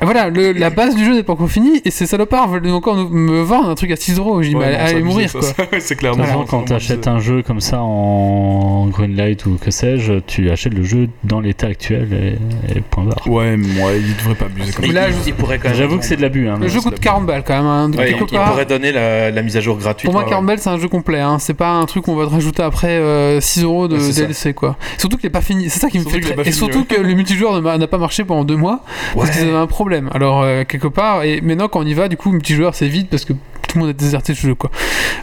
voilà, 0.01 0.29
le- 0.29 0.51
la 0.53 0.69
base 0.69 0.95
du 0.95 1.03
jeu 1.05 1.13
n'est 1.15 1.23
pas 1.23 1.33
encore 1.33 1.49
finie 1.49 1.81
et 1.85 1.91
ces 1.91 2.05
salopards 2.05 2.49
veulent 2.49 2.67
encore 2.71 2.95
nous- 2.95 3.09
me 3.09 3.41
vendre 3.41 3.69
un 3.69 3.75
truc 3.75 3.91
à 3.91 3.95
6 3.95 4.17
euros. 4.17 4.41
J'ai 4.43 4.49
dit, 4.49 4.55
Ouais, 4.55 4.71
non, 4.71 4.77
allez 4.79 4.91
abusé, 4.91 5.03
mourir 5.03 5.29
ça, 5.29 5.39
quoi. 5.39 5.49
ça. 5.49 5.63
c'est 5.79 5.95
clair. 5.95 6.11
De 6.15 6.17
toute 6.17 6.25
non, 6.27 6.31
façon, 6.33 6.43
c'est 6.45 6.51
quand 6.51 6.63
tu 6.65 6.73
achètes 6.73 7.07
un 7.07 7.19
jeu 7.19 7.41
comme 7.43 7.61
ça 7.61 7.81
en 7.81 8.87
Greenlight 8.87 9.45
ou 9.45 9.57
que 9.57 9.71
sais-je, 9.71 10.19
tu 10.19 10.49
achètes 10.51 10.73
le 10.73 10.83
jeu 10.83 11.09
dans 11.23 11.39
l'état 11.39 11.67
actuel 11.67 12.07
et, 12.13 12.77
et 12.77 12.81
point 12.81 13.03
barre. 13.05 13.27
Ouais, 13.27 13.57
mais 13.57 13.83
ouais, 13.83 13.99
il 13.99 14.15
devrait 14.17 14.35
pas 14.35 14.45
abuser 14.45 14.71
comme 14.73 14.85
ça. 14.91 15.09
je-. 15.09 15.73
J'avoue 15.73 15.97
que 15.97 16.05
c'est 16.05 16.15
de 16.17 16.21
l'abus. 16.21 16.47
Hein, 16.47 16.57
Le 16.61 16.67
jeu 16.67 16.79
coûte 16.79 16.93
la 16.93 16.97
40 16.99 17.25
balles 17.25 17.43
quand 17.45 17.55
même. 17.57 17.65
hein. 17.65 17.91
Ouais, 17.97 18.11
il, 18.11 18.17
il 18.17 18.39
pourrait 18.39 18.65
donner 18.65 18.91
la, 18.91 19.31
la 19.31 19.41
mise 19.41 19.57
à 19.57 19.61
jour 19.61 19.77
gratuite. 19.77 20.05
pour 20.05 20.13
moi, 20.13 20.23
ouais. 20.23 20.29
40 20.29 20.45
balles, 20.45 20.59
c'est 20.59 20.69
un 20.69 20.77
jeu 20.77 20.87
complet. 20.87 21.19
Hein. 21.19 21.37
C'est 21.39 21.53
pas 21.53 21.71
un 21.71 21.85
truc 21.85 22.05
qu'on 22.05 22.15
va 22.15 22.25
te 22.25 22.31
rajouter 22.31 22.61
après 22.63 22.89
euh, 22.99 23.41
6 23.41 23.63
euros 23.63 23.87
de. 23.87 23.97
DLC 23.97 24.53
quoi. 24.53 24.77
Surtout 24.97 25.17
qu'il 25.17 25.27
est 25.27 25.31
pas 25.31 25.41
fini. 25.41 25.69
C'est 25.69 25.79
ça 25.79 25.89
qui 25.89 25.99
me 25.99 26.03
fait 26.05 26.21
Et 26.45 26.51
surtout 26.51 26.85
que 26.85 26.99
le 26.99 27.13
multijoueur 27.13 27.61
n'a 27.61 27.87
pas 27.87 27.97
marché 27.97 28.23
pendant 28.23 28.43
2 28.43 28.55
mois 28.55 28.81
parce 29.15 29.31
qu'ils 29.31 29.41
avaient 29.41 29.55
un 29.55 29.67
problème. 29.67 29.86
Alors 30.13 30.41
euh, 30.43 30.63
quelque 30.63 30.87
part, 30.87 31.23
et 31.23 31.41
maintenant 31.41 31.67
quand 31.67 31.79
on 31.81 31.85
y 31.85 31.93
va, 31.93 32.07
du 32.07 32.17
coup, 32.17 32.31
multijoueur 32.31 32.75
c'est 32.75 32.87
vide 32.87 33.07
parce 33.09 33.25
que 33.25 33.33
tout 33.33 33.75
le 33.79 33.81
monde 33.81 33.89
a 33.89 33.93
déserté 33.93 34.33
ce 34.33 34.47
jeu 34.47 34.55
quoi. 34.55 34.71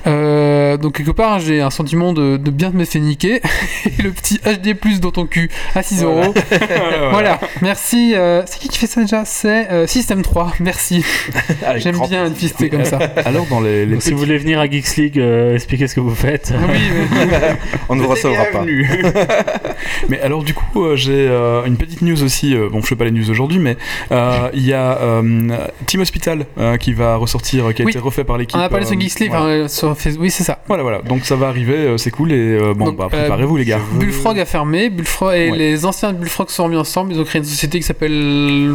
Euh, 0.07 0.77
donc 0.77 0.97
quelque 0.99 1.13
part, 1.13 1.39
j'ai 1.39 1.63
un 1.63 1.71
sentiment 1.71 2.13
de, 2.13 2.37
de 2.37 2.51
bien 2.51 2.71
me 2.71 2.85
fait 2.85 2.99
niquer. 3.01 3.41
et 3.87 4.03
le 4.03 4.11
petit 4.11 4.39
HD 4.41 4.75
Plus 4.75 5.01
dans 5.01 5.11
ton 5.13 5.25
cul 5.27 5.51
à 5.75 5.83
6 5.83 6.03
Voilà. 6.03 6.27
euros. 6.27 6.35
Voilà, 7.11 7.41
merci. 7.63 8.13
euh, 8.15 8.43
c'est 8.47 8.59
qui 8.59 8.69
qui 8.69 8.79
fait 8.79 8.87
ça 8.87 9.01
déjà? 9.01 9.25
C'est 9.25 9.71
euh, 9.71 9.87
System 9.87 10.21
3. 10.23 10.55
Merci. 10.61 11.05
J'aime 11.77 11.93
bien 11.93 12.01
plaisir. 12.01 12.21
insister 12.23 12.69
comme 12.69 12.85
ça. 12.85 12.99
Alors, 13.25 13.47
dans 13.47 13.61
les, 13.61 13.87
les 13.87 13.93
Donc, 13.95 14.03
si 14.03 14.13
vous 14.13 14.19
voulez 14.19 14.37
venir 14.37 14.59
à 14.61 14.67
Geeks 14.69 14.97
League, 14.97 15.19
euh, 15.19 15.55
expliquer 15.55 15.87
ce 15.87 15.95
que 15.95 16.01
vous 16.01 16.15
faites. 16.15 16.53
Oui. 16.69 16.81
On 17.89 17.95
ne 17.97 18.03
vous 18.03 18.09
recevra 18.09 18.45
pas. 18.53 18.65
Mais 20.09 20.21
alors 20.21 20.43
du 20.43 20.55
coup, 20.55 20.85
euh, 20.85 20.97
j'ai 20.97 21.27
euh, 21.29 21.65
une 21.65 21.77
petite 21.77 22.03
news 22.03 22.23
aussi. 22.23 22.55
euh, 22.55 22.69
bon, 22.71 22.81
je 22.83 22.87
fais 22.87 22.97
pas 22.97 23.05
les 23.05 23.11
news 23.11 23.31
aujourd'hui, 23.31 23.59
mais 23.59 23.77
euh, 24.13 24.51
il 24.55 24.65
y 24.67 24.73
a 24.73 24.99
euh, 25.01 25.23
Team 25.87 26.01
Hospital 26.01 26.47
euh, 26.59 26.77
qui 26.77 26.93
va 26.93 27.17
ressortir, 27.17 27.73
qui 27.75 27.83
a 27.83 27.85
Oui. 27.85 27.91
été 27.93 27.99
refait 27.99 28.25
par 28.25 28.39
l'équipe. 28.39 28.57
On 28.59 28.63
a 28.63 28.69
parlé 28.69 28.87
sur 28.87 28.97
euh, 28.97 29.01
Geeks 29.01 29.21
League, 29.21 29.31
voilà. 29.31 29.65
hein, 29.65 29.69
sur 29.69 29.97
Facebook. 29.99 30.23
Oui, 30.25 30.31
c'est 30.31 30.45
ça. 30.45 30.59
Voilà, 30.67 30.83
voilà. 30.83 31.03
Donc 31.03 31.25
ça 31.25 31.37
va 31.37 31.49
arriver, 31.49 31.75
euh, 31.75 31.97
c'est 31.99 32.11
cool 32.11 32.33
et 32.33 32.37
euh, 32.37 32.75
bon, 32.75 32.87
Donc, 32.87 32.97
bah 32.97 33.05
euh, 33.13 33.19
préparez-vous 33.21 33.57
les 33.57 33.65
gars. 33.65 33.81
Bullfrog 33.93 34.39
a 34.39 34.45
fermé. 34.45 34.91
Bullfrog 34.91 35.35
et 35.35 35.51
Ouais. 35.51 35.57
les 35.59 35.85
anciens 35.87 36.13
de 36.13 36.19
Bullfrog 36.19 36.49
se 36.49 36.55
sont 36.57 36.69
mis 36.69 36.77
ensemble. 36.77 37.13
Ils 37.13 37.21
ont 37.21 37.25
créé 37.25 37.41
une 37.41 37.45
société 37.49 37.79
qui 37.79 37.85
s'appelle 37.85 38.75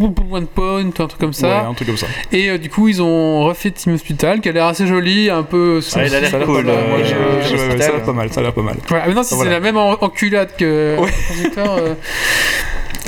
One 0.00 0.46
Point, 0.46 0.86
un 0.86 0.90
truc 0.90 1.18
comme 1.18 1.32
ça. 1.32 1.48
Ouais, 1.48 1.66
un 1.70 1.74
truc 1.74 1.88
comme 1.88 1.96
ça. 1.96 2.06
Et 2.32 2.48
euh, 2.50 2.58
du 2.58 2.70
coup, 2.70 2.88
ils 2.88 3.02
ont 3.02 3.44
refait 3.44 3.70
Team 3.70 3.94
Hospital, 3.94 4.40
qui 4.40 4.48
a 4.48 4.52
l'air 4.52 4.66
assez 4.66 4.86
joli, 4.86 5.28
un 5.30 5.42
peu. 5.42 5.80
Ouais, 5.96 6.06
il 6.06 6.14
a 6.14 6.20
l'air 6.20 6.30
Ça 6.30 6.36
a 6.36 6.38
l'air 6.40 6.46
cool, 6.48 6.68
euh, 6.68 6.96
ouais, 6.96 7.02
ouais, 7.02 7.78
ça 7.80 7.88
a 7.88 7.92
l'air 7.92 8.02
pas 8.04 8.12
mal, 8.12 8.32
ça 8.32 8.40
a 8.40 8.42
l'air 8.44 8.52
pas 8.54 8.62
mal. 8.62 8.76
Voilà, 8.88 9.06
maintenant, 9.06 9.22
si 9.22 9.34
Voilà. 9.34 9.50
c'est 9.50 9.54
la 9.56 9.60
même 9.60 9.76
en- 9.76 10.02
enculade 10.02 10.50
que. 10.56 10.96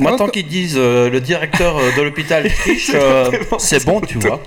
Euh, 0.00 0.02
Moi, 0.02 0.16
tant 0.16 0.28
qu'ils 0.28 0.46
disent 0.46 0.76
euh, 0.78 1.10
le 1.10 1.20
directeur 1.20 1.76
euh, 1.76 1.90
de 1.96 2.02
l'hôpital 2.02 2.50
triche, 2.60 2.90
euh, 2.94 3.30
c'est 3.58 3.84
bon, 3.84 4.00
tu 4.00 4.18
vois. 4.18 4.42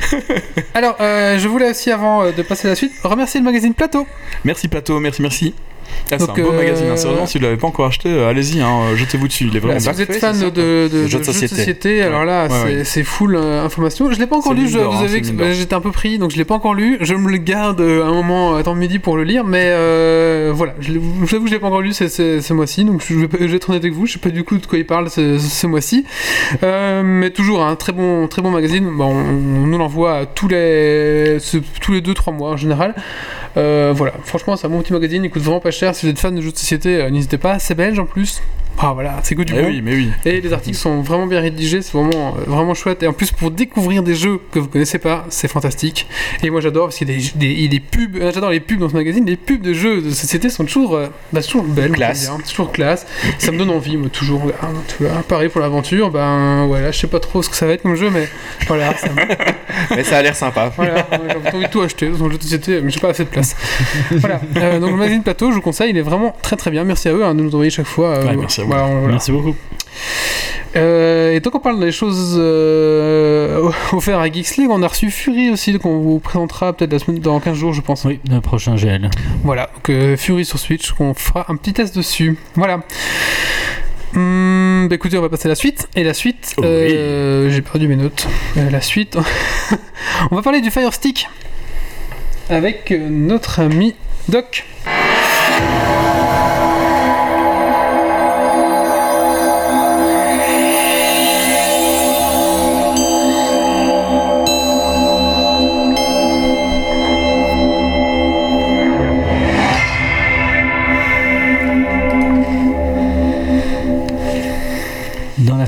Alors, 0.74 0.96
euh, 1.00 1.38
je 1.38 1.46
voulais 1.48 1.70
aussi, 1.70 1.90
avant 1.90 2.24
euh, 2.24 2.32
de 2.32 2.42
passer 2.42 2.68
à 2.68 2.70
la 2.70 2.76
suite, 2.76 2.92
remercier 3.04 3.40
le 3.40 3.44
magazine 3.44 3.74
Plateau. 3.74 4.06
Merci 4.44 4.68
Plateau, 4.68 4.98
merci, 4.98 5.22
merci. 5.22 5.54
Ah, 6.10 6.16
c'est 6.18 6.22
un 6.22 6.26
Donc, 6.26 6.40
beau 6.40 6.52
euh, 6.52 6.56
magazine, 6.56 6.86
hein. 6.90 6.96
sérieusement, 6.96 7.26
si 7.26 7.38
vous 7.38 7.44
l'avez 7.44 7.56
pas 7.56 7.66
encore 7.66 7.86
acheté, 7.86 8.08
euh, 8.08 8.28
allez-y, 8.28 8.60
hein, 8.60 8.94
jetez-vous 8.96 9.28
dessus, 9.28 9.44
il 9.50 9.56
est 9.56 9.60
vraiment 9.60 9.78
Voilà, 9.78 9.96
si 9.98 10.04
vous 10.04 10.10
êtes 10.10 10.18
fan 10.20 10.38
de, 10.38 10.48
de, 10.50 10.88
de 10.92 11.06
jeux 11.06 11.18
de 11.18 11.24
société. 11.24 12.02
alors 12.02 12.24
là, 12.24 12.48
c'est 12.84 13.04
full 13.04 13.36
euh, 13.36 13.64
information. 13.64 14.10
Je 14.12 14.18
l'ai 14.18 14.26
pas 14.26 14.36
encore 14.36 14.54
lu, 14.54 14.68
je 14.68 14.78
vous 14.78 14.84
hein, 14.84 15.06
d'or. 15.36 15.52
j'étais 15.52 15.74
un 15.74 15.80
peu 15.80 15.90
pris, 15.92 16.18
donc 16.18 16.30
je 16.30 16.36
l'ai 16.36 16.44
pas 16.44 16.54
encore 16.54 16.74
lu. 16.74 16.96
Je 17.00 17.14
me 17.14 17.30
le 17.30 17.36
garde 17.38 17.80
euh, 17.80 18.04
un 18.04 18.12
moment 18.12 18.56
à 18.56 18.62
temps 18.62 18.74
de 18.74 18.80
midi 18.80 18.98
pour 18.98 19.16
le 19.16 19.24
lire, 19.24 19.44
mais 19.44 19.64
euh, 19.66 20.50
voilà, 20.54 20.74
je 20.80 20.88
l'ai- 20.92 20.94
je 20.94 21.00
vous 21.26 21.34
avoue 21.34 21.44
que 21.44 21.50
je 21.50 21.54
l'ai 21.54 21.60
pas 21.60 21.66
encore 21.68 21.80
lu 21.82 21.92
ce, 21.92 22.52
mois-ci, 22.52 22.84
donc 22.84 23.02
je 23.06 23.14
vais, 23.14 23.28
je 23.40 23.46
vais 23.46 23.56
être 23.56 23.70
honnête 23.70 23.82
avec 23.82 23.94
vous, 23.94 24.06
je 24.06 24.14
sais 24.14 24.18
pas 24.18 24.30
du 24.30 24.44
coup 24.44 24.58
de 24.58 24.66
quoi 24.66 24.78
il 24.78 24.86
parle 24.86 25.10
ce, 25.10 25.38
ce 25.38 25.66
mois-ci, 25.66 26.04
Euh, 26.62 27.02
mais 27.04 27.30
toujours 27.30 27.62
un 27.64 27.76
très 27.76 27.92
bon, 27.92 28.26
très 28.28 28.42
bon 28.42 28.50
magazine. 28.50 28.88
Bon, 28.96 29.06
on, 29.06 29.62
on 29.62 29.66
nous 29.66 29.78
l'envoie 29.78 30.26
tous 30.26 30.48
les, 30.48 31.38
tous 31.80 31.92
les 31.92 32.00
2-3 32.00 32.34
mois 32.34 32.50
en 32.50 32.56
général. 32.56 32.94
Euh, 33.56 33.92
voilà, 33.96 34.14
franchement, 34.24 34.56
c'est 34.56 34.66
un 34.66 34.70
bon 34.70 34.80
petit 34.82 34.92
magazine, 34.92 35.24
il 35.24 35.30
coûte 35.30 35.42
vraiment 35.42 35.60
pas 35.60 35.70
cher. 35.70 35.94
Si 35.94 36.06
vous 36.06 36.12
êtes 36.12 36.18
fan 36.18 36.34
de 36.34 36.40
jeux 36.40 36.52
de 36.52 36.56
société, 36.56 37.00
euh, 37.00 37.10
n'hésitez 37.10 37.38
pas. 37.38 37.58
C'est 37.58 37.74
belge 37.74 37.98
en 37.98 38.06
plus. 38.06 38.42
Ah 38.80 38.92
voilà, 38.92 39.16
c'est 39.24 39.34
que 39.34 39.42
du 39.42 39.52
Eh 39.56 39.60
bon. 39.62 39.66
oui, 39.68 39.80
mais 39.82 39.94
oui. 39.94 40.08
Et 40.24 40.40
les 40.40 40.52
articles 40.52 40.76
sont 40.76 41.00
vraiment 41.02 41.26
bien 41.26 41.40
rédigés, 41.40 41.82
c'est 41.82 41.92
vraiment, 41.92 42.36
euh, 42.38 42.44
vraiment 42.46 42.74
chouette. 42.74 43.02
Et 43.02 43.06
en 43.08 43.12
plus, 43.12 43.32
pour 43.32 43.50
découvrir 43.50 44.02
des 44.04 44.14
jeux 44.14 44.38
que 44.52 44.58
vous 44.60 44.68
connaissez 44.68 44.98
pas, 44.98 45.26
c'est 45.30 45.48
fantastique. 45.48 46.06
Et 46.44 46.50
moi, 46.50 46.60
j'adore 46.60 46.86
parce 46.86 46.96
qu'il 46.98 47.08
y 47.10 47.12
a 47.12 47.16
des, 47.16 47.24
des- 47.34 47.52
il 47.54 47.62
y 47.62 47.66
a 47.66 47.68
des 47.68 47.80
pubs. 47.80 48.16
euh, 48.16 48.30
J'adore 48.32 48.50
les 48.50 48.60
pubs 48.60 48.78
dans 48.78 48.88
ce 48.88 48.94
magazine. 48.94 49.24
Les 49.26 49.36
pubs 49.36 49.60
de 49.60 49.72
jeux 49.72 50.00
de 50.00 50.10
société 50.10 50.48
sont 50.48 50.64
toujours, 50.64 50.94
euh, 50.94 51.08
bah, 51.32 51.42
toujours 51.42 51.64
belles. 51.64 51.90
Classe. 51.92 52.30
toujours 52.48 52.70
classe. 52.70 53.04
Ça 53.38 53.50
me 53.50 53.58
donne 53.58 53.70
envie, 53.70 53.96
moi, 53.96 54.08
toujours. 54.10 54.42
Tu 54.96 55.04
vois, 55.04 55.22
pareil 55.22 55.48
pour 55.48 55.60
l'aventure. 55.60 56.10
Ben 56.10 56.66
voilà, 56.66 56.92
je 56.92 56.98
sais 57.00 57.06
pas 57.08 57.20
trop 57.20 57.42
ce 57.42 57.48
que 57.50 57.56
ça 57.56 57.66
va 57.66 57.72
être 57.72 57.82
comme 57.82 57.96
jeu, 57.96 58.10
mais 58.10 58.28
voilà. 58.68 58.96
Ça 58.96 59.08
me- 59.08 59.14
Mais 59.96 60.04
ça 60.04 60.18
a 60.18 60.22
l'air 60.22 60.34
sympa. 60.36 60.72
voilà, 60.76 61.06
j'ai 61.44 61.56
envie 61.56 61.66
de 61.66 61.70
tout 61.70 61.80
acheter 61.82 62.08
dans 62.08 62.24
un 62.24 62.30
jeu 62.30 62.38
de 62.38 62.42
société, 62.42 62.80
mais 62.80 62.90
j'ai 62.90 63.00
pas 63.00 63.10
assez 63.10 63.24
de 63.24 63.28
place. 63.28 63.54
voilà. 64.10 64.40
Euh, 64.56 64.78
donc 64.80 64.90
le 64.90 64.96
magazine 64.96 65.22
Plateau, 65.22 65.50
je 65.50 65.56
vous 65.56 65.60
conseille, 65.62 65.90
il 65.90 65.96
est 65.96 66.02
vraiment 66.02 66.34
très 66.42 66.56
très 66.56 66.70
bien. 66.70 66.84
Merci 66.84 67.08
à 67.08 67.12
eux 67.12 67.24
hein, 67.24 67.34
de 67.34 67.42
nous 67.42 67.54
envoyer 67.54 67.70
chaque 67.70 67.86
fois. 67.86 68.08
euh, 68.08 68.24
Ouais, 68.26 68.36
merci 68.36 68.60
à 68.60 68.64
vous. 68.64 68.67
Voilà. 68.68 69.08
Merci 69.08 69.32
beaucoup. 69.32 69.54
Euh, 70.76 71.32
et 71.34 71.40
donc 71.40 71.54
on 71.54 71.60
parle 71.60 71.80
des 71.80 71.90
choses 71.92 72.36
euh, 72.38 73.70
offertes 73.92 74.20
à 74.20 74.30
Geeks 74.30 74.56
League, 74.58 74.68
on 74.70 74.82
a 74.82 74.86
reçu 74.88 75.10
Fury 75.10 75.50
aussi 75.50 75.76
qu'on 75.78 75.98
vous 76.00 76.18
présentera 76.18 76.74
peut-être 76.74 76.92
la 76.92 76.98
semaine 76.98 77.20
dans 77.20 77.40
15 77.40 77.56
jours 77.56 77.72
je 77.72 77.80
pense. 77.80 78.04
Oui, 78.04 78.20
le 78.30 78.40
prochain 78.40 78.76
GL. 78.76 79.10
Voilà, 79.44 79.70
donc 79.74 79.88
euh, 79.90 80.16
Fury 80.16 80.44
sur 80.44 80.58
Switch, 80.58 80.92
qu'on 80.92 81.14
fera 81.14 81.46
un 81.48 81.56
petit 81.56 81.72
test 81.72 81.96
dessus. 81.96 82.36
Voilà. 82.54 82.80
Hum, 84.14 84.86
bah 84.88 84.94
écoutez, 84.94 85.16
on 85.18 85.22
va 85.22 85.28
passer 85.28 85.48
à 85.48 85.50
la 85.50 85.54
suite. 85.54 85.88
Et 85.96 86.04
la 86.04 86.14
suite, 86.14 86.54
Oui. 86.58 86.64
euh, 86.66 87.50
j'ai 87.50 87.62
perdu 87.62 87.88
mes 87.88 87.96
notes. 87.96 88.26
Euh, 88.56 88.70
la 88.70 88.80
suite, 88.80 89.16
on 90.30 90.36
va 90.36 90.42
parler 90.42 90.60
du 90.60 90.70
Fire 90.70 90.92
Stick 90.94 91.28
avec 92.50 92.90
notre 93.10 93.60
ami 93.60 93.94
Doc. 94.28 94.64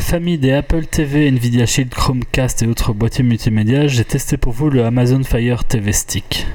Famille 0.01 0.39
des 0.39 0.53
Apple 0.53 0.87
TV, 0.87 1.29
Nvidia 1.29 1.67
Shield, 1.67 1.91
Chromecast 1.91 2.63
et 2.63 2.67
autres 2.67 2.93
boîtiers 2.93 3.23
multimédia, 3.23 3.87
j'ai 3.87 4.05
testé 4.05 4.37
pour 4.37 4.53
vous 4.53 4.71
le 4.71 4.85
Amazon 4.85 5.23
Fire 5.23 5.65
TV 5.65 5.93
Stick. 5.93 6.47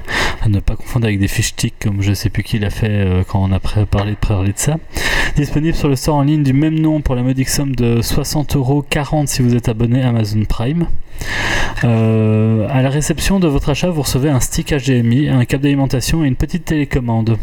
À 0.42 0.48
ne 0.48 0.60
pas 0.60 0.76
confondre 0.76 1.06
avec 1.06 1.18
des 1.18 1.28
fish 1.28 1.48
sticks 1.48 1.78
comme 1.80 2.02
je 2.02 2.12
sais 2.12 2.28
plus 2.28 2.42
qui 2.42 2.58
l'a 2.58 2.70
fait 2.70 2.90
euh, 2.90 3.22
quand 3.26 3.42
on 3.42 3.52
a 3.52 3.60
parlé 3.60 4.12
de 4.12 4.16
parler 4.16 4.52
de 4.52 4.58
ça. 4.58 4.76
Disponible 5.36 5.76
sur 5.76 5.88
le 5.88 5.96
store 5.96 6.16
en 6.16 6.22
ligne 6.22 6.42
du 6.42 6.52
même 6.52 6.78
nom 6.78 7.00
pour 7.00 7.14
la 7.14 7.22
modique 7.22 7.48
somme 7.48 7.74
de 7.74 8.00
60,40€ 8.00 9.26
si 9.26 9.42
vous 9.42 9.54
êtes 9.54 9.68
abonné 9.68 10.02
Amazon 10.02 10.44
Prime. 10.44 10.86
Euh, 11.84 12.66
à 12.70 12.82
la 12.82 12.90
réception 12.90 13.40
de 13.40 13.48
votre 13.48 13.70
achat, 13.70 13.90
vous 13.90 14.02
recevez 14.02 14.30
un 14.30 14.40
stick 14.40 14.72
HDMI, 14.72 15.28
un 15.28 15.44
câble 15.44 15.62
d'alimentation 15.62 16.24
et 16.24 16.28
une 16.28 16.36
petite 16.36 16.64
télécommande. 16.64 17.38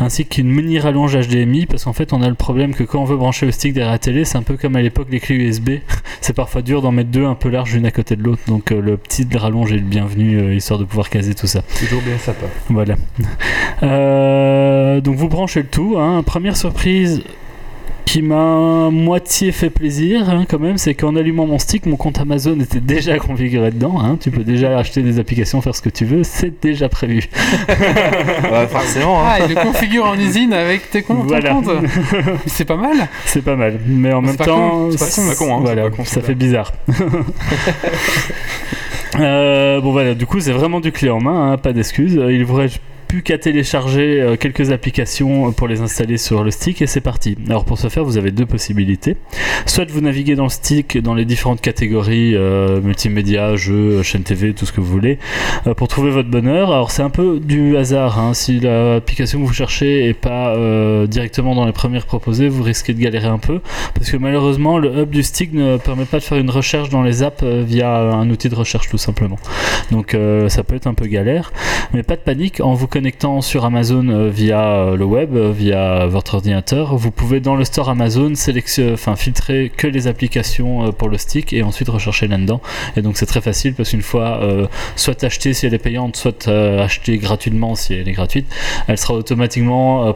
Ainsi 0.00 0.26
qu'une 0.26 0.48
mini 0.48 0.78
rallonge 0.78 1.16
HDMI 1.16 1.66
parce 1.66 1.84
qu'en 1.84 1.92
fait 1.92 2.12
on 2.12 2.22
a 2.22 2.28
le 2.28 2.34
problème 2.34 2.74
que 2.74 2.82
quand 2.82 3.00
on 3.00 3.04
veut 3.04 3.16
brancher 3.16 3.46
le 3.46 3.52
stick 3.52 3.72
derrière 3.72 3.92
la 3.92 3.98
télé 3.98 4.24
c'est 4.24 4.36
un 4.36 4.42
peu 4.42 4.56
comme 4.56 4.74
à 4.76 4.82
l'époque 4.82 5.06
les 5.10 5.20
clés 5.20 5.36
USB 5.36 5.70
c'est 6.20 6.32
parfois 6.32 6.62
dur 6.62 6.82
d'en 6.82 6.90
mettre 6.90 7.10
deux 7.10 7.24
un 7.24 7.34
peu 7.34 7.48
larges 7.48 7.74
l'une 7.74 7.86
à 7.86 7.90
côté 7.90 8.16
de 8.16 8.22
l'autre. 8.22 8.42
Donc 8.48 8.72
euh, 8.72 8.80
le 8.80 8.96
petit 8.96 9.26
rallonge 9.36 9.72
est 9.72 9.76
le 9.76 9.82
bienvenu 9.82 10.38
euh, 10.38 10.54
histoire 10.54 10.78
de 10.78 10.84
pouvoir 10.84 11.10
caser 11.10 11.34
tout 11.34 11.46
ça. 11.46 11.62
Toujours 11.78 12.02
bien 12.02 12.18
sympa. 12.18 12.46
voilà. 12.68 12.96
Euh, 13.82 15.00
donc 15.00 15.16
vous 15.16 15.28
branchez 15.28 15.62
le 15.62 15.68
tout 15.68 15.96
hein. 15.98 16.22
première 16.24 16.56
surprise 16.56 17.22
qui 18.04 18.20
m'a 18.22 18.90
moitié 18.90 19.50
fait 19.50 19.70
plaisir 19.70 20.28
hein, 20.30 20.44
quand 20.48 20.58
même, 20.60 20.76
c'est 20.78 20.94
qu'en 20.94 21.16
allumant 21.16 21.46
mon 21.46 21.58
stick, 21.58 21.86
mon 21.86 21.96
compte 21.96 22.18
Amazon 22.20 22.60
était 22.60 22.80
déjà 22.80 23.18
configuré 23.18 23.70
dedans. 23.70 23.98
hein. 24.00 24.18
Tu 24.20 24.30
peux 24.30 24.44
déjà 24.44 24.78
acheter 24.78 25.02
des 25.02 25.18
applications, 25.18 25.60
faire 25.62 25.74
ce 25.74 25.80
que 25.82 25.88
tu 25.88 26.04
veux, 26.04 26.22
c'est 26.22 26.60
déjà 26.62 26.88
prévu. 26.88 27.28
Bah, 28.50 28.66
forcément. 28.68 29.20
hein. 29.20 29.26
Ah, 29.26 29.38
il 29.48 29.54
le 29.54 29.60
configure 29.60 30.04
en 30.04 30.18
usine 30.18 30.52
avec 30.52 30.90
tes 30.90 31.02
comptes. 31.02 31.26
Voilà. 31.26 31.50
compte. 31.50 31.68
C'est 32.46 32.64
pas 32.66 32.76
mal. 32.76 33.08
C'est 33.24 33.42
pas 33.42 33.56
mal, 33.56 33.78
mais 33.86 34.12
en 34.12 34.20
même 34.20 34.36
temps, 34.36 34.70
con, 34.70 34.90
c'est 34.92 34.98
pas 34.98 35.04
con, 35.06 35.10
c'est 35.10 35.28
pas 35.28 35.34
con, 35.36 35.60
voilà, 35.60 35.82
c'est 35.84 35.90
pas 35.90 35.96
con, 35.96 36.04
ça 36.04 36.20
fait 36.20 36.34
bizarre. 36.34 36.72
Euh, 39.20 39.80
bon 39.80 39.92
voilà, 39.92 40.14
du 40.14 40.26
coup 40.26 40.40
c'est 40.40 40.50
vraiment 40.52 40.80
du 40.80 40.90
clé 40.90 41.08
en 41.08 41.20
main, 41.20 41.52
hein, 41.52 41.56
pas 41.56 41.72
d'excuses. 41.72 42.20
Il 42.30 42.44
vous 42.44 42.54
reste 42.54 42.80
qu'à 43.22 43.38
télécharger 43.38 44.20
euh, 44.20 44.36
quelques 44.36 44.70
applications 44.72 45.52
pour 45.52 45.68
les 45.68 45.80
installer 45.80 46.16
sur 46.18 46.42
le 46.44 46.50
stick 46.50 46.82
et 46.82 46.86
c'est 46.86 47.00
parti. 47.00 47.36
Alors 47.48 47.64
pour 47.64 47.78
ce 47.78 47.88
faire, 47.88 48.04
vous 48.04 48.16
avez 48.18 48.30
deux 48.30 48.46
possibilités. 48.46 49.16
Soit 49.66 49.90
vous 49.90 50.00
naviguez 50.00 50.34
dans 50.34 50.44
le 50.44 50.48
stick 50.50 50.98
dans 51.00 51.14
les 51.14 51.24
différentes 51.24 51.60
catégories 51.60 52.34
euh, 52.34 52.80
multimédia, 52.80 53.56
jeux, 53.56 54.02
chaîne 54.02 54.22
TV, 54.22 54.52
tout 54.52 54.66
ce 54.66 54.72
que 54.72 54.80
vous 54.80 54.90
voulez, 54.90 55.18
euh, 55.66 55.74
pour 55.74 55.88
trouver 55.88 56.10
votre 56.10 56.28
bonheur. 56.28 56.72
Alors 56.72 56.90
c'est 56.90 57.02
un 57.02 57.10
peu 57.10 57.38
du 57.40 57.76
hasard. 57.76 58.18
hein. 58.18 58.34
Si 58.34 58.60
l'application 58.60 59.40
que 59.40 59.46
vous 59.46 59.52
cherchez 59.52 60.08
est 60.08 60.14
pas 60.14 60.54
euh, 60.56 61.06
directement 61.06 61.54
dans 61.54 61.66
les 61.66 61.72
premières 61.72 62.06
proposées, 62.06 62.48
vous 62.48 62.62
risquez 62.62 62.94
de 62.94 63.00
galérer 63.00 63.28
un 63.28 63.38
peu 63.38 63.60
parce 63.94 64.10
que 64.10 64.16
malheureusement 64.16 64.78
le 64.78 65.02
hub 65.02 65.10
du 65.10 65.22
stick 65.22 65.52
ne 65.52 65.76
permet 65.76 66.04
pas 66.04 66.18
de 66.18 66.24
faire 66.24 66.38
une 66.38 66.50
recherche 66.50 66.88
dans 66.88 67.02
les 67.02 67.22
apps 67.22 67.42
euh, 67.42 67.62
via 67.66 67.90
un 67.96 68.28
outil 68.30 68.48
de 68.48 68.54
recherche 68.54 68.88
tout 68.88 68.98
simplement. 68.98 69.38
Donc 69.90 70.14
euh, 70.14 70.48
ça 70.48 70.64
peut 70.64 70.74
être 70.74 70.86
un 70.86 70.94
peu 70.94 71.06
galère, 71.06 71.52
mais 71.92 72.02
pas 72.02 72.16
de 72.16 72.20
panique 72.20 72.60
en 72.60 72.74
vous 72.74 72.86
connectant 72.88 73.03
sur 73.40 73.64
Amazon 73.66 74.08
euh, 74.08 74.28
via 74.30 74.60
euh, 74.66 74.96
le 74.96 75.04
web, 75.04 75.36
euh, 75.36 75.52
via 75.52 76.06
votre 76.06 76.34
ordinateur, 76.36 76.96
vous 76.96 77.10
pouvez 77.10 77.40
dans 77.40 77.54
le 77.54 77.64
store 77.64 77.90
Amazon 77.90 78.34
sélectionner, 78.34 78.92
enfin 78.94 79.14
filtrer 79.14 79.70
que 79.76 79.86
les 79.86 80.06
applications 80.06 80.90
pour 80.92 81.08
le 81.10 81.18
stick 81.18 81.52
et 81.52 81.62
ensuite 81.62 81.88
rechercher 81.88 82.28
là-dedans. 82.28 82.60
Et 82.96 83.02
donc 83.02 83.16
c'est 83.18 83.26
très 83.26 83.40
facile 83.42 83.74
parce 83.74 83.90
qu'une 83.90 84.00
fois 84.02 84.40
euh, 84.42 84.66
soit 84.96 85.22
achetée 85.22 85.52
si 85.52 85.66
elle 85.66 85.74
est 85.74 85.78
payante, 85.78 86.16
soit 86.16 86.48
euh, 86.48 86.82
achetée 86.84 87.18
gratuitement 87.18 87.74
si 87.74 87.92
elle 87.94 88.08
est 88.08 88.12
gratuite, 88.12 88.46
elle 88.88 88.96
sera 88.98 89.14
automatiquement 89.14 90.06
euh, 90.06 90.12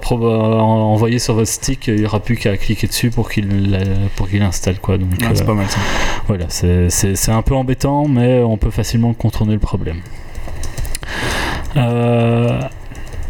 envoyée 0.59 1.19
sur 1.19 1.35
votre 1.35 1.51
stick. 1.51 1.89
Il 1.89 1.97
n'y 1.97 2.07
aura 2.07 2.21
plus 2.21 2.37
qu'à 2.37 2.57
cliquer 2.57 2.87
dessus 2.87 3.11
pour 3.11 3.29
qu'il 3.31 3.79
pour 4.17 4.29
qu'il 4.29 4.43
installe 4.43 4.79
quoi. 4.81 4.97
Donc 4.97 5.11
c'est 5.35 5.45
pas 5.47 5.55
mal 5.55 5.67
ça. 5.69 5.79
voilà, 6.27 6.47
c'est- 6.49 7.29
un 7.29 7.43
peu 7.43 7.55
embêtant, 7.55 8.09
mais 8.09 8.41
on 8.43 8.57
peut 8.57 8.71
facilement 8.71 9.13
contourner 9.13 9.53
le 9.53 9.59
problème. 9.59 10.01
Euh, 11.77 12.61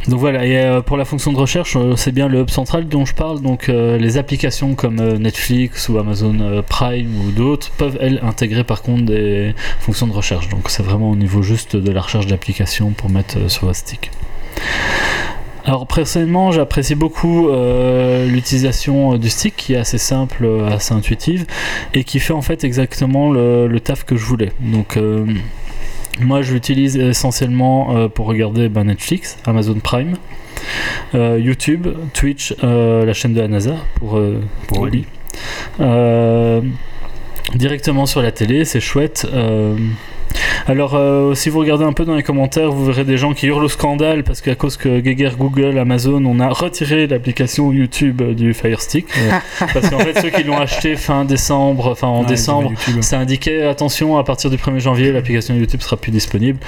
donc 0.06 0.20
voilà, 0.20 0.46
et 0.46 0.56
euh, 0.56 0.80
pour 0.80 0.96
la 0.96 1.04
fonction 1.04 1.32
de 1.32 1.38
recherche, 1.38 1.76
euh, 1.76 1.96
c'est 1.96 2.12
bien 2.12 2.28
le 2.28 2.40
hub 2.40 2.50
central 2.50 2.86
dont 2.86 3.04
je 3.04 3.14
parle. 3.14 3.40
Donc 3.40 3.68
euh, 3.68 3.98
les 3.98 4.16
applications 4.16 4.74
comme 4.74 4.96
Netflix 5.18 5.88
ou 5.88 5.98
Amazon 5.98 6.62
Prime 6.66 7.10
ou 7.20 7.30
d'autres 7.30 7.70
peuvent 7.72 7.98
elles 8.00 8.20
intégrer 8.22 8.64
par 8.64 8.82
contre 8.82 9.04
des 9.04 9.54
fonctions 9.80 10.06
de 10.06 10.12
recherche. 10.12 10.48
Donc 10.48 10.70
c'est 10.70 10.82
vraiment 10.82 11.10
au 11.10 11.16
niveau 11.16 11.42
juste 11.42 11.76
de 11.76 11.90
la 11.90 12.00
recherche 12.00 12.26
d'applications 12.26 12.90
pour 12.90 13.10
mettre 13.10 13.50
sur 13.50 13.66
votre 13.66 13.78
stick. 13.78 14.10
Alors 15.64 15.86
personnellement, 15.86 16.52
j'apprécie 16.52 16.94
beaucoup 16.94 17.50
l'utilisation 18.26 19.18
du 19.18 19.28
stick 19.28 19.54
qui 19.56 19.74
est 19.74 19.76
assez 19.76 19.98
simple, 19.98 20.48
assez 20.70 20.94
intuitive 20.94 21.44
et 21.92 22.04
qui 22.04 22.20
fait 22.20 22.32
en 22.32 22.40
fait 22.40 22.64
exactement 22.64 23.30
le, 23.30 23.66
le 23.66 23.80
taf 23.80 24.04
que 24.04 24.16
je 24.16 24.24
voulais. 24.24 24.52
Donc 24.60 24.96
moi 26.20 26.42
je 26.42 26.52
l'utilise 26.52 26.96
essentiellement 26.96 27.96
euh, 27.96 28.08
pour 28.08 28.26
regarder 28.26 28.68
ben, 28.68 28.84
Netflix, 28.84 29.38
Amazon 29.46 29.78
Prime, 29.82 30.14
euh, 31.14 31.38
YouTube, 31.40 31.86
Twitch, 32.12 32.54
euh, 32.62 33.04
la 33.04 33.12
chaîne 33.12 33.34
de 33.34 33.40
la 33.40 33.48
NASA 33.48 33.76
pour, 33.96 34.18
euh, 34.18 34.40
pour. 34.68 34.80
Oli. 34.80 35.06
Directement 37.54 38.04
sur 38.04 38.20
la 38.20 38.30
télé, 38.30 38.66
c'est 38.66 38.80
chouette. 38.80 39.26
Alors, 40.66 40.94
euh, 40.94 41.34
si 41.34 41.50
vous 41.50 41.58
regardez 41.58 41.84
un 41.84 41.92
peu 41.92 42.04
dans 42.04 42.14
les 42.14 42.22
commentaires, 42.22 42.70
vous 42.70 42.84
verrez 42.84 43.04
des 43.04 43.16
gens 43.16 43.32
qui 43.32 43.46
hurlent 43.46 43.64
au 43.64 43.68
scandale 43.68 44.24
parce 44.24 44.40
qu'à 44.40 44.54
cause 44.54 44.76
que 44.76 45.00
Geiger, 45.00 45.30
Google, 45.38 45.78
Amazon, 45.78 46.24
on 46.24 46.40
a 46.40 46.48
retiré 46.48 47.06
l'application 47.06 47.72
YouTube 47.72 48.22
du 48.34 48.54
Fire 48.54 48.80
Stick. 48.80 49.06
Parce 49.72 49.90
qu'en 49.90 49.98
fait, 49.98 50.20
ceux 50.20 50.30
qui 50.30 50.44
l'ont 50.44 50.58
acheté 50.58 50.96
fin 50.96 51.24
décembre, 51.24 51.88
enfin 51.90 52.08
en 52.08 52.22
Ouais, 52.22 52.26
décembre, 52.26 52.72
ça 53.00 53.18
indiquait 53.18 53.62
attention, 53.62 54.18
à 54.18 54.24
partir 54.24 54.50
du 54.50 54.56
1er 54.56 54.80
janvier, 54.80 55.12
l'application 55.12 55.54
YouTube 55.54 55.80
sera 55.80 55.96
plus 55.96 56.10
disponible. 56.10 56.58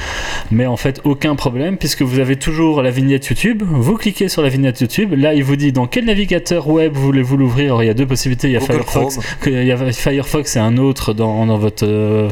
Mais 0.50 0.66
en 0.66 0.76
fait, 0.76 1.00
aucun 1.04 1.34
problème 1.34 1.76
puisque 1.76 2.02
vous 2.02 2.18
avez 2.18 2.36
toujours 2.36 2.82
la 2.82 2.90
vignette 2.90 3.26
YouTube. 3.26 3.62
Vous 3.66 3.96
cliquez 3.96 4.28
sur 4.28 4.42
la 4.42 4.48
vignette 4.48 4.80
YouTube. 4.80 5.14
Là, 5.16 5.34
il 5.34 5.44
vous 5.44 5.56
dit 5.56 5.72
dans 5.72 5.86
quel 5.86 6.04
navigateur 6.04 6.68
web 6.68 6.94
voulez-vous 6.94 7.36
l'ouvrir. 7.36 7.66
Alors, 7.66 7.82
il 7.82 7.86
y 7.86 7.90
a 7.90 7.94
deux 7.94 8.06
possibilités. 8.06 8.48
Il 8.48 8.52
y 8.52 8.56
a 8.56 8.60
Google 8.60 8.84
Firefox 8.84 9.18
il 9.46 9.64
y 9.64 9.72
a 9.72 9.92
Firefox 9.92 10.56
et 10.56 10.58
un 10.58 10.76
autre 10.76 11.12
dans, 11.12 11.46
dans 11.46 11.58
votre 11.58 11.86
euh, 11.86 12.28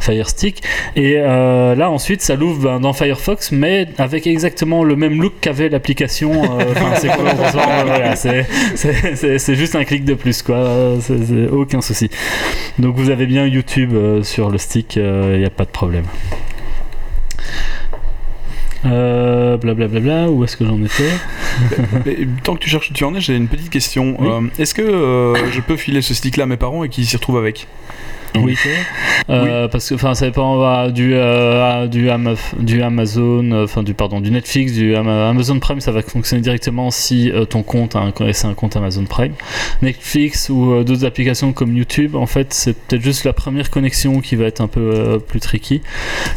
Fire 0.00 0.28
Stick. 0.28 0.62
Et 0.96 1.14
euh, 1.16 1.74
là, 1.74 1.90
ensuite, 1.90 2.22
ça 2.22 2.34
l'ouvre 2.34 2.62
ben, 2.62 2.80
dans 2.80 2.92
Firefox, 2.92 3.52
mais 3.52 3.88
avec 3.98 4.26
exactement 4.26 4.84
le 4.84 4.96
même 4.96 5.20
look 5.20 5.34
qu'avait 5.40 5.68
l'application. 5.68 6.32
euh, 6.60 8.14
c'est 9.38 9.54
juste 9.54 9.76
un 9.76 9.84
clic 9.84 10.04
de 10.04 10.14
plus, 10.14 10.42
quoi. 10.42 10.94
Aucun 11.50 11.80
souci. 11.80 12.10
Donc, 12.78 12.96
vous 12.96 13.10
avez 13.10 13.26
bien 13.26 13.46
YouTube 13.46 13.92
euh, 13.94 14.22
sur 14.22 14.50
le 14.50 14.58
stick, 14.58 14.96
il 14.96 15.38
n'y 15.38 15.44
a 15.44 15.50
pas 15.50 15.64
de 15.64 15.70
problème. 15.70 16.04
Euh, 18.84 19.56
Blablabla, 19.58 20.30
où 20.30 20.42
est-ce 20.44 20.56
que 20.56 20.64
j'en 20.64 20.82
étais? 20.82 21.10
Tant 22.42 22.54
que 22.54 22.60
tu 22.60 22.68
cherches 22.68 22.90
où 22.90 22.94
tu 22.94 23.04
en 23.04 23.14
es, 23.14 23.20
j'ai 23.20 23.36
une 23.36 23.48
petite 23.48 23.70
question. 23.70 24.16
Oui. 24.18 24.28
Euh, 24.28 24.40
Est-ce 24.58 24.74
que 24.74 24.82
euh, 24.82 25.50
je 25.52 25.60
peux 25.60 25.76
filer 25.76 26.02
ce 26.02 26.14
stick-là 26.14 26.44
à 26.44 26.46
mes 26.46 26.56
parents 26.56 26.82
et 26.82 26.88
qu'ils 26.88 27.06
s'y 27.06 27.16
retrouvent 27.16 27.38
avec? 27.38 27.68
Oui. 28.34 28.56
Euh, 29.30 29.68
Parce 29.68 29.88
que 29.88 29.94
enfin 29.94 30.14
ça 30.14 30.26
dépend 30.26 30.88
du 30.88 31.12
euh, 31.14 31.86
du, 31.86 32.08
du 32.58 32.82
Amazon, 32.82 33.50
euh, 33.52 33.64
enfin 33.64 33.82
du 33.82 33.94
pardon 33.94 34.20
du 34.20 34.30
Netflix, 34.30 34.72
du 34.72 34.94
Ama- 34.96 35.28
Amazon 35.28 35.58
Prime, 35.58 35.80
ça 35.80 35.92
va 35.92 36.02
fonctionner 36.02 36.42
directement 36.42 36.90
si 36.90 37.30
euh, 37.30 37.44
ton 37.44 37.62
compte 37.62 37.94
a 37.94 38.00
un, 38.00 38.12
c'est 38.32 38.46
un 38.46 38.54
compte 38.54 38.74
Amazon 38.76 39.04
Prime. 39.04 39.34
Netflix 39.82 40.48
ou 40.48 40.82
d'autres 40.82 41.04
applications 41.04 41.52
comme 41.52 41.76
YouTube, 41.76 42.16
en 42.16 42.26
fait 42.26 42.52
c'est 42.54 42.72
peut-être 42.72 43.02
juste 43.02 43.24
la 43.24 43.32
première 43.32 43.70
connexion 43.70 44.20
qui 44.20 44.34
va 44.36 44.46
être 44.46 44.60
un 44.60 44.66
peu 44.68 45.20
plus 45.26 45.40
tricky. 45.40 45.82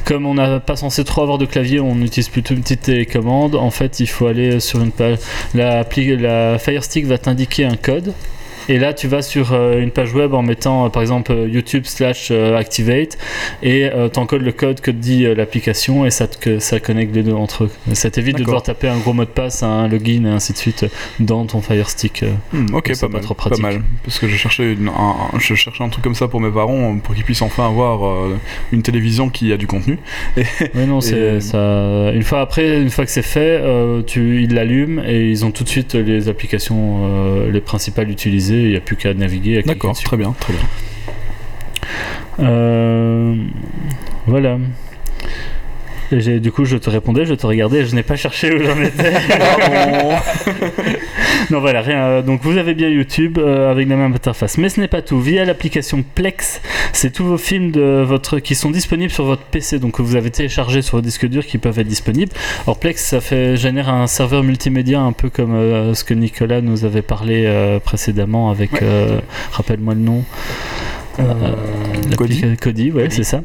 Comme 0.04 0.26
on 0.26 0.36
n'a 0.36 0.60
pas 0.60 0.76
censé 0.76 1.04
trop 1.04 1.22
avoir 1.24 1.38
de 1.38 1.46
clavier, 1.46 1.80
on 1.80 2.00
utilise 2.02 2.30
plutôt 2.30 2.54
une 2.54 2.62
petite 2.62 2.82
télécommande. 2.82 3.56
En 3.56 3.72
fait 3.72 4.00
il 4.00 4.08
faut 4.08 4.28
aller 4.28 4.60
sur 4.60 4.82
une 4.82 4.91
page, 4.91 5.18
la, 5.54 5.84
la 6.20 6.60
Fire 6.60 6.84
Stick 6.84 7.06
va 7.06 7.18
t'indiquer 7.18 7.66
un 7.66 7.76
code. 7.78 8.14
Et 8.70 8.78
là, 8.80 8.93
tu 8.93 9.07
vas 9.07 9.22
sur 9.22 9.53
euh, 9.53 9.80
une 9.82 9.91
page 9.91 10.13
web 10.13 10.34
en 10.34 10.41
mettant, 10.41 10.86
euh, 10.86 10.89
par 10.89 11.01
exemple, 11.01 11.32
euh, 11.32 11.47
YouTube 11.47 11.84
slash 11.86 12.32
Activate 12.32 13.18
et 13.63 13.89
t'encodes 14.13 14.41
le 14.41 14.51
code 14.51 14.82
que 14.82 14.91
te 14.91 14.95
dit 14.95 15.24
l'application 15.36 16.05
et 16.05 16.11
ça, 16.11 16.28
te- 16.28 16.38
que 16.38 16.59
ça 16.59 16.80
connecte 16.80 17.16
les 17.16 17.24
deux 17.24 17.34
entre 17.34 17.66
eux. 17.66 17.70
Et 17.91 17.95
ça 17.95 18.09
t'évite 18.09 18.38
de 18.38 18.43
devoir 18.43 18.63
taper 18.63 18.88
un 18.88 18.97
gros 18.97 19.13
mot 19.13 19.24
de 19.26 19.30
passe, 19.30 19.63
un 19.63 19.88
login 19.88 20.26
et 20.26 20.30
ainsi 20.30 20.53
de 20.53 20.57
suite 20.57 20.86
dans 21.20 21.45
ton 21.45 21.61
Fire 21.61 21.89
Stick. 21.89 22.24
Hmm, 22.53 22.74
Ok, 22.74 22.91
C'est 22.93 23.01
pas 23.01 23.07
pas 23.07 23.13
mal, 23.13 23.22
trop 23.22 23.34
pas 23.34 23.43
pratique. 23.49 23.63
mal. 23.63 23.82
Parce 24.03 24.20
que 24.20 24.28
je 24.28 24.36
cherchais, 24.36 24.74
une- 24.74 24.89
un, 24.89 25.38
je 25.39 25.53
cherchais 25.55 25.84
un 25.84 25.89
truc 25.89 26.03
comme 26.03 26.16
ça 26.16 26.28
pour 26.28 26.41
mes 26.41 26.51
parents, 26.51 26.97
pour 26.97 27.16
qu'ils 27.16 27.24
puissent 27.24 27.41
enfin 27.41 27.68
avoir 27.68 28.30
une 28.72 28.82
télévision 28.82 29.30
qui 29.30 29.51
a 29.53 29.57
du 29.57 29.68
contenu. 29.68 29.99
Mais 30.74 30.86
non, 30.86 31.01
c'est 31.01 31.36
Et- 31.38 31.41
ça. 31.41 32.11
Une 32.13 32.24
fois 32.24 32.41
après, 32.41 32.82
une 32.82 32.89
fois 32.89 33.05
que 33.05 33.11
c'est 33.11 33.22
fait, 33.22 33.61
tu, 34.07 34.43
ils 34.43 34.53
l'allument 34.53 35.03
et 35.05 35.30
ils 35.30 35.45
ont 35.45 35.51
tout 35.51 35.63
de 35.63 35.70
suite 35.70 35.93
les 35.95 36.30
applications 36.30 37.47
les 37.51 37.61
principales 37.61 38.09
utilisées. 38.09 38.55
Il 38.64 38.70
n'y 38.70 38.76
a 38.76 38.82
plus 38.82 38.95
qu'à 38.95 39.14
naviguer. 39.14 39.62
D'accord, 39.64 39.95
très 39.99 40.18
bien, 40.18 40.34
très 40.39 40.53
bien. 40.53 40.64
Euh, 42.39 43.36
voilà. 44.26 44.58
Et 46.12 46.39
du 46.39 46.51
coup, 46.51 46.66
je 46.66 46.78
te 46.78 46.89
répondais, 46.89 47.26
je 47.26 47.34
te 47.34 47.45
regardais, 47.45 47.86
je 47.86 47.95
n'ai 47.95 48.03
pas 48.03 48.16
cherché 48.16 48.53
où 48.53 48.64
j'en 48.64 48.82
étais. 48.82 49.14
non, 51.51 51.60
voilà, 51.60 51.82
rien. 51.82 52.03
euh, 52.03 52.22
Donc, 52.22 52.41
vous 52.43 52.58
avez 52.58 52.74
bien 52.74 52.89
YouTube 52.89 53.38
euh, 53.38 53.72
avec 53.72 53.88
la 53.89 53.95
même 53.95 54.14
interface. 54.14 54.58
Mais 54.58 54.70
ce 54.70 54.80
n'est 54.80 54.88
pas 54.88 55.01
tout. 55.01 55.20
Via 55.20 55.45
l'application 55.45 56.03
Plex, 56.16 56.62
c'est 56.93 57.12
tous 57.12 57.26
vos 57.26 57.38
films 57.38 57.72
de 57.72 58.03
votre, 58.06 58.39
qui 58.39 58.56
sont 58.56 58.72
disponibles 58.72 59.12
sur 59.12 59.26
votre 59.26 59.43
PC, 59.43 59.80
donc 59.80 59.95
que 59.95 60.01
vous 60.01 60.16
avez 60.16 60.30
téléchargé 60.32 60.82
sur 60.82 60.97
votre 60.97 61.06
disque 61.06 61.28
dur 61.28 61.45
qui 61.45 61.58
peuvent 61.58 61.80
être 61.80 61.88
disponibles. 61.88 62.32
Alors, 62.66 62.80
Plex, 62.80 63.03
ça 63.03 63.22
fait, 63.22 63.58
génère 63.58 63.89
un 63.89 64.08
serveur 64.08 64.43
multimédia 64.43 65.01
un 65.01 65.12
peu 65.14 65.30
comme 65.30 65.56
euh, 65.56 65.93
ce 65.93 66.03
que 66.03 66.14
Nicolas 66.14 66.62
nous 66.62 66.86
avait 66.86 67.01
parlé 67.01 67.43
euh, 67.45 67.80
précédemment 67.80 68.49
avec. 68.49 68.74
Ouais. 68.74 68.80
euh, 68.84 69.20
Rappelle-moi 69.51 69.93
le 69.95 70.01
nom. 70.01 70.24
Euh, 71.20 71.55
ouais, 72.20 72.55
Kodi. 72.57 72.91
c'est 73.09 73.24
ça. 73.24 73.41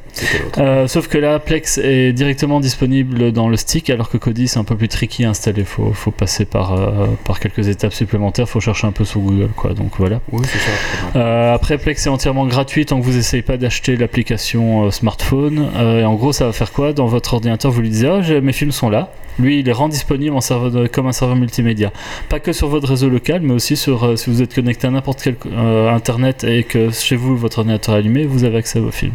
Euh, 0.59 0.87
sauf 0.89 1.09
que 1.09 1.19
là, 1.19 1.39
Plex 1.39 1.79
est 1.79 2.13
directement 2.13 2.61
disponible 2.61 3.33
dans 3.33 3.49
le 3.49 3.57
stick, 3.57 3.91
alors 3.91 4.09
que 4.11 4.17
Kodi 4.17 4.49
c'est 4.49 4.59
un 4.59 4.65
peu 4.65 4.77
plus 4.77 4.89
tricky 4.89 5.25
à 5.25 5.31
installer. 5.31 5.65
Faut, 5.65 5.93
faut 5.93 6.11
passer 6.11 6.45
par, 6.45 6.73
euh, 6.73 7.07
par 7.25 7.41
quelques 7.41 7.69
étapes 7.69 7.93
supplémentaires. 7.93 8.49
Faut 8.49 8.61
chercher 8.61 8.87
un 8.87 8.93
peu 8.93 9.05
sur 9.05 9.21
Google, 9.21 9.49
quoi. 9.57 9.75
Donc 9.75 9.93
voilà. 9.99 10.21
Oui, 10.33 10.45
c'est 10.45 10.59
ça. 10.59 11.53
Après, 11.53 11.79
Plex 11.79 12.07
est 12.07 12.11
entièrement 12.11 12.47
gratuit 12.47 12.87
tant 12.87 13.01
que 13.01 13.05
vous 13.05 13.13
n'essayez 13.13 13.43
pas 13.43 13.57
d'acheter 13.57 13.97
l'application 13.97 14.91
smartphone. 14.91 15.69
Et 15.79 16.05
en 16.05 16.15
gros, 16.15 16.33
ça 16.33 16.47
va 16.47 16.53
faire 16.53 16.73
quoi? 16.73 16.93
Dans 16.93 17.07
votre 17.07 17.35
ordinateur, 17.35 17.71
vous 17.71 17.81
lui 17.81 17.91
disiez 17.91 18.09
Ah, 18.09 18.41
mes 18.41 18.53
films 18.53 18.73
sont 18.73 18.91
là. 18.91 19.13
Lui, 19.41 19.61
il 19.61 19.67
les 19.67 19.73
rend 19.73 19.89
disponibles 19.89 20.37
en 20.37 20.41
serveur 20.41 20.91
comme 20.91 21.07
un 21.07 21.13
serveur 21.13 21.37
multimédia. 21.37 21.93
Pas 22.29 22.41
que 22.41 22.53
sur 22.53 22.69
votre 22.69 22.89
réseau 22.89 23.09
local, 23.09 23.41
mais 23.43 23.55
aussi 23.55 23.77
sur 23.77 24.05
euh, 24.05 24.17
si 24.17 24.29
vous 24.29 24.43
êtes 24.43 24.55
connecté 24.55 24.87
à 24.87 24.91
n'importe 24.91 25.23
quel 25.23 25.37
euh, 25.53 25.91
internet 25.91 26.45
et 26.45 26.63
que 26.63 26.91
chez 26.91 27.17
vous, 27.17 27.37
votre 27.37 27.59
ordinateur 27.59 27.95
est 27.95 27.99
allumé, 27.99 28.25
vous 28.27 28.45
avez 28.45 28.59
accès 28.59 28.79
à 28.79 28.83
vos 28.83 28.91
films. 28.91 29.15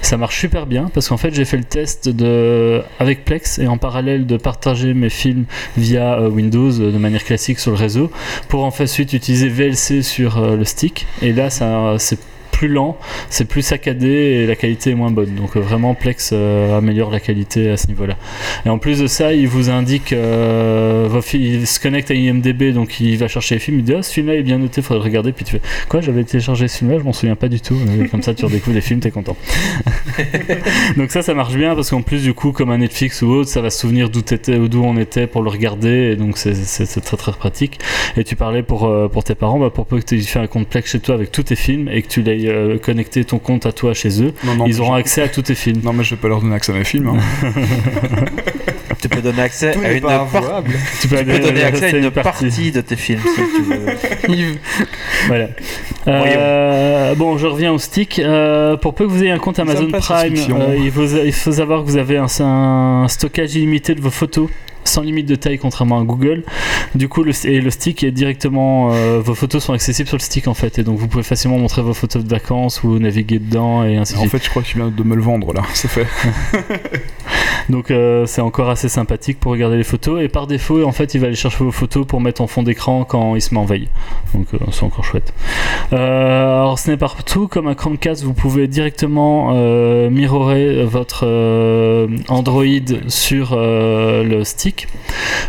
Ça 0.00 0.16
marche 0.16 0.38
super 0.38 0.66
bien 0.66 0.90
parce 0.92 1.08
qu'en 1.08 1.18
fait, 1.18 1.34
j'ai 1.34 1.44
fait 1.44 1.58
le 1.58 1.64
test 1.64 2.08
de, 2.08 2.82
avec 2.98 3.24
Plex 3.24 3.58
et 3.58 3.66
en 3.66 3.76
parallèle 3.76 4.26
de 4.26 4.36
partager 4.38 4.94
mes 4.94 5.10
films 5.10 5.44
via 5.76 6.18
euh, 6.18 6.30
Windows 6.30 6.70
de 6.70 6.98
manière 6.98 7.24
classique 7.24 7.58
sur 7.58 7.70
le 7.70 7.76
réseau 7.76 8.10
pour 8.48 8.64
en 8.64 8.70
fait 8.70 8.88
ensuite 8.88 9.12
utiliser 9.12 9.48
VLC 9.48 10.02
sur 10.02 10.40
le 10.40 10.64
stick. 10.64 11.06
Et 11.20 11.32
là, 11.32 11.50
ça, 11.50 11.96
c'est 11.98 12.18
plus 12.58 12.66
lent, 12.66 12.98
c'est 13.30 13.44
plus 13.44 13.62
saccadé 13.62 14.08
et 14.08 14.46
la 14.46 14.56
qualité 14.56 14.90
est 14.90 14.94
moins 14.96 15.12
bonne. 15.12 15.36
Donc 15.36 15.56
euh, 15.56 15.60
vraiment 15.60 15.94
Plex 15.94 16.30
euh, 16.32 16.76
améliore 16.76 17.08
la 17.12 17.20
qualité 17.20 17.70
à 17.70 17.76
ce 17.76 17.86
niveau-là. 17.86 18.16
Et 18.66 18.68
en 18.68 18.78
plus 18.78 18.98
de 18.98 19.06
ça, 19.06 19.32
il 19.32 19.46
vous 19.46 19.70
indique, 19.70 20.12
euh, 20.12 21.06
vos 21.08 21.20
il 21.34 21.68
se 21.68 21.78
connecte 21.78 22.10
à 22.10 22.14
IMDB, 22.14 22.72
donc 22.72 22.98
il 22.98 23.16
va 23.16 23.28
chercher 23.28 23.54
les 23.54 23.60
films, 23.60 23.78
il 23.78 23.84
dit 23.84 23.94
ah 23.94 24.02
ce 24.02 24.12
film-là 24.12 24.34
est 24.34 24.42
bien 24.42 24.58
noté, 24.58 24.82
faudrait 24.82 24.98
le 24.98 25.04
regarder. 25.04 25.30
Puis 25.30 25.44
tu 25.44 25.52
fais 25.52 25.60
quoi 25.88 26.00
J'avais 26.00 26.24
téléchargé 26.24 26.66
ce 26.66 26.78
film-là, 26.78 26.98
je 26.98 27.04
m'en 27.04 27.12
souviens 27.12 27.36
pas 27.36 27.46
du 27.46 27.60
tout. 27.60 27.76
Comme 28.10 28.22
ça, 28.22 28.34
tu 28.34 28.44
redécouvres 28.44 28.74
les 28.74 28.80
films, 28.80 28.98
t'es 28.98 29.12
content. 29.12 29.36
donc 30.96 31.12
ça, 31.12 31.22
ça 31.22 31.34
marche 31.34 31.54
bien 31.54 31.76
parce 31.76 31.90
qu'en 31.90 32.02
plus 32.02 32.24
du 32.24 32.34
coup, 32.34 32.50
comme 32.50 32.72
un 32.72 32.78
Netflix 32.78 33.22
ou 33.22 33.28
autre, 33.28 33.48
ça 33.50 33.60
va 33.60 33.70
se 33.70 33.78
souvenir 33.78 34.10
d'où 34.10 34.22
d'où 34.66 34.82
on 34.82 34.96
était 34.96 35.28
pour 35.28 35.42
le 35.42 35.50
regarder, 35.50 36.10
et 36.12 36.16
donc 36.16 36.38
c'est- 36.38 37.00
très 37.04 37.16
très 37.16 37.32
pratique. 37.32 37.78
Et 38.16 38.24
tu 38.24 38.34
parlais 38.34 38.64
pour, 38.64 38.92
pour 39.12 39.22
tes 39.22 39.36
parents, 39.36 39.60
bah, 39.60 39.70
pour 39.70 39.86
peu 39.86 40.00
que 40.00 40.04
tu 40.04 40.16
aies 40.16 40.22
fait 40.22 40.40
un 40.40 40.48
compte 40.48 40.66
Plex 40.66 40.90
chez 40.90 40.98
toi 40.98 41.14
avec 41.14 41.30
tous 41.30 41.44
tes 41.44 41.54
films 41.56 41.88
et 41.88 42.02
que 42.02 42.08
tu 42.08 42.22
l'aies 42.22 42.47
euh, 42.48 42.78
connecté 42.78 43.24
ton 43.24 43.38
compte 43.38 43.66
à 43.66 43.72
toi 43.72 43.94
chez 43.94 44.22
eux, 44.22 44.32
Non, 44.44 44.54
non, 44.56 44.66
ils 44.66 44.80
auront 44.80 44.94
accès 44.94 45.22
à 45.22 45.28
tous 45.28 45.42
tes 45.42 45.54
films. 45.54 45.80
Non, 45.84 45.92
mais 45.92 46.04
je 46.04 46.10
vais 46.10 46.20
pas 46.20 46.28
leur 46.28 46.40
donner 46.40 46.54
accès 46.54 46.72
à 46.72 46.74
mes 46.76 46.84
films. 46.84 47.08
hein. 47.08 47.18
Tu 49.00 49.08
peux 49.08 49.22
donner 49.22 49.42
accès 49.42 49.70
Tout 49.70 49.80
à 49.84 49.92
une, 49.92 50.00
pas 50.00 50.08
par- 50.08 50.20
avouable. 50.22 50.72
Tu 51.00 51.06
peux, 51.06 51.18
tu 51.18 51.24
peux 51.24 51.30
aller- 51.30 51.38
donner 51.38 51.62
accès 51.62 51.82
à 51.84 51.86
rester 51.92 51.98
une 52.00 52.10
partie 52.10 52.72
de 52.72 52.80
tes 52.80 52.96
films 52.96 53.20
si 53.22 53.42
tu 53.54 53.62
veux. 53.62 54.34
Yves, 54.34 54.58
Voilà. 55.28 55.48
Euh, 56.08 57.14
bon, 57.14 57.38
je 57.38 57.46
reviens 57.46 57.72
au 57.72 57.78
stick. 57.78 58.18
Euh, 58.18 58.76
pour 58.76 58.94
peu 58.94 59.06
que 59.06 59.10
vous 59.12 59.22
ayez 59.22 59.30
un 59.30 59.38
compte 59.38 59.60
Amazon 59.60 59.88
Prime, 59.92 60.34
euh, 60.50 60.76
il, 60.76 60.90
faut, 60.90 61.06
il 61.06 61.32
faut 61.32 61.52
savoir 61.52 61.84
que 61.84 61.88
vous 61.90 61.96
avez 61.96 62.16
un, 62.16 62.26
un 62.40 63.06
stockage 63.08 63.54
illimité 63.54 63.94
de 63.94 64.00
vos 64.00 64.10
photos. 64.10 64.48
Sans 64.88 65.02
limite 65.02 65.26
de 65.26 65.34
taille, 65.34 65.58
contrairement 65.58 66.00
à 66.00 66.04
Google. 66.04 66.44
Du 66.94 67.08
coup, 67.08 67.22
le, 67.22 67.32
et 67.46 67.60
le 67.60 67.70
stick 67.70 68.02
est 68.04 68.10
directement. 68.10 68.90
euh, 68.92 69.20
vos 69.22 69.34
photos 69.34 69.62
sont 69.64 69.74
accessibles 69.74 70.08
sur 70.08 70.16
le 70.16 70.22
stick 70.22 70.48
en 70.48 70.54
fait. 70.54 70.78
Et 70.78 70.82
donc, 70.82 70.98
vous 70.98 71.08
pouvez 71.08 71.22
facilement 71.22 71.58
montrer 71.58 71.82
vos 71.82 71.92
photos 71.94 72.24
de 72.24 72.28
vacances 72.28 72.82
ou 72.82 72.98
naviguer 72.98 73.38
dedans 73.38 73.84
et 73.84 73.96
ainsi 73.96 74.14
de 74.14 74.18
En 74.18 74.22
suite. 74.22 74.32
fait, 74.32 74.44
je 74.44 74.50
crois 74.50 74.62
que 74.62 74.68
tu 74.68 74.78
viens 74.78 74.88
de 74.88 75.02
me 75.02 75.14
le 75.14 75.22
vendre 75.22 75.52
là, 75.52 75.62
c'est 75.74 75.88
fait. 75.88 76.06
Donc 77.68 77.90
euh, 77.90 78.24
c'est 78.24 78.40
encore 78.40 78.70
assez 78.70 78.88
sympathique 78.88 79.38
pour 79.40 79.52
regarder 79.52 79.76
les 79.76 79.84
photos. 79.84 80.22
Et 80.22 80.28
par 80.28 80.46
défaut, 80.46 80.82
en 80.84 80.92
fait, 80.92 81.12
il 81.14 81.20
va 81.20 81.26
aller 81.26 81.36
chercher 81.36 81.62
vos 81.64 81.70
photos 81.72 82.06
pour 82.06 82.20
mettre 82.20 82.40
en 82.40 82.46
fond 82.46 82.62
d'écran 82.62 83.04
quand 83.04 83.34
il 83.34 83.42
se 83.42 83.52
met 83.52 83.60
en 83.60 83.66
veille. 83.66 83.88
Donc 84.32 84.46
euh, 84.54 84.58
c'est 84.72 84.84
encore 84.84 85.04
chouette. 85.04 85.34
Alors 85.92 86.78
ce 86.78 86.90
n'est 86.90 86.96
pas 86.96 87.08
partout. 87.08 87.46
Comme 87.48 87.66
un 87.68 87.74
Chromecast, 87.74 88.22
vous 88.22 88.32
pouvez 88.34 88.68
directement 88.68 89.52
mirrorer 90.10 90.84
votre 90.84 91.24
Android 92.28 92.64
sur 93.08 93.56
le 93.56 94.42
stick. 94.44 94.77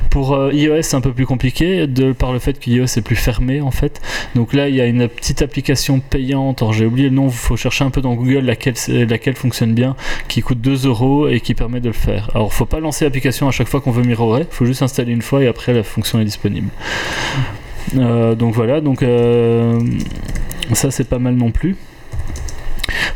Pour 0.10 0.34
euh, 0.34 0.52
iOS, 0.54 0.82
c'est 0.82 0.96
un 0.96 1.02
peu 1.02 1.14
plus 1.14 1.26
compliqué 1.26 1.86
de 1.86 2.12
par 2.12 2.34
le 2.34 2.40
fait 2.40 2.60
que 2.60 2.70
iOS 2.70 2.86
est 2.86 3.02
plus 3.02 3.16
fermé 3.16 3.62
en 3.62 3.72
fait. 3.72 4.02
Donc 4.36 4.54
là, 4.54 4.70
il 4.70 4.76
y 4.76 4.82
a 4.82 4.86
une 4.86 5.08
petite 5.08 5.42
application 5.42 6.00
payante. 6.00 6.64
J'ai 6.72 6.86
oublié 6.86 7.10
le 7.10 7.16
nom. 7.16 7.28
Il 7.28 7.34
faut 7.34 7.58
chercher 7.58 7.84
un 7.84 7.90
peu 7.90 8.02
dans 8.02 8.16
Google 8.16 8.46
laquelle, 8.46 8.76
laquelle 9.08 9.36
fonctionne 9.36 9.74
bien 9.74 9.96
qui 10.28 10.42
coûte 10.42 10.62
2 10.62 10.88
euros 10.88 11.28
et 11.28 11.40
qui 11.40 11.54
permet 11.54 11.80
de 11.80 11.88
le 11.88 11.94
faire. 11.94 12.30
Alors, 12.34 12.54
faut 12.54 12.66
pas 12.66 12.80
lancer 12.80 13.06
l'application 13.06 13.48
à 13.48 13.52
chaque 13.52 13.68
fois 13.68 13.82
qu'on 13.82 13.92
veut 13.92 14.04
mirrorer, 14.04 14.46
faut 14.50 14.66
juste 14.66 14.82
installer 14.82 15.12
une 15.12 15.22
fois 15.22 15.44
et 15.44 15.48
après 15.48 15.74
la 15.74 15.84
fonction 15.84 16.20
est 16.20 16.26
disponible. 16.26 16.70
Euh, 17.98 18.36
donc 18.36 18.54
voilà, 18.54 18.82
donc 18.82 19.02
euh, 19.02 19.80
ça 20.74 20.92
c'est 20.92 21.08
pas 21.08 21.20
mal 21.20 21.36
non 21.36 21.52
plus. 21.52 21.76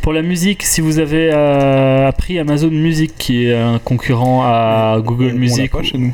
Pour 0.01 0.13
la 0.13 0.21
musique, 0.21 0.63
si 0.63 0.81
vous 0.81 0.99
avez 0.99 1.29
euh, 1.33 2.07
appris 2.07 2.39
Amazon 2.39 2.69
Music, 2.71 3.13
qui 3.17 3.45
est 3.45 3.55
un 3.55 3.79
concurrent 3.79 4.43
à 4.43 4.97
Google 5.03 5.31
On- 5.33 5.37
Music, 5.37 5.71
chez 5.83 5.97
nous. 5.97 6.13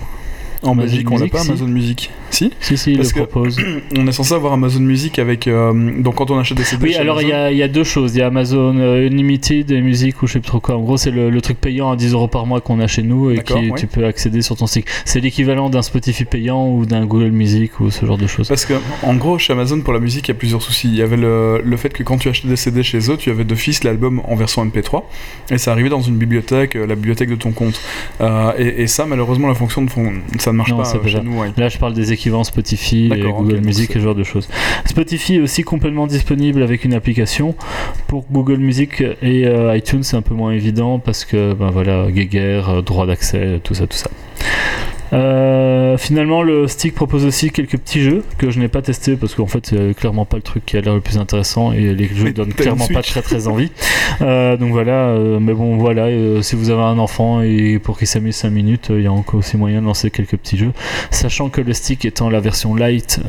En 0.62 0.72
Amazon 0.72 0.82
Belgique, 0.92 1.08
on 1.10 1.14
n'a 1.16 1.20
Music, 1.22 1.32
pas 1.32 1.40
si. 1.40 1.50
Amazon 1.50 1.68
Music. 1.68 2.12
Si 2.32 2.52
si, 2.60 2.78
si, 2.78 2.92
il 2.94 2.98
le 3.00 3.04
propose. 3.10 3.58
On 3.98 4.06
est 4.08 4.12
censé 4.12 4.34
avoir 4.34 4.54
Amazon 4.54 4.82
Music 4.82 5.18
avec. 5.20 5.48
euh, 5.48 6.02
donc 6.02 6.16
quand 6.16 6.30
on 6.32 6.38
achète 6.38 6.58
des 6.58 6.64
CD. 6.64 6.86
Oui, 6.88 6.94
chez 6.94 7.00
alors 7.00 7.22
il 7.22 7.30
y, 7.30 7.32
a- 7.34 7.52
il 7.52 7.58
y 7.58 7.64
a 7.64 7.68
deux 7.68 7.84
choses. 7.84 8.16
Il 8.16 8.20
y 8.20 8.22
a 8.22 8.28
Amazon 8.28 8.78
euh, 8.78 9.08
Unlimited 9.08 9.72
et 9.72 9.82
musique 9.82 10.22
ou 10.22 10.28
je 10.28 10.34
sais 10.34 10.40
plus 10.40 10.48
trop 10.48 10.60
quoi. 10.60 10.76
En 10.76 10.82
gros, 10.82 10.98
c'est 10.98 11.12
le, 11.12 11.30
le 11.30 11.42
truc 11.42 11.60
payant 11.60 11.90
à 11.92 11.96
10 11.96 12.14
euros 12.14 12.28
par 12.28 12.46
mois 12.46 12.62
qu'on 12.62 12.80
a 12.80 12.88
chez 12.88 13.02
nous 13.04 13.32
et 13.32 13.40
qui 13.42 13.54
tu 13.78 13.88
peux 13.88 14.06
accéder 14.06 14.42
sur 14.42 14.56
ton 14.58 14.68
site. 14.68 14.86
C'est 15.06 15.20
l'équivalent 15.22 15.70
d'un 15.70 15.82
Spotify 15.82 16.26
payant 16.26 16.68
ou 16.70 16.86
d'un 16.86 17.06
Google 17.06 17.32
Music 17.32 17.80
ou 17.80 17.90
ce 17.90 18.06
genre 18.06 18.18
de 18.18 18.28
choses. 18.28 18.48
Parce 18.48 18.66
que, 18.66 18.74
en 19.04 19.16
gros, 19.16 19.38
chez 19.40 19.54
Amazon, 19.54 19.82
pour 19.82 19.94
la 19.94 20.00
musique, 20.00 20.28
il 20.28 20.32
y 20.32 20.36
a 20.36 20.38
plusieurs 20.38 20.62
soucis. 20.62 20.88
Il 20.90 20.96
y 20.96 21.02
avait 21.02 21.18
le, 21.18 21.62
le 21.64 21.78
fait 21.78 21.90
que 21.94 22.04
quand 22.04 22.18
tu 22.18 22.30
achetais 22.30 22.48
des 22.48 22.56
CD 22.58 22.84
chez 22.84 23.00
eux, 23.12 23.18
tu 23.18 23.30
avais 23.32 23.44
d'office 23.44 23.84
l'album 23.84 24.22
en 24.28 24.36
version 24.36 24.64
MP3, 24.66 25.04
et 25.52 25.58
ça 25.58 25.72
arrivait 25.72 25.90
dans 25.90 26.02
une 26.02 26.18
bibliothèque, 26.18 26.76
euh, 26.76 26.86
la 26.86 26.96
bibliothèque 26.96 27.30
de 27.30 27.36
ton 27.36 27.52
compte. 27.52 27.80
Euh, 28.22 28.52
et, 28.58 28.84
et 28.84 28.88
ça, 28.88 29.06
malheureusement, 29.06 29.48
la 29.48 29.56
fonction 29.56 29.82
de 29.82 29.90
ça 30.40 30.49
ne 30.52 30.58
marche 30.58 30.72
Non, 30.72 30.78
pas 30.78 30.86
ça 30.86 30.98
euh, 30.98 31.02
fait 31.02 31.10
chez 31.10 31.18
pas. 31.18 31.24
nous. 31.24 31.40
ouais. 31.40 31.52
Là, 31.58 31.70
je 31.70 31.78
parle 31.78 31.94
des 31.94 32.12
équivalents 32.14 32.44
Spotify 32.44 33.06
et 33.14 33.20
Google 33.22 33.56
donc 33.56 33.66
Music 33.66 33.92
ce 33.94 34.00
genre 34.00 34.16
de 34.16 34.24
choses. 34.24 34.48
Spotify 34.86 35.36
est 35.36 35.40
aussi 35.42 35.64
complètement 35.64 36.08
disponible 36.08 36.62
avec 36.64 36.86
une 36.86 36.94
application. 36.94 37.56
Pour 38.08 38.26
Google 38.32 38.58
Music 38.58 39.02
et 39.22 39.46
euh, 39.46 39.76
iTunes, 39.78 40.04
c'est 40.04 40.18
un 40.18 40.22
peu 40.22 40.34
moins 40.34 40.52
évident 40.52 41.00
parce 41.00 41.26
que, 41.26 41.54
ben 41.54 41.70
voilà, 41.70 42.08
Geiger, 42.12 42.64
euh, 42.70 42.82
droit 42.82 43.06
d'accès, 43.06 43.60
tout 43.64 43.74
ça, 43.74 43.88
tout 43.88 43.98
ça. 43.98 44.10
Euh, 45.14 45.98
finalement, 45.98 46.42
le 46.42 46.68
stick 46.68 46.94
propose 46.94 47.26
aussi 47.26 47.52
quelques 47.52 47.78
petits 47.78 48.02
jeux 48.02 48.24
que 48.38 48.52
je 48.52 48.60
n'ai 48.60 48.68
pas 48.68 48.82
testé 48.82 49.16
parce 49.16 49.36
qu'en 49.36 49.48
fait, 49.48 49.68
c'est 49.68 49.96
clairement 49.96 50.26
pas 50.26 50.38
le 50.38 50.44
truc 50.44 50.66
qui 50.66 50.78
a 50.78 50.82
l'air 50.82 50.94
le 50.94 51.02
plus 51.02 51.18
intéressant 51.18 51.72
et 51.72 51.94
les 51.94 52.08
jeux 52.08 52.26
Mais 52.26 52.34
donnent 52.34 52.54
clairement 52.54 52.88
pas 52.88 53.02
très 53.02 53.22
très 53.22 53.48
envie. 53.48 53.72
Euh, 54.22 54.58
donc 54.58 54.72
voilà, 54.72 55.08
euh, 55.10 55.40
mais 55.40 55.54
bon, 55.54 55.78
voilà, 55.78 56.08
si 56.42 56.56
vous 56.56 56.70
avez 56.70 56.82
un 56.82 57.00
enfant 57.00 57.42
et 57.42 57.80
pour 57.80 57.98
qu'il 57.98 58.08
s'amuse 58.08 58.36
5 58.36 58.50
minutes, 58.50 58.88
il 58.90 59.02
y 59.02 59.08
a 59.08 59.12
encore 59.12 59.40
aussi 59.40 59.58
moyen 59.58 59.82
de 59.82 59.86
lancer 59.86 60.12
quelques 60.12 60.38
petits 60.38 60.58
jeux. 60.58 60.72
Sachant 61.12 61.50
que 61.50 61.62
le 61.62 61.74
stick 61.74 62.06
étant 62.06 62.30
la 62.30 62.40
version 62.40 62.76
light, 62.76 63.20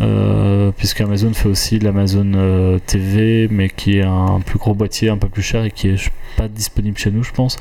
puisque 0.76 1.00
Amazon 1.00 1.32
fait 1.32 1.48
aussi 1.48 1.78
l'Amazon 1.78 2.78
TV, 2.86 3.48
mais 3.50 3.68
qui 3.68 3.98
est 3.98 4.02
un 4.02 4.40
plus 4.44 4.58
gros 4.58 4.74
boîtier, 4.74 5.08
un 5.08 5.16
peu 5.16 5.28
plus 5.28 5.42
cher 5.42 5.64
et 5.64 5.70
qui 5.70 5.88
est 5.88 6.10
pas 6.36 6.48
disponible 6.48 6.98
chez 6.98 7.10
nous, 7.10 7.22
je 7.22 7.32
pense. 7.32 7.56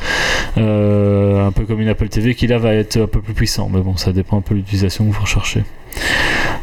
Un 0.58 1.52
peu 1.54 1.66
comme 1.66 1.82
une 1.82 1.90
Apple 1.90 2.10
TV 2.10 2.36
qui 2.36 2.48
là 2.48 2.58
va 2.58 2.74
être 2.74 2.98
un 2.98 3.08
peu 3.08 3.22
plus 3.22 3.34
puissant, 3.34 3.70
mais 3.72 3.82
bon, 3.82 3.98
ça 3.98 4.09
dépend 4.12 4.38
un 4.38 4.42
peu 4.42 4.56
de 4.56 4.60
l'utilisation 4.60 5.06
que 5.06 5.14
vous 5.14 5.22
recherchez. 5.22 5.64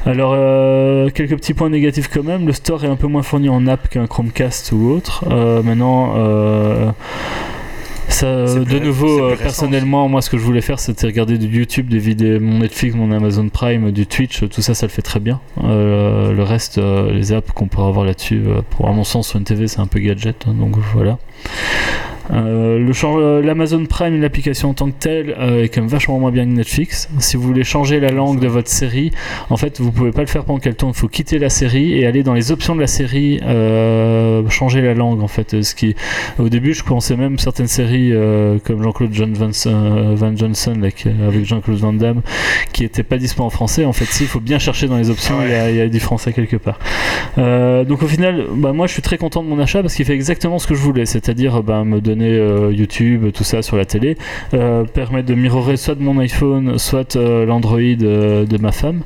Alors, 0.06 0.34
euh, 0.36 1.10
quelques 1.10 1.34
petits 1.36 1.52
points 1.52 1.68
négatifs 1.68 2.08
quand 2.08 2.22
même. 2.22 2.46
Le 2.46 2.52
store 2.52 2.84
est 2.84 2.88
un 2.88 2.94
peu 2.94 3.08
moins 3.08 3.24
fourni 3.24 3.48
en 3.48 3.66
app 3.66 3.88
qu'un 3.88 4.06
Chromecast 4.06 4.70
ou 4.70 4.90
autre. 4.90 5.24
Euh, 5.28 5.64
maintenant, 5.64 6.14
euh, 6.16 6.92
ça, 8.08 8.44
de 8.44 8.78
nouveau, 8.78 9.34
personnellement, 9.36 10.08
moi, 10.08 10.22
ce 10.22 10.30
que 10.30 10.38
je 10.38 10.44
voulais 10.44 10.60
faire, 10.60 10.78
c'était 10.78 11.08
regarder 11.08 11.38
du 11.38 11.48
YouTube, 11.48 11.88
des 11.88 11.98
vidéos, 11.98 12.38
mon 12.38 12.60
Netflix, 12.60 12.94
mon 12.94 13.10
Amazon 13.10 13.48
Prime, 13.48 13.90
du 13.90 14.06
Twitch, 14.06 14.48
tout 14.48 14.62
ça, 14.62 14.74
ça 14.74 14.86
le 14.86 14.92
fait 14.92 15.02
très 15.02 15.18
bien. 15.18 15.40
Le 15.60 16.42
reste, 16.42 16.78
les 16.78 17.32
apps 17.32 17.50
qu'on 17.50 17.66
pourrait 17.66 17.88
avoir 17.88 18.06
là-dessus, 18.06 18.44
pour 18.70 18.88
à 18.88 18.92
mon 18.92 19.02
sens, 19.02 19.28
sur 19.28 19.38
une 19.38 19.44
TV, 19.44 19.66
c'est 19.66 19.80
un 19.80 19.88
peu 19.88 19.98
gadget, 19.98 20.46
hein, 20.46 20.54
donc 20.56 20.76
voilà. 20.94 21.18
Euh, 22.32 22.92
euh, 23.04 23.42
L'Amazon 23.42 23.86
Prime, 23.86 24.20
l'application 24.20 24.70
en 24.70 24.74
tant 24.74 24.86
que 24.90 24.98
telle, 24.98 25.36
euh, 25.38 25.62
est 25.62 25.68
quand 25.68 25.80
même 25.80 25.90
vachement 25.90 26.18
moins 26.18 26.32
bien 26.32 26.44
que 26.44 26.50
Netflix. 26.50 27.08
Si 27.18 27.36
vous 27.36 27.42
voulez 27.44 27.64
changer 27.64 28.00
la 28.00 28.10
langue 28.10 28.40
de 28.40 28.48
votre 28.48 28.68
série, 28.68 29.12
en 29.50 29.56
fait, 29.56 29.80
vous 29.80 29.92
pouvez 29.92 30.10
pas 30.10 30.22
le 30.22 30.26
faire 30.26 30.44
pendant 30.44 30.58
qu'elle 30.58 30.74
tourne. 30.74 30.92
Il 30.94 30.98
faut 30.98 31.08
quitter 31.08 31.38
la 31.38 31.50
série 31.50 31.98
et 31.98 32.06
aller 32.06 32.22
dans 32.22 32.34
les 32.34 32.50
options 32.52 32.74
de 32.74 32.80
la 32.80 32.86
série, 32.86 33.38
changer 34.50 34.80
la 34.82 34.94
langue. 34.94 35.22
En 35.22 35.28
fait, 35.28 35.56
au 36.38 36.48
début, 36.48 36.74
je 36.74 36.82
pensais 36.82 37.16
même 37.16 37.38
certaines 37.38 37.68
séries 37.68 38.12
comme 38.64 38.82
Jean-Claude 38.82 39.12
John 39.12 39.32
Van, 39.34 40.36
Johnson 40.36 40.74
avec 40.82 41.06
Jean-Claude 41.44 41.78
Van 41.78 41.92
Damme, 41.92 42.22
qui 42.72 42.84
étaient 42.84 43.02
pas 43.02 43.18
dispo 43.18 43.44
en 43.44 43.50
français. 43.50 43.84
En 43.84 43.92
fait, 43.92 44.06
si, 44.06 44.24
il 44.24 44.28
faut 44.28 44.40
bien 44.40 44.58
chercher 44.58 44.88
dans 44.88 44.96
les 44.96 45.10
options. 45.10 45.36
Il 45.42 45.50
y 45.50 45.80
a- 45.80 45.86
du 45.86 46.00
français 46.00 46.32
quelque 46.32 46.56
part. 46.56 46.78
Donc 47.36 48.02
au 48.02 48.08
final, 48.08 48.46
bah, 48.56 48.72
moi, 48.72 48.86
je 48.88 48.92
suis 48.92 49.02
très 49.02 49.18
content 49.18 49.42
de 49.44 49.48
mon 49.48 49.58
achat 49.60 49.80
parce 49.82 49.94
qu'il 49.94 50.04
fait 50.04 50.14
exactement 50.14 50.58
ce 50.58 50.66
que 50.66 50.74
je 50.74 50.80
voulais, 50.80 51.06
c'est-à-dire 51.26 51.60
bah, 51.64 51.82
me 51.82 52.00
donner 52.00 52.38
euh, 52.38 52.72
YouTube, 52.72 53.32
tout 53.34 53.42
ça 53.42 53.60
sur 53.60 53.76
la 53.76 53.84
télé, 53.84 54.16
euh, 54.54 54.84
permettre 54.84 55.26
de 55.26 55.34
mirrorer 55.34 55.76
soit 55.76 55.96
de 55.96 56.02
mon 56.02 56.20
iPhone, 56.20 56.78
soit 56.78 57.16
euh, 57.16 57.44
l'Android 57.44 57.80
euh, 57.80 58.46
de 58.46 58.58
ma 58.58 58.70
femme. 58.70 59.00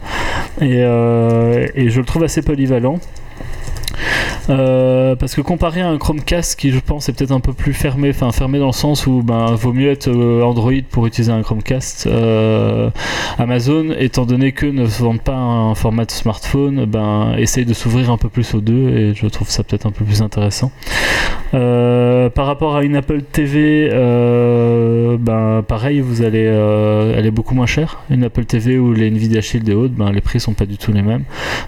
Et, 0.61 0.83
euh, 0.83 1.67
et 1.75 1.89
je 1.89 1.99
le 1.99 2.05
trouve 2.05 2.23
assez 2.23 2.43
polyvalent. 2.43 2.99
Euh, 4.49 5.15
parce 5.17 5.35
que 5.35 5.41
comparé 5.41 5.81
à 5.81 5.89
un 5.89 5.99
Chromecast 5.99 6.59
qui 6.59 6.71
je 6.71 6.81
pense 6.81 7.09
est 7.09 7.13
peut-être 7.13 7.33
un 7.33 7.41
peu 7.41 7.53
plus 7.53 7.73
fermé, 7.73 8.11
enfin 8.11 8.33
fermé 8.33 8.59
dans 8.59 8.67
le 8.67 8.73
sens 8.73 9.07
où 9.07 9.23
ben 9.23 9.55
vaut 9.55 9.73
mieux 9.73 9.91
être 9.91 10.09
euh, 10.09 10.43
Android 10.43 10.73
pour 10.91 11.07
utiliser 11.07 11.33
un 11.33 11.43
Chromecast. 11.43 12.07
euh, 12.07 12.91
Amazon, 13.39 13.95
étant 13.99 14.27
donné 14.27 14.53
que 14.53 14.67
ne 14.67 14.85
vendent 14.85 15.23
pas 15.23 15.35
un 15.35 15.75
format 15.75 16.05
de 16.05 16.11
smartphone, 16.11 16.85
ben 16.87 17.35
essaye 17.39 17.65
de 17.65 17.75
s'ouvrir 17.75 18.11
un 18.11 18.17
peu 18.17 18.29
plus 18.29 18.55
aux 18.55 18.61
deux 18.61 18.89
et 18.89 19.15
je 19.15 19.27
trouve 19.27 19.49
ça 19.49 19.63
peut-être 19.63 19.87
un 19.87 19.93
peu 19.93 20.05
plus 20.05 20.23
intéressant. 20.23 20.73
Par 21.53 22.47
rapport 22.47 22.77
à 22.77 22.85
une 22.85 22.97
Apple 22.97 23.23
TV, 23.23 23.89
ben 23.91 25.63
pareil, 25.67 26.01
vous 26.01 26.23
allez, 26.23 26.45
elle 26.45 27.27
est 27.27 27.31
beaucoup 27.31 27.55
moins 27.55 27.67
chère. 27.67 27.99
Une 28.11 28.25
Apple 28.25 28.45
TV 28.45 28.79
ou 28.79 28.93
les 28.93 29.09
Nvidia 29.11 29.41
Shield 29.41 29.69
et 29.69 29.75
autres, 29.75 29.95
ben 29.95 30.13
les 30.13 30.21
prix 30.21 30.41
sont 30.41 30.55
pas 30.55 30.67
du 30.67 30.79
tout 30.79 30.93
les 30.93 31.03
mêmes. 31.03 31.25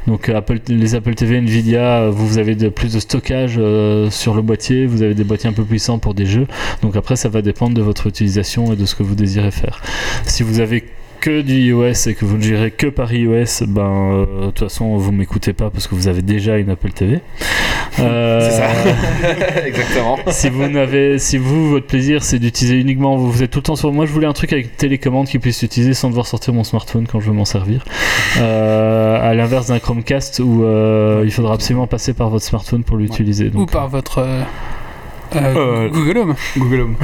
Donc 0.06 0.28
Apple, 0.28 0.60
les 0.68 0.94
Apple 0.94 1.14
TV 1.14 1.36
Nvidia, 1.38 2.10
vous, 2.10 2.21
vous 2.26 2.38
avez 2.38 2.54
plus 2.70 2.92
de 2.92 3.00
stockage 3.00 3.56
euh, 3.58 4.10
sur 4.10 4.34
le 4.34 4.42
boîtier, 4.42 4.86
vous 4.86 5.02
avez 5.02 5.14
des 5.14 5.24
boîtiers 5.24 5.48
un 5.48 5.52
peu 5.52 5.64
puissants 5.64 5.98
pour 5.98 6.14
des 6.14 6.26
jeux. 6.26 6.46
Donc 6.82 6.96
après, 6.96 7.16
ça 7.16 7.28
va 7.28 7.42
dépendre 7.42 7.74
de 7.74 7.82
votre 7.82 8.06
utilisation 8.06 8.72
et 8.72 8.76
de 8.76 8.86
ce 8.86 8.94
que 8.94 9.02
vous 9.02 9.14
désirez 9.14 9.50
faire. 9.50 9.82
Si 10.26 10.42
vous 10.42 10.60
avez 10.60 10.84
que 11.22 11.40
du 11.40 11.54
iOS 11.54 12.08
et 12.08 12.14
que 12.14 12.24
vous 12.24 12.36
ne 12.36 12.42
gérez 12.42 12.72
que 12.72 12.88
par 12.88 13.14
iOS, 13.14 13.64
ben 13.68 13.82
euh, 13.82 14.26
de 14.26 14.46
toute 14.46 14.58
façon 14.58 14.96
vous 14.96 15.12
m'écoutez 15.12 15.52
pas 15.52 15.70
parce 15.70 15.86
que 15.86 15.94
vous 15.94 16.08
avez 16.08 16.20
déjà 16.20 16.58
une 16.58 16.68
Apple 16.68 16.90
TV. 16.90 17.20
Euh, 18.00 18.40
C'est 18.40 18.56
ça. 18.56 19.64
Exactement. 19.66 20.18
si 20.26 20.48
vous 20.50 20.66
n'avez, 20.66 21.20
si 21.20 21.38
vous 21.38 21.70
votre 21.70 21.86
plaisir 21.86 22.24
c'est 22.24 22.40
d'utiliser 22.40 22.76
uniquement, 22.76 23.16
vous, 23.16 23.30
vous 23.30 23.42
êtes 23.44 23.52
tout 23.52 23.60
le 23.60 23.62
temps 23.62 23.76
sur. 23.76 23.92
Moi 23.92 24.04
je 24.04 24.12
voulais 24.12 24.26
un 24.26 24.32
truc 24.32 24.52
avec 24.52 24.76
télécommande 24.76 25.28
qui 25.28 25.38
puisse 25.38 25.58
s'utiliser 25.58 25.94
sans 25.94 26.08
devoir 26.08 26.26
sortir 26.26 26.54
mon 26.54 26.64
smartphone 26.64 27.06
quand 27.06 27.20
je 27.20 27.26
veux 27.26 27.36
m'en 27.36 27.44
servir. 27.44 27.84
Euh, 28.40 29.30
à 29.30 29.32
l'inverse 29.34 29.68
d'un 29.68 29.78
Chromecast 29.78 30.40
où 30.40 30.64
euh, 30.64 31.22
il 31.24 31.30
faudra 31.30 31.54
absolument 31.54 31.86
passer 31.86 32.14
par 32.14 32.30
votre 32.30 32.44
smartphone 32.44 32.82
pour 32.82 32.96
l'utiliser. 32.96 33.52
Ou 33.54 33.66
par 33.66 33.88
votre 33.88 34.26
euh, 35.36 35.54
euh, 35.56 35.88
Google 35.88 36.18
Home. 36.18 36.34
Google 36.56 36.80
Home. 36.80 36.96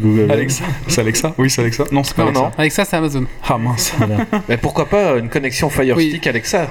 Google. 0.00 0.20
Home. 0.22 0.30
Alexa 0.30 0.64
C'est 0.88 1.00
Alexa 1.00 1.34
Oui, 1.38 1.50
c'est 1.50 1.60
Alexa. 1.62 1.84
Non, 1.92 2.02
c'est 2.04 2.14
pas 2.14 2.22
Non, 2.22 2.28
Alexa. 2.28 2.42
non. 2.44 2.52
Avec 2.58 2.72
ça, 2.72 2.84
c'est 2.84 2.96
Amazon. 2.96 3.24
Ah 3.48 3.58
mince. 3.58 3.92
Voilà. 3.98 4.16
Mais 4.48 4.56
pourquoi 4.56 4.86
pas 4.86 5.16
une 5.16 5.28
connexion 5.28 5.70
Fire 5.70 5.96
Oui. 5.96 6.10
Stick 6.10 6.26
Alexa 6.26 6.68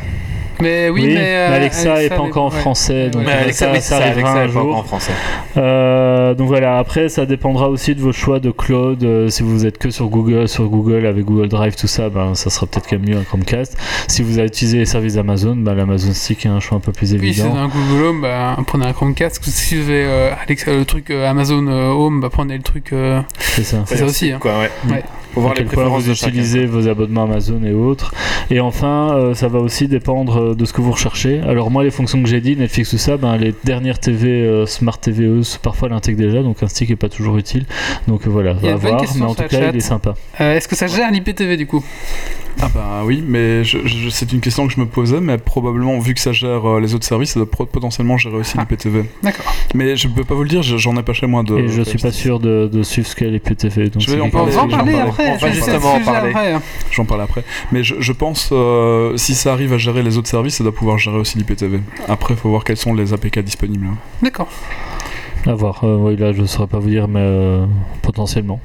Mais 0.61 0.89
oui, 0.89 1.01
Oui, 1.05 1.13
mais. 1.13 1.35
euh, 1.35 1.55
Alexa 1.55 2.03
est 2.03 2.09
pas 2.09 2.19
encore 2.19 2.45
en 2.45 2.49
français, 2.49 3.09
donc 3.09 3.27
Alexa, 3.27 3.71
en 3.71 4.83
français. 4.83 5.11
Euh, 5.57 6.33
donc 6.33 6.47
voilà, 6.47 6.77
après 6.77 7.09
ça 7.09 7.25
dépendra 7.25 7.69
aussi 7.69 7.95
de 7.95 8.01
vos 8.01 8.11
choix 8.11 8.39
de 8.39 8.51
cloud. 8.51 9.03
Euh, 9.03 9.29
si 9.29 9.43
vous 9.43 9.65
êtes 9.65 9.77
que 9.77 9.89
sur 9.89 10.07
Google, 10.09 10.47
sur 10.47 10.65
Google 10.65 11.05
avec 11.05 11.25
Google 11.25 11.47
Drive, 11.47 11.75
tout 11.75 11.87
ça, 11.87 12.09
ben, 12.09 12.35
ça 12.35 12.49
sera 12.49 12.65
peut-être 12.67 12.87
quand 12.89 12.97
même 12.99 13.09
mieux 13.09 13.17
un 13.17 13.23
Chromecast. 13.23 13.77
Si 14.07 14.21
vous 14.21 14.37
avez 14.37 14.47
utilisé 14.47 14.77
les 14.79 14.85
services 14.85 15.17
Amazon, 15.17 15.55
ben, 15.55 15.73
l'Amazon 15.75 16.13
Stick 16.13 16.45
est 16.45 16.49
un 16.49 16.59
choix 16.59 16.77
un 16.77 16.81
peu 16.81 16.91
plus 16.91 17.13
Oui, 17.13 17.33
si 17.33 17.39
c'est 17.39 17.45
évident. 17.47 17.57
un 17.57 17.67
Google 17.67 18.03
Home, 18.05 18.21
bah, 18.21 18.57
prenez 18.67 18.85
un 18.85 18.93
Chromecast. 18.93 19.43
Si 19.43 19.75
vous 19.75 19.89
avez 19.89 20.03
euh, 20.05 20.29
Alexa, 20.45 20.71
le 20.73 20.85
truc 20.85 21.09
euh, 21.09 21.29
Amazon 21.29 21.65
euh, 21.67 21.87
Home, 21.89 22.21
bah, 22.21 22.29
prenez 22.31 22.57
le 22.57 22.63
truc. 22.63 22.93
euh, 22.93 23.21
C'est 23.39 23.63
ça. 23.63 23.83
C'est 23.85 23.97
ça 23.97 24.05
aussi, 24.05 24.31
hein. 24.31 24.37
Quoi, 24.39 24.59
ouais. 24.59 24.69
Ouais. 24.91 25.03
Faut 25.39 25.43
voir 25.43 25.51
à 25.53 25.55
les 25.55 25.59
quel 25.61 25.67
point 25.73 25.83
préférences 25.83 26.03
vous 26.03 26.09
de 26.09 26.13
chacun. 26.15 26.31
utilisez 26.31 26.65
vos 26.65 26.87
abonnements 26.87 27.23
Amazon 27.23 27.61
et 27.65 27.71
autres. 27.73 28.13
Et 28.51 28.59
enfin, 28.59 29.13
euh, 29.13 29.33
ça 29.33 29.47
va 29.47 29.59
aussi 29.59 29.87
dépendre 29.87 30.37
euh, 30.51 30.55
de 30.55 30.65
ce 30.65 30.73
que 30.73 30.81
vous 30.81 30.91
recherchez. 30.91 31.39
Alors 31.41 31.71
moi, 31.71 31.83
les 31.83 31.91
fonctions 31.91 32.21
que 32.21 32.27
j'ai 32.29 32.41
dit, 32.41 32.55
Netflix, 32.55 32.89
tout 32.89 32.97
ça, 32.97 33.17
ben, 33.17 33.37
les 33.37 33.53
dernières 33.63 33.99
TV, 33.99 34.29
euh, 34.29 34.65
Smart 34.65 34.97
TV, 34.99 35.25
eux, 35.25 35.41
parfois 35.61 35.89
l'intègrent 35.89 36.19
déjà, 36.19 36.41
donc 36.43 36.61
un 36.63 36.67
stick 36.67 36.89
est 36.91 36.95
pas 36.95 37.09
toujours 37.09 37.37
utile. 37.37 37.65
Donc 38.07 38.27
euh, 38.27 38.29
voilà, 38.29 38.55
Il 38.61 38.67
y 38.67 38.71
a 38.71 38.75
à 38.75 38.77
plein 38.77 38.91
de 38.91 38.95
voir. 38.97 39.13
Mais 39.17 39.25
en 39.25 39.35
tout 39.35 39.43
cas, 39.43 39.49
chat. 39.49 39.69
il 39.71 39.77
est 39.77 39.79
sympa. 39.79 40.13
euh, 40.41 40.55
Est-ce 40.55 40.67
que 40.67 40.75
ça 40.75 40.87
gère 40.87 41.09
l'IPTV 41.11 41.57
du 41.57 41.67
coup? 41.67 41.83
Ah 42.61 42.67
bah 42.73 43.03
oui, 43.05 43.23
mais 43.25 43.63
je- 43.63 43.77
je- 43.85 44.09
c'est 44.09 44.33
une 44.33 44.41
question 44.41 44.67
que 44.67 44.73
je 44.73 44.79
me 44.81 44.85
posais, 44.85 45.21
mais 45.21 45.37
probablement, 45.37 45.97
vu 45.99 46.13
que 46.13 46.19
ça 46.19 46.33
gère 46.33 46.67
euh, 46.69 46.81
les 46.81 46.93
autres 46.93 47.05
services, 47.05 47.31
ça 47.31 47.39
doit 47.39 47.47
potentiellement 47.49 48.17
gérer 48.17 48.35
aussi 48.35 48.55
Ah. 48.57 48.61
l'IPTV. 48.69 49.05
D'accord. 49.23 49.45
Mais 49.73 49.95
je 49.95 50.09
peux 50.09 50.25
pas 50.25 50.35
vous 50.35 50.43
le 50.43 50.49
dire, 50.49 50.61
je- 50.61 50.75
j'en 50.75 50.97
ai 50.97 51.03
pas 51.03 51.13
chez 51.13 51.25
moi 51.27 51.43
de... 51.43 51.57
Et 51.57 51.67
je 51.69 51.81
suis 51.83 51.97
pas 51.99 52.11
sûr 52.11 52.39
de, 52.41 52.69
de 52.71 52.83
suivre 52.83 53.07
ce 53.07 53.15
qu'est 53.15 53.29
l'IPTV. 53.29 53.89
Donc 53.91 54.01
Je 54.01 54.11
vais 54.13 54.19
en 54.19 54.29
parler, 54.29 54.51
va 54.51 54.63
en 54.63 54.67
parler 54.67 54.91
parle. 54.93 55.07
après. 55.09 55.28
Justement 55.51 55.93
en 55.95 55.99
parler. 56.01 56.33
J'en 56.91 57.05
parle 57.05 57.21
après. 57.21 57.43
Mais 57.71 57.83
je, 57.83 57.95
je 57.99 58.11
pense, 58.11 58.49
euh, 58.51 59.15
si 59.17 59.35
ça 59.35 59.53
arrive 59.53 59.73
à 59.73 59.77
gérer 59.77 60.03
les 60.03 60.17
autres 60.17 60.27
services, 60.29 60.55
ça 60.57 60.63
doit 60.63 60.73
pouvoir 60.73 60.97
gérer 60.97 61.17
aussi 61.17 61.37
l'IPTV. 61.37 61.81
Après, 62.07 62.35
faut 62.35 62.49
voir 62.49 62.63
quels 62.63 62.77
sont 62.77 62.93
les 62.93 63.13
APK 63.13 63.39
disponibles. 63.39 63.87
hein. 63.87 63.97
D'accord. 64.21 64.47
À 65.45 65.53
voir. 65.53 65.83
Euh, 65.83 65.95
oui, 65.97 66.17
là, 66.17 66.33
je 66.33 66.43
saurais 66.45 66.67
pas 66.67 66.79
vous 66.79 66.89
dire, 66.89 67.07
mais 67.07 67.21
euh, 67.21 67.65
potentiellement. 68.01 68.59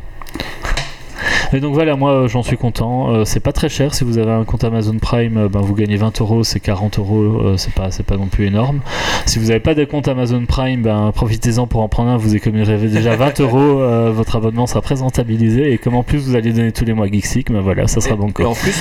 Et 1.53 1.61
donc 1.61 1.75
voilà, 1.75 1.97
moi 1.97 2.11
euh, 2.13 2.29
j'en 2.29 2.43
suis 2.43 2.57
content. 2.57 3.13
Euh, 3.13 3.25
c'est 3.25 3.41
pas 3.41 3.53
très 3.53 3.69
cher. 3.69 3.95
Si 3.95 4.05
vous 4.05 4.19
avez 4.19 4.33
un 4.33 4.45
compte 4.45 4.65
Amazon 4.65 4.99
Prime, 4.99 5.37
euh, 5.37 5.49
ben, 5.49 5.61
vous 5.61 5.75
gagnez 5.75 5.97
20 5.97 6.21
euros, 6.21 6.45
c'est 6.45 6.61
40 6.61 6.99
euros, 6.99 7.57
c'est 7.57 7.73
pas, 7.73 7.91
c'est 7.91 8.03
pas 8.03 8.17
non 8.17 8.27
plus 8.27 8.47
énorme. 8.47 8.81
Si 9.27 9.39
vous 9.39 9.47
n'avez 9.47 9.61
pas 9.61 9.75
de 9.75 9.85
compte 9.85 10.09
Amazon 10.09 10.45
Prime, 10.47 10.83
ben, 10.83 11.13
profitez-en 11.15 11.67
pour 11.67 11.81
en 11.83 11.89
prendre 11.89 12.11
un. 12.11 12.17
Vous 12.17 12.35
économiserez 12.35 12.89
déjà 12.89 13.17
20 13.17 13.41
euros. 13.41 13.81
votre 14.13 14.37
abonnement 14.37 14.67
sera 14.67 14.81
présentabilisé. 14.83 15.73
Et 15.73 15.79
comme 15.79 15.95
en 15.95 16.03
plus 16.03 16.19
vous 16.19 16.35
allez 16.37 16.53
donner 16.53 16.73
tous 16.73 16.85
les 16.85 16.93
mois 16.93 17.07
Geeksleague, 17.07 17.51
ben 17.51 17.61
voilà, 17.61 17.87
ça 17.87 18.01
sera 18.01 18.15
Et 18.15 18.19
banco. 18.19 18.45
en 18.45 18.55
plus, 18.55 18.75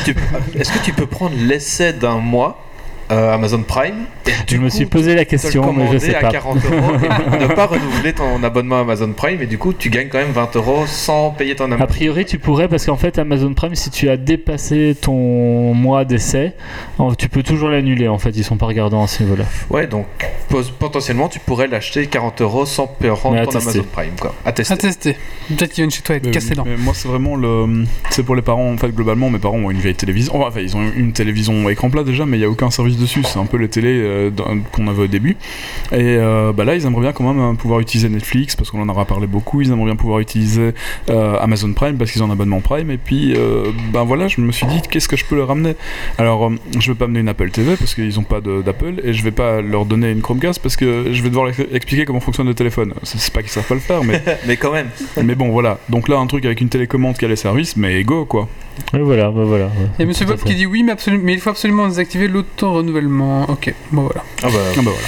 est-ce 0.55 0.71
que 0.71 0.83
tu 0.83 0.93
peux 0.93 1.05
prendre 1.05 1.35
l'essai 1.47 1.93
d'un 1.93 2.17
mois 2.17 2.57
euh, 3.13 3.33
Amazon 3.33 3.61
Prime 3.63 3.95
et 4.27 4.31
Je 4.47 4.57
me 4.57 4.69
coup, 4.69 4.75
suis 4.75 4.85
posé 4.85 5.15
la 5.15 5.25
question, 5.25 5.71
mais 5.73 5.87
je 5.91 5.97
sais 5.97 6.15
à 6.15 6.21
pas. 6.21 6.31
40 6.31 6.57
euros 6.65 6.95
et 7.03 7.37
ne 7.43 7.47
pas 7.47 7.65
renouveler 7.67 8.13
ton 8.13 8.43
abonnement 8.43 8.79
Amazon 8.81 9.11
Prime 9.13 9.41
et 9.41 9.45
du 9.45 9.57
coup 9.57 9.73
tu 9.73 9.89
gagnes 9.89 10.07
quand 10.09 10.17
même 10.17 10.31
20 10.31 10.55
euros 10.55 10.85
sans 10.87 11.31
payer 11.31 11.55
ton 11.55 11.65
A 11.65 11.67
abonnement. 11.67 11.85
priori, 11.87 12.25
tu 12.25 12.39
pourrais 12.39 12.67
parce 12.67 12.85
qu'en 12.85 12.97
fait, 12.97 13.17
Amazon 13.19 13.53
Prime, 13.53 13.75
si 13.75 13.89
tu 13.89 14.09
as 14.09 14.17
dépassé 14.17 14.95
ton 14.99 15.73
mois 15.73 16.05
d'essai, 16.05 16.53
tu 17.17 17.29
peux 17.29 17.43
toujours 17.43 17.69
l'annuler. 17.69 18.07
En 18.07 18.17
fait, 18.17 18.31
ils 18.31 18.43
sont 18.43 18.57
pas 18.57 18.65
regardants 18.65 19.03
à 19.03 19.07
ce 19.07 19.23
niveau-là. 19.23 19.45
Ouais, 19.69 19.87
donc 19.87 20.05
potentiellement 20.79 21.29
tu 21.29 21.39
pourrais 21.39 21.67
l'acheter 21.67 22.07
40 22.07 22.41
euros 22.41 22.65
sans 22.65 22.87
payer 22.87 23.11
à 23.13 23.15
ton. 23.15 23.33
Amazon 23.59 23.83
Prime 23.91 24.11
quoi. 24.19 24.33
À 24.45 24.51
tester. 24.51 24.73
À 24.73 24.77
tester. 24.77 25.17
Peut-être 25.49 25.71
qu'ils 25.71 25.83
viennent 25.83 25.91
chez 25.91 26.01
toi 26.01 26.15
et 26.15 26.19
te 26.21 26.27
Mais- 26.27 26.31
casser 26.31 26.49
les 26.49 26.55
dents. 26.55 26.63
mais 26.65 26.77
moi, 26.77 26.93
c'est 26.95 27.07
vraiment 27.07 27.35
le. 27.35 27.83
C'est 28.09 28.23
pour 28.23 28.35
les 28.35 28.41
parents, 28.41 28.71
en 28.71 28.77
fait, 28.77 28.89
globalement, 28.89 29.29
mes 29.29 29.39
parents 29.39 29.57
ont 29.57 29.69
une 29.71 29.79
vieille 29.79 29.95
télévision. 29.95 30.41
Enfin, 30.43 30.59
ils 30.61 30.75
ont 30.75 30.83
une 30.95 31.13
télévision 31.13 31.69
écran 31.69 31.89
plat 31.89 32.03
déjà, 32.03 32.25
mais 32.25 32.37
il 32.37 32.41
n'y 32.41 32.45
a 32.45 32.49
aucun 32.49 32.69
service 32.69 32.97
dessus. 33.03 33.23
C'est 33.23 33.39
un 33.39 33.45
peu 33.45 33.57
les 33.57 33.67
télés 33.69 34.01
euh, 34.01 34.31
qu'on 34.71 34.87
avait 34.87 35.03
au 35.03 35.07
début. 35.07 35.37
Et 35.91 36.17
euh, 36.17 36.51
bah 36.53 36.65
là, 36.65 36.75
ils 36.75 36.85
aimeraient 36.85 37.01
bien 37.01 37.11
quand 37.11 37.31
même 37.31 37.51
euh, 37.51 37.53
pouvoir 37.53 37.79
utiliser 37.79 38.09
Netflix, 38.09 38.55
parce 38.55 38.71
qu'on 38.71 38.81
en 38.81 38.89
aura 38.89 39.05
parlé 39.05 39.27
beaucoup. 39.27 39.61
Ils 39.61 39.71
aimeraient 39.71 39.85
bien 39.85 39.95
pouvoir 39.95 40.19
utiliser 40.19 40.73
euh, 41.09 41.37
Amazon 41.39 41.73
Prime, 41.73 41.97
parce 41.97 42.11
qu'ils 42.11 42.23
ont 42.23 42.27
un 42.27 42.31
abonnement 42.31 42.61
Prime. 42.61 42.89
Et 42.91 42.97
puis, 42.97 43.33
euh, 43.35 43.71
ben 43.91 44.03
voilà, 44.03 44.27
je 44.27 44.41
me 44.41 44.51
suis 44.51 44.65
dit, 44.67 44.81
qu'est-ce 44.89 45.07
que 45.07 45.17
je 45.17 45.25
peux 45.25 45.35
leur 45.35 45.49
ramener 45.49 45.75
Alors, 46.17 46.45
euh, 46.47 46.55
je 46.79 46.91
vais 46.91 46.97
pas 46.97 47.05
amener 47.05 47.19
une 47.19 47.29
Apple 47.29 47.49
TV, 47.51 47.75
parce 47.75 47.93
qu'ils 47.93 48.15
n'ont 48.15 48.23
pas 48.23 48.41
d'Apple, 48.41 49.01
et 49.03 49.13
je 49.13 49.23
vais 49.23 49.31
pas 49.31 49.61
leur 49.61 49.85
donner 49.85 50.11
une 50.11 50.21
Chromecast, 50.21 50.61
parce 50.61 50.75
que 50.75 51.11
je 51.11 51.21
vais 51.21 51.29
devoir 51.29 51.45
leur 51.45 51.55
expliquer 51.73 52.05
comment 52.05 52.19
fonctionne 52.19 52.47
le 52.47 52.55
téléphone. 52.55 52.93
C'est 53.03 53.33
pas 53.33 53.41
qu'ils 53.41 53.51
savent 53.51 53.67
pas 53.67 53.75
le 53.75 53.81
faire, 53.81 54.03
mais, 54.03 54.21
Mais 54.47 54.57
quand 54.57 54.71
même. 54.71 54.87
mais 55.23 55.35
bon, 55.35 55.49
voilà. 55.49 55.79
Donc 55.89 56.07
là, 56.07 56.17
un 56.17 56.27
truc 56.27 56.45
avec 56.45 56.61
une 56.61 56.69
télécommande 56.69 57.17
qui 57.17 57.25
a 57.25 57.27
les 57.27 57.35
services, 57.35 57.75
mais 57.77 58.03
go, 58.03 58.25
quoi. 58.25 58.47
Et 58.93 58.99
voilà, 58.99 59.29
bah 59.29 59.43
voilà. 59.43 59.65
ouais. 59.65 59.71
Et 59.99 60.05
Monsieur 60.05 60.25
Bob 60.25 60.39
qui 60.39 60.55
dit 60.55 60.65
oui, 60.65 60.83
mais, 60.83 60.91
absolument, 60.93 61.23
mais 61.25 61.33
il 61.33 61.39
faut 61.39 61.49
absolument 61.49 61.87
désactiver 61.87 62.27
Ok, 63.49 63.73
bon 63.91 64.03
voilà. 64.03 64.23
Ah 64.43 64.47
bah, 64.47 64.59
Ah 64.77 64.81
bah 64.81 64.91
voilà. 64.91 65.07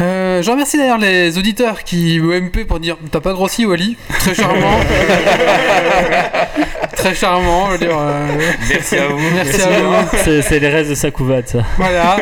Euh, 0.00 0.42
je 0.42 0.50
remercie 0.50 0.76
d'ailleurs 0.76 0.98
les 0.98 1.38
auditeurs 1.38 1.82
qui 1.82 2.20
OMP 2.20 2.64
pour 2.66 2.78
dire 2.80 2.96
t'as 3.10 3.20
pas 3.20 3.32
grossi 3.32 3.66
Wally, 3.66 3.96
très 4.20 4.34
charmant. 4.34 4.78
très 6.96 7.14
charmant, 7.14 7.66
je 7.66 7.72
veux 7.72 7.78
dire. 7.78 7.96
euh, 7.98 8.26
merci 8.68 8.96
à 8.96 9.06
vous. 9.08 9.18
Merci 9.34 9.60
à 9.62 9.70
vous. 9.80 9.94
C'est 10.24 10.42
c'est 10.42 10.58
les 10.60 10.68
restes 10.68 10.90
de 10.90 10.94
sa 10.94 11.10
couvade, 11.10 11.48
ça. 11.48 11.58
Voilà, 11.76 12.16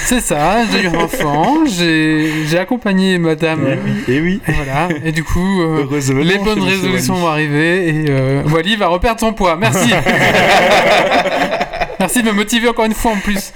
c'est 0.00 0.20
ça, 0.20 0.58
j'ai 0.72 0.82
eu 0.84 0.88
un 0.88 0.94
enfant, 0.94 1.58
j'ai 1.66 2.30
j'ai 2.48 2.58
accompagné 2.58 3.18
madame. 3.18 3.76
Et 4.08 4.20
oui. 4.20 4.40
Et 4.48 4.52
voilà, 4.52 4.88
et 5.04 5.12
du 5.12 5.22
coup, 5.24 5.62
euh, 5.62 5.86
les 6.22 6.38
bonnes 6.38 6.62
résolutions 6.62 7.14
vont 7.14 7.28
arriver 7.28 7.88
et 7.88 8.04
euh, 8.08 8.42
Wally 8.46 8.76
va 8.76 8.86
reperdre 8.88 9.20
son 9.20 9.32
poids. 9.34 9.56
Merci. 9.60 9.90
Merci 12.00 12.22
de 12.22 12.28
me 12.28 12.32
motiver 12.32 12.68
encore 12.68 12.86
une 12.86 12.94
fois 12.94 13.12
en 13.12 13.18
plus. 13.18 13.52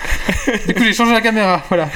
Du 0.67 0.75
coup, 0.75 0.85
j'ai 0.85 0.93
changé 0.93 1.13
la 1.13 1.23
caméra, 1.23 1.63
voilà. 1.69 1.89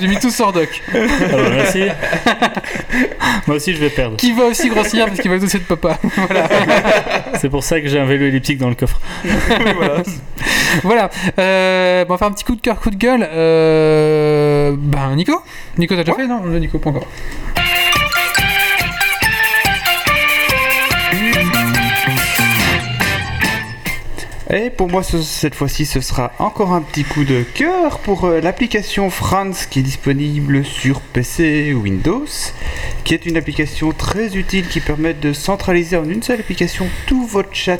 j'ai 0.00 0.08
mis 0.08 0.18
tout 0.18 0.30
sur 0.30 0.52
doc. 0.52 0.82
Merci. 0.92 1.84
Moi 3.46 3.56
aussi, 3.56 3.74
je 3.74 3.78
vais 3.78 3.90
perdre. 3.90 4.16
Qui 4.16 4.32
va 4.32 4.44
aussi 4.44 4.68
grossir 4.70 5.06
parce 5.06 5.20
qu'il 5.20 5.30
va 5.30 5.38
dossier 5.38 5.60
de 5.60 5.64
papa. 5.64 5.98
Voilà. 6.16 6.48
C'est 7.38 7.48
pour 7.48 7.62
ça 7.62 7.80
que 7.80 7.88
j'ai 7.88 7.98
un 7.98 8.04
vélo 8.04 8.26
elliptique 8.26 8.58
dans 8.58 8.68
le 8.68 8.74
coffre. 8.74 9.00
voilà. 9.24 10.02
voilà. 10.82 11.10
Euh, 11.38 12.04
bon, 12.04 12.10
on 12.10 12.14
va 12.14 12.18
faire 12.18 12.28
un 12.28 12.32
petit 12.32 12.44
coup 12.44 12.56
de 12.56 12.60
cœur, 12.60 12.80
coup 12.80 12.90
de 12.90 12.96
gueule. 12.96 13.28
Euh, 13.30 14.74
ben, 14.76 15.14
Nico 15.14 15.42
Nico, 15.76 15.94
t'as 15.94 16.04
déjà 16.04 16.16
fait 16.16 16.26
Non, 16.26 16.40
non, 16.40 16.58
Nico, 16.58 16.78
pas 16.78 16.90
encore. 16.90 17.06
Et 24.50 24.70
pour 24.70 24.88
moi, 24.88 25.02
ce- 25.02 25.20
cette 25.20 25.54
fois-ci, 25.54 25.84
ce 25.84 26.00
sera 26.00 26.32
encore 26.38 26.72
un 26.72 26.80
petit 26.80 27.04
coup 27.04 27.24
de 27.24 27.42
cœur 27.42 27.98
pour 27.98 28.24
euh, 28.24 28.40
l'application 28.40 29.10
Franz 29.10 29.66
qui 29.68 29.80
est 29.80 29.82
disponible 29.82 30.64
sur 30.64 31.00
PC 31.02 31.74
Windows, 31.74 32.24
qui 33.04 33.12
est 33.12 33.26
une 33.26 33.36
application 33.36 33.92
très 33.92 34.36
utile 34.36 34.66
qui 34.68 34.80
permet 34.80 35.12
de 35.12 35.34
centraliser 35.34 35.98
en 35.98 36.08
une 36.08 36.22
seule 36.22 36.40
application 36.40 36.86
tout 37.06 37.26
votre 37.26 37.52
chat. 37.54 37.78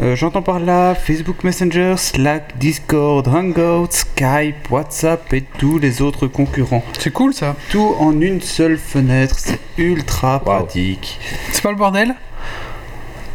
Euh, 0.00 0.14
J'entends 0.14 0.42
par 0.42 0.60
là 0.60 0.94
Facebook 0.94 1.42
Messenger, 1.42 1.94
Slack, 1.96 2.56
Discord, 2.58 3.26
Hangout, 3.26 3.88
Skype, 3.90 4.70
WhatsApp 4.70 5.32
et 5.32 5.42
tous 5.58 5.78
les 5.78 6.00
autres 6.00 6.28
concurrents. 6.28 6.84
C'est 6.98 7.12
cool 7.12 7.34
ça. 7.34 7.56
Tout 7.70 7.96
en 7.98 8.20
une 8.20 8.40
seule 8.40 8.78
fenêtre, 8.78 9.34
c'est 9.38 9.58
ultra 9.78 10.38
pratique. 10.38 11.18
C'est 11.50 11.62
pas 11.62 11.70
le 11.70 11.76
bordel? 11.76 12.14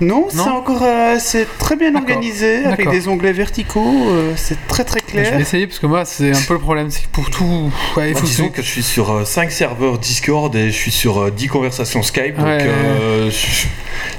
Non, 0.01 0.27
c'est 0.29 0.39
encore 0.49 0.81
euh, 0.83 1.17
c'est 1.19 1.45
très 1.59 1.75
bien 1.75 1.95
organisé 1.95 2.65
avec 2.65 2.89
des 2.89 3.07
onglets 3.07 3.31
verticaux, 3.33 4.09
euh, 4.09 4.33
c'est 4.35 4.57
très 4.67 4.83
très 4.83 4.99
Je 5.07 5.15
vais 5.15 5.21
clair. 5.23 5.39
essayer 5.39 5.67
parce 5.67 5.77
que 5.79 5.85
moi, 5.85 6.05
c'est 6.05 6.31
un 6.35 6.41
peu 6.47 6.53
le 6.55 6.59
problème. 6.59 6.89
C'est 6.89 7.03
que 7.03 7.07
pour 7.09 7.29
tout. 7.29 7.71
Ouais, 7.95 8.07
il 8.09 8.11
Moi, 8.13 8.21
faut 8.21 8.25
disons 8.27 8.49
que- 8.49 8.57
que 8.57 8.61
je 8.63 8.67
suis 8.67 8.81
sur 8.83 9.25
5 9.27 9.51
serveurs 9.51 9.99
Discord 9.99 10.55
et 10.55 10.67
je 10.71 10.75
suis 10.75 10.91
sur 10.91 11.19
euh, 11.19 11.29
10 11.31 11.47
conversations 11.47 12.01
Skype, 12.01 12.35
donc 12.35 12.45
Ouais. 12.45 12.57
euh, 12.63 13.29
je- 13.29 13.67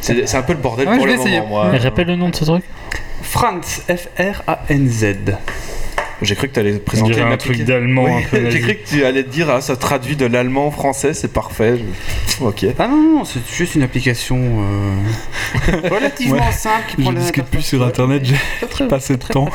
c'est 0.01 0.37
un 0.37 0.43
peu 0.43 0.53
le 0.53 0.61
bordel 0.61 0.87
Ouais, 0.89 0.97
pour 0.97 1.05
je 1.07 1.11
le 1.11 1.17
vais 1.17 1.21
essayer. 1.21 1.41
moment. 1.41 1.65
Moi. 1.65 1.79
Rappelle 1.79 2.07
le 2.07 2.17
nom 2.17 2.29
de 2.29 2.37
ce 2.37 2.45
truc 2.45 2.63
Franz, 3.23 3.83
F-R-A-N-Z. 3.89 5.07
J'ai 6.23 6.35
cru 6.37 6.49
que 6.49 6.55
tu 6.55 6.61
allais 6.61 6.73
présenter 6.79 7.13
dirait 7.13 7.27
une 7.27 7.33
un 7.33 7.37
truc 7.37 7.53
application. 7.57 7.75
d'allemand 7.81 8.05
Oui, 8.05 8.13
un 8.25 8.29
peu 8.29 8.51
J'ai 8.51 8.61
cru 8.61 8.75
que 8.77 8.89
tu 8.89 9.05
allais 9.05 9.25
te 9.25 9.29
dire, 9.29 9.51
ah, 9.51 9.61
ça 9.61 9.77
traduit 9.77 10.17
de 10.17 10.27
l'allemand 10.27 10.69
au 10.69 10.71
français, 10.71 11.15
c'est 11.15 11.33
parfait. 11.33 11.79
Je- 11.79 12.45
Ok. 12.45 12.65
Ah 12.79 12.89
non, 12.89 13.19
non, 13.19 13.25
c'est 13.25 13.41
juste 13.55 13.75
une 13.75 13.83
application 13.83 14.39
euh, 14.39 15.89
relativement 15.91 16.51
simple 16.53 16.85
qui 16.89 16.97
Je 16.99 17.03
prend 17.03 17.13
la 17.13 17.21
discute 17.21 17.45
plus 17.47 17.63
sur 17.63 17.83
internet, 17.85 18.25
j'ai 18.25 18.67
Très, 18.69 18.89
pas 18.89 18.97
assez 18.97 19.17
de 19.17 19.23
temps. 19.25 19.49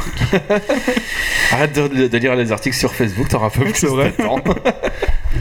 Arrête 1.52 1.74
de, 1.74 2.08
de 2.08 2.18
lire 2.18 2.36
les 2.36 2.52
articles 2.52 2.76
sur 2.76 2.94
Facebook, 2.94 3.28
t'auras 3.30 3.48
un 3.48 3.50
peu 3.50 3.64
plus 3.66 3.82
de 3.82 4.10
temps. 4.24 4.40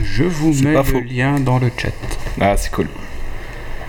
Je 0.02 0.24
vous 0.24 0.52
mets 0.62 0.72
le 0.74 0.82
faux. 0.82 1.00
lien 1.00 1.38
dans 1.40 1.58
le 1.58 1.70
chat. 1.76 1.88
Ah, 2.40 2.56
c'est 2.56 2.70
cool. 2.70 2.86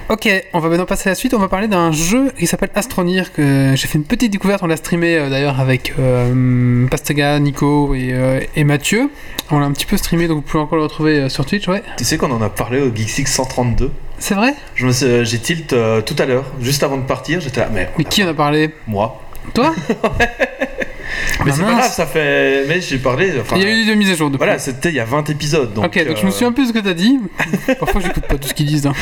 Ok, 0.09 0.29
on 0.53 0.59
va 0.59 0.69
maintenant 0.69 0.85
passer 0.85 1.09
à 1.09 1.11
la 1.11 1.15
suite. 1.15 1.33
On 1.33 1.37
va 1.39 1.49
parler 1.49 1.67
d'un 1.67 1.91
jeu 1.91 2.31
qui 2.39 2.47
s'appelle 2.47 2.69
Astronir. 2.75 3.33
Que 3.33 3.73
j'ai 3.75 3.87
fait 3.87 3.97
une 3.97 4.05
petite 4.05 4.31
découverte. 4.31 4.63
On 4.63 4.67
l'a 4.67 4.77
streamé 4.77 5.17
euh, 5.17 5.29
d'ailleurs 5.29 5.59
avec 5.59 5.93
euh, 5.99 6.87
Pastega, 6.87 7.37
Nico 7.39 7.93
et, 7.93 8.13
euh, 8.13 8.39
et 8.55 8.63
Mathieu. 8.63 9.09
On 9.51 9.59
l'a 9.59 9.65
un 9.65 9.71
petit 9.73 9.85
peu 9.85 9.97
streamé, 9.97 10.29
donc 10.29 10.37
vous 10.37 10.41
pouvez 10.43 10.63
encore 10.63 10.77
le 10.77 10.83
retrouver 10.83 11.27
sur 11.27 11.45
Twitch. 11.45 11.67
Ouais, 11.67 11.83
Tu 11.97 12.05
sais 12.05 12.17
qu'on 12.17 12.31
en 12.31 12.41
a 12.41 12.49
parlé 12.49 12.81
au 12.81 12.93
Geeksix 12.95 13.25
132 13.27 13.91
c'est 14.19 14.33
vrai? 14.33 14.55
Je 14.73 14.87
me 14.87 14.91
suis- 14.91 15.23
J'ai 15.25 15.37
tilt 15.37 15.73
euh, 15.73 16.01
tout 16.01 16.15
à 16.17 16.25
l'heure, 16.25 16.45
juste 16.59 16.81
avant 16.81 16.97
de 16.97 17.03
partir, 17.03 17.39
j'étais 17.39 17.59
là, 17.59 17.69
mais, 17.71 17.87
Mais 17.99 18.03
qui 18.03 18.23
en 18.23 18.27
a 18.27 18.33
parlé? 18.33 18.71
Moi 18.87 19.21
Toi? 19.53 19.75
Mais 21.45 21.51
Ah, 21.51 21.53
c'est 21.55 21.63
pas 21.63 21.71
grave, 21.73 21.91
ça 21.91 22.05
fait. 22.05 22.65
Mais 22.67 22.81
j'ai 22.81 22.97
parlé. 22.97 23.33
Enfin, 23.39 23.55
Il 23.57 23.63
y 23.63 23.65
a 23.65 23.69
eu 23.71 23.85
des 23.85 23.95
mises 23.95 24.11
à 24.11 24.15
jour 24.15 24.29
depuis. 24.29 24.37
Voilà, 24.37 24.59
c'était 24.59 24.89
il 24.89 24.95
y 24.95 24.99
a 24.99 25.05
20 25.05 25.29
épisodes. 25.29 25.73
Donc, 25.73 25.85
ok, 25.85 26.07
donc 26.07 26.17
je 26.17 26.23
me 26.23 26.27
euh, 26.27 26.31
souviens 26.31 26.51
plus 26.51 26.63
de 26.63 26.67
ce 26.69 26.73
que 26.73 26.83
t'as 26.83 26.93
dit. 26.93 27.19
Parfois, 27.79 28.01
j'écoute 28.01 28.25
pas 28.27 28.37
tout 28.37 28.47
ce 28.47 28.53
qu'ils 28.53 28.65
disent. 28.65 28.87
hein. 28.87 28.93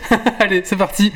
Allez, 0.40 0.62
c'est 0.64 0.76
parti. 0.76 1.12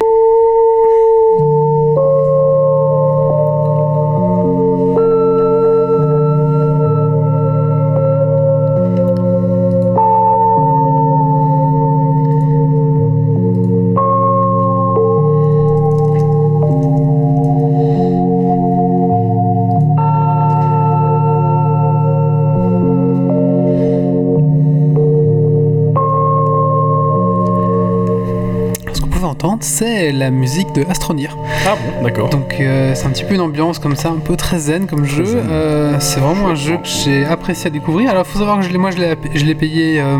C'est 29.67 30.13
la 30.13 30.31
musique 30.31 30.73
de 30.73 30.85
Astronir. 30.89 31.37
Ah 31.67 31.75
bon, 31.75 32.05
d'accord. 32.05 32.31
Donc 32.31 32.55
euh, 32.61 32.95
c'est 32.95 33.07
un 33.07 33.11
petit 33.11 33.25
peu 33.25 33.35
une 33.35 33.41
ambiance 33.41 33.79
comme 33.79 33.97
ça, 33.97 34.11
un 34.11 34.19
peu 34.19 34.37
très 34.37 34.59
zen 34.59 34.87
comme 34.87 35.05
jeu. 35.05 35.25
Euh, 35.27 35.97
c'est 35.99 36.21
vraiment 36.21 36.49
un 36.49 36.55
jeu 36.55 36.77
que 36.77 36.89
j'ai 36.89 37.25
apprécié 37.25 37.67
à 37.67 37.71
découvrir. 37.71 38.11
Alors 38.11 38.25
il 38.27 38.33
faut 38.33 38.39
savoir 38.39 38.59
que 38.59 38.65
je 38.65 38.77
moi 38.77 38.91
je 38.91 38.99
l'ai, 39.45 39.55
payé 39.55 40.01
Euh, 40.01 40.19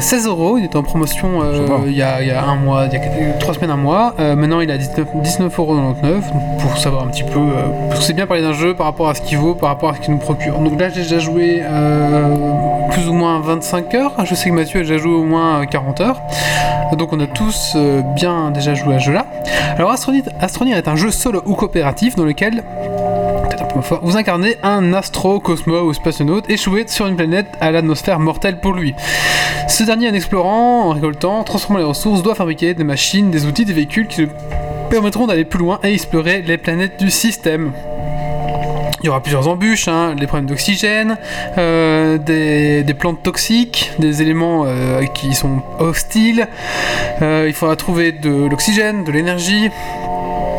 16 0.00 0.26
euros, 0.26 0.58
il 0.58 0.64
était 0.64 0.76
en 0.76 0.82
promotion 0.82 1.42
euh, 1.42 1.66
il 1.86 1.92
y, 1.96 2.02
a, 2.02 2.22
il 2.22 2.28
y 2.28 2.30
a 2.30 2.42
un 2.44 2.56
mois, 2.56 2.86
il 2.90 2.94
y 2.94 2.96
a 2.96 3.32
3 3.38 3.54
semaines, 3.54 3.70
un 3.70 3.76
mois. 3.76 4.14
Euh, 4.18 4.34
maintenant 4.36 4.60
il 4.60 4.70
est 4.70 4.72
à 4.72 4.78
19 4.78 5.06
19,99 5.22 5.50
euros 5.58 5.76
pour 6.58 6.78
savoir 6.78 7.04
un 7.04 7.08
petit 7.08 7.24
peu. 7.24 7.38
euh, 7.38 7.62
parce 7.88 8.00
que 8.00 8.06
c'est 8.06 8.12
bien 8.12 8.26
parler 8.26 8.42
d'un 8.42 8.52
jeu 8.52 8.74
par 8.74 8.86
rapport 8.86 9.08
à 9.08 9.14
ce 9.14 9.22
qu'il 9.22 9.38
vaut, 9.38 9.54
par 9.54 9.68
rapport 9.70 9.90
à 9.90 9.94
ce 9.94 10.00
qu'il 10.00 10.12
nous 10.12 10.20
procure. 10.20 10.58
Donc 10.58 10.78
là 10.80 10.88
j'ai 10.88 11.02
déjà 11.02 11.18
joué 11.18 11.62
euh, 11.62 12.36
plus 12.90 13.08
ou 13.08 13.12
moins 13.12 13.40
25 13.40 13.94
heures. 13.94 14.12
Je 14.24 14.34
sais 14.34 14.50
que 14.50 14.54
Mathieu 14.54 14.80
a 14.80 14.82
déjà 14.82 14.98
joué 14.98 15.14
au 15.14 15.24
moins 15.24 15.62
euh, 15.62 15.64
40 15.66 16.00
heures. 16.00 16.20
Donc 16.96 17.12
on 17.12 17.20
a 17.20 17.26
tous 17.26 17.72
euh, 17.74 18.02
bien 18.14 18.50
déjà 18.50 18.74
joué 18.74 18.94
à 18.96 18.98
ce 18.98 19.06
jeu-là. 19.06 19.26
Alors 19.76 19.90
Astronir 19.90 20.76
est 20.76 20.88
un 20.88 20.96
jeu 20.96 21.10
solo 21.10 21.42
ou 21.46 21.54
coopératif 21.54 22.16
dans 22.16 22.24
lequel 22.24 22.62
vous 23.74 24.16
incarnez 24.16 24.56
un 24.62 24.92
astro, 24.92 25.40
cosmo 25.40 25.82
ou 25.82 25.92
spationaute 25.94 26.48
échoué 26.50 26.84
sur 26.86 27.06
une 27.06 27.16
planète 27.16 27.46
à 27.60 27.70
l'atmosphère 27.70 28.18
mortelle 28.18 28.60
pour 28.60 28.72
lui. 28.74 28.94
Ce 29.68 29.82
dernier, 29.82 30.10
en 30.10 30.14
explorant, 30.14 30.88
en 30.88 30.90
récoltant, 30.90 31.42
transformant 31.44 31.78
les 31.78 31.84
ressources, 31.84 32.22
doit 32.22 32.34
fabriquer 32.34 32.74
des 32.74 32.84
machines, 32.84 33.30
des 33.30 33.46
outils, 33.46 33.64
des 33.64 33.72
véhicules 33.72 34.06
qui 34.08 34.22
lui 34.22 34.30
permettront 34.90 35.26
d'aller 35.26 35.44
plus 35.44 35.58
loin 35.58 35.80
et 35.82 35.92
explorer 35.92 36.42
les 36.42 36.58
planètes 36.58 36.98
du 36.98 37.10
système. 37.10 37.72
Il 39.02 39.06
y 39.06 39.08
aura 39.08 39.20
plusieurs 39.20 39.48
embûches, 39.48 39.88
hein, 39.88 40.14
les 40.16 40.28
problèmes 40.28 40.46
d'oxygène, 40.46 41.16
euh, 41.58 42.18
des, 42.18 42.84
des 42.84 42.94
plantes 42.94 43.20
toxiques, 43.22 43.90
des 43.98 44.22
éléments 44.22 44.64
euh, 44.64 45.02
qui 45.06 45.34
sont 45.34 45.62
hostiles. 45.80 46.46
Euh, 47.20 47.46
il 47.48 47.52
faudra 47.52 47.74
trouver 47.74 48.12
de 48.12 48.46
l'oxygène, 48.48 49.02
de 49.02 49.10
l'énergie 49.10 49.70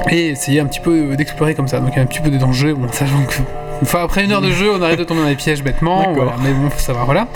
et 0.10 0.30
essayer 0.30 0.60
un 0.60 0.66
petit 0.66 0.80
peu 0.80 1.16
d'explorer 1.16 1.56
comme 1.56 1.68
ça. 1.68 1.80
Donc 1.80 1.90
il 1.94 1.98
y 1.98 2.00
a 2.00 2.04
un 2.04 2.08
petit 2.08 2.22
peu 2.22 2.30
des 2.30 2.38
dangers, 2.38 2.74
bon, 2.74 2.88
sachant 2.92 3.24
que. 3.28 3.36
Enfin, 3.82 4.02
après 4.04 4.24
une 4.24 4.32
heure 4.32 4.42
de 4.42 4.52
jeu, 4.52 4.72
on 4.74 4.82
arrête 4.82 5.00
de 5.00 5.04
tomber 5.04 5.22
dans 5.22 5.28
les 5.28 5.36
pièges 5.36 5.62
bêtement, 5.62 6.14
voilà, 6.14 6.36
mais 6.42 6.54
bon, 6.54 6.70
faut 6.70 6.80
savoir, 6.80 7.06
voilà. 7.06 7.28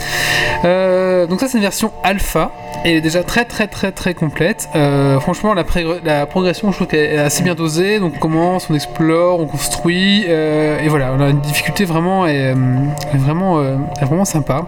Euh, 0.64 1.28
donc 1.28 1.42
ça, 1.42 1.48
c'est 1.48 1.58
une 1.58 1.64
version 1.64 1.92
alpha, 2.04 2.52
et 2.86 2.92
elle 2.92 2.98
est 2.98 3.02
déjà 3.02 3.24
très 3.24 3.44
très 3.44 3.68
très 3.68 3.92
très 3.92 4.14
complète. 4.14 4.70
Euh, 4.76 5.20
franchement, 5.20 5.54
la, 5.54 6.26
progression, 6.26 6.72
je 6.72 6.78
trouve 6.78 6.88
qu'elle 6.88 7.16
est 7.16 7.18
assez 7.18 7.44
bien 7.44 7.56
dosée, 7.56 8.00
donc 8.00 8.14
on 8.16 8.20
commence, 8.20 8.70
on 8.70 8.76
explore, 8.76 9.42
on 9.42 9.46
construit, 9.46 10.26
euh, 10.30 10.80
et 10.80 10.88
voilà, 10.88 11.12
on 11.18 11.20
a 11.20 11.30
une 11.30 11.42
difficulté 11.42 11.84
vraiment, 11.84 12.26
est, 12.28 12.52
est 12.52 13.18
vraiment, 13.18 13.62
est 13.62 14.06
vraiment 14.06 14.26
sympa. 14.26 14.68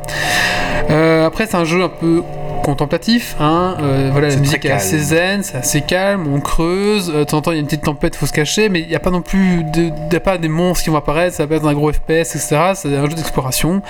Après, 0.89 1.45
c'est 1.45 1.55
un 1.55 1.65
jeu 1.65 1.83
un 1.83 1.89
peu 1.89 2.23
contemplatif, 2.69 3.35
hein. 3.39 3.75
euh, 3.81 4.09
voilà, 4.11 4.27
la 4.27 4.33
C'est 4.33 4.39
musique 4.39 4.65
est 4.65 4.71
assez 4.71 4.97
zen, 4.99 5.43
c'est 5.43 5.57
assez 5.57 5.81
calme, 5.81 6.31
on 6.33 6.39
creuse, 6.39 7.09
euh, 7.13 7.19
de 7.19 7.23
temps 7.25 7.37
en 7.37 7.41
temps 7.41 7.51
il 7.51 7.55
y 7.55 7.57
a 7.57 7.61
une 7.61 7.65
petite 7.65 7.83
tempête, 7.83 8.15
faut 8.15 8.25
se 8.25 8.33
cacher, 8.33 8.69
mais 8.69 8.81
il 8.81 8.87
n'y 8.87 8.95
a 8.95 8.99
pas 8.99 9.09
non 9.09 9.21
plus 9.21 9.63
de, 9.73 9.91
il 10.07 10.13
y 10.13 10.15
a 10.15 10.19
pas 10.19 10.37
des 10.37 10.47
monstres 10.49 10.83
qui 10.83 10.89
vont 10.89 10.97
apparaître, 10.97 11.35
ça 11.35 11.45
va 11.45 11.55
être 11.55 11.67
un 11.67 11.73
gros 11.73 11.91
FPS, 11.91 12.35
etc. 12.35 12.71
C'est 12.75 12.95
un 12.95 13.01
jeu 13.09 13.15
d'exploration, 13.15 13.81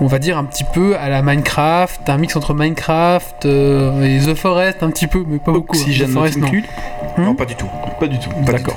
on 0.00 0.06
va 0.06 0.18
dire 0.18 0.38
un 0.38 0.44
petit 0.44 0.64
peu 0.64 0.96
à 0.96 1.08
la 1.08 1.22
Minecraft, 1.22 2.08
un 2.08 2.16
mix 2.18 2.36
entre 2.36 2.54
Minecraft 2.54 3.46
euh, 3.46 4.02
et 4.04 4.24
The 4.24 4.34
Forest, 4.34 4.82
un 4.82 4.90
petit 4.90 5.06
peu, 5.06 5.24
mais 5.26 5.38
pas 5.38 5.52
beaucoup. 5.52 5.76
hein. 5.76 5.80
Oxygène 5.80 6.12
not 6.12 6.20
non. 6.36 6.46
included 6.46 6.70
Non, 7.18 7.32
Hmm 7.32 7.36
pas 7.36 7.44
du 7.44 7.54
tout. 7.56 7.66
Pas 7.98 8.06
du 8.06 8.18
tout. 8.18 8.30
D'accord. 8.46 8.76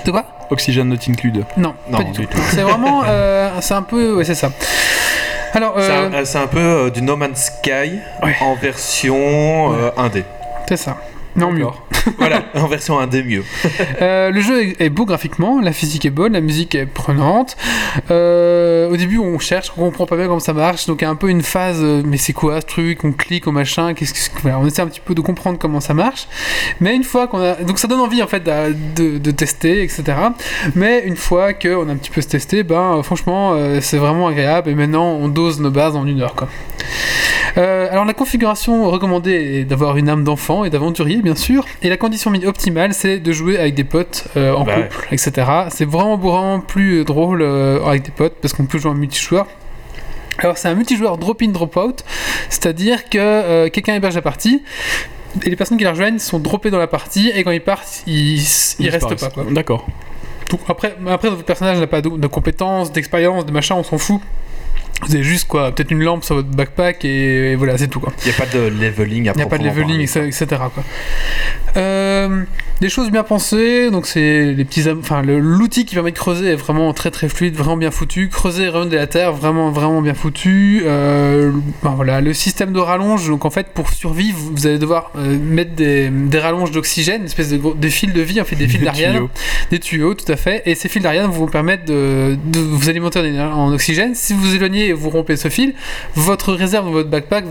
Oxygène 0.49 0.89
not 0.89 0.95
included. 1.08 1.45
Non, 1.58 1.74
Non, 1.89 1.97
pas 1.97 2.04
du, 2.04 2.12
du 2.12 2.28
tout. 2.28 2.34
tout. 2.36 2.41
C'est 2.49 2.62
vraiment, 2.62 3.04
euh, 3.08 3.49
c'est 3.62 3.74
un 3.74 3.82
peu, 3.82 4.16
ouais, 4.16 4.24
c'est 4.24 4.36
ça. 4.36 4.49
Alors, 5.54 5.76
C'est 5.78 5.91
euh, 5.91 6.08
un- 6.10 6.14
euh, 6.14 6.26
C'est 6.26 6.38
un, 6.39 6.47
peu 6.47 6.60
euh, 6.60 6.89
du 6.89 7.01
No 7.01 7.16
Man's 7.16 7.45
Sky 7.60 7.99
Ouais. 8.24 8.36
en 8.41 8.56
version 8.56 9.74
euh, 9.74 9.91
indé. 9.97 10.24
c'est 10.68 10.78
ça. 10.78 10.97
Non, 11.36 11.51
mieux. 11.51 11.65
Voilà, 12.17 12.43
en 12.55 12.67
version 12.67 12.99
indé 12.99 13.23
mieux. 13.23 13.43
Euh, 14.01 14.29
le 14.29 14.41
jeu 14.41 14.73
est, 14.79 14.89
beau 14.89 15.05
graphiquement, 15.05 15.61
la 15.61 15.71
physique 15.71 16.05
est 16.05 16.09
bonne, 16.09 16.34
la 16.34 16.41
musique 16.41 16.75
est 16.75 16.86
prenante. 16.86 17.57
Euh, 18.11 18.89
au 18.89 18.97
début, 18.97 19.17
on 19.17 19.39
cherche, 19.39 19.71
on 19.77 19.81
comprend 19.81 20.05
pas 20.05 20.15
bien 20.15 20.27
comment 20.27 20.39
ça 20.39 20.53
marche, 20.53 20.86
donc 20.86 21.01
il 21.01 21.05
y 21.05 21.07
a 21.07 21.09
un 21.09 21.15
peu 21.15 21.29
une 21.29 21.41
phase, 21.41 21.79
euh, 21.81 22.01
mais 22.05 22.17
c'est 22.17 22.34
quoi 22.34 22.61
ce 22.61 22.65
truc 22.65 23.03
On 23.03 23.11
clique, 23.11 23.47
on 23.47 23.51
machin, 23.51 23.93
qu'est-ce 23.93 24.29
que 24.29 24.41
voilà, 24.41 24.59
on 24.59 24.65
essaie 24.65 24.81
un 24.81 24.88
petit 24.88 24.99
peu 24.99 25.15
de 25.15 25.21
comprendre 25.21 25.57
comment 25.57 25.79
ça 25.79 25.93
marche. 25.93 26.27
Mais 26.79 26.95
une 26.95 27.03
fois 27.03 27.27
qu'on 27.27 27.39
a, 27.39 27.55
donc 27.55 27.79
ça 27.79 27.88
donne 27.88 28.01
envie 28.01 28.21
en 28.21 28.27
fait 28.27 28.43
de, 28.43 29.31
tester, 29.31 29.81
etc. 29.84 30.03
Mais 30.75 31.03
une 31.05 31.15
fois 31.15 31.53
qu'on 31.53 31.89
a 31.89 31.91
un 31.93 31.97
petit 31.97 32.11
peu 32.11 32.21
testé, 32.21 32.63
ben 32.63 33.01
franchement, 33.03 33.55
c'est 33.81 33.97
vraiment 33.97 34.27
agréable. 34.27 34.69
Et 34.69 34.75
maintenant, 34.75 35.13
on 35.13 35.27
dose 35.27 35.59
nos 35.59 35.71
bases 35.71 35.95
en 35.95 36.05
une 36.05 36.21
heure, 36.21 36.36
quoi. 36.36 36.47
Euh, 37.57 37.88
alors 37.91 38.05
la 38.05 38.13
configuration 38.13 38.89
recommandée 38.89 39.59
est 39.59 39.65
d'avoir 39.65 39.97
une 39.97 40.09
âme 40.09 40.23
d'enfant 40.23 40.63
et 40.63 40.69
d'aventurier 40.69 41.21
bien 41.24 41.36
sûr, 41.36 41.65
et 41.82 41.89
la 41.89 41.97
condition 41.97 42.32
optimale 42.45 42.93
c'est 42.93 43.19
de 43.19 43.32
jouer 43.32 43.57
avec 43.57 43.74
des 43.76 43.84
potes 43.84 44.26
euh, 44.38 44.53
en 44.53 44.63
Bah 44.65 44.76
ouais. 44.78 44.84
couple, 44.84 45.07
etc. 45.11 45.32
C'est 45.69 45.86
vraiment 45.86 46.17
vraiment 46.17 46.59
plus 46.59 46.99
euh, 46.99 47.03
drôle 47.03 47.41
euh, 47.41 47.84
avec 47.86 48.03
des 48.03 48.11
potes 48.11 48.36
parce 48.41 48.53
qu'on 48.53 48.65
peut 48.65 48.78
jouer 48.78 48.91
en 48.91 48.95
multijoueur. 48.95 49.47
Alors 50.39 50.57
c'est 50.57 50.67
un 50.67 50.76
multijoueur 50.76 51.17
drop-in 51.17 51.49
drop-out, 51.49 52.03
c'est-à-dire 52.49 53.09
que 53.09 53.17
euh, 53.19 53.69
quelqu'un 53.69 53.95
héberge 53.95 54.15
la 54.15 54.21
partie. 54.21 54.61
Et 55.43 55.49
les 55.49 55.55
personnes 55.55 55.78
qui 55.80 55.84
la 55.84 55.91
rejoignent 55.91 56.19
sont 56.19 56.38
droppées 56.39 56.69
dans 56.69 56.78
la 56.78 56.86
partie 56.88 57.32
et 57.34 57.43
quand 57.43 57.49
ils 57.51 57.61
partent, 57.61 58.03
ils, 58.05 58.39
ils 58.80 58.89
restent 58.89 59.15
pas. 59.19 59.43
D'accord. 59.49 59.88
Après, 60.67 60.95
après, 61.09 61.30
votre 61.30 61.43
personnage 61.43 61.80
n'a 61.80 61.88
pas 61.88 62.01
de, 62.01 62.09
de 62.09 62.28
compétences, 62.28 62.91
d'expérience, 62.91 63.43
de 63.43 63.51
machin, 63.51 63.74
on 63.76 63.82
s'en 63.84 63.97
fout. 63.97 64.21
Vous 65.08 65.16
avez 65.16 65.24
juste 65.24 65.47
quoi, 65.47 65.72
peut-être 65.72 65.91
une 65.91 66.04
lampe 66.04 66.24
sur 66.24 66.36
votre 66.36 66.49
backpack 66.49 67.06
et, 67.06 67.51
et 67.51 67.56
voilà, 67.56 67.78
c'est 67.78 67.88
tout 67.88 67.99
quoi. 67.99 68.14
Il 68.26 68.30
n'y 68.30 68.36
a 68.36 68.38
pas 68.38 68.45
de 68.45 68.60
leveling 68.60 69.30
à 69.30 69.34
Il 69.34 69.38
n'y 69.38 69.43
a 69.43 69.45
pas 69.47 69.58
de 69.58 69.64
leveling, 69.66 70.08
parler. 70.12 70.28
etc. 70.30 70.45
quoi. 70.74 70.84
Euh, 71.78 72.43
des 72.82 72.89
choses 72.89 73.10
bien 73.12 73.24
pensées, 73.24 73.89
donc 73.91 74.06
c'est 74.06 74.54
les 74.54 74.66
petits, 74.66 74.84
enfin 74.89 75.22
l'outil 75.24 75.86
qui 75.86 75.95
permet 75.95 76.12
de 76.12 76.18
creuser 76.18 76.49
est 76.49 76.56
vraiment 76.56 76.93
très 76.93 77.12
très 77.12 77.30
fluide, 77.30 77.56
vraiment 77.56 77.78
bien 77.78 77.91
foutu. 77.91 78.30
Creuser 78.30 78.66
et 78.66 78.95
la 78.95 79.08
terre, 79.08 79.34
vraiment 79.34 79.72
vraiment 79.72 80.01
bien 80.01 80.14
foutu. 80.14 80.84
Euh, 80.86 81.51
ben 81.82 81.91
voilà, 81.95 82.22
le 82.22 82.34
système 82.34 82.74
de 82.74 82.80
rallonge, 82.80 83.28
donc 83.28 83.45
en 83.45 83.49
fait 83.49 83.68
pour 83.74 83.89
survivre, 83.89 84.38
vous 84.54 84.68
allez 84.68 84.78
devoir 84.80 85.12
euh, 85.18 85.38
mettre 85.39 85.74
des, 85.74 86.10
des 86.10 86.39
rallonges 86.39 86.72
d'oxygène, 86.72 87.24
espèce 87.26 87.49
de 87.49 87.60
des 87.76 87.89
fils 87.89 88.12
de 88.14 88.22
vie, 88.22 88.39
en 88.41 88.45
fait 88.45 88.56
des 88.56 88.68
fils 88.68 88.82
d'Ariane, 88.82 89.14
tuyaux. 89.14 89.30
des 89.72 89.80
tuyaux, 89.80 90.14
tout 90.14 90.32
à 90.32 90.36
fait. 90.36 90.62
Et 90.66 90.76
ces 90.76 90.89
fils 90.89 91.01
d'Ariane 91.01 91.26
vont 91.28 91.45
vous 91.45 91.47
permettre 91.47 91.86
de, 91.86 92.38
de 92.45 92.60
vous 92.60 92.89
alimenter 92.89 93.20
en, 93.20 93.51
en 93.51 93.74
oxygène. 93.74 94.14
Si 94.16 94.34
vous 94.34 94.54
éloignez 94.56 94.93
et 94.94 94.96
vous 94.96 95.10
rompez 95.10 95.36
ce 95.36 95.50
fil, 95.50 95.74
votre 96.16 96.54
réserve 96.54 96.86
dans 96.86 96.91
votre 96.91 97.10
backpack 97.10 97.46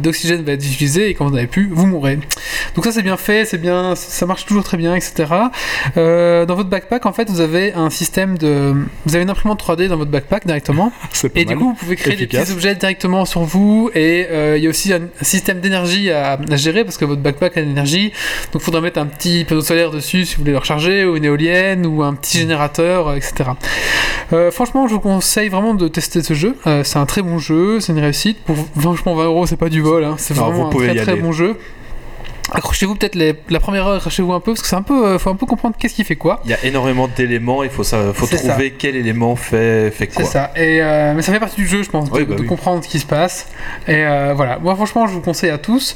d'oxygène 0.00 0.42
va 0.42 0.52
être 0.52 0.64
utilisée 0.64 1.08
et 1.08 1.14
quand 1.14 1.26
vous 1.26 1.34
n'avez 1.34 1.46
plus, 1.46 1.68
vous 1.72 1.86
mourrez. 1.86 2.18
Donc 2.74 2.84
ça 2.84 2.92
c'est 2.92 3.02
bien 3.02 3.16
fait, 3.16 3.44
c'est 3.44 3.58
bien, 3.58 3.94
ça 3.94 4.26
marche 4.26 4.44
toujours 4.44 4.64
très 4.64 4.76
bien, 4.76 4.94
etc. 4.94 5.26
Euh, 5.96 6.46
dans 6.46 6.54
votre 6.54 6.68
backpack, 6.68 7.06
en 7.06 7.12
fait, 7.12 7.30
vous 7.30 7.40
avez 7.40 7.72
un 7.72 7.90
système 7.90 8.38
de, 8.38 8.74
vous 9.04 9.14
avez 9.14 9.22
une 9.22 9.30
imprimante 9.30 9.62
3D 9.62 9.88
dans 9.88 9.96
votre 9.96 10.10
backpack 10.10 10.46
directement. 10.46 10.92
Et 11.34 11.44
du 11.44 11.56
coup, 11.56 11.68
vous 11.68 11.74
pouvez 11.74 11.96
créer 11.96 12.16
des 12.16 12.26
petits 12.26 12.52
objets 12.52 12.74
directement 12.74 13.24
sur 13.24 13.42
vous. 13.42 13.90
Et 13.94 14.26
euh, 14.30 14.56
il 14.56 14.64
y 14.64 14.66
a 14.66 14.70
aussi 14.70 14.92
un, 14.92 15.08
système 15.22 15.60
d'énergie 15.60 16.10
à, 16.10 16.38
à 16.50 16.56
gérer 16.56 16.84
parce 16.84 16.96
que 16.96 17.04
votre 17.04 17.22
backpack 17.22 17.56
a 17.56 17.62
de 17.62 17.66
l'énergie. 17.66 18.12
Donc, 18.52 18.62
il 18.62 18.64
faudra 18.64 18.80
mettre 18.80 19.00
un 19.00 19.06
petit 19.06 19.44
panneau 19.44 19.60
solaire 19.60 19.90
dessus 19.90 20.24
si 20.24 20.34
vous 20.34 20.42
voulez 20.42 20.52
le 20.52 20.58
recharger, 20.58 21.04
ou 21.04 21.16
une 21.16 21.24
éolienne, 21.24 21.86
ou 21.86 22.02
un 22.02 22.14
petit 22.14 22.38
générateur, 22.38 23.14
etc. 23.14 23.50
Euh, 24.32 24.50
franchement, 24.50 24.86
je 24.88 24.94
vous 24.94 25.00
conseille 25.00 25.48
vraiment 25.48 25.74
de 25.74 25.88
tester 25.88 26.22
ce 26.22 26.34
jeu. 26.34 26.56
Euh, 26.78 26.84
c'est 26.84 26.98
un 26.98 27.06
très 27.06 27.22
bon 27.22 27.38
jeu, 27.38 27.80
c'est 27.80 27.92
une 27.92 27.98
réussite. 28.00 28.38
Pour 28.44 28.56
franchement 28.78 29.14
20 29.14 29.24
euros, 29.24 29.46
c'est 29.46 29.56
pas 29.56 29.68
du 29.68 29.80
vol. 29.80 30.04
hein. 30.04 30.14
C'est 30.18 30.34
vraiment 30.34 30.68
un 30.68 30.70
très 30.70 30.94
très 30.94 31.16
bon 31.16 31.32
jeu. 31.32 31.56
Accrochez-vous 32.50 32.94
peut-être 32.94 33.14
la 33.50 33.60
première 33.60 33.86
heure, 33.86 33.96
accrochez-vous 33.96 34.32
un 34.32 34.40
peu 34.40 34.52
parce 34.52 34.62
que 34.62 34.68
c'est 34.68 34.74
un 34.76 34.80
peu, 34.80 35.04
euh, 35.06 35.18
faut 35.18 35.28
un 35.28 35.34
peu 35.36 35.44
comprendre 35.44 35.76
qu'est-ce 35.78 35.92
qui 35.92 36.02
fait 36.02 36.16
quoi. 36.16 36.40
Il 36.46 36.50
y 36.50 36.54
a 36.54 36.64
énormément 36.64 37.06
d'éléments, 37.06 37.62
il 37.62 37.68
faut, 37.68 37.84
ça, 37.84 38.14
faut 38.14 38.26
trouver 38.26 38.70
quel 38.70 38.96
élément 38.96 39.36
fait, 39.36 39.90
fait 39.90 40.08
C'est 40.10 40.22
quoi. 40.22 40.24
ça. 40.24 40.50
Et 40.56 40.80
euh, 40.80 41.12
mais 41.14 41.20
ça 41.20 41.30
fait 41.30 41.40
partie 41.40 41.56
du 41.56 41.66
jeu, 41.66 41.82
je 41.82 41.90
pense, 41.90 42.10
de, 42.10 42.16
Oui, 42.16 42.24
bah 42.24 42.36
de 42.36 42.40
oui. 42.40 42.46
comprendre 42.46 42.82
ce 42.82 42.88
qui 42.88 43.00
se 43.00 43.06
passe. 43.06 43.48
Et 43.86 43.96
euh, 44.02 44.32
voilà. 44.34 44.58
Moi, 44.60 44.74
franchement, 44.76 45.06
je 45.06 45.12
vous 45.12 45.20
conseille 45.20 45.50
à 45.50 45.58
tous. 45.58 45.94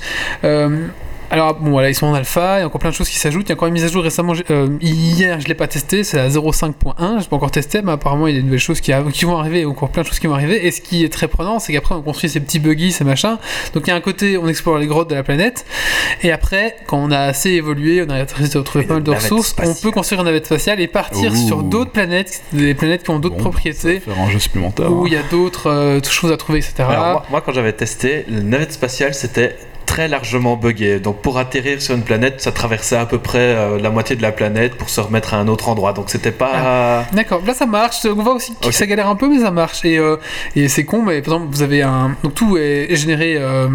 Alors 1.33 1.55
bon 1.55 1.71
voilà 1.71 1.89
ils 1.89 1.95
sont 1.95 2.05
en 2.07 2.13
alpha, 2.13 2.59
il 2.59 2.61
y 2.61 2.63
a 2.63 2.67
encore 2.67 2.79
plein 2.79 2.91
de 2.91 2.95
choses 2.95 3.09
qui 3.09 3.19
s'ajoutent, 3.19 3.47
il 3.47 3.49
y 3.49 3.53
a 3.53 3.55
encore 3.55 3.69
une 3.69 3.73
mise 3.73 3.85
à 3.85 3.89
jour 3.89 4.03
récemment, 4.03 4.35
euh, 4.51 4.69
hier 4.83 5.41
je 5.41 5.49
l'ai 5.49 5.55
pas 5.55 5.67
testé, 5.67 6.05
c'est 6.05 6.19
la 6.19 6.29
0.5.1, 6.29 7.23
je 7.23 7.27
pas 7.27 7.37
encore 7.37 7.51
testé, 7.51 7.81
mais 7.81 7.93
apparemment 7.93 8.27
il 8.27 8.35
y 8.35 8.37
a 8.37 8.41
des 8.41 8.45
nouvelles 8.45 8.61
choses 8.61 8.83
qui, 8.83 8.93
qui 9.15 9.25
vont 9.25 9.39
arriver, 9.39 9.65
encore 9.65 9.89
plein 9.89 10.03
de 10.03 10.09
choses 10.09 10.19
qui 10.19 10.27
vont 10.27 10.35
arriver, 10.35 10.67
et 10.67 10.71
ce 10.71 10.83
qui 10.83 11.05
est 11.05 11.09
très 11.09 11.29
prenant 11.29 11.59
c'est 11.59 11.73
qu'après 11.73 11.95
on 11.95 12.03
construit 12.03 12.29
ces 12.29 12.39
petits 12.41 12.59
buggy, 12.59 12.93
ces 12.93 13.05
machins, 13.05 13.39
donc 13.73 13.85
il 13.87 13.89
y 13.89 13.93
a 13.95 13.97
un 13.97 14.03
côté 14.03 14.37
on 14.37 14.47
explore 14.47 14.77
les 14.77 14.87
grottes 14.87 15.09
de 15.09 15.15
la 15.15 15.23
planète, 15.23 15.65
et 16.23 16.31
après 16.31 16.77
quand 16.87 16.99
on 16.99 17.11
a 17.11 17.21
assez 17.21 17.53
évolué, 17.53 18.05
on 18.07 18.11
a 18.11 18.25
réussi 18.25 18.59
à 18.59 18.61
retrouver 18.61 18.85
Une 18.85 18.89
pas 18.89 18.95
mal 18.97 19.03
de 19.03 19.11
ressources, 19.13 19.57
on 19.65 19.75
peut 19.75 19.91
construire 19.91 20.21
une 20.21 20.27
navette 20.27 20.45
spatiale 20.45 20.83
et 20.83 20.87
partir 20.87 21.33
Ouh. 21.33 21.47
sur 21.49 21.63
d'autres 21.63 21.93
planètes, 21.93 22.43
des 22.53 22.75
planètes 22.75 23.05
qui 23.05 23.11
ont 23.11 23.19
d'autres 23.19 23.37
Bon, 23.37 23.45
propriétés 23.45 24.01
Faire 24.01 24.21
un 24.21 24.29
jeu 24.29 24.39
supplémentaire. 24.39 24.93
où 24.93 25.07
il 25.07 25.15
y 25.15 25.17
a 25.17 25.23
d'autres 25.23 25.71
euh, 25.71 26.01
choses 26.03 26.31
à 26.31 26.37
trouver, 26.37 26.59
etc. 26.59 26.75
Alors, 26.81 27.05
moi, 27.05 27.27
moi, 27.31 27.41
quand 27.41 27.53
j'avais 27.53 27.73
testé, 27.73 28.27
la 28.29 28.43
navette 28.43 28.73
spatiale, 28.73 29.15
c'était 29.15 29.57
très 29.93 30.09
largement 30.09 30.57
buggé. 30.57 31.01
Donc, 31.01 31.21
pour 31.21 31.37
atterrir 31.39 31.83
sur 31.83 31.95
une 31.95 32.03
planète, 32.03 32.41
ça 32.41 32.51
traversait 32.51 32.97
à 32.97 33.05
peu 33.05 33.19
près 33.19 33.39
euh, 33.55 33.79
la 33.79 33.91
moitié 33.91 34.17
de 34.17 34.23
la 34.23 34.33
planète 34.33 34.75
pour 34.77 34.89
se 34.89 35.03
remettre 35.03 35.35
à 35.35 35.37
un 35.37 35.49
autre 35.49 35.69
endroit. 35.69 35.93
Donc, 35.93 36.09
c'était 36.09 36.33
pas. 36.33 37.05
D'accord, 37.13 37.43
là 37.47 37.53
ça 37.53 37.67
marche. 37.67 37.99
On 38.07 38.15
voit 38.23 38.35
aussi 38.37 38.55
que 38.59 38.71
ça 38.73 38.87
galère 38.87 39.09
un 39.09 39.17
peu, 39.17 39.29
mais 39.29 39.41
ça 39.41 39.51
marche. 39.51 39.85
Et, 39.85 39.99
euh, 39.99 40.17
et 40.57 40.69
c'est 40.69 40.85
con, 40.85 41.03
mais 41.03 41.21
par 41.21 41.35
exemple, 41.35 41.55
vous 41.55 41.63
avez 41.63 41.83
un. 41.83 42.17
Donc 42.23 42.35
tout 42.35 42.57
est, 42.57 42.95
généré. 42.97 43.37
euh, 43.39 43.69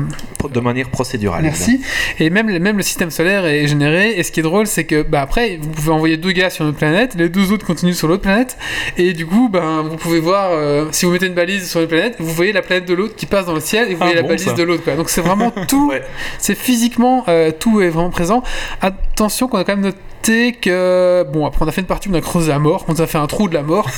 de 0.51 0.59
manière 0.61 0.89
procédurale. 0.89 1.43
merci. 1.43 1.81
Et 2.19 2.29
même, 2.29 2.47
même 2.59 2.77
le 2.77 2.83
système 2.83 3.11
solaire 3.11 3.45
est 3.45 3.67
généré. 3.67 4.11
Et 4.17 4.23
ce 4.23 4.31
qui 4.31 4.39
est 4.39 4.43
drôle, 4.43 4.65
c'est 4.65 4.85
que 4.85 5.03
bah, 5.03 5.21
après, 5.21 5.59
vous 5.61 5.69
pouvez 5.69 5.91
envoyer 5.91 6.17
deux 6.17 6.31
gars 6.31 6.49
sur 6.49 6.65
une 6.65 6.73
planète, 6.73 7.15
les 7.15 7.27
deux 7.29 7.51
autres 7.51 7.65
continuent 7.65 7.91
sur 7.93 8.07
l'autre 8.07 8.21
planète. 8.23 8.57
Et 8.97 9.13
du 9.13 9.25
coup, 9.27 9.49
ben, 9.49 9.81
vous 9.83 9.97
pouvez 9.97 10.19
voir, 10.19 10.51
si 10.91 11.05
vous 11.05 11.11
mettez 11.11 11.27
une 11.27 11.33
balise 11.33 11.69
sur 11.69 11.81
une 11.81 11.87
planète, 11.87 12.15
vous 12.19 12.33
voyez 12.33 12.53
la 12.53 12.61
planète 12.61 12.85
de 12.87 12.93
l'autre 12.93 13.15
qui 13.15 13.25
passe 13.25 13.45
dans 13.45 13.53
le 13.53 13.59
ciel 13.59 13.91
et 13.91 13.95
vous 13.95 13.99
Ah 14.01 14.05
voyez 14.05 14.21
la 14.21 14.27
balise 14.27 14.45
ça. 14.45 14.53
de 14.53 14.63
l'autre. 14.63 14.83
quoi. 14.83 14.95
Donc 14.95 15.09
c'est 15.09 15.21
vraiment 15.21 15.51
tout 15.67 15.89
Ouais. 15.89 16.01
C'est 16.37 16.55
physiquement, 16.55 17.23
euh, 17.27 17.51
tout 17.51 17.81
est 17.81 17.89
vraiment 17.89 18.09
présent. 18.09 18.43
Attention 18.81 19.47
qu'on 19.47 19.57
a 19.57 19.63
quand 19.63 19.75
même 19.77 19.93
noté 20.17 20.53
que 20.53 21.25
bon 21.31 21.45
après 21.45 21.63
on 21.65 21.67
a 21.67 21.71
fait 21.71 21.81
une 21.81 21.87
partie 21.87 22.09
où 22.09 22.11
on 22.11 22.15
a 22.15 22.21
creusé 22.21 22.49
la 22.49 22.59
mort, 22.59 22.85
on 22.87 22.93
a 22.93 23.07
fait 23.07 23.17
un 23.17 23.27
trou 23.27 23.47
de 23.47 23.53
la 23.53 23.63
mort 23.63 23.89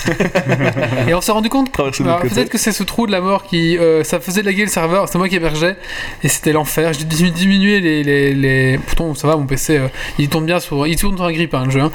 et 1.08 1.14
on 1.14 1.22
s'est 1.22 1.32
rendu 1.32 1.50
compte 1.50 1.72
côté. 2.18 2.30
peut-être 2.30 2.50
que 2.50 2.58
c'est 2.58 2.72
ce 2.72 2.84
trou 2.84 3.08
de 3.08 3.12
la 3.12 3.22
mort 3.22 3.46
qui 3.46 3.78
euh, 3.78 4.04
ça 4.04 4.20
faisait 4.20 4.42
laguer 4.42 4.64
le 4.64 4.70
serveur, 4.70 5.08
c'est 5.10 5.18
moi 5.18 5.28
qui 5.30 5.36
hébergeais 5.36 5.76
et 6.24 6.28
c'était 6.28 6.52
l'enfer. 6.52 6.94
J'ai 6.94 7.06
dû 7.06 7.32
diminuer 7.32 7.80
les, 7.80 8.04
les, 8.04 8.34
les- 8.34 8.78
pourtant 8.78 9.14
ça 9.16 9.28
va 9.28 9.36
mon 9.38 9.46
PC 9.46 9.78
euh, 9.78 9.88
il 10.18 10.30
tourne 10.30 10.46
bien 10.46 10.60
sur 10.60 10.86
il 10.88 10.96
tourne 10.96 11.16
sur 11.16 11.26
un 11.26 11.32
grip 11.32 11.54
hein, 11.54 11.64
le 11.66 11.72
jeu 11.72 11.82
hein. 11.82 11.92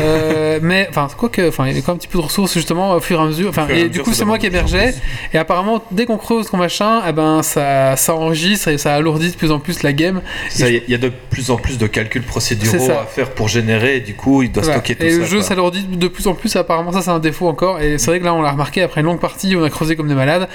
Euh, 0.00 0.58
mais 0.62 0.86
enfin 0.90 1.08
quoi 1.16 1.28
que 1.28 1.48
enfin 1.48 1.66
il 1.68 1.76
y 1.76 1.78
a 1.78 1.80
quand 1.82 1.88
même 1.88 1.96
un 1.96 1.98
petit 1.98 2.08
peu 2.08 2.18
de 2.18 2.24
ressources 2.24 2.54
justement 2.54 2.92
au 2.92 3.00
fur 3.00 3.18
et 3.20 3.22
à 3.22 3.26
mesure 3.26 3.50
enfin 3.50 3.66
et 3.68 3.88
du 3.88 4.00
coup 4.00 4.12
c'est 4.12 4.24
moi 4.24 4.38
qui 4.38 4.46
hébergeais 4.46 4.94
et 5.32 5.38
apparemment 5.38 5.82
dès 5.90 6.06
qu'on 6.06 6.16
creuse 6.18 6.50
ton 6.50 6.56
machin 6.56 7.02
eh 7.08 7.12
ben 7.12 7.42
ça 7.42 7.96
ça 7.96 8.14
enregistre 8.14 8.68
et 8.68 8.78
ça 8.78 8.94
alourdit 8.94 9.30
de 9.30 9.36
plus 9.36 9.50
en 9.52 9.58
plus 9.58 9.82
la 9.82 9.92
game 9.92 10.20
Il 10.58 10.66
y 10.68 10.82
y 10.90 10.94
a 10.94 10.98
de 10.98 11.08
plus 11.30 11.50
en 11.50 11.56
plus 11.56 11.78
de 11.78 11.86
calculs 11.86 12.22
procéduraux 12.22 12.90
à 12.90 13.06
faire 13.06 13.30
pour 13.30 13.48
générer, 13.48 13.67
et 13.68 14.00
du 14.00 14.14
coup, 14.14 14.42
il 14.42 14.50
doit 14.52 14.62
Voilà. 14.62 14.78
stocker 14.78 14.94
tout 14.96 15.04
et 15.04 15.10
ça. 15.10 15.18
le 15.18 15.24
jeu 15.24 15.40
s'alourdit 15.42 15.84
de 15.84 16.08
plus 16.08 16.26
en 16.26 16.34
plus, 16.34 16.54
apparemment 16.56 16.92
ça 16.92 17.02
c'est 17.02 17.10
un 17.10 17.18
défaut 17.18 17.48
encore, 17.48 17.80
et 17.80 17.98
c'est 17.98 18.06
vrai 18.10 18.20
que 18.20 18.24
là 18.24 18.34
on 18.34 18.42
l'a 18.42 18.50
remarqué 18.52 18.82
après 18.82 19.00
une 19.00 19.06
longue 19.06 19.20
partie, 19.20 19.54
on 19.56 19.62
a 19.62 19.70
creusé 19.70 19.96
comme 19.96 20.08
des 20.08 20.14
malades, 20.14 20.48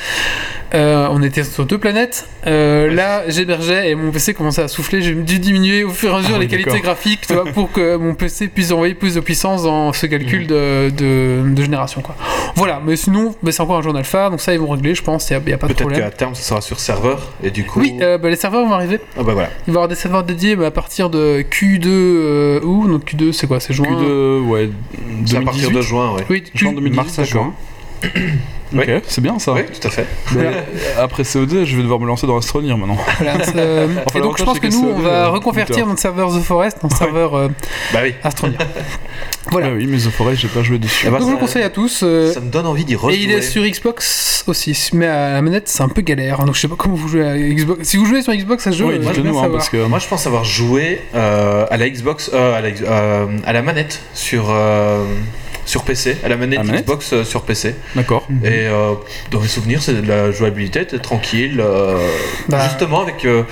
Euh, 0.73 1.07
on 1.11 1.21
était 1.21 1.43
sur 1.43 1.65
deux 1.65 1.77
planètes, 1.77 2.27
Euh, 2.47 2.91
là 2.93 3.23
j'hébergeais 3.27 3.91
et 3.91 3.95
mon 3.95 4.11
PC 4.11 4.33
commençait 4.33 4.63
à 4.63 4.67
souffler, 4.67 5.01
j'ai 5.01 5.13
dû 5.13 5.37
diminuer 5.39 5.83
au 5.83 5.91
fur 5.91 6.11
et 6.11 6.15
à 6.15 6.17
mesure 6.17 6.35
Ah 6.37 6.39
les 6.39 6.47
qualités 6.47 6.79
graphiques 6.79 7.27
tu 7.27 7.33
vois, 7.33 7.45
pour 7.45 7.71
que 7.71 7.95
mon 7.95 8.15
PC 8.15 8.47
puisse 8.47 8.71
envoyer 8.71 8.95
plus 8.95 9.15
de 9.15 9.19
puissance 9.19 9.63
dans 9.63 9.93
ce 9.93 10.07
calcul 10.07 10.47
de, 10.47 10.89
de, 10.89 11.43
de 11.45 11.61
génération. 11.61 12.01
Quoi. 12.01 12.15
Voilà, 12.55 12.81
mais 12.85 12.95
sinon 12.95 13.35
bah, 13.43 13.51
c'est 13.51 13.61
encore 13.61 13.77
un 13.77 13.83
en 13.89 13.95
alpha, 13.95 14.29
donc 14.29 14.41
ça 14.41 14.53
ils 14.53 14.59
vont 14.59 14.67
régler 14.69 14.95
je 14.95 15.03
pense, 15.03 15.29
il 15.29 15.33
n'y 15.45 15.53
a, 15.53 15.57
pas 15.57 15.67
de 15.67 15.73
Peut-être 15.73 15.81
problème. 15.81 16.01
qu'à 16.01 16.09
terme, 16.11 16.33
ça 16.35 16.41
sera 16.41 16.61
sur 16.61 16.79
serveur, 16.79 17.33
et 17.43 17.51
du 17.51 17.65
coup. 17.65 17.79
Oui, 17.79 17.95
euh, 18.01 18.17
bah, 18.17 18.29
les 18.29 18.35
serveurs 18.35 18.65
vont 18.65 18.73
arriver. 18.73 18.99
Ah 19.17 19.23
bah 19.23 19.33
voilà. 19.33 19.49
Il 19.67 19.73
va 19.73 19.73
y 19.73 19.77
avoir 19.77 19.87
des 19.87 19.95
serveurs 19.95 20.23
dédiés 20.23 20.55
bah, 20.55 20.67
à 20.67 20.71
partir 20.71 21.09
de 21.09 21.43
Q2 21.51 21.85
euh, 21.87 22.59
où 22.63 22.87
Donc 22.87 23.02
Q2 23.03 23.31
c'est 23.31 23.47
quoi 23.47 23.59
C'est 23.59 23.73
juin 23.73 23.85
Q2, 23.87 24.39
ouais, 24.41 24.69
C'est 25.25 25.37
à 25.37 25.41
partir 25.41 25.69
2018. 25.69 25.73
de 25.75 25.81
juin, 25.81 26.13
ouais. 26.15 26.25
Oui, 26.29 26.43
Juin 26.53 26.69
Q- 26.71 26.75
2018, 26.75 26.95
Mars 26.95 27.19
à 27.19 27.23
Oui. 28.75 28.79
Ok, 28.85 29.03
c'est 29.07 29.21
bien 29.21 29.37
ça. 29.37 29.53
Oui, 29.53 29.61
tout 29.79 29.87
à 29.87 29.91
fait. 29.91 30.07
Mais, 30.35 30.45
euh, 30.47 30.51
après 31.03 31.23
COD, 31.23 31.63
je 31.63 31.75
vais 31.77 31.83
devoir 31.83 31.99
me 31.99 32.07
lancer 32.07 32.25
dans 32.25 32.37
Astronir 32.37 32.75
maintenant. 32.75 32.97
Voilà, 33.19 33.35
euh, 33.55 33.87
Enfin, 34.07 34.17
et 34.17 34.21
donc 34.23 34.39
je 34.39 34.43
pense 34.43 34.57
que 34.59 34.65
que 34.67 34.73
nous 34.73 34.83
on 34.95 34.99
va 34.99 35.25
début, 35.25 35.35
reconvertir 35.35 35.85
euh, 35.85 35.89
notre 35.89 35.99
serveur 36.01 36.31
The 36.35 36.41
Forest 36.41 36.77
en 36.81 36.89
serveur 36.89 37.35
euh, 37.35 37.49
Bah 37.93 37.99
oui. 38.01 38.15
Voilà. 39.51 39.67
Ah 39.67 39.73
oui, 39.75 39.85
mais 39.87 39.97
The 39.97 40.09
Forest, 40.09 40.41
j'ai 40.41 40.47
pas 40.47 40.63
joué 40.63 40.79
dessus. 40.79 41.05
Ben, 41.07 41.19
Donc 41.19 41.27
je 41.27 41.33
le 41.33 41.37
conseille 41.39 41.61
à 41.61 41.69
tous. 41.69 42.01
euh, 42.01 42.33
Ça 42.33 42.39
me 42.39 42.49
donne 42.49 42.65
envie 42.65 42.83
d'y 42.85 42.95
rejouer. 42.95 43.19
et 43.19 43.23
il 43.23 43.29
est 43.31 43.43
sur 43.43 43.63
Xbox 43.63 44.43
aussi, 44.47 44.89
mais 44.93 45.05
à 45.05 45.33
la 45.33 45.41
manette 45.43 45.67
c'est 45.67 45.83
un 45.83 45.89
peu 45.89 46.01
galère. 46.01 46.41
hein, 46.41 46.45
Donc 46.45 46.55
je 46.55 46.61
sais 46.61 46.67
pas 46.67 46.75
comment 46.75 46.95
vous 46.95 47.07
jouez 47.07 47.27
à 47.27 47.37
Xbox. 47.37 47.87
Si 47.87 47.97
vous 47.97 48.05
jouez 48.05 48.23
sur 48.23 48.33
Xbox, 48.33 48.63
ça 48.63 48.71
se 48.71 48.77
joue. 48.77 48.87
Oui, 48.87 48.95
euh, 48.95 49.21
nous, 49.23 49.37
hein, 49.37 49.49
parce 49.51 49.69
que. 49.69 49.85
Moi, 49.85 49.99
je 49.99 50.07
pense 50.07 50.25
avoir 50.25 50.43
joué 50.45 50.99
euh, 51.13 51.67
à 51.69 51.77
la 51.77 51.87
Xbox, 51.89 52.31
euh, 52.33 52.55
à, 52.57 52.61
la, 52.61 52.69
euh, 52.69 53.27
à 53.45 53.53
la 53.53 53.61
manette 53.61 54.01
sur, 54.15 54.47
euh, 54.49 55.05
sur 55.65 55.83
PC, 55.83 56.17
à 56.23 56.29
la 56.29 56.37
manette, 56.37 56.59
À 56.59 56.63
manette 56.63 56.83
Xbox 56.85 57.13
euh, 57.13 57.23
sur 57.23 57.43
PC. 57.43 57.75
D'accord. 57.95 58.25
Mhm. 58.29 58.45
Et 58.45 58.67
euh, 58.67 58.93
dans 59.31 59.39
mes 59.39 59.47
souvenirs, 59.47 59.81
c'est 59.81 60.01
de 60.01 60.07
la 60.07 60.31
jouabilité, 60.31 60.81
était 60.81 60.99
tranquille, 60.99 61.59
euh, 61.63 61.97
Bah. 62.49 62.59
justement 62.67 63.01
avec 63.01 63.23
euh, 63.25 63.43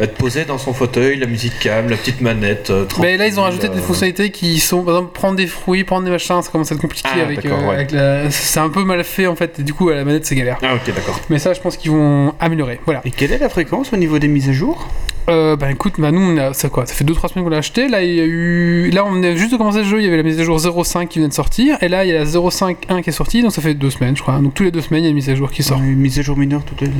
être 0.00 0.14
posé 0.14 0.44
dans 0.44 0.58
son 0.58 0.72
fauteuil, 0.72 1.16
la 1.18 1.26
musique 1.26 1.58
calme, 1.60 1.88
la 1.90 1.96
petite 1.96 2.20
manette. 2.20 2.70
euh, 2.70 2.86
Mais 3.00 3.16
là 3.16 3.26
ils 3.26 3.38
ont 3.38 3.42
rajouté 3.42 3.66
tranquille, 3.66 3.76
des 3.80 3.84
euh, 3.84 3.86
fonctionnalités 3.86 4.30
qui 4.30 4.58
sont, 4.60 4.82
par 4.82 4.94
exemple, 4.96 5.12
prendre 5.12 5.36
des 5.36 5.46
fruits, 5.46 5.84
prendre 5.84 6.04
des 6.04 6.10
machins, 6.10 6.42
ça 6.42 6.50
commence 6.50 6.70
à 6.72 6.74
être 6.74 6.80
compliqué 6.80 7.08
Ah, 7.12 7.22
avec, 7.24 7.42
d'accord, 7.42 7.62
ouais. 7.68 7.74
avec 7.74 7.92
la... 7.92 8.30
C'est 8.30 8.60
un 8.60 8.68
peu 8.70 8.84
mal 8.84 9.02
fait 9.04 9.26
en 9.26 9.36
fait, 9.36 9.58
et 9.60 9.62
du 9.62 9.72
coup 9.74 9.88
à 9.90 9.94
la 9.94 10.04
manette 10.04 10.26
c'est 10.26 10.34
galère. 10.34 10.58
Ah 10.62 10.74
ok, 10.74 10.94
d'accord. 10.94 11.20
Mais 11.30 11.38
ça 11.38 11.52
je 11.52 11.60
pense 11.60 11.76
qu'ils 11.76 11.90
vont 11.92 12.34
améliorer. 12.40 12.80
Voilà. 12.84 13.00
Et 13.04 13.10
quelle 13.10 13.32
est 13.32 13.38
la 13.38 13.48
fréquence 13.48 13.92
au 13.92 13.96
niveau 13.96 14.18
des 14.18 14.28
mises 14.28 14.48
à 14.48 14.52
jour? 14.52 14.88
Euh, 15.28 15.56
bah 15.56 15.70
écoute, 15.70 15.94
bah 15.98 16.10
nous, 16.10 16.20
on 16.20 16.36
a, 16.36 16.54
ça 16.54 16.68
quoi, 16.68 16.86
ça 16.86 16.94
fait 16.94 17.04
2-3 17.04 17.28
semaines 17.28 17.44
qu'on 17.44 17.50
l'a 17.50 17.58
acheté. 17.58 17.88
Là, 17.88 18.02
il 18.02 18.14
y 18.14 18.20
a 18.20 18.24
eu, 18.24 18.90
là, 18.90 19.04
on 19.04 19.12
venait 19.12 19.36
juste 19.36 19.52
de 19.52 19.56
commencer 19.56 19.78
le 19.78 19.84
jeu. 19.84 20.00
Il 20.00 20.04
y 20.04 20.08
avait 20.08 20.16
la 20.16 20.22
mise 20.22 20.40
à 20.40 20.44
jour 20.44 20.58
0.5 20.58 21.08
qui 21.08 21.18
vient 21.18 21.28
de 21.28 21.32
sortir, 21.32 21.76
et 21.82 21.88
là, 21.88 22.04
il 22.04 22.10
y 22.10 22.14
a 22.14 22.18
la 22.18 22.24
0.5.1 22.24 23.02
qui 23.02 23.10
est 23.10 23.12
sortie. 23.12 23.42
Donc 23.42 23.52
ça 23.52 23.62
fait 23.62 23.74
deux 23.74 23.90
semaines, 23.90 24.16
je 24.16 24.22
crois. 24.22 24.38
Donc 24.38 24.54
tous 24.54 24.64
les 24.64 24.70
deux 24.70 24.80
semaines, 24.80 25.02
il 25.02 25.04
y 25.04 25.08
a 25.08 25.10
une 25.10 25.16
mise 25.16 25.30
à 25.30 25.34
jour 25.34 25.50
qui 25.50 25.62
sort. 25.62 25.78
Une 25.78 25.96
mise 25.96 26.18
à 26.18 26.22
jour 26.22 26.36
mineure 26.36 26.64
toutes 26.64 26.80
les 26.80 26.88
deux 26.88 26.94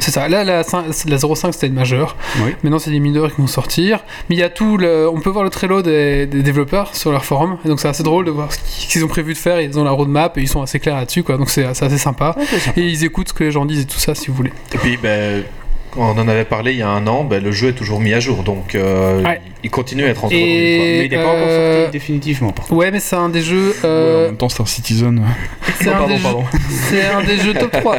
C'est 0.00 0.10
ça. 0.10 0.28
Là, 0.28 0.44
la, 0.44 0.58
la 0.58 0.62
0.5 0.62 1.52
c'était 1.52 1.68
une 1.68 1.74
majeure. 1.74 2.16
Oui. 2.44 2.54
Maintenant, 2.62 2.78
c'est 2.78 2.90
des 2.90 3.00
mineurs 3.00 3.34
qui 3.34 3.40
vont 3.40 3.46
sortir. 3.46 4.04
Mais 4.28 4.36
il 4.36 4.38
y 4.38 4.42
a 4.42 4.50
tout. 4.50 4.76
Le, 4.76 5.08
on 5.08 5.20
peut 5.20 5.30
voir 5.30 5.44
le 5.44 5.50
Trello 5.50 5.82
des, 5.82 6.26
des 6.26 6.42
développeurs 6.42 6.94
sur 6.94 7.12
leur 7.12 7.24
forum. 7.24 7.58
Et 7.64 7.68
donc 7.68 7.80
c'est 7.80 7.88
assez 7.88 8.02
drôle 8.02 8.24
de 8.24 8.30
voir 8.30 8.52
ce 8.52 8.58
qu'ils 8.88 9.04
ont 9.04 9.08
prévu 9.08 9.32
de 9.32 9.38
faire. 9.38 9.60
Ils 9.60 9.78
ont 9.78 9.84
la 9.84 9.90
roadmap 9.90 10.36
et 10.38 10.42
ils 10.42 10.48
sont 10.48 10.62
assez 10.62 10.80
clairs 10.80 10.96
là-dessus, 10.96 11.22
quoi. 11.22 11.36
Donc 11.36 11.50
c'est 11.50 11.64
assez 11.64 11.98
sympa. 11.98 12.36
Et 12.76 12.82
ils 12.82 13.04
écoutent 13.04 13.28
ce 13.28 13.34
que 13.34 13.44
les 13.44 13.50
gens 13.50 13.64
disent 13.64 13.80
et 13.80 13.86
tout 13.86 13.98
ça, 13.98 14.14
si 14.14 14.28
vous 14.28 14.34
voulez. 14.34 14.52
Et 14.74 14.78
puis, 14.78 14.96
ben, 14.96 15.42
quand 15.42 15.59
on 15.96 16.02
en 16.18 16.28
avait 16.28 16.44
parlé 16.44 16.72
il 16.72 16.78
y 16.78 16.82
a 16.82 16.88
un 16.88 17.06
an, 17.06 17.24
ben, 17.24 17.42
le 17.42 17.52
jeu 17.52 17.68
est 17.68 17.72
toujours 17.72 18.00
mis 18.00 18.12
à 18.14 18.20
jour, 18.20 18.42
donc 18.42 18.74
euh, 18.74 19.22
Ouais. 19.22 19.40
il 19.64 19.70
continue 19.70 20.04
à 20.04 20.08
être 20.08 20.24
entre 20.24 20.34
Et- 20.34 20.98
Mais 20.98 21.04
il 21.06 21.10
n'est 21.10 21.16
pas 21.16 21.22
encore 21.28 21.34
euh, 21.38 21.82
sorti 21.82 21.92
définitivement 21.92 22.52
par 22.52 22.66
contre. 22.66 22.76
Ouais, 22.78 22.90
mais 22.90 23.00
c'est 23.00 23.16
un 23.16 23.28
des 23.28 23.42
jeux. 23.42 23.70
Ouais, 23.70 23.74
euh, 23.84 24.24
en 24.24 24.26
même 24.28 24.36
temps, 24.36 24.48
Star 24.48 24.68
Citizen. 24.68 25.22
c'est 25.80 25.88
Oh, 25.88 25.90
un 25.90 25.92
pardon, 25.92 26.08
des 26.08 26.16
jeux- 26.16 26.22
pardon. 26.22 26.44
C'est 26.90 27.06
un 27.06 27.22
des 27.24 27.36
jeux 27.38 27.54
top 27.54 27.70
3. 27.72 27.96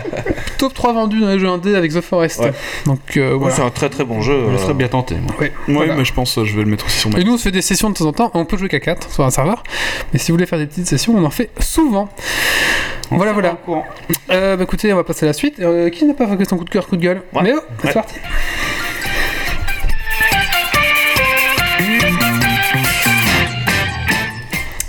top 0.57 0.73
3 0.73 0.93
vendus 0.93 1.19
dans 1.21 1.29
les 1.29 1.39
jeux 1.39 1.47
indés 1.47 1.75
avec 1.75 1.93
The 1.93 2.01
Forest. 2.01 2.39
Ouais. 2.39 2.51
Donc 2.85 2.99
euh, 3.17 3.31
Ouais, 3.33 3.37
voilà. 3.39 3.55
C'est 3.55 3.61
un 3.61 3.69
très 3.69 3.89
très 3.89 4.03
bon 4.03 4.21
jeu. 4.21 4.45
Je 4.49 4.55
euh, 4.55 4.57
serais 4.57 4.73
bien 4.73 4.87
tenté. 4.87 5.15
moi. 5.15 5.33
Ouais, 5.39 5.51
Ouais, 5.67 5.73
voilà. 5.73 5.95
mais 5.95 6.05
je 6.05 6.13
pense 6.13 6.35
que 6.35 6.43
je 6.45 6.55
vais 6.55 6.63
le 6.63 6.69
mettre 6.69 6.85
aussi 6.85 6.97
sur 6.99 7.09
ma. 7.09 7.19
Et 7.19 7.23
nous 7.23 7.33
on 7.33 7.37
se 7.37 7.43
fait 7.43 7.51
des 7.51 7.61
sessions 7.61 7.89
de 7.89 7.95
temps 7.95 8.05
en 8.05 8.13
temps. 8.13 8.31
On 8.33 8.45
peut 8.45 8.57
jouer 8.57 8.67
qu'à 8.69 8.79
4 8.79 9.11
sur 9.11 9.23
un 9.23 9.29
serveur. 9.31 9.63
Mais 10.13 10.19
si 10.19 10.31
vous 10.31 10.35
voulez 10.37 10.45
faire 10.45 10.59
des 10.59 10.67
petites 10.67 10.87
sessions, 10.87 11.13
on 11.15 11.23
en 11.23 11.29
fait 11.29 11.49
souvent. 11.59 12.09
On 13.13 13.17
Voilà, 13.17 13.33
voilà. 13.33 13.57
Euh, 14.29 14.55
bah 14.55 14.63
écoutez, 14.63 14.93
on 14.93 14.95
va 14.95 15.03
passer 15.03 15.25
à 15.25 15.27
la 15.27 15.33
suite. 15.33 15.59
Euh, 15.59 15.89
qui 15.89 16.05
n'a 16.05 16.13
pas 16.13 16.25
fait 16.37 16.45
son 16.45 16.57
coup 16.57 16.63
de 16.63 16.69
cœur, 16.69 16.87
coup 16.87 16.95
de 16.95 17.01
gueule 17.01 17.21
Ouais. 17.33 17.41
Mais 17.43 17.51
oh, 17.55 17.59
c'est 17.83 18.21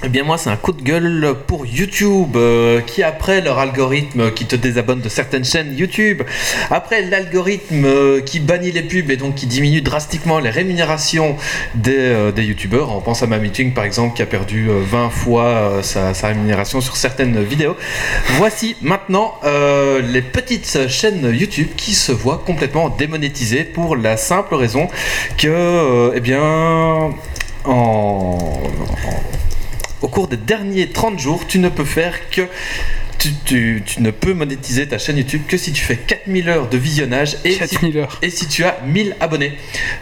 Eh 0.04 0.08
bien 0.08 0.24
moi 0.24 0.36
c'est 0.36 0.50
un 0.50 0.56
coup 0.56 0.72
de 0.72 0.82
gueule 0.82 1.32
pour 1.46 1.64
YouTube 1.64 2.36
euh, 2.36 2.80
qui 2.80 3.04
après 3.04 3.40
leur 3.40 3.60
algorithme 3.60 4.32
qui 4.32 4.46
te 4.46 4.56
désabonne 4.56 5.00
de 5.00 5.08
certaines 5.08 5.44
chaînes 5.44 5.76
YouTube, 5.76 6.22
après 6.72 7.02
l'algorithme 7.02 7.84
euh, 7.84 8.20
qui 8.20 8.40
bannit 8.40 8.72
les 8.72 8.82
pubs 8.82 9.08
et 9.12 9.16
donc 9.16 9.36
qui 9.36 9.46
diminue 9.46 9.80
drastiquement 9.80 10.40
les 10.40 10.50
rémunérations 10.50 11.36
des, 11.76 11.94
euh, 11.96 12.32
des 12.32 12.42
YouTubeurs, 12.42 12.90
on 12.96 13.00
pense 13.00 13.22
à 13.22 13.28
ma 13.28 13.38
meeting 13.38 13.74
par 13.74 13.84
exemple 13.84 14.16
qui 14.16 14.22
a 14.22 14.26
perdu 14.26 14.68
euh, 14.70 14.80
20 14.84 15.10
fois 15.10 15.78
sa, 15.82 16.14
sa 16.14 16.26
rémunération 16.28 16.80
sur 16.80 16.96
certaines 16.96 17.40
vidéos, 17.44 17.76
voici 18.38 18.74
maintenant 18.82 19.34
les 19.44 20.22
petites 20.22 20.88
chaînes 20.88 21.30
YouTube 21.32 21.68
qui 21.76 21.94
se 21.94 22.10
voient 22.10 22.42
complètement 22.44 22.88
démonétisées 22.88 23.62
pour 23.64 23.94
la 23.94 24.16
simple 24.16 24.56
raison 24.56 24.88
que 25.38 26.10
eh 26.14 26.20
bien 26.20 26.42
en, 26.42 27.14
en- 27.66 28.60
au 30.02 30.08
cours 30.08 30.28
des 30.28 30.36
derniers 30.36 30.88
30 30.88 31.18
jours, 31.18 31.46
tu 31.46 31.58
ne 31.58 31.68
peux 31.68 31.84
faire 31.84 32.28
que. 32.30 32.48
Tu, 33.18 33.28
tu- 33.44 33.82
tu 33.86 34.02
ne 34.02 34.10
peux 34.10 34.34
monétiser 34.34 34.88
ta 34.88 34.98
chaîne 34.98 35.16
YouTube 35.16 35.42
que 35.46 35.56
si 35.56 35.72
tu 35.72 35.82
fais 35.84 35.94
4000 35.96 36.48
heures 36.48 36.68
de 36.68 36.76
visionnage 36.76 37.36
et 37.44 37.52
si, 37.52 37.58
4000 37.58 37.98
heures. 37.98 38.18
et 38.20 38.30
si 38.30 38.48
tu 38.48 38.64
as 38.64 38.78
1000 38.84 39.14
abonnés. 39.20 39.52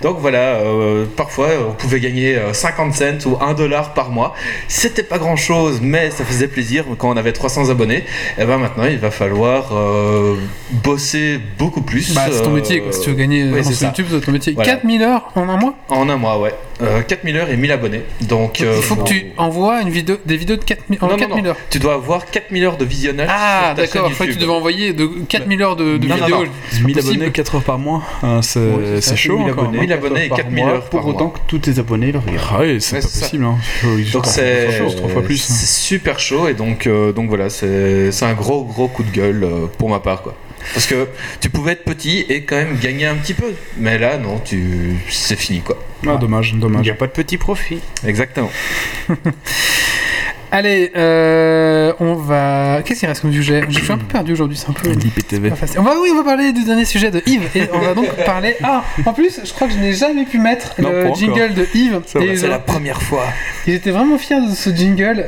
Donc 0.00 0.18
voilà, 0.20 0.54
euh, 0.60 1.04
parfois 1.16 1.48
on 1.68 1.72
pouvait 1.72 2.00
gagner 2.00 2.36
euh, 2.36 2.54
50 2.54 2.94
cents 2.94 3.26
ou 3.26 3.36
1 3.42 3.52
dollar 3.54 3.92
par 3.92 4.10
mois. 4.10 4.34
C'était 4.68 5.02
pas 5.02 5.18
grand 5.18 5.36
chose, 5.36 5.80
mais 5.82 6.10
ça 6.10 6.24
faisait 6.24 6.48
plaisir 6.48 6.84
quand 6.98 7.10
on 7.12 7.16
avait 7.18 7.32
300 7.32 7.68
abonnés. 7.68 8.04
Et 8.38 8.44
ben 8.46 8.56
maintenant 8.56 8.84
il 8.86 8.98
va 8.98 9.10
falloir 9.10 9.76
euh, 9.76 10.36
bosser 10.70 11.38
beaucoup 11.58 11.82
plus. 11.82 12.14
Bah 12.14 12.26
c'est 12.32 12.42
ton 12.42 12.50
euh, 12.52 12.54
métier 12.54 12.80
quoi. 12.80 12.92
Si 12.92 13.02
tu 13.02 13.10
veux 13.10 13.16
gagner 13.16 13.44
ouais, 13.50 13.58
euh, 13.58 13.62
sur. 13.70 13.86
YouTube, 13.88 14.06
c'est 14.10 14.20
ton 14.20 14.32
métier. 14.32 14.52
Voilà. 14.54 14.70
4000 14.72 15.02
heures 15.02 15.30
en 15.34 15.48
un 15.48 15.56
mois? 15.58 15.74
En 15.90 16.08
un 16.08 16.16
mois, 16.16 16.38
ouais. 16.38 16.54
Euh, 16.82 17.02
4000 17.02 17.36
heures 17.36 17.50
et 17.50 17.56
1000 17.58 17.72
abonnés. 17.72 18.02
Donc 18.22 18.62
euh, 18.62 18.72
Il 18.78 18.82
faut 18.82 18.96
que 18.96 19.04
tu 19.08 19.26
envoies 19.36 19.82
une 19.82 19.90
vidéo, 19.90 20.16
des 20.24 20.38
vidéos 20.38 20.56
de 20.56 20.64
4000, 20.64 20.98
en 21.02 21.06
Non, 21.08 21.12
non, 21.12 21.18
4000 21.18 21.44
non. 21.44 21.50
heures. 21.50 21.56
Tu 21.68 21.78
dois 21.78 21.94
avoir 21.94 22.24
4000 22.24 22.64
heures 22.64 22.76
de 22.78 22.84
visionnage. 23.00 23.28
Ah 23.30 23.74
d'accord, 23.76 24.08
je 24.08 24.14
crois 24.14 24.26
que 24.26 24.32
tu 24.32 24.38
devais 24.38 24.52
envoyer 24.52 24.92
de 24.92 25.06
4000 25.06 25.62
heures 25.62 25.76
de, 25.76 25.96
de 25.96 26.06
Non, 26.06 26.14
vidéos. 26.16 26.44
non. 26.44 26.50
C'est 26.70 26.80
pas 26.80 26.86
1000 26.86 26.94
possible. 26.96 27.12
abonnés, 27.14 27.32
4 27.32 27.54
heures 27.56 27.62
par 27.62 27.78
mois, 27.78 28.02
hein, 28.22 28.42
c'est 28.42 28.60
Ouais, 28.60 29.00
chaud 29.16 29.38
1000 29.38 29.50
encore. 29.52 29.64
abonnés, 29.64 29.78
hein. 29.78 29.80
1000 29.82 29.92
abonnés 29.92 30.24
et 30.26 30.28
par 30.28 30.36
4000 30.38 30.64
mois, 30.64 30.72
heures 30.74 30.84
Pour 30.90 31.00
par 31.00 31.08
autant 31.08 31.24
mois. 31.26 31.34
que 31.34 31.38
tous 31.48 31.58
tes 31.58 31.78
abonnés 31.78 32.12
le 32.12 32.18
regardent. 32.18 32.48
Ah 32.52 32.58
oui, 32.60 32.80
c'est 32.80 32.96
Ouais, 32.96 33.02
pas 33.02 33.08
possible. 33.08 33.44
Hein. 33.44 33.58
Donc 34.12 34.26
c'est 34.26 34.80
hein. 34.82 34.88
c'est 35.36 35.66
super 35.66 36.18
chaud 36.20 36.48
et 36.48 36.54
donc 36.54 36.86
euh, 36.86 37.12
donc 37.12 37.28
voilà 37.28 37.48
c'est 37.50 38.12
c'est 38.12 38.24
un 38.24 38.34
gros 38.34 38.64
gros 38.64 38.88
coup 38.88 39.02
de 39.02 39.10
gueule 39.10 39.44
euh, 39.44 39.66
pour 39.78 39.88
ma 39.88 40.00
part 40.00 40.22
quoi. 40.22 40.34
Parce 40.74 40.86
que 40.86 41.08
tu 41.40 41.48
pouvais 41.48 41.72
être 41.72 41.84
petit 41.84 42.26
et 42.28 42.42
quand 42.42 42.56
même 42.56 42.76
gagner 42.78 43.06
un 43.06 43.14
petit 43.14 43.32
peu, 43.32 43.46
mais 43.78 43.98
là 43.98 44.18
non 44.18 44.38
tu 44.44 44.96
c'est 45.08 45.36
fini 45.38 45.60
quoi. 45.60 45.78
Ah, 46.06 46.16
dommage, 46.16 46.50
Il 46.50 46.56
n'y 46.56 46.60
dommage. 46.60 46.88
a 46.90 46.94
pas 46.94 47.06
de 47.06 47.12
petit 47.12 47.38
profit. 47.38 47.78
Exactement. 48.06 48.50
Allez, 50.52 50.90
euh, 50.96 51.92
on 52.00 52.14
va. 52.14 52.82
Qu'est-ce 52.84 53.00
qu'il 53.00 53.08
reste 53.08 53.20
comme 53.22 53.32
sujet 53.32 53.62
Je 53.68 53.78
suis 53.78 53.92
un 53.92 53.98
peu 53.98 54.06
perdu 54.06 54.32
aujourd'hui, 54.32 54.56
c'est 54.56 54.68
un 54.68 54.72
peu. 54.72 54.88
l'IPTV. 54.90 55.52
On 55.78 55.82
va, 55.82 55.92
oui, 56.00 56.10
on 56.12 56.16
va 56.16 56.24
parler 56.24 56.52
du 56.52 56.64
dernier 56.64 56.84
sujet 56.84 57.10
de 57.10 57.22
Yves. 57.26 57.48
Et 57.54 57.68
on 57.72 57.78
va 57.78 57.94
donc 57.94 58.08
parler. 58.26 58.56
Ah, 58.62 58.82
en 59.06 59.12
plus, 59.12 59.40
je 59.44 59.52
crois 59.52 59.68
que 59.68 59.74
je 59.74 59.78
n'ai 59.78 59.92
jamais 59.92 60.24
pu 60.24 60.38
mettre 60.38 60.74
Non, 60.80 60.90
le 60.90 61.04
encore. 61.04 61.14
jingle 61.16 61.54
de 61.54 61.66
Yves. 61.74 62.00
C'est 62.06 62.48
la 62.48 62.58
première 62.58 63.00
fois. 63.02 63.24
et 63.66 63.72
J'étais 63.72 63.90
vraiment 63.90 64.18
fier 64.18 64.40
de 64.44 64.52
ce 64.54 64.70
jingle. 64.70 65.26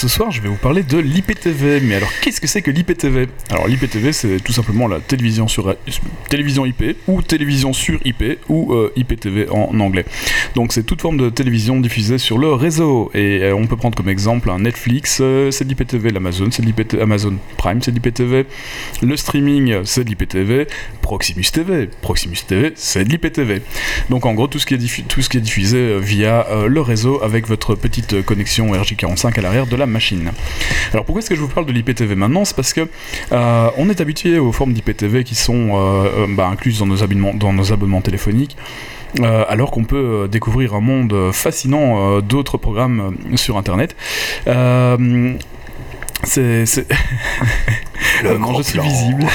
Ce 0.00 0.08
soir, 0.08 0.30
je 0.30 0.40
vais 0.40 0.48
vous 0.48 0.56
parler 0.56 0.82
de 0.82 0.96
l'IPTV. 0.96 1.80
Mais 1.80 1.96
alors, 1.96 2.08
qu'est-ce 2.22 2.40
que 2.40 2.46
c'est 2.46 2.62
que 2.62 2.70
l'IPTV 2.70 3.28
Alors, 3.50 3.68
l'IPTV, 3.68 4.14
c'est 4.14 4.40
tout 4.40 4.52
simplement 4.52 4.88
la 4.88 4.98
télévision 4.98 5.46
sur 5.46 5.76
télévision 6.30 6.64
IP 6.64 6.96
ou 7.06 7.20
télévision 7.20 7.74
sur 7.74 7.98
IP 8.06 8.38
ou 8.48 8.72
euh, 8.72 8.90
IPTV 8.96 9.50
en 9.50 9.78
anglais. 9.78 10.06
Donc, 10.54 10.72
c'est 10.72 10.84
toute 10.84 11.02
forme 11.02 11.18
de 11.18 11.28
télévision 11.28 11.78
diffusée 11.80 12.16
sur 12.16 12.38
le 12.38 12.54
réseau. 12.54 13.10
Et 13.12 13.42
euh, 13.42 13.54
on 13.54 13.66
peut 13.66 13.76
prendre 13.76 13.94
comme 13.94 14.08
exemple 14.08 14.50
Netflix, 14.58 15.18
euh, 15.20 15.50
c'est 15.50 15.64
de 15.64 15.68
l'IPTV, 15.68 16.12
l'Amazon, 16.12 16.48
c'est 16.50 16.64
l'IPTV, 16.64 17.02
Amazon 17.02 17.34
Prime, 17.58 17.82
c'est 17.82 17.90
de 17.90 17.96
l'IPTV, 17.96 18.46
le 19.02 19.16
streaming, 19.18 19.80
c'est 19.84 20.04
de 20.04 20.08
l'IPTV, 20.08 20.66
Proximus 21.02 21.44
TV, 21.52 21.90
Proximus 22.00 22.38
TV, 22.46 22.72
c'est 22.74 23.04
de 23.04 23.10
l'IPTV. 23.10 23.60
Donc, 24.08 24.24
en 24.24 24.32
gros, 24.32 24.46
tout 24.46 24.58
ce 24.58 24.64
qui 24.64 24.72
est, 24.72 25.06
tout 25.08 25.20
ce 25.20 25.28
qui 25.28 25.36
est 25.36 25.42
diffusé 25.42 25.98
via 26.00 26.46
le 26.66 26.80
réseau 26.80 27.22
avec 27.22 27.46
votre 27.46 27.74
petite 27.74 28.24
connexion 28.24 28.72
RJ45 28.72 29.38
à 29.38 29.42
l'arrière 29.42 29.66
de 29.66 29.76
la 29.76 29.89
machine. 29.90 30.32
Alors 30.92 31.04
pourquoi 31.04 31.20
est-ce 31.20 31.30
que 31.30 31.36
je 31.36 31.40
vous 31.40 31.48
parle 31.48 31.66
de 31.66 31.72
l'IPTV 31.72 32.14
maintenant? 32.14 32.44
C'est 32.44 32.56
parce 32.56 32.72
que 32.72 32.88
euh, 33.32 33.70
on 33.76 33.88
est 33.90 34.00
habitué 34.00 34.38
aux 34.38 34.52
formes 34.52 34.72
d'IPTV 34.72 35.24
qui 35.24 35.34
sont 35.34 35.70
euh, 35.72 36.24
euh, 36.24 36.26
bah, 36.28 36.48
incluses 36.48 36.78
dans 36.78 36.86
nos 36.86 37.02
abonnements, 37.02 37.34
dans 37.34 37.52
nos 37.52 37.72
abonnements 37.72 38.00
téléphoniques. 38.00 38.56
alors 39.22 39.70
qu'on 39.70 39.84
peut 39.84 40.28
découvrir 40.30 40.74
un 40.74 40.80
monde 40.80 41.32
fascinant 41.32 42.20
d'autres 42.20 42.58
programmes 42.58 43.16
sur 43.34 43.56
Internet. 43.56 43.96
C'est 46.24 46.64
je 48.22 48.62
suis 48.62 48.80
visible. 48.80 49.26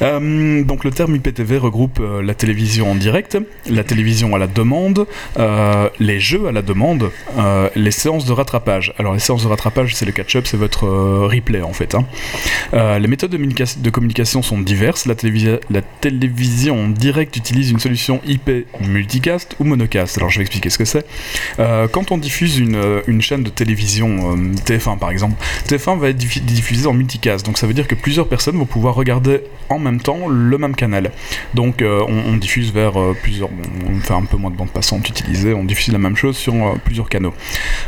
Euh, 0.00 0.62
donc 0.62 0.84
le 0.84 0.92
terme 0.92 1.16
IPTV 1.16 1.58
regroupe 1.58 1.98
euh, 1.98 2.22
la 2.22 2.32
télévision 2.32 2.92
en 2.92 2.94
direct, 2.94 3.36
la 3.68 3.82
télévision 3.82 4.36
à 4.36 4.38
la 4.38 4.46
demande, 4.46 5.08
euh, 5.40 5.88
les 5.98 6.20
jeux 6.20 6.46
à 6.46 6.52
la 6.52 6.62
demande, 6.62 7.10
les 7.74 7.90
séances 7.90 8.26
de 8.26 8.32
rattrapage. 8.32 8.94
Alors 8.96 9.14
les 9.14 9.18
séances 9.18 9.42
de 9.42 9.48
rattrapage, 9.48 9.96
c'est 9.96 10.06
le 10.06 10.12
catch-up, 10.12 10.46
c'est 10.46 10.56
votre 10.56 10.86
replay 10.86 11.62
en 11.62 11.72
fait. 11.72 11.96
Hein. 11.96 12.04
les 12.72 13.08
méthodes 13.08 13.30
de, 13.32 13.90
communication 13.90 14.42
sont 14.42 14.60
diverses. 14.60 15.06
La, 15.06 15.14
la 15.70 15.82
télévision 15.82 16.84
en 16.84 16.88
direct 16.88 17.36
utilise 17.36 17.72
une 17.72 17.80
solution 17.80 18.20
IP 18.24 18.50
multicast 18.80 19.56
ou 19.58 19.64
monocast. 19.64 20.16
Alors 20.18 20.30
je 20.30 20.38
vais 20.38 20.42
expliquer 20.42 20.70
ce 20.70 20.78
que 20.78 20.84
c'est. 20.84 21.04
quand 21.90 22.12
on 22.12 22.18
diffuse 22.18 22.58
une, 22.58 23.02
une 23.08 23.20
chaîne 23.20 23.42
de 23.42 23.50
télévision, 23.50 24.36
TF1 24.64 24.87
par 24.96 25.10
exemple, 25.10 25.34
TF1 25.66 25.98
va 25.98 26.08
être 26.10 26.16
diffusé 26.16 26.86
en 26.86 26.92
multicast. 26.92 27.44
Donc 27.44 27.58
ça 27.58 27.66
veut 27.66 27.74
dire 27.74 27.86
que 27.86 27.94
plusieurs 27.94 28.28
personnes 28.28 28.56
vont 28.56 28.66
pouvoir 28.66 28.94
regarder 28.94 29.42
en 29.68 29.78
même 29.78 30.00
temps 30.00 30.28
le 30.28 30.58
même 30.58 30.74
canal. 30.74 31.10
Donc 31.54 31.82
euh, 31.82 32.02
on, 32.08 32.36
diffuse 32.36 32.72
vers 32.72 33.00
euh, 33.00 33.16
plusieurs. 33.20 33.48
On 33.88 34.00
fait 34.00 34.14
un 34.14 34.24
peu 34.24 34.36
moins 34.36 34.50
de 34.50 34.56
bande 34.56 34.70
passante 34.70 35.08
utilisée, 35.08 35.54
on 35.54 35.64
diffuse 35.64 35.92
la 35.92 35.98
même 35.98 36.16
chose 36.16 36.36
sur 36.36 36.54
euh, 36.54 36.74
plusieurs 36.84 37.08
canaux. 37.08 37.34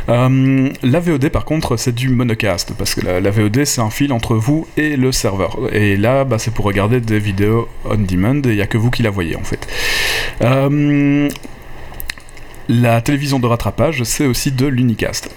la 0.07 0.99
VOD 0.99 1.29
par 1.29 1.45
contre 1.45 1.77
c'est 1.77 1.95
du 1.95 2.09
monocast 2.09 2.73
parce 2.77 2.95
que 2.95 3.01
la, 3.01 3.31
VOD 3.31 3.65
c'est 3.65 3.81
un 3.81 3.89
fil 3.89 4.13
entre 4.13 4.35
vous 4.35 4.67
et 4.77 4.95
le 4.95 5.11
serveur. 5.11 5.57
Et 5.71 5.97
là 5.97 6.23
bah, 6.23 6.37
c'est 6.39 6.53
pour 6.53 6.65
regarder 6.65 6.99
des 6.99 7.19
vidéos 7.19 7.67
on 7.85 7.97
demand 7.97 8.41
et 8.45 8.49
il 8.49 8.55
n'y 8.55 8.61
a 8.61 8.67
que 8.67 8.77
vous 8.77 8.91
qui 8.91 9.03
la 9.03 9.09
voyez 9.09 9.35
en 9.35 9.43
fait. 9.43 9.67
La 12.73 13.01
télévision 13.01 13.37
de 13.37 13.47
rattrapage, 13.47 14.03
c'est 14.03 14.25
aussi 14.25 14.49
de 14.49 14.65
l'unicast. 14.65 15.29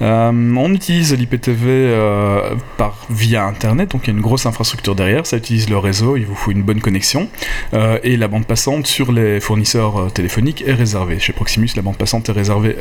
Euh, 0.00 0.32
on 0.32 0.74
utilise 0.74 1.16
l'IPTV 1.16 1.68
euh, 1.68 2.56
par, 2.76 3.06
via 3.08 3.44
Internet, 3.44 3.92
donc 3.92 4.00
il 4.02 4.06
y 4.08 4.10
a 4.10 4.14
une 4.14 4.20
grosse 4.20 4.46
infrastructure 4.46 4.96
derrière, 4.96 5.24
ça 5.24 5.36
utilise 5.36 5.70
le 5.70 5.78
réseau, 5.78 6.16
il 6.16 6.26
vous 6.26 6.34
faut 6.34 6.50
une 6.50 6.64
bonne 6.64 6.80
connexion, 6.80 7.28
euh, 7.72 8.00
et 8.02 8.16
la 8.16 8.26
bande 8.26 8.46
passante 8.46 8.88
sur 8.88 9.12
les 9.12 9.38
fournisseurs 9.38 10.12
téléphoniques 10.12 10.64
est 10.66 10.72
réservée. 10.72 11.20
Chez 11.20 11.32
Proximus, 11.32 11.68
la 11.76 11.82
bande 11.82 11.96
passante 11.96 12.28
est 12.28 12.32
réservée 12.32 12.76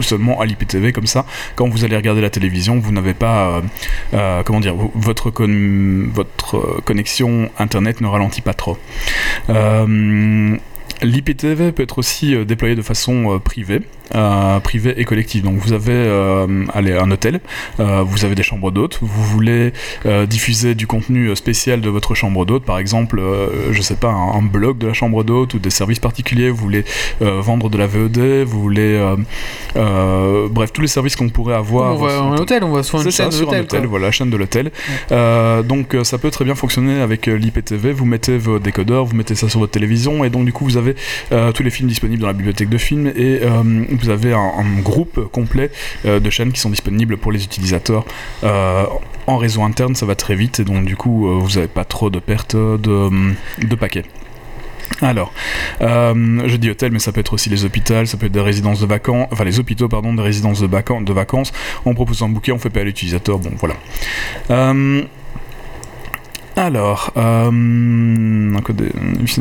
seulement 0.00 0.40
à 0.40 0.46
l'IPTV, 0.46 0.92
comme 0.92 1.06
ça, 1.06 1.26
quand 1.56 1.68
vous 1.68 1.84
allez 1.84 1.96
regarder 1.96 2.22
la 2.22 2.30
télévision, 2.30 2.78
vous 2.78 2.90
n'avez 2.90 3.12
pas, 3.12 3.60
comment 4.46 4.60
dire, 4.60 4.76
votre, 4.94 5.30
votre 5.30 6.80
connexion 6.86 7.50
Internet 7.58 8.00
ne 8.00 8.06
ralentit 8.06 8.40
pas 8.40 8.54
trop. 8.54 8.78
L'IPTV 11.02 11.72
peut 11.72 11.82
être 11.82 11.98
aussi 11.98 12.34
euh, 12.34 12.44
déployé 12.44 12.74
de 12.74 12.82
façon 12.82 13.34
euh, 13.34 13.38
privée, 13.38 13.80
euh, 14.14 14.60
privée 14.60 14.94
et 14.96 15.04
collective. 15.04 15.42
Donc 15.42 15.56
vous 15.56 15.72
avez 15.72 15.90
allez, 16.74 16.92
un 16.92 17.10
hôtel, 17.10 17.40
vous 17.78 18.24
avez 18.24 18.34
des 18.34 18.42
chambres 18.42 18.70
d'hôtes, 18.70 18.98
vous 19.00 19.24
voulez 19.24 19.72
diffuser 20.28 20.74
du 20.74 20.86
contenu 20.86 21.34
spécial 21.36 21.80
de 21.80 21.88
votre 21.88 22.14
chambre 22.14 22.44
d'hôte, 22.44 22.64
par 22.64 22.78
exemple, 22.78 23.22
je 23.70 23.82
sais 23.82 23.96
pas, 23.96 24.10
un, 24.10 24.42
blog 24.42 24.78
de 24.78 24.88
la 24.88 24.92
chambre 24.92 25.22
d'hôte 25.22 25.54
ou 25.54 25.58
des 25.58 25.70
services 25.70 25.98
particuliers, 25.98 26.50
vous 26.50 26.56
voulez 26.56 26.84
vendre 27.20 27.70
de 27.70 27.78
la 27.78 27.86
VOD, 27.86 28.44
vous 28.44 28.60
voulez, 28.60 29.14
bref, 29.74 30.72
tous 30.72 30.80
les 30.80 30.88
services 30.88 31.16
qu'on 31.16 31.28
pourrait 31.28 31.54
avoir. 31.54 31.94
On 31.94 32.04
va 32.04 32.22
en 32.22 32.36
hôtel, 32.36 32.64
on 32.64 32.72
va 32.72 32.82
sur 32.82 33.00
une 33.00 33.10
chaîne 33.10 33.30
sur 33.30 33.52
un 33.52 33.60
hôtel, 33.60 33.86
voilà, 33.86 34.10
chaîne 34.10 34.30
de 34.30 34.36
l'hôtel. 34.36 34.70
donc 35.10 35.96
ça 36.02 36.18
peut 36.18 36.30
très 36.30 36.44
bien 36.44 36.54
fonctionner 36.54 37.00
avec 37.00 37.26
l'IPTV. 37.26 37.92
Vous 37.92 38.06
mettez 38.06 38.38
vos 38.38 38.58
décodeurs, 38.58 39.04
vous 39.04 39.16
mettez 39.16 39.34
ça 39.34 39.48
sur 39.48 39.60
votre 39.60 39.72
télévision 39.72 40.24
et 40.24 40.30
donc 40.30 40.44
du 40.44 40.52
coup 40.52 40.64
vous 40.64 40.76
avez 40.76 40.94
euh, 41.32 41.52
tous 41.52 41.62
les 41.62 41.70
films 41.70 41.88
disponibles 41.88 42.20
dans 42.20 42.26
la 42.26 42.32
bibliothèque 42.32 42.68
de 42.68 42.78
films 42.78 43.08
et 43.08 43.40
euh, 44.00 44.04
vous 44.04 44.10
avez 44.10 44.32
un, 44.32 44.80
groupe 44.80 45.30
complet 45.30 45.70
euh, 46.04 46.20
de 46.20 46.30
chaînes 46.30 46.52
qui 46.52 46.60
sont 46.60 46.70
disponibles 46.70 47.16
pour 47.16 47.32
les 47.32 47.44
utilisateurs 47.44 48.04
en 49.26 49.36
réseau 49.36 49.62
interne, 49.62 49.94
ça 49.94 50.06
va 50.06 50.14
très 50.14 50.34
vite 50.34 50.60
et 50.60 50.64
donc 50.64 50.84
du 50.84 50.96
coup 50.96 51.28
vous 51.40 51.50
n'avez 51.50 51.68
pas 51.68 51.84
trop 51.84 52.10
de 52.10 52.18
pertes 52.18 52.56
de, 52.56 53.74
paquets. 53.78 54.04
Alors, 55.02 55.32
je 55.80 56.56
dis 56.56 56.70
hôtel, 56.70 56.90
mais 56.90 56.98
ça 56.98 57.12
peut 57.12 57.20
être 57.20 57.34
aussi 57.34 57.48
les 57.48 57.64
hôpitaux, 57.64 58.04
ça 58.06 58.16
peut 58.16 58.26
être 58.26 58.32
des 58.32 58.40
résidences 58.40 58.80
de 58.80 58.86
vacances, 58.86 59.28
enfin 59.30 59.44
les 59.44 59.60
hôpitaux, 59.60 59.88
pardon, 59.88 60.14
des 60.14 60.22
résidences 60.22 60.60
de, 60.60 60.66
vacances. 60.66 61.04
De 61.04 61.12
vacances. 61.12 61.52
On 61.84 61.94
propose 61.94 62.22
un 62.22 62.28
bouquet, 62.28 62.50
on 62.52 62.58
fait 62.58 62.70
payer 62.70 62.82
à 62.82 62.86
l'utilisateur, 62.86 63.38
bon 63.38 63.52
voilà. 63.58 63.76
alors, 66.56 67.12
un 67.16 68.60
code. 68.64 68.90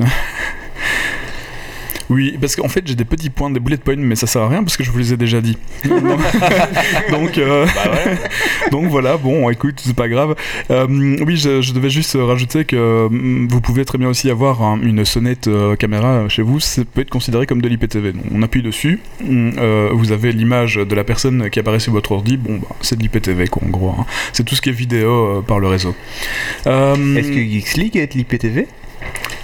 Oui, 2.10 2.38
parce 2.40 2.56
qu'en 2.56 2.70
fait 2.70 2.88
j'ai 2.88 2.96
des 2.96 3.06
petits 3.06 3.30
points, 3.30 3.50
des 3.52 3.60
bullet 3.60 3.78
points, 3.78 3.96
mais 3.98 4.16
ça 4.16 4.28
sert 4.28 4.42
à 4.42 4.50
rien 4.50 4.64
parce 4.64 4.78
que 4.78 4.84
je 4.84 4.92
vous 4.92 4.98
les 4.98 5.14
ai 5.14 5.18
déjà 5.18 5.42
dit. 5.42 5.58
donc, 7.12 7.38
euh, 7.38 7.66
bah 7.66 7.92
donc 8.72 8.88
voilà, 8.88 9.18
bon, 9.18 9.50
écoute, 9.50 9.82
c'est 9.84 9.96
pas 9.96 10.10
grave. 10.10 10.36
Euh, 10.72 10.88
oui, 10.90 11.38
je, 11.38 11.74
devais 11.74 11.90
juste 11.90 12.18
rajouter 12.20 12.66
que 12.66 13.08
mm, 13.10 13.48
vous 13.50 13.62
pouvez 13.62 13.86
très 13.86 13.98
bien 13.98 14.10
aussi 14.10 14.30
avoir 14.30 14.62
une 14.82 15.06
sonnette 15.06 15.48
euh, 15.48 15.76
caméra 15.76 16.28
chez 16.30 16.42
vous, 16.42 16.60
ça 16.60 16.84
peut 16.84 17.02
être 17.02 17.10
considéré 17.10 17.46
comme 17.46 17.62
de 17.62 17.68
l'IPTV. 17.68 18.14
On 18.34 18.42
appuie 18.42 18.64
dessus, 18.64 19.00
mm, 19.24 19.90
vous 19.92 20.12
avez 20.12 20.32
l'image 20.32 20.76
de 20.76 20.96
la 20.96 21.04
personne 21.04 21.50
qui 21.50 21.60
apparaît 21.60 21.80
sur 21.80 21.94
votre 21.94 22.12
ordi, 22.12 22.38
bon, 22.38 22.58
bah, 22.58 22.76
c'est 22.82 22.98
de 22.98 23.04
l'IPTV 23.04 23.48
quoi, 23.48 23.64
en 23.66 23.70
gros. 23.70 23.90
Hein. 23.90 24.06
C'est 24.34 24.44
tout 24.44 24.56
ce 24.56 24.62
qui 24.62 24.70
est 24.70 24.74
vidéo 24.74 25.44
par 25.48 25.60
le 25.60 25.68
réseau. 25.68 25.96
Est-ce 26.66 27.30
que 27.30 27.40
Geeks 27.40 27.76
League 27.76 27.98
est 27.98 28.16
l'IPTV? 28.16 28.68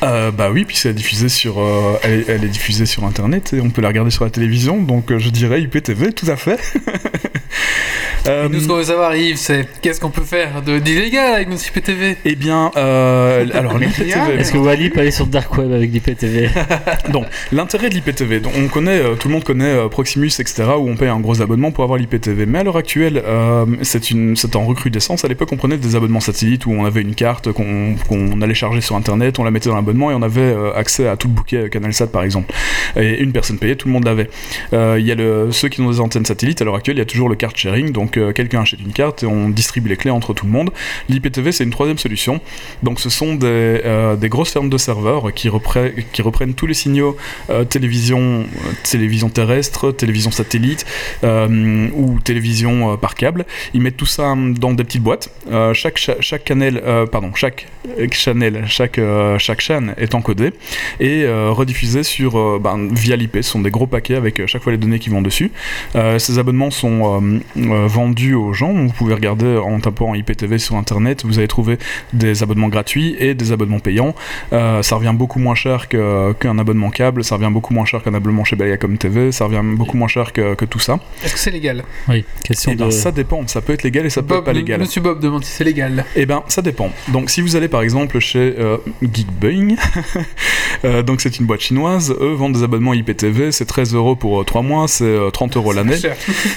Euh, 0.03 0.31
bah 0.31 0.49
oui, 0.51 0.65
puis 0.65 0.75
c'est 0.75 0.93
diffusé 0.93 1.29
sur, 1.29 1.59
euh, 1.59 1.97
elle, 2.03 2.43
est 2.43 2.49
diffusée 2.49 2.85
sur 2.85 3.05
internet 3.05 3.53
et 3.53 3.61
on 3.61 3.69
peut 3.69 3.81
la 3.81 3.87
regarder 3.87 4.11
sur 4.11 4.23
la 4.23 4.29
télévision, 4.29 4.81
donc 4.81 5.11
euh, 5.11 5.19
je 5.19 5.29
dirais 5.29 5.61
IPTV, 5.61 6.13
tout 6.13 6.29
à 6.29 6.35
fait. 6.35 6.59
Euh, 8.27 8.49
nous, 8.49 8.59
ce 8.59 8.67
qu'on 8.67 8.77
veut 8.77 8.83
savoir, 8.83 9.15
Yves, 9.15 9.37
c'est 9.37 9.67
qu'est-ce 9.81 9.99
qu'on 9.99 10.09
peut 10.09 10.23
faire 10.23 10.61
d'illégal 10.61 11.35
avec 11.35 11.47
notre 11.47 11.67
IPTV 11.67 12.17
Eh 12.25 12.35
bien, 12.35 12.71
euh, 12.75 13.45
alors 13.53 13.77
l'IPTV. 13.77 14.39
Est-ce 14.39 14.51
que 14.51 14.57
Wally 14.57 14.89
peut 14.89 15.01
aller 15.01 15.11
sur 15.11 15.27
Dark 15.27 15.55
Web 15.57 15.71
avec 15.71 15.91
l'IPTV 15.91 16.49
Donc, 17.09 17.25
l'intérêt 17.51 17.89
de 17.89 17.95
l'IPTV, 17.95 18.41
on 18.57 18.67
connaît, 18.67 18.99
euh, 18.99 19.15
tout 19.15 19.27
le 19.27 19.35
monde 19.35 19.43
connaît 19.43 19.87
Proximus, 19.89 20.31
etc., 20.39 20.63
où 20.79 20.89
on 20.89 20.95
paye 20.95 21.09
un 21.09 21.19
gros 21.19 21.41
abonnement 21.41 21.71
pour 21.71 21.83
avoir 21.83 21.99
l'IPTV. 21.99 22.45
Mais 22.47 22.59
à 22.59 22.63
l'heure 22.63 22.77
actuelle, 22.77 23.21
c'est 23.83 24.09
une, 24.09 24.35
c'est 24.35 24.55
en 24.55 24.65
recrudescence. 24.65 25.23
À 25.23 25.27
l'époque, 25.27 25.49
on 25.51 25.57
prenait 25.57 25.77
des 25.77 25.95
abonnements 25.95 26.19
satellites 26.19 26.65
où 26.65 26.71
on 26.71 26.85
avait 26.85 27.01
une 27.01 27.15
carte 27.15 27.51
qu'on, 27.51 27.95
allait 28.41 28.53
charger 28.53 28.81
sur 28.81 28.95
Internet, 28.95 29.37
on 29.39 29.44
la 29.45 29.51
mettait 29.51 29.69
dans 29.69 29.75
l'abonnement 29.75 30.11
et 30.11 30.13
on 30.13 30.21
avait 30.21 30.55
accès 30.75 31.07
à 31.07 31.15
tout 31.15 31.27
le 31.27 31.33
bouquet 31.33 31.69
CanalSat, 31.69 32.07
par 32.07 32.23
exemple. 32.23 32.53
Et 32.95 33.21
une 33.21 33.31
personne 33.31 33.57
payait, 33.57 33.75
tout 33.75 33.87
le 33.87 33.93
monde 33.93 34.05
l'avait. 34.05 34.29
Il 34.73 35.05
y 35.05 35.11
a 35.11 35.15
ceux 35.51 35.69
qui 35.69 35.81
ont 35.81 35.89
des 35.89 35.99
antennes 35.99 36.25
satellites. 36.25 36.61
À 36.61 36.65
l'heure 36.65 36.75
actuelle, 36.75 36.97
il 36.97 36.99
y 36.99 37.03
a 37.03 37.05
toujours 37.05 37.29
le 37.29 37.35
card 37.35 37.55
sharing, 37.55 37.91
donc 37.91 38.19
quelqu'un 38.33 38.61
achète 38.61 38.81
une 38.81 38.93
carte 38.93 39.23
et 39.23 39.25
on 39.25 39.49
distribue 39.49 39.89
les 39.89 39.97
clés 39.97 40.11
entre 40.11 40.33
tout 40.33 40.45
le 40.45 40.51
monde. 40.51 40.71
L'IPTV, 41.09 41.51
c'est 41.51 41.63
une 41.63 41.69
troisième 41.69 41.97
solution. 41.97 42.41
Donc 42.83 42.99
ce 42.99 43.09
sont 43.09 43.35
des, 43.35 43.47
euh, 43.47 44.15
grosses 44.15 44.51
fermes 44.51 44.69
de 44.69 44.77
serveurs 44.77 45.33
qui, 45.33 45.49
reprennent, 45.49 46.53
tous 46.55 46.67
les 46.67 46.73
signaux 46.73 47.15
euh, 47.49 47.63
télévision, 47.63 48.19
euh, 48.19 48.71
télévision 48.83 49.29
terrestre, 49.29 49.91
télévision 49.91 50.31
satellite 50.31 50.85
ou 51.23 52.19
télévision 52.23 52.97
par 52.97 53.15
câble. 53.15 53.45
Ils 53.73 53.81
mettent 53.81 53.97
tout 53.97 54.05
ça 54.05 54.35
dans 54.35 54.73
des 54.73 54.83
petites 54.83 55.03
boîtes. 55.03 55.29
chaque, 55.73 56.43
canal, 56.43 56.81
pardon, 57.11 57.31
chaque 57.33 57.67
channel, 58.11 58.63
chaque, 58.67 58.97
euh, 58.99 59.37
chaque 59.39 59.61
chaîne 59.61 59.93
est 59.97 60.15
encodée 60.15 60.51
et 60.99 61.23
euh, 61.23 61.51
rediffusée 61.51 62.03
sur, 62.03 62.37
euh, 62.37 62.59
ben, 62.61 62.89
via 62.91 63.15
l'IP. 63.15 63.37
Ce 63.37 63.41
sont 63.43 63.61
des 63.61 63.71
gros 63.71 63.87
paquets 63.87 64.15
avec 64.15 64.39
euh, 64.39 64.47
chaque 64.47 64.63
fois 64.63 64.71
les 64.71 64.77
données 64.77 64.99
qui 64.99 65.09
vont 65.09 65.21
dessus. 65.21 65.51
Euh, 65.95 66.19
ces 66.19 66.39
abonnements 66.39 66.71
sont 66.71 67.21
euh, 67.21 67.39
euh, 67.57 67.87
vendus 67.87 68.33
aux 68.35 68.53
gens. 68.53 68.73
Vous 68.73 68.91
pouvez 68.93 69.13
regarder 69.13 69.57
en 69.57 69.79
tapant 69.79 70.13
IPTV 70.15 70.57
sur 70.57 70.75
internet. 70.75 71.23
Vous 71.25 71.37
allez 71.39 71.47
trouver 71.47 71.77
des 72.13 72.43
abonnements 72.43 72.69
gratuits 72.69 73.15
et 73.19 73.33
des 73.33 73.51
abonnements 73.51 73.79
payants. 73.79 74.15
Euh, 74.53 74.81
ça 74.81 74.95
revient 74.95 75.13
beaucoup 75.13 75.39
moins 75.39 75.55
cher 75.55 75.87
que- 75.87 76.33
qu'un 76.39 76.57
abonnement 76.59 76.89
câble. 76.89 77.23
Ça 77.23 77.35
revient 77.35 77.51
beaucoup 77.51 77.73
moins 77.73 77.85
cher 77.85 78.03
qu'un 78.03 78.13
abonnement 78.13 78.43
chez 78.43 78.55
Belgacom 78.55 78.97
TV. 78.97 79.31
Ça 79.31 79.45
revient 79.45 79.61
beaucoup 79.63 79.97
moins 79.97 80.07
cher 80.07 80.33
que, 80.33 80.53
que 80.55 80.65
tout 80.65 80.79
ça. 80.79 80.99
Est-ce 81.23 81.33
que 81.33 81.39
c'est 81.39 81.51
légal? 81.51 81.83
Oui, 82.07 82.25
question 82.43 82.71
Et 82.71 82.75
ben, 82.75 82.85
de. 82.87 82.91
ça 82.91 83.11
dépend. 83.11 83.45
Ça 83.47 83.61
peut 83.61 83.73
être 83.73 83.83
légal 83.83 84.05
et 84.05 84.09
ça 84.09 84.21
peut 84.21 84.29
Bob, 84.29 84.37
être 84.39 84.43
pas 84.45 84.53
légal. 84.53 84.79
Monsieur 84.79 85.01
Bob 85.01 85.19
demande 85.19 85.43
si 85.43 85.51
c'est 85.51 85.63
légal. 85.63 86.05
Eh 86.15 86.25
ben, 86.25 86.43
ça 86.47 86.61
dépend. 86.61 86.89
Donc, 87.09 87.29
si 87.29 87.41
vous 87.41 87.55
allez 87.55 87.67
par 87.75 87.83
exemple 87.83 88.19
chez 88.19 88.55
euh, 88.57 88.77
Geekbuying, 89.01 89.75
euh, 90.85 91.03
donc 91.03 91.19
c'est 91.19 91.39
une 91.39 91.45
boîte 91.45 91.59
chinoise, 91.59 92.15
eux 92.21 92.31
vendent 92.31 92.53
des 92.53 92.63
abonnements 92.63 92.93
IPTV, 92.93 93.51
c'est 93.51 93.65
13 93.65 93.95
euros 93.95 94.15
pour 94.15 94.45
3 94.45 94.61
mois, 94.61 94.87
c'est 94.87 95.03
euh, 95.03 95.29
30 95.29 95.57
euros 95.57 95.73
l'année. 95.73 95.97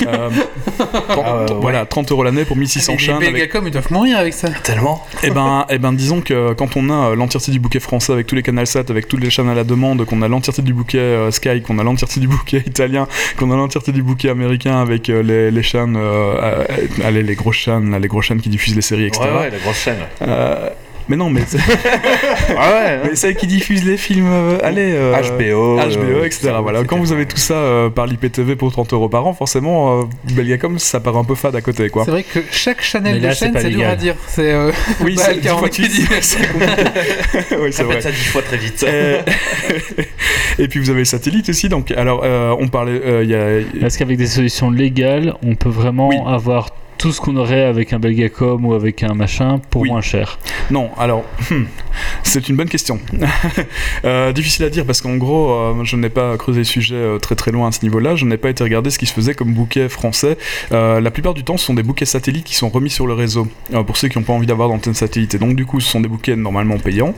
Euh, 0.06 0.30
30 1.08 1.50
ouais. 1.50 1.56
Voilà, 1.60 1.86
30 1.86 2.12
euros 2.12 2.22
l'année 2.22 2.44
pour 2.44 2.56
1600 2.56 2.92
Les 2.92 2.98
chaînes. 2.98 3.16
Avec... 3.16 3.32
Belgacom, 3.32 3.66
ils 3.66 3.72
doivent 3.72 3.90
mourir 3.90 4.16
avec 4.18 4.32
ça. 4.32 4.48
Tellement. 4.62 5.04
Eh 5.24 5.30
ben, 5.30 5.66
eh 5.70 5.78
ben, 5.78 5.92
disons 5.92 6.20
que 6.20 6.52
quand 6.52 6.76
on 6.76 6.88
a 6.88 7.08
euh, 7.10 7.16
l'entièreté 7.16 7.50
du 7.50 7.58
bouquet 7.58 7.80
français 7.80 8.12
avec 8.12 8.28
tous 8.28 8.36
les 8.36 8.44
canals 8.44 8.68
7, 8.68 8.88
avec 8.88 9.08
toutes 9.08 9.20
les 9.24 9.30
chaînes 9.30 9.48
à 9.48 9.54
la 9.54 9.64
demande, 9.64 10.04
qu'on 10.04 10.22
a 10.22 10.28
l'entièreté 10.28 10.62
du 10.62 10.72
bouquet 10.72 10.98
euh, 10.98 11.32
Sky, 11.32 11.62
qu'on 11.62 11.80
a 11.80 11.82
l'entièreté 11.82 12.20
du 12.20 12.28
bouquet 12.28 12.58
italien, 12.66 13.08
qu'on 13.36 13.50
a 13.50 13.56
l'entièreté 13.56 13.90
du 13.90 14.04
bouquet 14.04 14.28
américain 14.28 14.80
avec 14.80 15.10
euh, 15.10 15.24
les, 15.24 15.50
les 15.50 15.62
chaînes, 15.64 15.96
euh, 15.96 16.34
euh, 16.40 16.64
allez, 17.04 17.24
les 17.24 17.34
grosses 17.34 17.56
chaînes, 17.56 17.90
là, 17.90 17.98
les 17.98 18.06
grosses 18.06 18.26
chaînes 18.26 18.40
qui 18.40 18.50
diffusent 18.50 18.76
les 18.76 18.82
séries, 18.82 19.06
etc. 19.06 19.24
Ouais, 19.24 19.40
ouais, 19.40 19.50
la 19.50 19.58
grosse 19.58 19.78
chaîne. 19.78 19.98
Euh, 20.22 20.68
mais 21.08 21.16
non, 21.16 21.30
mais 21.30 21.42
Ah 22.58 22.70
ouais. 22.70 23.00
Mais 23.04 23.16
celles 23.16 23.36
qui 23.36 23.46
diffusent 23.46 23.84
les 23.84 23.96
films, 23.96 24.28
euh, 24.30 24.58
allez, 24.62 24.92
euh, 24.92 25.12
HBO, 25.14 25.76
HBO, 25.76 26.02
euh, 26.20 26.24
etc. 26.24 26.52
Voilà. 26.62 26.84
Quand 26.84 26.98
vous 26.98 27.12
avez 27.12 27.26
tout 27.26 27.36
ça 27.36 27.54
euh, 27.54 27.90
par 27.90 28.06
l'IPTV 28.06 28.56
pour 28.56 28.70
30 28.72 28.92
euros 28.92 29.08
par 29.08 29.26
an, 29.26 29.32
forcément, 29.32 30.00
euh, 30.00 30.04
Belgacom, 30.34 30.78
ça 30.78 31.00
paraît 31.00 31.18
un 31.18 31.24
peu 31.24 31.34
fade 31.34 31.56
à 31.56 31.60
côté, 31.60 31.88
quoi. 31.90 32.04
C'est 32.04 32.10
vrai 32.10 32.22
que 32.24 32.40
chaque 32.50 32.82
channel 32.82 33.14
Mais 33.14 33.20
de 33.20 33.26
là, 33.26 33.34
c'est 33.34 33.46
chaîne, 33.46 33.58
c'est 33.58 33.70
dur 33.70 33.88
à 33.88 33.96
dire. 33.96 34.14
C'est 34.26 34.52
euh, 34.52 34.70
Oui, 35.00 35.14
bah, 35.16 35.22
c'est 35.26 35.34
le 35.34 35.40
dix 35.40 35.48
fois 35.48 35.68
48 35.68 35.82
qui 35.82 35.88
dit. 35.88 36.06
C'est 36.20 36.52
compliqué. 36.52 36.82
oui, 37.60 37.72
c'est 37.72 37.82
vrai. 37.84 38.00
Ça 38.00 38.10
dix 38.10 38.24
fois 38.26 38.42
très 38.42 38.56
vite. 38.56 38.84
Euh, 38.86 39.20
Et 40.58 40.68
puis 40.68 40.80
vous 40.80 40.90
avez 40.90 41.00
le 41.00 41.04
satellite 41.04 41.48
aussi. 41.48 41.68
Donc, 41.68 41.90
alors, 41.92 42.22
euh, 42.24 42.54
on 42.58 42.68
parlait, 42.68 43.00
euh, 43.04 43.24
il 43.24 43.30
y 43.30 43.34
a. 43.34 43.86
Est-ce 43.86 43.98
qu'avec 43.98 44.16
des 44.16 44.26
solutions 44.26 44.70
légales, 44.70 45.34
on 45.42 45.54
peut 45.54 45.68
vraiment 45.68 46.08
Oui. 46.08 46.16
avoir 46.26 46.70
tout 46.98 47.12
ce 47.12 47.20
qu'on 47.20 47.36
aurait 47.36 47.62
avec 47.62 47.92
un 47.92 48.00
Belgacom 48.00 48.64
ou 48.64 48.74
avec 48.74 49.04
un 49.04 49.14
machin 49.14 49.60
pour 49.70 49.82
Oui. 49.82 49.88
moins 49.90 50.00
cher 50.00 50.38
Non, 50.70 50.90
alors, 50.98 51.24
hmm, 51.50 51.64
c'est 52.24 52.48
une 52.48 52.56
bonne 52.56 52.68
question. 52.68 52.98
Euh, 54.04 54.32
difficile 54.32 54.64
à 54.64 54.70
dire 54.70 54.84
parce 54.86 55.00
qu'en 55.00 55.16
gros, 55.16 55.50
euh, 55.50 55.84
je 55.84 55.96
n'ai 55.96 56.08
pas 56.08 56.36
creusé 56.36 56.60
le 56.60 56.64
sujet 56.64 56.94
euh, 56.94 57.18
très 57.18 57.34
très 57.34 57.50
loin 57.50 57.68
à 57.68 57.72
ce 57.72 57.82
niveau-là. 57.82 58.14
Je 58.16 58.24
n'ai 58.24 58.36
pas 58.36 58.48
été 58.48 58.62
regarder 58.62 58.90
ce 58.90 58.98
qui 58.98 59.06
se 59.06 59.12
faisait 59.12 59.34
comme 59.34 59.52
bouquet 59.52 59.88
français. 59.88 60.38
La 60.70 61.10
plupart 61.10 61.34
du 61.34 61.44
temps, 61.44 61.56
ce 61.56 61.66
sont 61.66 61.74
des 61.74 61.82
bouquets 61.82 62.04
satellites 62.04 62.44
qui 62.44 62.54
sont 62.54 62.68
remis 62.68 62.90
sur 62.90 63.06
le 63.06 63.14
réseau 63.14 63.48
pour 63.86 63.96
ceux 63.96 64.08
qui 64.08 64.18
n'ont 64.18 64.24
pas 64.24 64.32
envie 64.32 64.46
d'avoir 64.46 64.68
d'antenne 64.68 64.94
satellite. 64.94 65.34
Et 65.34 65.38
donc, 65.38 65.56
du 65.56 65.66
coup, 65.66 65.80
ce 65.80 65.90
sont 65.90 66.00
des 66.00 66.08
bouquets 66.08 66.36
normalement 66.36 66.78
payants 66.78 67.14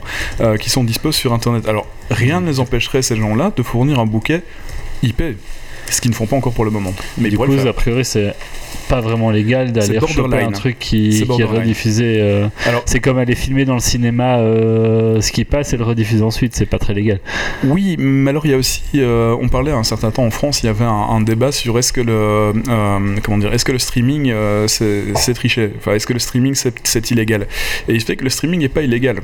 qui 0.59 0.69
sont 0.69 0.83
disposés 0.83 1.17
sur 1.17 1.33
Internet. 1.33 1.67
Alors, 1.67 1.87
rien 2.09 2.41
ne 2.41 2.47
les 2.47 2.59
empêcherait, 2.59 3.01
ces 3.01 3.15
gens-là, 3.15 3.51
de 3.55 3.63
fournir 3.63 3.99
un 3.99 4.05
bouquet 4.05 4.43
IP. 5.03 5.21
Ce 5.89 6.01
qu'ils 6.01 6.11
ne 6.11 6.15
font 6.15 6.25
pas 6.25 6.35
encore 6.35 6.53
pour 6.53 6.65
le 6.65 6.71
moment. 6.71 6.93
Mais 7.17 7.29
du 7.29 7.37
coup, 7.37 7.43
a 7.43 7.73
priori, 7.73 8.05
c'est 8.05 8.33
pas 8.89 9.01
vraiment 9.01 9.29
légal 9.31 9.71
d'aller 9.71 9.99
borderline. 9.99 10.47
un 10.47 10.51
truc 10.51 10.77
qui, 10.79 11.21
est 11.21 11.43
rediffusé. 11.43 12.17
euh, 12.19 12.47
c'est 12.85 12.99
comme 12.99 13.17
aller 13.17 13.35
filmer 13.35 13.65
dans 13.65 13.73
le 13.75 13.79
cinéma 13.79 14.39
euh, 14.39 15.21
ce 15.21 15.31
qui 15.31 15.45
passe 15.45 15.73
et 15.73 15.77
le 15.77 15.83
rediffuser 15.83 16.23
ensuite. 16.23 16.55
C'est 16.55 16.65
pas 16.65 16.79
très 16.79 16.93
légal. 16.93 17.19
Oui, 17.63 17.95
mais 17.99 18.29
alors 18.29 18.45
il 18.45 18.51
y 18.51 18.53
a 18.53 18.57
aussi, 18.57 18.81
euh, 18.95 19.35
on 19.41 19.49
parlait 19.49 19.71
un 19.71 19.83
certain 19.83 20.11
temps 20.11 20.23
en 20.25 20.31
France, 20.31 20.63
il 20.63 20.67
y 20.67 20.69
avait 20.69 20.85
un, 20.85 20.89
un 20.89 21.21
débat 21.21 21.51
sur 21.51 21.77
est-ce 21.79 21.93
que 21.93 22.01
le, 22.01 22.13
euh, 22.13 22.53
comment 23.23 23.37
dire, 23.37 23.53
est-ce 23.53 23.65
que 23.65 23.71
le 23.71 23.79
streaming 23.79 24.33
c'est 24.67 25.33
triché, 25.33 25.71
enfin 25.77 25.93
est-ce 25.93 26.05
que 26.07 26.13
le 26.13 26.19
streaming 26.19 26.55
c'est 26.55 26.73
c'est 26.83 27.11
illégal? 27.11 27.47
Et 27.87 27.93
il 27.93 28.01
se 28.01 28.05
fait 28.05 28.15
que 28.15 28.23
le 28.23 28.29
streaming 28.29 28.59
n'est 28.61 28.69
pas 28.69 28.81
illégal. 28.81 29.19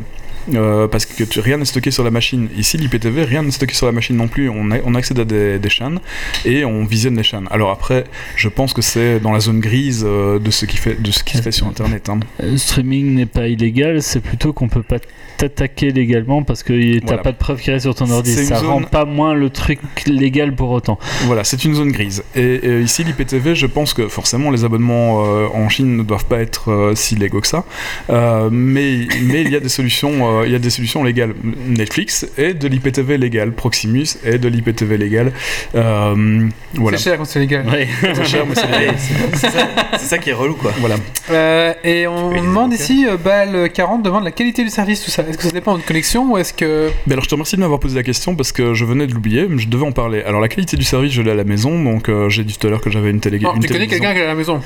Euh, 0.56 0.88
parce 0.88 1.06
que 1.06 1.26
tu- 1.26 1.42
rien 1.42 1.58
n'est 1.58 1.66
stocké 1.66 1.92
sur 1.92 2.06
la 2.06 2.10
machine. 2.10 2.48
Ici, 2.58 2.78
l'IPTV, 2.78 3.26
rien 3.26 3.44
n'est 3.44 3.52
stocké 3.52 3.74
sur 3.74 3.86
la 3.86 3.92
machine 3.92 4.16
non 4.16 4.30
plus. 4.30 4.48
On, 4.48 4.72
a- 4.72 4.78
on 4.86 4.96
accède 4.96 5.20
à 5.20 5.26
des, 5.26 5.60
des 5.60 5.68
chaînes 5.70 6.00
et 6.46 6.64
on 6.64 6.86
visionne 6.86 7.18
les 7.18 7.24
chaînes. 7.24 7.48
Alors 7.52 7.70
après, 7.70 8.06
je 8.38 8.48
pense 8.48 8.72
que 8.72 8.82
c'est 8.82 9.20
dans 9.20 9.34
la 9.34 9.42
zone 9.48 9.60
grise 9.60 10.04
euh, 10.08 10.40
de 10.40 10.52
ce 10.52 10.66
qui 10.66 10.78
fait, 10.78 11.02
de 11.02 11.12
ce 11.12 11.24
qui 11.24 11.38
se 11.38 11.42
fait 11.42 11.52
sur 11.52 11.68
Internet. 11.68 12.10
hein. 12.10 12.20
Le 12.42 12.58
streaming 12.58 13.16
n'est 13.16 13.26
pas 13.26 13.48
illégal, 13.48 14.02
c'est 14.02 14.20
plutôt 14.22 14.54
qu'on 14.54 14.68
peut 14.70 14.84
pas 14.84 14.98
t'attaquer 15.38 15.92
légalement 15.92 16.42
parce 16.44 16.64
que 16.64 16.74
y- 16.74 17.00
t'as 17.00 17.08
Voilà. 17.08 17.22
pas 17.24 17.32
de 17.32 17.38
preuve 17.38 17.60
qui 17.62 17.70
reste 17.72 17.84
sur 17.86 17.94
ton 17.96 18.10
ordi. 18.10 18.34
C'est 18.34 18.46
Ça 18.46 18.60
rend 18.60 18.80
zone- 18.80 18.86
pas 18.90 19.06
moins 19.06 19.34
le 19.36 19.50
truc 19.50 19.80
légal 20.08 20.56
pour 20.56 20.70
autant. 20.72 20.98
Voilà, 21.26 21.44
c'est 21.44 21.64
une 21.66 21.76
zone 21.76 21.92
grise. 21.92 22.24
Et, 22.36 22.42
et 22.56 22.82
ici, 22.82 23.04
l'IPTV, 23.04 23.54
je 23.56 23.68
pense 23.68 23.94
que 23.94 24.08
forcément, 24.08 24.50
les 24.52 24.64
abonnements 24.66 25.24
euh, 25.26 25.48
en 25.54 25.70
Chine 25.70 25.96
ne 25.98 26.04
doivent 26.04 26.26
pas 26.26 26.40
être 26.40 26.72
euh, 26.72 26.96
si 26.96 27.16
légaux 27.16 27.42
que 27.42 27.48
ça. 27.48 27.66
Euh, 28.10 28.50
mais, 28.52 29.08
mais 29.24 29.42
il 29.44 29.52
y 29.52 29.56
a 29.56 29.60
des 29.60 29.70
solutions, 29.70 30.40
euh, 30.42 30.46
il 30.48 30.52
y 30.52 30.56
a 30.56 30.60
des 30.60 30.70
solutions 30.72 31.04
légales. 31.04 31.34
Netflix 31.68 32.28
est 32.38 32.54
de 32.56 32.68
l'IPTV 32.68 33.18
légal, 33.18 33.52
Proximus 33.52 34.08
est 34.26 34.40
de 34.40 34.48
l'IPTV 34.48 34.98
légal. 34.98 35.32
Euh, 35.76 36.48
voilà. 36.74 36.98
C'est 36.98 37.04
cher 37.12 37.18
quand 37.18 37.26
c'est 37.26 37.40
légal. 37.40 37.66
Ouais. 37.70 37.88
C'est 38.02 38.26
cher, 38.26 38.46
mais 38.48 38.56
c'est 38.56 38.62
Allez, 38.64 38.80
légal. 38.88 38.96
c'est 39.38 40.06
ça, 40.06 40.18
qui 40.18 40.30
est 40.30 40.34
relou 40.34 40.56
quoi. 40.56 40.72
Voilà. 40.80 40.96
Euh, 41.30 41.74
et 41.84 42.08
on 42.08 42.32
demande 42.32 42.74
ici, 42.74 43.06
euh, 43.08 43.18
BAL 43.18 43.70
40 43.72 44.04
demande 44.04 44.24
la 44.24 44.32
qualité 44.32 44.64
du 44.64 44.70
service, 44.70 45.04
tout 45.04 45.12
ça. 45.12 45.24
Est-ce 45.24 45.38
que 45.38 45.44
ça 45.44 45.52
dépend 45.52 45.78
de 45.78 45.84
connexion 45.84 46.32
ou 46.32 46.38
est-ce 46.38 46.54
que. 46.54 46.90
Ben 47.06 47.14
alors, 47.14 47.24
je 47.24 47.30
te 47.30 47.36
remercie 47.36 47.56
de 47.56 47.62
m'avoir 47.62 47.80
posé 47.80 47.96
la 47.96 48.04
question 48.04 48.36
parce 48.36 48.52
que 48.52 48.74
je 48.74 48.86
venais 48.86 49.08
de 49.08 49.14
l'oublier, 49.14 49.48
mais 49.48 49.60
je 49.60 49.68
devais 49.68 49.86
en 49.86 49.92
parler. 49.92 50.22
Alors, 50.24 50.42
la 50.42 50.48
qualité 50.48 50.78
du 50.78 50.84
service, 50.84 51.12
je 51.12 51.22
l'ai 51.22 51.32
à 51.32 51.36
la 51.36 51.44
maison, 51.44 51.82
donc 51.82 52.10
euh, 52.10 52.30
j'ai 52.30 52.44
dit 52.44 52.58
tout 52.58 52.68
à 52.68 52.70
l'heure 52.70 52.82
que 52.82 52.90
j'avais 52.90 53.10
une 53.10 53.20
télé. 53.20 53.38
Une 53.38 53.62
tu 53.62 53.68
connais 53.68 53.88
quelqu'un 53.88 54.14
qui 54.14 54.20
est 54.20 54.24
à 54.24 54.28
la 54.28 54.36
maison? 54.36 54.62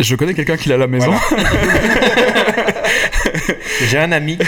Je 0.00 0.14
connais 0.16 0.34
quelqu'un 0.34 0.56
qui 0.56 0.68
l'a 0.68 0.76
à 0.76 0.78
la 0.78 0.86
maison. 0.86 1.12
J'ai 3.90 3.98
un 3.98 4.12
ami 4.12 4.38
qui. 4.38 4.44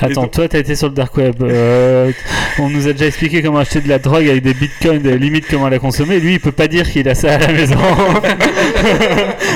Attends, 0.00 0.22
donc- 0.22 0.30
toi, 0.32 0.48
t'as 0.48 0.58
été 0.58 0.74
sur 0.76 0.88
le 0.88 0.94
dark 0.94 1.16
web. 1.16 1.34
euh, 1.42 2.12
on 2.58 2.68
nous 2.70 2.86
a 2.88 2.92
déjà 2.92 3.06
expliqué 3.06 3.42
comment 3.42 3.58
acheter 3.58 3.80
de 3.80 3.88
la 3.88 3.98
drogue 3.98 4.28
avec 4.28 4.42
des 4.42 4.54
bitcoins, 4.54 4.98
des 5.00 5.18
limites 5.18 5.46
comment 5.50 5.68
la 5.68 5.78
consommer. 5.78 6.20
Lui, 6.20 6.34
il 6.34 6.40
peut 6.40 6.52
pas 6.52 6.68
dire 6.68 6.88
qu'il 6.90 7.08
a 7.08 7.14
ça 7.14 7.34
à 7.34 7.38
la 7.38 7.52
maison. 7.52 7.76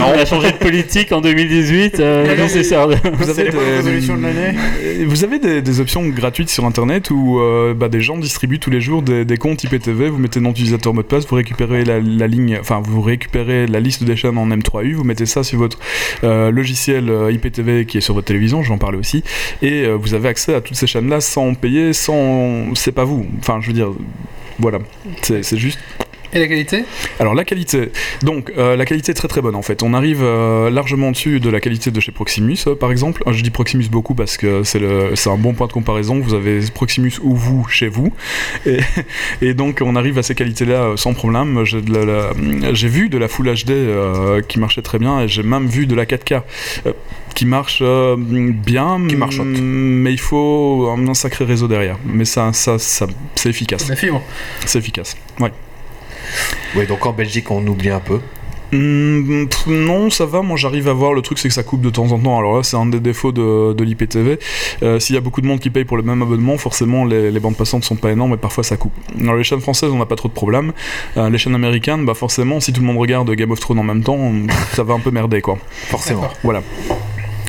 on 0.01 0.19
a 0.19 0.25
changé 0.25 0.51
de 0.53 0.57
politique 0.57 1.13
en 1.13 1.21
2018. 1.21 2.01
euh, 2.01 2.37
non, 2.37 2.47
c'est 2.49 2.65
ça. 2.65 2.87
Vous 2.87 3.31
avez, 3.31 3.51
des, 3.51 3.59
résolutions 3.59 4.17
de 4.17 4.23
l'année. 4.23 4.57
vous 5.07 5.25
avez 5.25 5.39
des, 5.39 5.63
des 5.63 5.81
options 5.81 6.07
gratuites 6.09 6.51
sur 6.51 6.65
internet 6.65 7.11
où 7.11 7.39
euh, 7.39 7.75
bah, 7.75 7.89
des 7.89 8.01
gens 8.01 8.19
distribuent 8.19 8.59
tous 8.59 8.71
les 8.71 8.81
jours 8.81 9.03
des, 9.03 9.25
des 9.25 9.37
comptes 9.37 9.63
IPTV, 9.65 10.09
vous 10.09 10.19
mettez 10.19 10.41
nom 10.41 10.51
d'utilisateur 10.51 10.95
mot 10.95 11.03
de 11.03 11.07
passe, 11.07 11.27
vous 11.27 11.37
récupérez 11.37 11.85
la, 11.85 12.01
la 12.01 12.27
ligne, 12.27 12.59
enfin 12.61 12.83
vous 12.85 13.01
récupérez 13.03 13.67
la 13.67 13.81
liste 13.81 14.05
des 14.05 14.17
chaînes 14.17 14.39
en 14.39 14.49
M3U, 14.49 14.95
vous 15.01 15.07
mettez 15.07 15.27
ça 15.27 15.43
sur 15.43 15.59
votre 15.59 15.79
euh, 16.25 16.51
logiciel 16.51 17.09
euh, 17.09 17.33
IPTV 17.33 17.87
qui 17.87 17.99
est 17.99 18.01
sur 18.01 18.15
votre 18.15 18.27
télévision, 18.27 18.63
je 18.63 18.69
vais 18.69 18.75
en 18.75 18.79
parler 18.79 18.99
aussi, 18.99 19.25
et 19.63 19.85
euh, 19.85 19.95
vous 19.95 20.15
avez 20.15 20.29
accès 20.29 20.55
à 20.55 20.61
toutes 20.61 20.77
ces 20.77 20.87
chaînes-là 20.87 21.21
sans 21.21 21.55
payer, 21.55 21.93
sans... 21.93 22.75
c'est 22.75 22.93
pas 22.93 23.05
vous, 23.05 23.27
enfin 23.39 23.61
je 23.61 23.69
veux 23.69 23.73
dire, 23.73 23.91
voilà, 24.59 24.79
c'est 25.23 25.57
juste 25.57 25.79
Et 26.33 26.39
la 26.39 26.47
qualité 26.49 26.85
alors 27.19 27.35
la 27.35 27.45
qualité, 27.45 27.91
donc 28.23 28.53
euh, 28.57 28.77
la 28.77 28.85
qualité 28.87 29.11
est 29.13 29.15
très 29.15 29.29
très 29.29 29.41
bonne 29.43 29.55
en 29.57 29.63
fait. 29.63 29.83
On 29.83 29.95
arrive 29.95 30.21
euh, 30.23 30.71
largement 30.71 31.09
au-dessus 31.09 31.41
de 31.41 31.51
la 31.51 31.61
qualité 31.61 31.91
de 31.91 32.01
chez 32.01 32.13
Proximus 32.13 32.57
euh, 32.67 32.75
par 32.75 32.91
exemple. 32.93 33.23
Euh, 33.27 33.33
Je 33.33 33.43
dis 33.43 33.51
Proximus 33.51 33.89
beaucoup 33.91 34.15
parce 34.15 34.37
que 34.37 34.63
c'est 34.63 34.81
un 35.29 35.37
bon 35.37 35.53
point 35.55 35.67
de 35.67 35.73
comparaison. 35.73 36.21
Vous 36.21 36.35
avez 36.35 36.61
Proximus 36.73 37.13
ou 37.23 37.35
vous 37.35 37.67
chez 37.69 37.89
vous, 37.89 38.13
et, 38.67 38.79
et 39.43 39.55
donc 39.55 39.81
on 39.85 39.97
arrive 39.97 40.19
à 40.19 40.23
ces 40.23 40.35
qualités-là 40.35 40.83
euh, 40.83 40.97
sans 40.97 41.15
problème. 41.15 41.65
J'ai 41.65 42.89
vu 42.89 43.09
de 43.09 43.19
la 43.19 43.29
Full 43.29 43.47
HD 43.53 43.71
euh, 43.71 44.41
qui 44.43 44.59
marchait 44.59 44.83
très 44.83 44.99
bien 44.99 45.21
et 45.23 45.29
j'ai 45.29 45.43
même 45.43 45.67
vu 45.67 45.87
de 45.87 45.95
la 45.95 46.05
4K. 46.07 46.43
euh, 46.87 46.93
qui 47.35 47.47
marche 47.47 47.79
euh, 47.81 48.17
bien, 48.19 49.01
Qui 49.09 49.15
marchote. 49.17 49.47
mais 49.47 50.13
il 50.13 50.19
faut 50.21 50.89
un, 50.91 51.07
un 51.09 51.15
sacré 51.15 51.45
réseau 51.45 51.69
derrière. 51.69 51.97
Mais 52.05 52.25
ça, 52.25 52.53
ça, 52.53 52.79
ça 52.79 53.07
c'est 53.37 53.49
efficace. 53.49 53.89
La 53.89 53.97
fibre. 53.97 54.21
C'est 54.67 54.79
efficace. 54.81 55.17
Ouais. 55.39 55.53
Oui, 56.77 56.87
donc 56.87 57.05
en 57.07 57.13
Belgique, 57.13 57.51
on 57.51 57.67
oublie 57.67 57.91
un 57.91 58.01
peu. 58.01 58.21
Pff, 58.71 59.67
non, 59.67 60.11
ça 60.11 60.27
va. 60.27 60.43
Moi, 60.43 60.57
j'arrive 60.57 60.89
à 60.89 60.93
voir. 60.93 61.13
Le 61.13 61.23
truc, 61.23 61.41
c'est 61.41 61.49
que 61.49 61.55
ça 61.55 61.65
coupe 61.65 61.81
de 61.81 61.91
temps 61.91 62.13
en 62.13 62.21
temps. 62.21 62.39
Alors 62.39 62.57
là, 62.57 62.63
c'est 62.63 62.77
un 62.77 62.87
des 62.87 63.01
défauts 63.01 63.33
de, 63.33 63.73
de 63.73 63.83
l'IPTV. 63.85 64.39
Euh, 64.85 65.01
S'il 65.01 65.17
y 65.17 65.19
a 65.19 65.21
beaucoup 65.21 65.41
de 65.41 65.47
monde 65.49 65.59
qui 65.59 65.71
paye 65.71 65.85
pour 65.85 65.97
le 65.97 66.05
même 66.05 66.23
abonnement, 66.23 66.57
forcément, 66.57 67.05
les, 67.05 67.33
les 67.33 67.41
bandes 67.41 67.57
passantes 67.57 67.83
sont 67.83 67.97
pas 67.97 68.13
énormes 68.13 68.35
et 68.35 68.37
parfois 68.37 68.63
ça 68.63 68.77
coupe. 68.77 68.93
Alors 69.21 69.35
les 69.35 69.43
chaînes 69.43 69.61
françaises, 69.61 69.91
on 69.91 69.99
n'a 69.99 70.07
pas 70.07 70.15
trop 70.15 70.29
de 70.29 70.35
problèmes. 70.35 70.73
Euh, 71.17 71.29
les 71.31 71.39
chaînes 71.39 71.57
américaines, 71.57 72.07
bah 72.07 72.15
forcément, 72.15 72.61
si 72.61 72.73
tout 72.73 72.81
le 72.81 72.87
monde 72.87 72.99
regarde 72.99 73.29
Game 73.33 73.51
of 73.51 73.59
Thrones 73.59 73.81
en 73.81 73.83
même 73.83 74.05
temps, 74.05 74.33
ça 74.75 74.85
va 74.85 74.95
un 74.95 75.01
peu 75.01 75.11
merder, 75.11 75.41
quoi. 75.41 75.59
Forcément. 75.89 76.29
Voilà. 76.45 76.63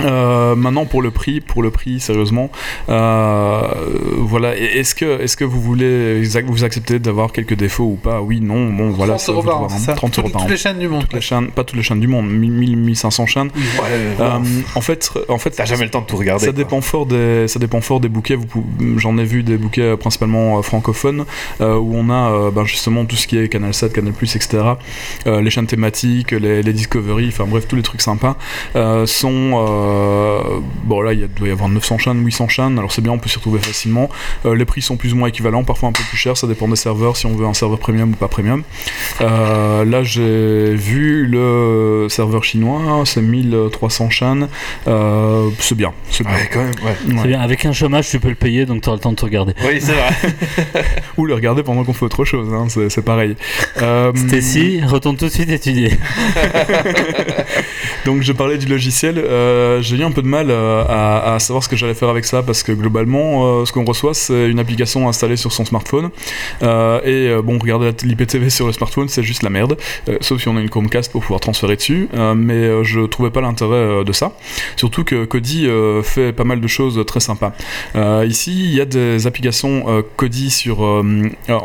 Euh, 0.01 0.55
maintenant 0.55 0.85
pour 0.85 1.01
le 1.01 1.11
prix, 1.11 1.41
pour 1.41 1.61
le 1.63 1.71
prix, 1.71 1.99
sérieusement, 1.99 2.49
euh, 2.89 3.61
voilà. 4.17 4.55
Est-ce 4.57 4.95
que, 4.95 5.21
est-ce 5.21 5.37
que 5.37 5.43
vous 5.43 5.61
voulez, 5.61 6.21
vous 6.45 6.63
acceptez 6.63 6.99
d'avoir 6.99 7.31
quelques 7.31 7.53
défauts 7.55 7.83
ou 7.85 7.95
pas? 7.95 8.21
Oui, 8.21 8.39
non. 8.41 8.67
Bon, 8.71 8.89
voilà. 8.91 9.13
30 9.13 9.19
ça 9.21 9.31
euros 9.31 9.43
par 9.43 9.55
an, 9.55 9.59
voir, 9.67 9.71
c'est 9.71 9.75
hein. 9.77 9.79
ça 9.79 9.93
30 9.93 10.17
euros 10.19 10.27
Toutes- 10.27 10.33
par 10.33 10.41
an. 10.41 10.45
Toutes 10.45 10.51
les 10.51 10.57
chaînes 10.57 10.79
du 10.79 10.87
monde. 10.87 11.01
Toutes 11.01 11.13
les 11.13 11.21
chaînes, 11.21 11.47
pas 11.51 11.63
toutes 11.63 11.77
les 11.77 11.83
chaînes 11.83 11.99
du 11.99 12.07
monde, 12.07 12.29
1000, 12.29 12.77
1500 12.77 13.25
chaînes. 13.25 13.47
Ouais, 13.55 13.83
Euh, 14.19 14.39
en 14.75 14.81
fait, 14.81 15.11
en 15.29 15.37
fait, 15.37 15.51
T'as 15.51 15.65
jamais 15.65 15.85
le 15.85 15.89
temps 15.91 16.01
de 16.01 16.05
tout 16.05 16.17
regarder. 16.17 16.45
ça 16.45 16.51
quoi. 16.51 16.57
dépend 16.57 16.81
fort 16.81 17.05
des, 17.05 17.47
ça 17.47 17.59
dépend 17.59 17.81
fort 17.81 17.99
des 17.99 18.09
bouquets. 18.09 18.37
J'en 18.97 19.17
ai 19.17 19.23
vu 19.23 19.43
des 19.43 19.57
bouquets 19.57 19.81
euh, 19.81 19.97
principalement 19.97 20.61
francophones 20.61 21.25
euh, 21.61 21.77
où 21.77 21.93
on 21.95 22.09
a 22.09 22.31
euh, 22.31 22.51
ben, 22.51 22.65
justement 22.65 23.05
tout 23.05 23.15
ce 23.15 23.27
qui 23.27 23.37
est 23.37 23.47
Canal 23.49 23.73
7, 23.73 23.93
Canal 23.93 24.13
etc. 24.21 24.63
Euh, 25.27 25.41
les 25.41 25.49
chaînes 25.49 25.67
thématiques, 25.67 26.31
les, 26.31 26.61
les 26.63 26.73
Discovery, 26.73 27.27
enfin 27.29 27.45
bref, 27.47 27.67
tous 27.67 27.75
les 27.75 27.81
trucs 27.81 28.01
sympas 28.01 28.35
euh, 28.75 29.05
sont. 29.05 29.51
Euh, 29.81 30.59
bon 30.83 31.01
là, 31.01 31.13
il 31.13 31.27
doit 31.27 31.47
y 31.47 31.51
avoir 31.51 31.69
900 31.69 31.97
chaînes, 31.97 32.23
800 32.23 32.47
chaînes. 32.47 32.77
Alors 32.77 32.91
c'est 32.91 33.01
bien, 33.01 33.11
on 33.11 33.19
peut 33.19 33.29
s'y 33.29 33.37
retrouver 33.37 33.59
facilement. 33.59 34.09
Euh, 34.45 34.55
les 34.55 34.65
prix 34.65 34.81
sont 34.81 34.97
plus 34.97 35.13
ou 35.13 35.17
moins 35.17 35.29
équivalents, 35.29 35.63
parfois 35.63 35.89
un 35.89 35.91
peu 35.91 36.03
plus 36.09 36.17
chers. 36.17 36.37
Ça 36.37 36.47
dépend 36.47 36.67
des 36.67 36.75
serveurs, 36.75 37.17
si 37.17 37.25
on 37.25 37.35
veut 37.35 37.45
un 37.45 37.53
serveur 37.53 37.79
premium 37.79 38.11
ou 38.11 38.15
pas 38.15 38.27
premium. 38.27 38.63
Euh, 39.21 39.85
là, 39.85 40.03
j'ai 40.03 40.73
vu 40.73 41.25
le 41.25 42.07
serveur 42.09 42.43
chinois, 42.43 43.03
c'est 43.05 43.21
1300 43.21 44.09
chaînes. 44.09 44.47
Euh, 44.87 45.49
c'est 45.59 45.75
bien, 45.75 45.93
c'est 46.09 46.25
bien. 46.25 46.33
Ouais, 46.33 46.49
quand 46.51 46.59
même, 46.59 46.71
ouais. 46.83 47.13
Ouais. 47.13 47.21
C'est 47.21 47.27
bien, 47.27 47.41
avec 47.41 47.65
un 47.65 47.73
chômage, 47.73 48.09
tu 48.09 48.19
peux 48.19 48.29
le 48.29 48.35
payer, 48.35 48.65
donc 48.65 48.81
tu 48.81 48.89
auras 48.89 48.97
le 48.97 49.01
temps 49.01 49.11
de 49.11 49.15
te 49.15 49.25
regarder. 49.25 49.53
Oui, 49.65 49.79
c'est 49.79 49.93
vrai. 49.93 50.83
Ou 51.17 51.25
le 51.25 51.33
regarder 51.33 51.63
pendant 51.63 51.83
qu'on 51.83 51.93
fait 51.93 52.05
autre 52.05 52.25
chose, 52.25 52.53
hein, 52.53 52.67
c'est, 52.69 52.89
c'est 52.89 53.01
pareil. 53.01 53.35
Euh, 53.81 54.11
Stacy, 54.15 54.81
retourne 54.85 55.17
tout 55.17 55.25
de 55.25 55.31
suite 55.31 55.49
étudier. 55.49 55.91
donc 58.05 58.21
je 58.21 58.31
parlais 58.31 58.57
du 58.57 58.67
logiciel, 58.67 59.17
euh, 59.17 59.70
j'ai 59.79 59.95
eu 59.97 60.03
un 60.03 60.11
peu 60.11 60.21
de 60.21 60.27
mal 60.27 60.47
euh, 60.49 60.83
à, 60.87 61.39
savoir 61.39 61.63
ce 61.63 61.69
que 61.69 61.75
j'allais 61.75 61.93
faire 61.93 62.09
avec 62.09 62.25
ça 62.25 62.43
parce 62.43 62.63
que 62.63 62.71
globalement 62.71 63.61
euh, 63.61 63.65
ce 63.65 63.71
qu'on 63.71 63.85
reçoit 63.85 64.13
c'est 64.13 64.49
une 64.49 64.59
application 64.59 65.07
installée 65.07 65.37
sur 65.37 65.51
son 65.51 65.65
smartphone. 65.65 66.09
Euh, 66.63 66.99
et 67.03 67.29
euh, 67.29 67.41
bon 67.41 67.57
regarder 67.57 67.91
l'IPTV 68.03 68.49
sur 68.49 68.67
le 68.67 68.73
smartphone 68.73 69.07
c'est 69.07 69.23
juste 69.23 69.43
la 69.43 69.49
merde, 69.49 69.77
Euh, 70.09 70.17
sauf 70.21 70.41
si 70.41 70.47
on 70.47 70.57
a 70.57 70.61
une 70.61 70.69
Chromecast 70.69 71.11
pour 71.11 71.21
pouvoir 71.21 71.39
transférer 71.39 71.75
dessus, 71.75 72.09
Euh, 72.13 72.35
mais 72.35 72.53
euh, 72.53 72.83
je 72.83 73.01
trouvais 73.01 73.29
pas 73.29 73.41
l'intérêt 73.41 73.75
euh, 73.75 74.03
de 74.03 74.11
ça, 74.11 74.33
surtout 74.75 75.03
que 75.03 75.25
Kodi 75.25 75.67
euh, 75.67 76.01
fait 76.03 76.33
pas 76.33 76.43
mal 76.43 76.59
de 76.59 76.67
choses 76.67 77.03
très 77.05 77.19
sympas. 77.19 77.53
Euh, 77.95 78.25
ici 78.27 78.51
il 78.51 78.73
y 78.73 78.81
a 78.81 78.85
des 78.85 79.27
applications 79.27 79.85
euh, 79.87 80.01
Kodi 80.17 80.49
sur, 80.49 80.83
euh, 80.83 81.03
euh, 81.49 81.59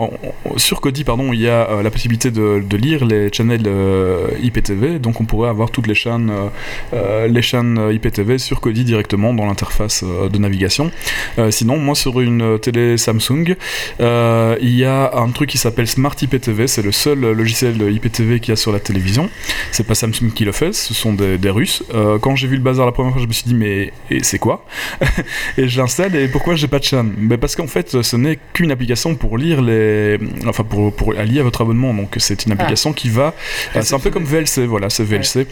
sur 0.56 0.80
Kodi 0.80 1.04
pardon 1.04 1.32
il 1.32 1.40
y 1.40 1.48
a 1.48 1.68
euh, 1.70 1.82
la 1.82 1.90
possibilité 1.90 2.30
de, 2.30 2.76
lire 2.76 3.04
les 3.06 3.32
channels 3.32 3.62
euh, 3.66 4.28
IPTV, 4.42 4.98
donc 4.98 5.20
on 5.20 5.24
pourrait 5.24 5.48
avoir 5.48 5.70
toutes 5.70 5.86
les 5.86 5.94
chaînes, 5.94 6.30
euh, 6.30 6.48
euh, 6.94 7.28
les 7.28 7.42
chaînes 7.42 7.78
euh, 7.78 7.92
IPTV 7.96 8.38
sur 8.38 8.60
Kodi 8.60 8.84
directement 8.84 9.34
dans 9.34 9.46
l'interface 9.46 10.04
euh, 10.04 10.28
de 10.28 10.38
navigation. 10.38 10.90
Euh, 11.38 11.50
sinon, 11.50 11.76
moi 11.78 11.94
sur 11.94 12.20
une 12.20 12.42
euh, 12.42 12.58
télé 12.58 12.96
Samsung, 12.96 13.56
il 14.00 14.74
y 14.76 14.84
a 14.84 15.12
un 15.14 15.30
truc 15.30 15.50
qui 15.50 15.58
s'appelle 15.58 15.86
Smart 15.86 16.14
IPTV, 16.20 16.66
c'est 16.66 16.82
le 16.82 16.92
seul 16.92 17.20
logiciel 17.20 17.76
IPTV 17.92 18.40
qu'il 18.40 18.50
y 18.50 18.52
a 18.52 18.56
sur 18.56 18.72
la 18.72 18.80
télévision. 18.80 19.28
C'est 19.72 19.86
pas 19.86 19.94
Samsung 19.94 20.30
qui 20.34 20.44
le 20.44 20.52
fait, 20.52 20.72
ce 20.72 20.94
sont 20.94 21.12
des, 21.12 21.38
des 21.38 21.50
Russes. 21.50 21.82
Quand 22.20 22.36
j'ai 22.36 22.46
vu 22.46 22.56
le 22.56 22.62
bazar 22.62 22.86
la 22.86 22.92
première 22.92 23.12
fois, 23.12 23.22
je 23.22 23.26
me 23.26 23.32
suis 23.32 23.44
dit 23.46 23.54
mais 23.54 23.92
c'est 24.22 24.38
quoi 24.38 24.64
Et 25.58 25.68
je 25.68 25.78
l'installe 25.80 26.14
et 26.16 26.28
pourquoi 26.28 26.54
j'ai 26.54 26.68
pas 26.68 26.78
de 26.78 26.84
chaîne? 26.84 27.12
Ben 27.16 27.38
Parce 27.38 27.56
qu'en 27.56 27.66
fait, 27.66 28.02
ce 28.02 28.16
n'est 28.16 28.38
qu'une 28.52 28.70
application 28.70 29.14
pour 29.14 29.38
lire 29.38 29.60
les, 29.62 30.18
enfin 30.46 30.64
pour 30.64 30.92
pour 30.94 31.14
allier 31.16 31.40
à 31.40 31.42
votre 31.42 31.60
abonnement. 31.62 31.92
Donc 31.94 32.14
c'est 32.18 32.46
une 32.46 32.52
application 32.52 32.92
qui 32.92 33.08
va, 33.08 33.34
c'est 33.82 33.94
un 33.94 33.98
peu 33.98 34.10
comme 34.10 34.24
VLC, 34.24 34.66
voilà, 34.66 34.90
c'est 34.90 35.04
VLC. 35.04 35.46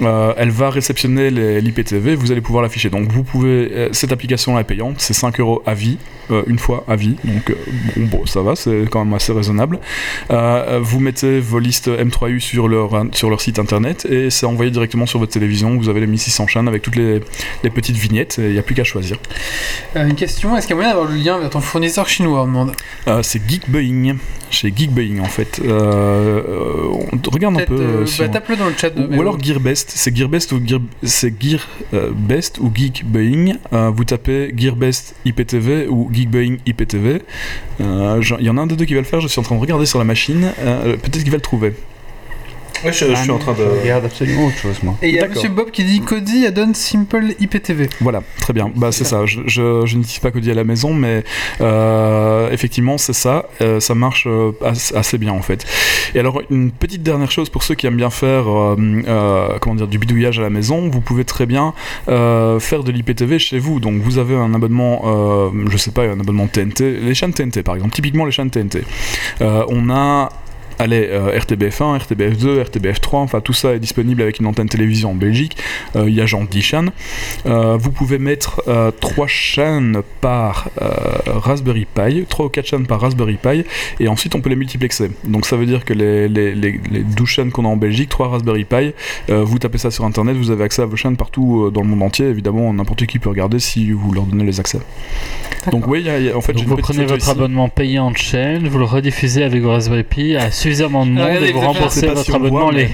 Euh, 0.00 0.32
elle 0.36 0.50
va 0.50 0.70
réceptionner 0.70 1.30
les- 1.30 1.60
vous 1.96 2.32
allez 2.32 2.40
pouvoir 2.40 2.62
l'afficher. 2.62 2.90
Donc 2.90 3.10
vous 3.10 3.22
pouvez, 3.22 3.70
euh, 3.72 3.88
cette 3.92 4.12
application-là 4.12 4.60
est 4.60 4.64
payante, 4.64 4.96
c'est 4.98 5.14
5 5.14 5.40
euros 5.40 5.62
à 5.66 5.74
vie, 5.74 5.98
euh, 6.30 6.42
une 6.46 6.58
fois 6.58 6.84
à 6.88 6.96
vie. 6.96 7.16
Donc 7.24 7.50
euh, 7.50 7.54
bon, 7.96 8.18
bon, 8.18 8.26
ça 8.26 8.42
va, 8.42 8.54
c'est 8.56 8.84
quand 8.90 9.04
même 9.04 9.14
assez 9.14 9.32
raisonnable. 9.32 9.78
Euh, 10.30 10.78
vous 10.82 11.00
mettez 11.00 11.40
vos 11.40 11.58
listes 11.58 11.88
M3U 11.88 12.40
sur 12.40 12.68
leur, 12.68 12.90
sur 13.12 13.30
leur 13.30 13.40
site 13.40 13.58
internet 13.58 14.06
et 14.08 14.30
c'est 14.30 14.46
envoyé 14.46 14.70
directement 14.70 15.06
sur 15.06 15.18
votre 15.18 15.32
télévision. 15.32 15.76
Vous 15.78 15.88
avez 15.88 16.00
les 16.00 16.06
1600 16.06 16.46
chaînes 16.46 16.68
avec 16.68 16.82
toutes 16.82 16.96
les, 16.96 17.20
les 17.64 17.70
petites 17.70 17.96
vignettes 17.96 18.38
et 18.38 18.46
il 18.46 18.52
n'y 18.52 18.58
a 18.58 18.62
plus 18.62 18.74
qu'à 18.74 18.84
choisir. 18.84 19.16
Une 19.94 20.14
question 20.14 20.56
est-ce 20.56 20.66
qu'il 20.66 20.76
y 20.76 20.78
a 20.78 20.82
moyen 20.82 20.90
d'avoir 20.94 21.10
le 21.10 21.16
lien 21.16 21.38
vers 21.38 21.50
ton 21.50 21.60
fournisseur 21.60 22.08
chinois 22.08 22.42
On 22.42 22.46
demande. 22.46 22.72
C'est 23.22 23.40
Geekboeing, 23.48 24.16
chez 24.50 24.72
Geekboeing 24.74 25.20
en 25.20 25.24
fait. 25.24 25.60
On 25.64 27.30
regarde 27.32 27.60
un 27.60 27.64
peu. 27.64 28.06
si 28.06 28.20
bah, 28.20 28.26
on- 28.28 28.32
tape-le 28.32 28.56
dans 28.56 28.66
le 28.66 28.74
chat. 28.76 28.90
De 28.90 29.16
Ou 29.16 29.20
alors 29.20 29.38
Gearbest, 29.42 29.92
c'est 29.94 30.14
Gearbest 30.14 30.52
ou 30.52 30.60
Gear, 30.64 30.80
c'est 31.02 31.32
Gearbest 31.92 32.58
ou 32.58 32.70
Geekboeing. 32.74 33.56
Euh, 33.72 33.90
vous 33.90 34.04
tapez 34.04 34.52
Gearbest 34.56 35.14
IPTV 35.24 35.86
ou 35.88 36.10
Geekboeing 36.12 36.58
IPTV. 36.66 37.22
Euh, 37.80 38.22
Il 38.38 38.46
y 38.46 38.50
en 38.50 38.56
a 38.56 38.60
un 38.60 38.66
des 38.66 38.76
deux 38.76 38.84
qui 38.84 38.94
va 38.94 39.00
le 39.00 39.06
faire. 39.06 39.20
Je 39.20 39.28
suis 39.28 39.40
en 39.40 39.42
train 39.42 39.56
de 39.56 39.60
regarder 39.60 39.86
sur 39.86 39.98
la 39.98 40.04
machine. 40.04 40.52
Euh, 40.60 40.96
Peut-être 40.96 41.22
qu'il 41.22 41.30
va 41.30 41.36
le 41.36 41.42
trouver. 41.42 41.74
Ouais, 42.84 42.92
je, 42.92 43.06
je 43.06 43.14
suis 43.14 43.30
en 43.30 43.38
train 43.38 43.52
de. 43.52 43.58
Je 43.58 43.80
regarde 43.82 44.04
absolument 44.04 44.46
autre 44.46 44.56
chose, 44.58 44.82
moi. 44.82 44.96
Et 45.02 45.08
il 45.08 45.14
y 45.14 45.20
a. 45.20 45.28
Monsieur 45.28 45.48
Bob 45.48 45.70
qui 45.70 45.84
dit 45.84 46.00
Cody 46.00 46.46
add-on 46.46 46.72
Simple 46.74 47.34
IPTV. 47.40 47.88
Voilà, 48.00 48.22
très 48.40 48.52
bien. 48.52 48.70
Bah 48.74 48.92
c'est 48.92 49.04
ça. 49.04 49.26
Je, 49.26 49.40
je, 49.46 49.84
je 49.86 49.96
n'utilise 49.96 50.18
pas 50.20 50.30
Kodi 50.30 50.50
à 50.50 50.54
la 50.54 50.64
maison, 50.64 50.94
mais 50.94 51.24
euh, 51.60 52.50
effectivement 52.50 52.98
c'est 52.98 53.12
ça. 53.12 53.46
Euh, 53.60 53.80
ça 53.80 53.94
marche 53.94 54.26
euh, 54.26 54.52
as- 54.64 54.92
assez 54.96 55.18
bien 55.18 55.32
en 55.32 55.42
fait. 55.42 55.64
Et 56.14 56.20
alors 56.20 56.40
une 56.50 56.70
petite 56.70 57.02
dernière 57.02 57.30
chose 57.30 57.48
pour 57.50 57.62
ceux 57.62 57.74
qui 57.74 57.86
aiment 57.86 57.96
bien 57.96 58.10
faire 58.10 58.48
euh, 58.48 58.76
euh, 59.08 59.58
comment 59.60 59.74
dire 59.76 59.88
du 59.88 59.98
bidouillage 59.98 60.38
à 60.38 60.42
la 60.42 60.50
maison, 60.50 60.88
vous 60.88 61.00
pouvez 61.00 61.24
très 61.24 61.46
bien 61.46 61.74
euh, 62.08 62.60
faire 62.60 62.84
de 62.84 62.92
l'IPTV 62.92 63.38
chez 63.38 63.58
vous. 63.58 63.80
Donc 63.80 64.00
vous 64.02 64.18
avez 64.18 64.34
un 64.36 64.54
abonnement, 64.54 65.02
euh, 65.04 65.50
je 65.70 65.76
sais 65.76 65.90
pas, 65.90 66.02
un 66.04 66.20
abonnement 66.20 66.46
TNT, 66.46 66.98
les 67.00 67.14
chaînes 67.14 67.32
TNT 67.32 67.62
par 67.62 67.74
exemple, 67.74 67.94
typiquement 67.94 68.24
les 68.24 68.32
chaînes 68.32 68.50
TNT. 68.50 68.82
Euh, 69.40 69.64
on 69.68 69.90
a 69.90 70.30
Allez, 70.78 71.08
euh, 71.10 71.36
RTBF1, 71.38 71.98
RTBF2, 71.98 72.62
RTBF3, 72.62 73.16
enfin 73.16 73.40
tout 73.40 73.52
ça 73.52 73.74
est 73.74 73.78
disponible 73.80 74.22
avec 74.22 74.38
une 74.38 74.46
antenne 74.46 74.68
télévision 74.68 75.10
en 75.10 75.14
Belgique. 75.14 75.56
Euh, 75.96 76.08
Il 76.08 76.14
y 76.14 76.20
a 76.20 76.26
genre 76.26 76.44
10 76.48 76.62
chaînes. 76.62 76.90
Euh, 77.46 77.76
vous 77.76 77.90
pouvez 77.90 78.18
mettre 78.18 78.62
3 79.00 79.26
chaînes 79.26 80.02
par 80.20 80.68
Raspberry 81.26 81.86
Pi, 81.92 82.24
3 82.28 82.46
ou 82.46 82.48
4 82.48 82.66
chaînes 82.66 82.86
par 82.86 83.00
Raspberry 83.00 83.36
Pi, 83.42 83.64
et 84.00 84.08
ensuite 84.08 84.34
on 84.34 84.40
peut 84.40 84.50
les 84.50 84.56
multiplexer. 84.56 85.10
Donc 85.24 85.46
ça 85.46 85.56
veut 85.56 85.66
dire 85.66 85.84
que 85.84 85.92
les, 85.94 86.28
les, 86.28 86.54
les, 86.54 86.80
les 86.90 87.02
12 87.02 87.28
chaînes 87.28 87.50
qu'on 87.50 87.64
a 87.64 87.68
en 87.68 87.76
Belgique, 87.76 88.08
3 88.08 88.28
Raspberry 88.28 88.64
Pi, 88.64 88.92
vous 89.28 89.58
tapez 89.58 89.78
ça 89.78 89.90
sur 89.90 90.04
internet, 90.04 90.36
vous 90.36 90.50
avez 90.50 90.64
accès 90.64 90.82
à 90.82 90.86
vos 90.86 90.96
chaînes 90.96 91.16
partout 91.16 91.70
dans 91.72 91.80
le 91.82 91.88
monde 91.88 92.02
entier. 92.02 92.26
Évidemment, 92.26 92.72
n'importe 92.72 93.06
qui 93.06 93.18
peut 93.18 93.28
regarder 93.28 93.58
si 93.58 93.90
vous 93.90 94.12
leur 94.12 94.24
donnez 94.24 94.44
les 94.44 94.60
accès. 94.60 94.78
Donc 95.72 95.86
oui, 95.86 96.02
y 96.02 96.08
a- 96.10 96.18
y 96.20 96.30
a- 96.30 96.36
en 96.36 96.40
fait, 96.40 96.52
Donc 96.52 96.64
vous 96.66 96.76
prenez 96.76 97.04
votre 97.04 97.22
ici. 97.22 97.30
abonnement 97.30 97.68
payant 97.68 98.10
de 98.10 98.16
chaîne, 98.16 98.68
vous 98.68 98.78
le 98.78 98.84
rediffusez 98.84 99.42
avec 99.42 99.60
vos 99.62 99.70
Raspberry 99.70 100.04
Pi 100.04 100.36
à 100.36 100.50
suffisamment 100.68 101.06
de 101.06 101.12
monde 101.12 101.24
Regardez, 101.26 101.48
et 101.48 101.52
vous 101.52 101.60
vous 101.60 101.64
avez 101.64 101.72
fait- 101.74 101.78
remboursez 101.78 102.06
votre 102.08 102.24
si 102.24 102.30
on 102.32 102.38
voit, 102.38 102.46
abonnement. 102.48 102.70
mais- 102.72 102.78
Les... 102.84 102.90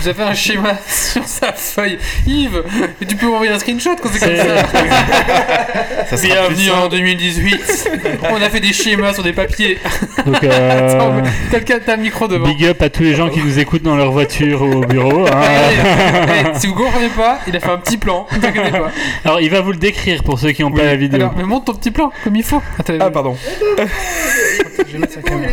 Vous 0.00 0.08
avez 0.08 0.16
fait 0.16 0.22
un 0.30 0.34
schéma 0.34 0.78
sur 0.88 1.24
sa 1.24 1.52
feuille. 1.52 1.98
Yves, 2.26 2.62
et 3.02 3.06
tu 3.06 3.16
peux 3.16 3.26
m'envoyer 3.26 3.52
un 3.52 3.58
screenshot 3.58 3.96
quand 4.02 4.08
c'est 4.12 4.20
comme 4.20 4.36
ça. 4.36 6.16
Ça 6.16 6.16
Bienvenue 6.26 6.70
en 6.70 6.88
2018. 6.88 7.90
On 8.30 8.36
a 8.42 8.48
fait 8.50 8.60
des 8.60 8.72
schémas 8.72 9.12
sur 9.12 9.22
des 9.22 9.32
papiers. 9.32 9.78
Donc 10.26 10.42
euh, 10.42 10.88
Attends, 10.96 11.12
mais 11.12 11.22
T'as 11.50 11.58
le 11.58 11.64
cas- 11.64 11.80
t'as 11.80 11.96
le 11.96 12.02
micro 12.02 12.26
devant. 12.28 12.46
big 12.48 12.64
up 12.66 12.80
à 12.82 12.88
tous 12.88 13.02
les 13.02 13.14
gens 13.14 13.28
qui 13.28 13.40
nous 13.40 13.58
écoutent 13.58 13.82
dans 13.82 13.94
leur 13.96 14.10
voiture 14.10 14.62
ou 14.62 14.72
au 14.76 14.80
bureau. 14.80 15.26
hein. 15.26 15.30
Allez, 15.32 16.30
allez, 16.48 16.58
si 16.58 16.66
vous 16.66 16.74
comprenez 16.74 17.08
pas, 17.08 17.38
il 17.46 17.54
a 17.56 17.60
fait 17.60 17.70
un 17.70 17.78
petit 17.78 17.96
plan. 17.98 18.26
Pas. 18.40 18.90
Alors 19.24 19.40
il 19.40 19.50
va 19.50 19.60
vous 19.60 19.72
le 19.72 19.78
décrire 19.78 20.22
pour 20.24 20.38
ceux 20.38 20.52
qui 20.52 20.62
n'ont 20.62 20.72
pas 20.72 20.84
la 20.84 20.96
vidéo. 20.96 21.20
Alors, 21.20 21.34
mais 21.36 21.44
monte 21.44 21.66
ton 21.66 21.74
petit 21.74 21.90
plan 21.90 22.10
comme 22.24 22.36
il 22.36 22.42
faut. 22.42 22.62
Attends, 22.78 22.94
Ah 23.00 23.10
pardon. 23.10 23.36
je 23.76 24.92
vais 24.92 24.98
mettre 24.98 25.12
sa 25.14 25.22
caméra. 25.22 25.52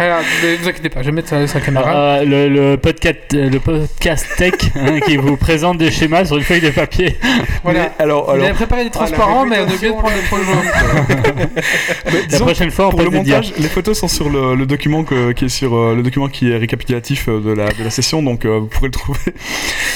Alors, 0.00 0.18
ne 0.20 0.56
vous 0.62 0.68
inquiétez 0.68 0.90
pas, 0.90 1.00
je 1.02 1.06
vais 1.06 1.12
mettre 1.12 1.28
sa, 1.28 1.44
sa 1.48 1.60
caméra. 1.60 2.18
Euh, 2.18 2.24
le, 2.24 2.48
le 2.70 2.76
podcast, 2.76 3.18
le 3.32 3.58
podcast 3.58 4.26
tech 4.36 4.54
hein, 4.76 5.00
qui 5.06 5.16
vous 5.16 5.36
présente 5.36 5.78
des 5.78 5.90
schémas 5.90 6.24
sur 6.24 6.36
une 6.36 6.44
feuille 6.44 6.60
de 6.60 6.70
papier. 6.70 7.16
voilà. 7.64 7.90
Mais 7.98 8.04
alors, 8.04 8.26
Il 8.28 8.32
alors 8.34 8.44
avait 8.44 8.54
préparé 8.54 8.84
des 8.84 8.90
transparents, 8.90 9.44
mais 9.44 9.56
on 9.58 9.62
a 9.68 9.74
oublié 9.74 9.90
de 9.92 9.96
prendre 9.96 10.14
le 10.14 10.28
projet. 10.28 12.28
La 12.30 12.38
prochaine 12.38 12.70
fois 12.70 12.86
on 12.86 12.90
Pour 12.90 13.00
peut 13.00 13.04
le 13.06 13.10
montage, 13.10 13.52
les 13.58 13.68
photos 13.68 13.98
sont 13.98 14.06
sur 14.08 14.28
le, 14.30 14.54
le 14.54 14.66
document 14.66 15.02
que- 15.02 15.32
qui 15.32 15.46
est 15.46 15.48
sur 15.48 15.74
euh, 15.74 15.96
le 15.96 16.02
document 16.02 16.28
qui 16.28 16.52
est 16.52 16.56
récapitulatif 16.56 17.28
euh, 17.28 17.40
de 17.40 17.50
la, 17.50 17.72
de 17.72 17.82
la 17.82 17.90
session, 17.90 18.22
donc 18.22 18.44
euh, 18.44 18.58
vous 18.60 18.66
pourrez 18.66 18.88
le 18.88 18.92
trouver. 18.92 19.18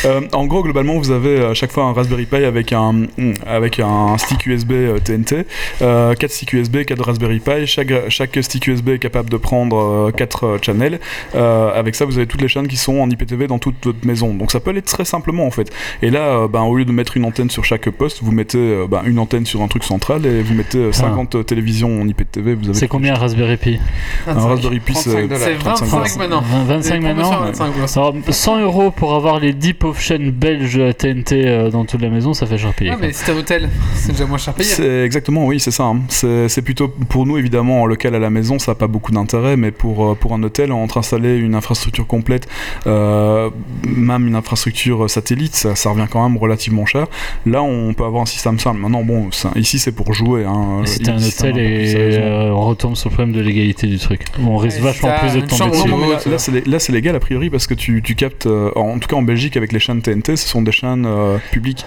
Euh, 0.04 0.20
en 0.32 0.46
gros, 0.46 0.64
globalement, 0.64 0.98
vous 0.98 1.12
avez 1.12 1.44
à 1.44 1.54
chaque 1.54 1.70
fois 1.70 1.84
un 1.84 1.92
Raspberry 1.92 2.26
Pi 2.26 2.44
avec 2.44 2.72
un 2.72 3.02
avec 3.46 3.78
un 3.78 4.18
stick 4.18 4.46
USB 4.46 4.72
TNT, 5.04 5.46
euh, 5.80 6.14
4 6.14 6.28
sticks 6.28 6.52
USB, 6.54 6.82
4 6.84 7.04
Raspberry 7.04 7.38
Pi. 7.38 7.68
Chaque 7.68 7.92
chaque 8.08 8.36
stick 8.42 8.66
USB 8.66 8.88
est 8.88 8.98
capable 8.98 9.30
de 9.30 9.36
prendre 9.36 9.76
4 10.16 10.59
channels. 10.62 10.98
Euh, 11.35 11.73
avec 11.78 11.94
ça, 11.94 12.05
vous 12.05 12.16
avez 12.19 12.27
toutes 12.27 12.40
les 12.43 12.48
chaînes 12.48 12.69
qui 12.69 12.77
sont 12.77 12.98
en 13.01 13.09
IPTV 13.10 13.47
dans 13.47 13.59
toute 13.59 13.77
votre 13.85 14.06
maison. 14.06 14.32
Donc 14.35 14.52
ça 14.52 14.60
peut 14.60 14.70
aller 14.70 14.82
très 14.82 15.05
simplement 15.05 15.47
en 15.47 15.51
fait. 15.51 15.70
Et 16.02 16.10
là, 16.10 16.20
euh, 16.20 16.48
ben, 16.48 16.62
au 16.62 16.77
lieu 16.77 16.85
de 16.85 16.93
mettre 16.93 17.16
une 17.16 17.24
antenne 17.24 17.51
sur 17.51 17.64
chaque 17.64 17.89
poste, 17.90 18.20
vous 18.23 18.32
mettez 18.32 18.59
euh, 18.59 18.86
ben, 18.89 19.02
une 19.05 19.19
antenne 19.19 19.47
sur 19.47 19.62
un 19.62 19.69
truc 19.69 19.85
central 19.85 20.24
et 20.27 20.43
vous 20.43 20.55
mettez 20.55 20.78
euh, 20.78 20.93
50 20.93 21.44
télévisions 21.47 22.01
en 22.01 22.06
IPTV. 22.09 22.55
Vous 22.55 22.64
avez 22.70 22.74
C'est 22.74 22.89
combien 22.89 23.14
un 23.14 23.19
Raspberry 23.19 23.56
Pi 23.56 23.78
un 24.27 24.35
Raspberry 24.35 24.81
Pi 24.81 24.93
35 24.94 25.10
c'est- 25.10 25.23
dollars. 25.28 25.39
C'est 25.39 25.55
25 25.55 25.86
25 25.86 26.19
maintenant. 26.19 26.43
25 26.66 26.94
Les 26.94 27.01
promotions 27.01 27.31
maintenant 27.31 27.43
à 27.43 27.47
25, 27.47 27.73
voilà. 27.73 27.93
Alors, 27.97 28.14
100 28.28 28.60
euros 28.60 28.90
pour 28.90 29.14
avoir 29.14 29.40
les 29.40 29.52
10 29.52 29.74
pauvres 29.74 30.01
chaînes 30.01 30.31
belges 30.31 30.81
TNT 30.98 31.47
euh, 31.47 31.70
dans 31.70 31.85
toute 31.85 32.01
la 32.02 32.09
maison, 32.10 32.35
ça 32.35 32.47
fait 32.47 32.59
cher 32.59 32.73
payer. 32.74 32.90
Ah, 32.94 32.98
mais 33.01 33.12
c'est 33.12 33.31
un 33.32 33.36
hôtel, 33.36 33.69
c'est 33.94 34.12
déjà 34.12 34.27
moins 34.27 34.39
cher 34.39 34.55
payé. 34.55 34.69
C'est 34.69 35.02
exactement, 35.05 35.47
oui, 35.47 35.60
c'est 35.60 35.70
ça. 35.70 35.85
hein. 35.85 36.01
C'est 36.09 36.48
c'est 36.48 36.62
plutôt 36.62 36.89
pour 36.89 37.27
nous, 37.27 37.39
évidemment, 37.39 37.82
en 37.82 37.86
local 37.86 38.14
à 38.14 38.19
la 38.19 38.31
maison, 38.31 38.59
ça 38.59 38.73
n'a 38.73 38.74
pas 38.77 38.86
beaucoup 38.86 39.12
d'intérêt, 39.12 39.56
mais 39.56 39.70
pour, 39.82 40.06
euh, 40.06 40.14
pour 40.14 40.32
un 40.32 40.42
hôtel, 40.44 40.70
entre 40.70 40.98
installer 40.98 41.36
une 41.36 41.56
infrastructure 41.56 42.06
complète, 42.06 42.46
euh, 42.86 43.50
même 43.84 44.28
une 44.28 44.36
infrastructure 44.36 45.10
satellite, 45.10 45.56
ça, 45.56 45.74
ça 45.74 45.90
revient 45.90 46.06
quand 46.09 46.22
même 46.28 46.38
relativement 46.38 46.86
cher. 46.86 47.09
Là, 47.46 47.64
on 47.64 47.92
peut 47.92 48.04
avoir 48.04 48.22
un 48.22 48.26
système 48.26 48.60
simple. 48.60 48.78
Maintenant, 48.78 49.02
bon, 49.02 49.32
ça- 49.32 49.50
ici, 49.56 49.80
c'est 49.80 49.90
pour 49.90 50.12
jouer. 50.14 50.44
Hein. 50.44 50.82
C'était 50.84 51.10
un 51.10 51.20
hôtel 51.22 51.59
et 51.59 51.94
euh, 51.96 52.52
on 52.52 52.60
retombe 52.60 52.94
sur 52.94 53.10
le 53.10 53.14
problème 53.16 53.34
de 53.34 53.40
l'égalité 53.40 53.88
du 53.88 53.98
truc. 53.98 54.26
On 54.40 54.56
risque 54.56 54.78
Ouais, 54.78 54.84
vachement 54.84 55.10
plus 55.18 55.40
de 55.40 55.48
chambre 55.50 55.72
dessus. 55.72 55.88
Non, 55.88 55.98
mais 55.98 56.30
là, 56.30 56.38
c'est 56.38 56.52
lé- 56.52 56.62
là, 56.64 56.78
c'est 56.78 56.92
légal 56.92 57.16
a 57.16 57.20
priori 57.20 57.50
parce 57.50 57.66
que 57.66 57.74
tu, 57.74 58.02
tu 58.02 58.14
captes, 58.14 58.46
euh, 58.46 58.70
en 58.76 58.98
tout 59.00 59.09
cas 59.09 59.16
en 59.16 59.22
Belgique 59.22 59.56
avec 59.56 59.72
les 59.72 59.80
chaînes 59.80 60.00
TNT, 60.00 60.36
ce 60.36 60.48
sont 60.48 60.62
des 60.62 60.70
chaînes 60.72 61.06
euh, 61.06 61.38
publiques. 61.50 61.84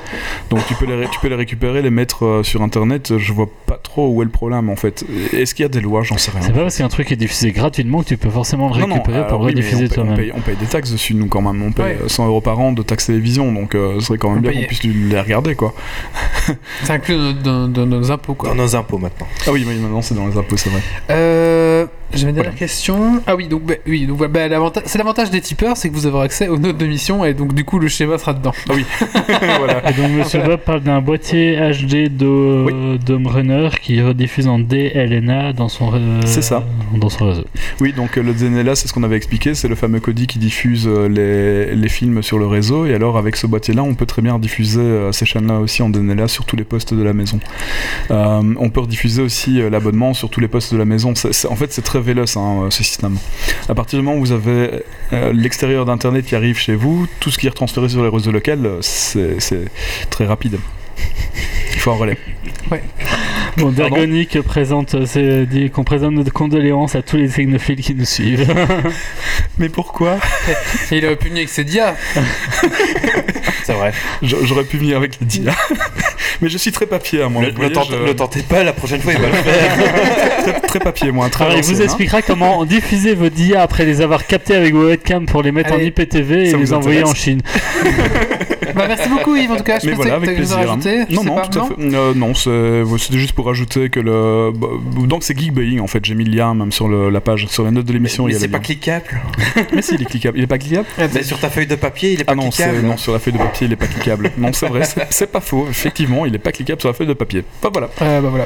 Donc 0.49 0.59
tu 0.67 0.75
peux, 0.75 0.85
les, 0.85 1.07
tu 1.07 1.19
peux 1.21 1.29
les 1.29 1.35
récupérer, 1.35 1.81
les 1.81 1.89
mettre 1.91 2.25
euh, 2.25 2.43
sur 2.43 2.61
internet. 2.61 3.17
Je 3.17 3.31
vois 3.31 3.47
pas 3.65 3.79
trop 3.81 4.09
où 4.09 4.21
est 4.21 4.25
le 4.25 4.31
problème 4.31 4.69
en 4.69 4.75
fait. 4.75 5.05
Est-ce 5.31 5.55
qu'il 5.55 5.63
y 5.63 5.65
a 5.65 5.69
des 5.69 5.79
lois? 5.81 6.03
J'en 6.03 6.17
sais 6.17 6.31
rien. 6.31 6.41
C'est 6.41 6.51
pas 6.53 6.61
parce 6.63 6.77
qu'un 6.77 6.89
truc 6.89 7.11
est 7.13 7.15
diffusé 7.15 7.51
gratuitement 7.51 7.84
que 8.01 8.07
tu 8.07 8.17
peux 8.17 8.29
forcément 8.29 8.69
le 8.73 8.79
Non, 8.81 8.87
non, 8.87 8.95
récupérer 8.95 9.17
alors 9.19 9.29
pour 9.29 9.41
oui, 9.41 9.47
rediffuser 9.51 9.75
on 9.75 9.87
paye- 9.87 9.89
on 9.99 10.05
toi-même. 10.05 10.31
on 10.37 10.41
paye 10.41 10.55
des 10.55 10.65
taxes 10.65 10.91
dessus, 10.91 11.13
nous, 11.15 11.27
quand 11.27 11.41
même. 11.41 11.61
On 11.61 11.71
paye 11.71 11.85
Ouais. 11.85 11.97
euh, 12.03 12.07
100 12.07 12.27
euros 12.27 12.41
par 12.41 12.59
an 12.59 12.71
de 12.71 12.81
taxes 12.81 13.05
télévision, 13.07 13.51
donc 13.51 13.75
euh, 13.75 13.99
ce 13.99 14.07
serait 14.07 14.17
quand 14.17 14.29
même 14.29 14.39
On 14.39 14.41
bien 14.41 14.51
paye- 14.51 14.61
qu'on 14.61 14.67
puisse 14.67 14.83
les 14.83 15.19
regarder, 15.19 15.55
quoi. 15.55 15.73
C'est 16.83 16.91
inclus 16.93 17.15
dans, 17.15 17.33
dans- 17.33 17.67
dans 17.67 17.85
nos 17.85 18.11
impôts, 18.11 18.33
quoi. 18.33 18.49
Dans 18.49 18.55
nos 18.55 18.75
impôts 18.75 18.97
maintenant. 18.97 19.27
Ah 19.47 19.51
oui, 19.51 19.65
oui 19.67 19.75
maintenant 19.75 20.01
c'est 20.01 20.15
dans 20.15 20.27
les 20.27 20.37
impôts, 20.37 20.57
c'est 20.57 20.69
vrai. 20.69 20.81
Euh, 21.11 21.85
J'avais 22.15 22.29
une 22.29 22.35
dernière 22.35 22.55
question. 22.55 23.21
Ah 23.27 23.35
oui, 23.35 23.47
donc, 23.47 23.63
bah, 23.63 23.73
oui, 23.87 24.05
donc 24.05 24.25
bah, 24.27 24.47
l'avantage- 24.47 24.83
c'est 24.85 24.97
l'avantage 24.97 25.29
des 25.31 25.41
tipeurs, 25.41 25.75
c'est 25.77 25.89
que 25.89 25.93
vous 25.95 26.05
avez 26.07 26.19
accès 26.21 26.47
aux 26.47 26.57
notes 26.57 26.77
de 26.77 26.85
mission 26.85 27.25
et 27.25 27.33
donc 27.33 27.53
du 27.53 27.63
coup 27.65 27.79
le 27.79 27.87
schéma 27.87 28.17
sera 28.17 28.33
dedans. 28.33 28.53
voilà. 29.59 29.89
Et 29.89 29.93
donc 29.93 30.11
Monsieur 30.11 30.41
Bob 30.41 30.59
parle 30.61 30.81
d'un 30.81 31.01
boîtier 31.01 31.55
HD 31.57 32.09
de 32.15 32.97
Dome 32.97 33.27
Runner 33.27 33.69
qui 33.81 34.01
rediffuse 34.01 34.47
en 34.47 34.59
DLNA 34.59 35.53
dans 35.53 35.69
son 35.69 35.91
euh, 35.93 36.21
C'est 36.25 36.41
ça. 36.41 36.63
dans 36.95 37.09
son 37.09 37.27
réseau. 37.29 37.43
Oui, 37.81 37.93
donc 37.93 38.17
euh, 38.17 38.23
le 38.23 38.33
DNLA, 38.33 38.75
c'est 38.75 38.87
ce 38.87 38.93
qu'on 38.93 39.03
avait 39.03 39.17
expliqué, 39.17 39.53
c'est 39.53 39.67
le 39.67 39.75
fameux 39.75 39.99
Kodi 39.99 40.27
qui 40.27 40.39
diffuse 40.39 40.87
euh, 40.87 41.07
les, 41.09 41.75
les 41.75 41.89
films 41.89 42.21
sur 42.23 42.39
le 42.39 42.47
réseau. 42.47 42.85
Et 42.85 42.93
alors, 42.93 43.17
avec 43.17 43.35
ce 43.35 43.47
boîtier-là, 43.47 43.83
on 43.83 43.93
peut 43.95 44.05
très 44.05 44.21
bien 44.21 44.39
diffuser 44.39 44.79
euh, 44.81 45.11
ces 45.11 45.25
chaînes-là 45.25 45.59
aussi 45.59 45.81
en 45.81 45.89
DNLA 45.89 46.27
sur 46.27 46.45
tous 46.45 46.55
les 46.55 46.63
postes 46.63 46.93
de 46.93 47.03
la 47.03 47.13
maison. 47.13 47.39
Euh, 48.11 48.41
on 48.57 48.69
peut 48.69 48.81
rediffuser 48.81 49.21
aussi 49.21 49.61
l'abonnement 49.69 50.13
sur 50.13 50.29
tous 50.29 50.39
les 50.39 50.47
postes 50.47 50.73
de 50.73 50.77
la 50.77 50.85
maison. 50.85 51.13
C'est- 51.15 51.33
c'est- 51.33 51.47
en 51.47 51.55
fait, 51.55 51.71
c'est 51.73 51.81
très 51.81 51.99
véloce 52.05 52.37
hein, 52.37 52.63
euh, 52.63 52.69
ce 52.69 52.83
système. 52.83 53.17
À 53.67 53.75
partir 53.75 53.99
du 53.99 54.05
moment 54.05 54.17
où 54.17 54.21
vous 54.21 54.31
avez 54.31 54.83
euh, 55.13 55.33
l'extérieur 55.33 55.85
d'Internet 55.85 56.25
qui 56.25 56.35
arrive 56.35 56.57
chez 56.57 56.75
vous, 56.75 57.07
tout 57.19 57.31
ce 57.31 57.37
qui 57.37 57.47
est 57.47 57.49
retransféré 57.49 57.89
sur 57.89 58.03
les 58.03 58.09
réseaux 58.09 58.31
locaux, 58.31 58.51
euh, 58.51 58.79
c'est 58.81 59.65
très 60.09 60.25
rapide. 60.25 60.57
Il 61.73 61.79
faut 61.79 61.91
un 61.91 61.95
relais. 61.95 62.17
Bon, 63.57 63.69
Dergonic 63.71 64.41
présente, 64.41 65.05
c'est- 65.05 65.45
dit 65.45 65.69
qu'on 65.69 65.83
présente 65.83 66.13
notre 66.13 66.33
condoléances 66.33 66.95
à 66.95 67.01
tous 67.01 67.15
les 67.17 67.29
technophiles 67.29 67.81
qui 67.81 67.95
nous 67.95 68.05
suivent. 68.05 68.45
Mais 69.57 69.69
pourquoi? 69.69 70.17
Il 70.91 71.05
aurait 71.05 71.15
pu 71.15 71.27
venir 71.29 71.39
avec 71.39 71.49
ses 71.49 71.63
dias. 71.63 71.95
C'est 73.63 73.73
vrai. 73.73 73.93
J'aurais 74.21 74.63
pu 74.65 74.77
venir 74.77 74.97
avec 74.97 75.19
les 75.19 75.25
dia. 75.39 75.53
Mais 76.41 76.49
je 76.49 76.57
suis 76.57 76.71
très 76.71 76.85
papier 76.85 77.21
à 77.21 77.29
moi. 77.29 77.41
Le, 77.43 77.47
le 77.49 77.55
voyez, 77.55 77.71
tente- 77.71 77.89
je- 77.89 78.05
le 78.05 78.15
tentez 78.15 78.41
pas, 78.41 78.63
la 78.63 78.73
prochaine 78.73 78.99
fois 78.99 79.13
il 79.13 79.19
va 79.19 79.27
le 79.27 79.33
faire. 79.33 79.77
très, 80.43 80.61
très 80.61 80.79
papier, 80.79 81.11
moi. 81.11 81.29
Très 81.29 81.45
Alors, 81.45 81.57
il 81.57 81.63
vous 81.63 81.81
hein. 81.81 81.85
expliquera 81.85 82.21
comment 82.21 82.65
diffuser 82.65 83.15
vos 83.15 83.29
DIA 83.29 83.61
après 83.61 83.85
les 83.85 84.01
avoir 84.01 84.27
captés 84.27 84.55
avec 84.55 84.73
vos 84.73 84.85
webcams 84.87 85.25
pour 85.25 85.41
les 85.43 85.51
mettre 85.53 85.71
Allez, 85.73 85.85
en 85.85 85.87
IPTV 85.87 86.41
et 86.49 86.51
les 86.51 86.53
vous 86.53 86.73
envoyer 86.73 87.03
en 87.03 87.15
Chine. 87.15 87.41
bah, 88.75 88.85
merci 88.87 89.07
beaucoup 89.07 89.35
Yves 89.37 89.51
en 89.51 89.55
tout 89.55 89.63
cas. 89.63 89.79
Je 89.79 89.87
Mais 89.87 89.93
voilà, 89.93 90.11
que 90.11 90.15
avec 90.17 90.35
plaisir. 90.35 90.57
Non, 91.09 91.23
non, 91.23 91.35
pas, 91.35 91.47
tout 91.47 91.59
à 91.61 91.65
fait. 91.67 91.73
Euh, 91.79 92.13
non, 92.13 92.33
c'est- 92.33 92.83
c'était 92.99 93.17
juste 93.17 93.31
pour 93.33 93.44
ajouter 93.49 93.89
que 93.89 93.99
le. 93.99 94.51
bah, 94.55 94.67
Donc 95.05 95.23
c'est 95.23 95.37
Geekbaying 95.37 95.79
en 95.79 95.87
fait, 95.87 96.03
j'ai 96.05 96.15
mis 96.15 96.23
le 96.25 96.35
lien 96.35 96.53
même 96.53 96.71
sur 96.71 96.87
le- 96.87 97.09
la 97.09 97.21
page, 97.21 97.47
sur 97.47 97.63
la 97.63 97.71
note 97.71 97.85
de 97.85 97.93
l'émission. 97.93 98.25
Mais 98.25 98.35
a 98.35 98.39
c'est 98.39 98.47
pas 98.47 98.57
lien. 98.57 98.63
cliquable. 98.63 99.21
Mais 99.73 99.81
si, 99.81 99.95
il 99.95 100.01
est 100.01 100.05
cliquable. 100.05 100.37
Il 100.37 100.43
est 100.43 100.47
pas 100.47 100.57
cliquable 100.57 100.85
Mais 101.13 101.23
sur 101.23 101.39
ta 101.39 101.49
feuille 101.49 101.67
de 101.67 101.75
papier, 101.75 102.13
il 102.13 102.21
est 102.21 102.23
pas 102.23 102.33
Ah 102.33 102.35
non, 102.35 102.51
c'est- 102.51 102.63
cliquable. 102.63 102.85
non, 102.87 102.97
sur 102.97 103.13
la 103.13 103.19
feuille 103.19 103.33
de 103.33 103.37
papier, 103.39 103.67
il 103.67 103.73
est 103.73 103.77
pas 103.77 103.87
cliquable. 103.87 104.31
Non, 104.37 104.51
c'est 104.53 104.67
vrai, 104.67 104.83
c'est- 104.83 105.07
c'est 105.09 105.31
pas 105.31 105.41
faux. 105.41 105.67
Effectivement, 105.69 106.25
il 106.25 106.33
est 106.35 106.39
pas 106.39 106.51
cliquable 106.51 106.79
sur 106.81 106.89
la 106.89 106.93
feuille 106.93 107.07
de 107.07 107.13
papier. 107.13 107.43
Enfin 107.59 107.69
voilà. 107.71 107.89
Euh, 108.01 108.21
bah 108.21 108.29
voilà. 108.29 108.45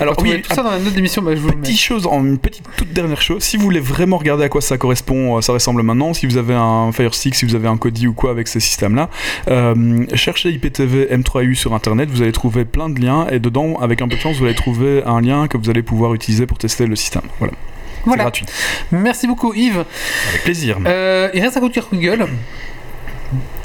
Alors 0.00 0.14
oui, 0.22 0.30
oui, 0.34 0.42
tout 0.42 0.54
ça 0.54 0.62
dans 0.62 0.70
la 0.70 0.78
note 0.78 0.94
d'émission, 0.94 1.22
bah, 1.22 1.34
je 1.34 1.40
vous. 1.40 1.50
Petite 1.52 1.78
chose, 1.80 2.06
en 2.06 2.24
une 2.24 2.38
petite 2.38 2.64
toute 2.76 2.92
dernière 2.92 3.20
chose, 3.22 3.42
si 3.42 3.56
vous 3.56 3.64
voulez 3.64 3.80
vraiment 3.80 4.16
regarder 4.18 4.44
à 4.44 4.48
quoi 4.48 4.60
ça 4.60 4.78
correspond, 4.78 5.36
euh, 5.36 5.40
ça 5.40 5.52
ressemble 5.52 5.82
maintenant, 5.82 6.14
si 6.14 6.26
vous 6.26 6.36
avez 6.36 6.54
un 6.54 6.90
Fire 6.92 7.12
Stick, 7.14 7.34
si 7.34 7.44
vous 7.44 7.54
avez 7.54 7.68
un 7.68 7.76
Kodi 7.76 8.06
ou 8.06 8.12
quoi 8.14 8.30
avec 8.30 8.48
ces 8.48 8.60
systèmes-là, 8.60 9.10
euh, 9.50 10.04
cherchez 10.14 10.50
IPTV 10.50 11.08
M3U 11.10 11.54
sur 11.54 11.74
internet, 11.74 12.08
vous 12.10 12.22
allez 12.22 12.32
trouver 12.32 12.64
plein 12.64 12.88
de 12.88 13.00
liens 13.00 13.26
et 13.30 13.38
dedans, 13.38 13.76
avec 13.80 14.00
un 14.02 14.08
peu 14.08 14.16
de 14.16 14.20
chance, 14.20 14.38
vous 14.40 14.46
allez 14.46 14.54
trouver 14.54 15.02
un 15.04 15.20
lien 15.20 15.46
que 15.48 15.56
vous 15.56 15.70
allez 15.70 15.82
pouvoir 15.82 16.14
utiliser 16.14 16.46
pour 16.46 16.58
tester 16.58 16.86
le 16.86 16.96
système. 16.96 17.22
Voilà, 17.38 17.52
c'est 17.98 18.04
Voilà. 18.06 18.22
gratuit. 18.24 18.46
Merci 18.90 19.26
beaucoup 19.26 19.52
Yves. 19.54 19.84
Avec 20.30 20.44
plaisir. 20.44 20.78
Euh, 20.86 21.28
il 21.34 21.40
reste 21.42 21.56
un 21.56 21.60
coup 21.60 21.68
de 21.68 21.74
cœur 21.74 21.88
gueule. 21.92 22.26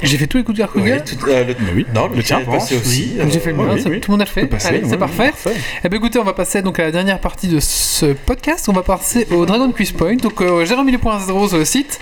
J'ai 0.00 0.16
fait 0.16 0.28
tous 0.28 0.36
les 0.36 0.44
coups 0.44 0.58
de 0.58 0.64
cœur 0.64 0.72
gueule. 0.76 1.02
tout- 1.02 1.16
euh, 1.28 1.42
le, 1.44 1.56
Mais 1.58 1.72
oui, 1.74 1.86
non, 1.92 2.06
le, 2.06 2.22
tien 2.22 2.40
passé 2.40 2.76
aussi. 2.76 3.14
J'ai 3.28 3.40
fait 3.40 3.50
le 3.52 3.58
euh, 3.58 3.62
mien, 3.64 3.74
oui, 3.74 3.82
oui. 3.86 4.00
tout 4.00 4.12
le 4.12 4.12
monde 4.12 4.20
a 4.20 4.24
le 4.24 4.30
fait. 4.30 4.46
passer, 4.46 4.68
Allez, 4.68 4.82
ouais, 4.84 4.90
c'est 4.90 4.96
parfait. 4.96 5.32
Eh 5.82 5.88
bien 5.88 5.98
écoutez, 5.98 6.20
on 6.20 6.24
va 6.24 6.34
passer 6.34 6.62
donc 6.62 6.78
à 6.78 6.84
la 6.84 6.92
dernière 6.92 7.18
partie 7.18 7.48
de 7.48 7.58
ce 7.58 8.06
podcast. 8.12 8.68
On 8.68 8.72
va 8.72 8.82
passer 8.82 9.26
au 9.32 9.44
Dragon 9.44 9.72
Quiz 9.72 9.90
Point. 9.90 10.16
Donc 10.16 10.40
euh, 10.40 10.64
j'ai 10.64 10.74
remis 10.74 10.92
les 10.92 10.98
points 10.98 11.18
zéro 11.18 11.48
sur 11.48 11.58
le 11.58 11.64
site. 11.64 11.98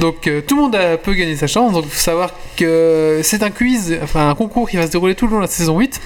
Donc 0.00 0.26
euh, 0.28 0.40
tout 0.46 0.56
le 0.56 0.62
monde 0.62 0.76
a, 0.76 0.96
peut 0.96 1.12
gagner 1.12 1.36
sa 1.36 1.46
chance. 1.46 1.72
Donc 1.74 1.84
il 1.86 1.90
faut 1.90 2.00
savoir 2.00 2.30
que 2.56 3.20
c'est 3.22 3.42
un 3.42 3.50
quiz, 3.50 3.98
enfin 4.02 4.30
un 4.30 4.34
concours 4.34 4.70
qui 4.70 4.78
va 4.78 4.86
se 4.86 4.92
dérouler 4.92 5.14
tout 5.14 5.26
le 5.26 5.32
long 5.32 5.38
de 5.38 5.42
la 5.42 5.48
saison 5.48 5.78
8. 5.78 6.00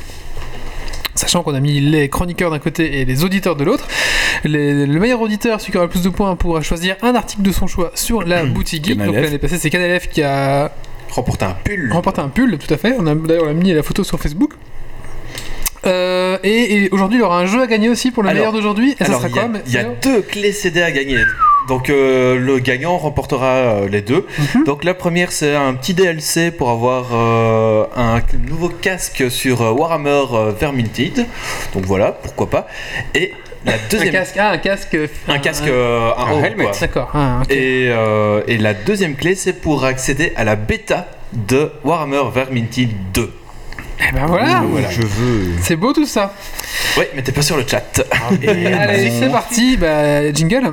Sachant 1.18 1.42
qu'on 1.42 1.54
a 1.54 1.60
mis 1.60 1.80
les 1.80 2.08
chroniqueurs 2.08 2.50
d'un 2.52 2.60
côté 2.60 3.00
et 3.00 3.04
les 3.04 3.24
auditeurs 3.24 3.56
de 3.56 3.64
l'autre. 3.64 3.88
Le 4.44 4.86
meilleur 5.00 5.20
auditeur, 5.20 5.60
celui 5.60 5.72
qui 5.72 5.76
aura 5.76 5.86
le 5.86 5.90
plus 5.90 6.02
de 6.02 6.08
points, 6.10 6.36
pourra 6.36 6.62
choisir 6.62 6.94
un 7.02 7.14
article 7.16 7.42
de 7.42 7.50
son 7.50 7.66
choix 7.66 7.90
sur 7.96 8.22
la 8.22 8.44
boutique 8.44 8.84
geek. 8.86 8.96
Donc 8.98 9.14
l'année 9.14 9.38
passée, 9.38 9.58
c'est 9.58 9.68
Canalef 9.70 10.08
qui 10.08 10.22
a 10.22 10.70
Remporter 11.10 11.46
un 11.46 11.56
pull. 11.64 11.90
remporté 11.92 12.20
un 12.20 12.28
pull, 12.28 12.56
tout 12.58 12.72
à 12.72 12.76
fait. 12.76 12.94
On 12.98 13.06
a 13.06 13.14
d'ailleurs 13.14 13.44
on 13.46 13.50
a 13.50 13.52
mis 13.54 13.72
la 13.72 13.82
photo 13.82 14.04
sur 14.04 14.20
Facebook. 14.20 14.52
Euh, 15.86 16.38
et, 16.44 16.84
et 16.84 16.88
aujourd'hui, 16.90 17.18
il 17.18 17.22
y 17.22 17.24
aura 17.24 17.40
un 17.40 17.46
jeu 17.46 17.62
à 17.62 17.66
gagner 17.66 17.88
aussi 17.88 18.10
pour 18.10 18.22
le 18.22 18.28
Alors- 18.28 18.38
meilleur 18.38 18.52
d'aujourd'hui. 18.52 18.94
Et 19.00 19.04
ça 19.04 19.18
il 19.28 19.34
y 19.34 19.38
a- 19.38 19.82
y, 19.82 19.84
a 19.84 19.88
deux 20.02 20.20
clés 20.22 20.52
CD 20.52 20.82
à 20.82 20.90
gagner. 20.92 21.18
Donc 21.68 21.90
euh, 21.90 22.36
le 22.38 22.58
gagnant 22.58 22.96
remportera 22.96 23.46
euh, 23.46 23.88
les 23.88 24.00
deux. 24.00 24.26
Mhm. 24.38 24.64
Donc 24.64 24.84
la 24.84 24.94
première 24.94 25.30
c'est 25.32 25.54
un 25.54 25.74
petit 25.74 25.94
DLC 25.94 26.50
pour 26.50 26.70
avoir 26.70 27.06
euh, 27.12 27.84
un 27.96 28.20
nouveau 28.48 28.68
casque 28.70 29.30
sur 29.30 29.60
euh, 29.62 29.70
Warhammer 29.72 30.24
euh, 30.32 30.52
Vermintide. 30.58 31.26
Donc 31.74 31.84
voilà, 31.84 32.12
pourquoi 32.12 32.48
pas. 32.48 32.66
Et 33.14 33.32
la 33.66 33.72
Un 33.72 33.76
deuxième 33.90 34.12
casque, 34.12 34.36
ah, 34.38 34.50
un 34.52 34.58
casque. 34.58 34.96
un 35.28 35.38
casque 35.38 35.66
euh, 35.66 36.10
un, 36.16 36.26
un 36.26 36.32
haut, 36.32 36.44
helmet. 36.44 36.66
D'accord. 36.80 37.10
ah, 37.12 37.40
ok. 37.42 37.50
Et, 37.50 37.88
euh, 37.90 38.40
et 38.46 38.56
la 38.56 38.72
deuxième 38.72 39.14
clé 39.16 39.34
c'est 39.34 39.52
pour 39.52 39.84
accéder 39.84 40.32
à 40.36 40.44
la 40.44 40.56
bêta 40.56 41.06
de 41.32 41.70
Warhammer 41.84 42.22
Vermintide 42.34 42.92
2. 43.12 43.30
Eh 44.00 44.12
ben 44.14 44.26
voilà. 44.26 44.62
Voilà. 44.70 44.88
Je 44.90 45.02
veux. 45.02 45.50
C'est 45.60 45.74
beau 45.76 45.92
tout 45.92 46.06
ça. 46.06 46.32
Ouais, 46.96 47.10
mais 47.14 47.22
t'es 47.22 47.32
pas 47.32 47.42
sur 47.42 47.56
le 47.56 47.64
chat. 47.66 48.00
Et- 48.42 48.48
Allez, 48.66 49.10
c'est 49.10 49.28
parti. 49.28 49.76
Bah, 49.76 50.32
jingle. 50.32 50.72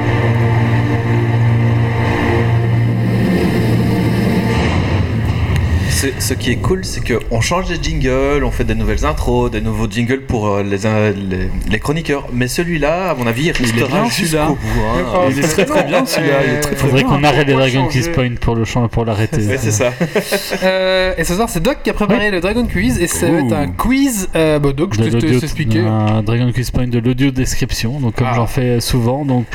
Ce, 6.01 6.07
ce 6.19 6.33
qui 6.33 6.51
est 6.51 6.55
cool, 6.55 6.83
c'est 6.83 7.01
qu'on 7.01 7.41
change 7.41 7.67
des 7.67 7.77
jingles, 7.81 8.43
on 8.43 8.49
fait 8.51 8.63
des 8.63 8.73
nouvelles 8.75 9.05
intros, 9.05 9.51
des 9.51 9.61
nouveaux 9.61 9.87
jingles 9.89 10.21
pour 10.21 10.47
euh, 10.47 10.63
les, 10.63 10.85
euh, 10.87 11.13
les, 11.29 11.49
les 11.69 11.79
chroniqueurs. 11.79 12.27
Mais 12.33 12.47
celui-là, 12.47 13.11
à 13.11 13.13
mon 13.15 13.27
avis, 13.27 13.43
il 13.43 13.47
est 13.49 13.51
restera 13.51 14.05
jusqu'au 14.09 14.37
bout. 14.55 14.81
hein. 15.15 15.27
Il 15.29 15.37
est 15.39 15.41
très 15.47 15.65
très 15.65 15.83
bien 15.83 16.05
celui-là, 16.05 16.37
il 16.71 16.77
Faudrait 16.77 17.03
qu'on 17.03 17.23
arrête 17.23 17.47
les 17.47 17.53
Dragon 17.53 17.85
Quiz 17.87 18.05
changer 18.05 18.11
Point 18.13 18.35
pour 18.41 18.55
le 18.55 18.65
champ 18.65 18.87
pour 18.87 19.05
l'arrêter. 19.05 19.45
Ouais, 19.45 19.57
c'est 19.57 19.71
ça. 19.71 19.91
Euh, 20.63 21.13
et 21.17 21.23
ce 21.23 21.33
soir, 21.33 21.49
c'est 21.49 21.61
Doc 21.61 21.77
qui 21.83 21.89
a 21.89 21.93
préparé 21.93 22.29
le 22.29 22.39
Dragon 22.39 22.65
Quiz 22.65 22.99
et 22.99 23.07
ça 23.07 23.29
va 23.29 23.39
être 23.39 23.53
un 23.53 23.67
quiz. 23.67 24.29
Euh, 24.35 24.59
bah, 24.59 24.73
Doc, 24.73 24.93
je 24.95 25.01
de 25.03 25.19
te 25.19 25.25
expliquer. 25.43 25.79
un 25.79 26.21
Dragon 26.21 26.51
Quiz 26.51 26.69
Point 26.71 26.87
de 26.87 26.99
l'audio 26.99 27.31
description, 27.31 27.99
donc 27.99 28.15
comme 28.15 28.27
Ah. 28.29 28.33
j'en 28.35 28.47
fais 28.47 28.79
souvent. 28.79 29.25
Donc 29.25 29.45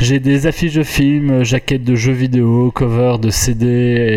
j'ai 0.00 0.18
des 0.20 0.46
affiches 0.46 0.74
de 0.74 0.82
films, 0.82 1.44
jaquettes 1.44 1.84
de 1.84 1.94
jeux 1.94 2.12
vidéo, 2.12 2.70
covers 2.74 3.18
de 3.18 3.30
CD 3.30 3.66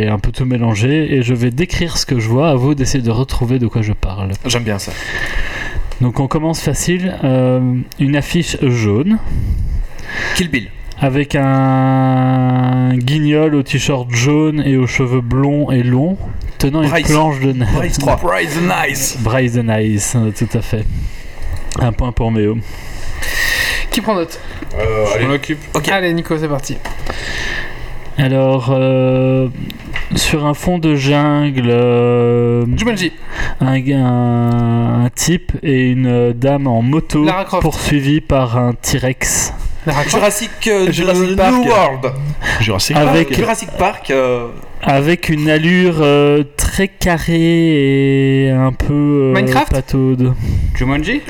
et 0.03 0.07
un 0.07 0.19
peu 0.19 0.31
tout 0.31 0.45
mélangé. 0.45 1.13
Et 1.15 1.21
je 1.21 1.33
vais 1.33 1.51
décrire 1.71 1.97
ce 1.97 2.05
que 2.05 2.19
je 2.19 2.27
vois. 2.27 2.49
À 2.49 2.55
vous 2.55 2.75
d'essayer 2.75 3.03
de 3.03 3.11
retrouver 3.11 3.57
de 3.57 3.67
quoi 3.67 3.81
je 3.81 3.93
parle. 3.93 4.31
J'aime 4.45 4.63
bien 4.63 4.77
ça. 4.77 4.91
Donc 6.01 6.19
on 6.19 6.27
commence 6.27 6.61
facile. 6.61 7.17
Euh, 7.23 7.75
une 7.99 8.15
affiche 8.17 8.57
jaune 8.61 9.19
Kill 10.35 10.49
Bill. 10.49 10.69
avec 10.99 11.35
un 11.35 12.97
guignol 12.97 13.55
au 13.55 13.63
t-shirt 13.63 14.11
jaune 14.11 14.61
et 14.65 14.75
aux 14.75 14.87
cheveux 14.87 15.21
blonds 15.21 15.71
et 15.71 15.83
longs, 15.83 16.17
tenant 16.57 16.81
Bryce. 16.81 17.07
une 17.07 17.13
planche 17.13 17.39
de 17.39 17.53
neige. 17.53 17.73
Bryce 17.73 17.97
3. 17.99 18.17
Prize 18.17 18.59
nice 18.61 19.17
Bryce 19.21 19.53
the 19.53 19.63
Nice, 19.63 20.13
euh, 20.17 20.31
tout 20.37 20.57
à 20.57 20.61
fait. 20.61 20.83
Un 21.79 21.93
point 21.93 22.11
pour 22.11 22.31
Méo. 22.31 22.57
Qui 23.91 24.01
prend 24.01 24.15
note? 24.15 24.39
Je 24.77 25.25
m'en 25.25 25.33
occupe. 25.33 25.59
Ok. 25.73 25.87
Allez, 25.89 26.13
Nico, 26.13 26.37
c'est 26.37 26.47
parti. 26.49 26.77
Alors, 28.21 28.69
euh, 28.69 29.47
sur 30.15 30.45
un 30.45 30.53
fond 30.53 30.77
de 30.77 30.93
jungle, 30.95 31.69
euh, 31.71 32.65
Jumanji. 32.77 33.11
un, 33.59 33.73
un, 33.91 35.05
un 35.05 35.09
type 35.09 35.53
et 35.63 35.89
une 35.89 36.31
dame 36.33 36.67
en 36.67 36.83
moto 36.83 37.25
poursuivis 37.61 38.21
par 38.21 38.57
un 38.57 38.73
T-Rex. 38.73 39.53
Jurassic, 40.07 40.51
euh, 40.67 40.91
Jurassic 40.91 41.29
New 41.31 41.35
Park. 41.35 41.65
World. 41.65 42.13
Jurassic 42.59 42.95
Avec- 42.95 43.29
Park. 43.29 43.39
Jurassic 43.39 43.69
Park. 43.79 44.11
euh, 44.11 44.47
avec 44.83 45.29
une 45.29 45.49
allure 45.49 45.97
euh, 46.01 46.43
très 46.57 46.87
carrée 46.87 48.43
et 48.45 48.51
un 48.51 48.71
peu 48.73 48.93
euh, 48.93 49.33
Minecraft 49.33 49.71
pataude. 49.71 50.33
Jumanji 50.75 51.21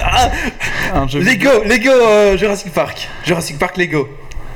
ah, 0.00 0.30
Lego, 1.14 1.64
Lego 1.64 1.90
euh, 1.90 2.36
Jurassic 2.36 2.72
Park. 2.72 3.08
Jurassic 3.26 3.58
Park 3.58 3.76
Lego. 3.76 4.08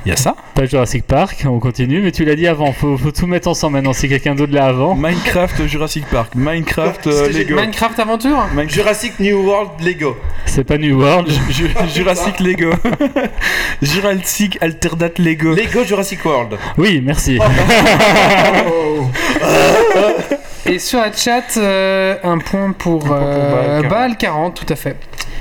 Il 0.05 0.09
y 0.09 0.11
a 0.13 0.15
ça 0.15 0.33
Pas 0.55 0.65
Jurassic 0.65 1.05
Park, 1.05 1.43
on 1.45 1.59
continue, 1.59 2.01
mais 2.01 2.11
tu 2.13 2.23
l'as 2.23 2.35
dit 2.35 2.47
avant, 2.47 2.71
faut, 2.71 2.97
faut 2.97 3.11
tout 3.11 3.27
mettre 3.27 3.49
ensemble 3.49 3.73
maintenant 3.73 3.91
si 3.91 4.07
quelqu'un 4.07 4.33
d'autre 4.33 4.53
l'a 4.53 4.67
avant. 4.67 4.95
Minecraft 4.95 5.67
Jurassic 5.67 6.05
Park. 6.07 6.35
Minecraft 6.35 7.07
euh, 7.07 7.29
Lego. 7.29 7.55
Minecraft 7.55 7.99
Aventure 7.99 8.47
Minecraft- 8.55 8.69
Jurassic 8.73 9.19
New 9.19 9.43
World 9.45 9.71
Lego. 9.83 10.15
C'est 10.45 10.63
pas 10.63 10.77
New 10.77 10.97
World. 11.01 11.29
Ju- 11.49 11.69
Jurassic 11.93 12.39
Lego. 12.39 12.71
Jurassic 13.81 14.57
Alternate 14.61 15.19
Lego. 15.19 15.53
Lego 15.53 15.83
Jurassic 15.83 16.23
World. 16.23 16.57
Oui, 16.77 17.01
merci. 17.03 17.37
Et 20.65 20.79
sur 20.79 20.99
la 20.99 21.11
chat, 21.11 21.57
euh, 21.57 22.15
un 22.23 22.37
point 22.37 22.71
pour, 22.71 23.07
euh, 23.11 23.81
Bal 23.81 23.89
40. 23.89 23.89
Bal 23.89 24.17
40, 24.17 24.65
tout 24.65 24.73
à 24.73 24.75
fait. 24.77 24.95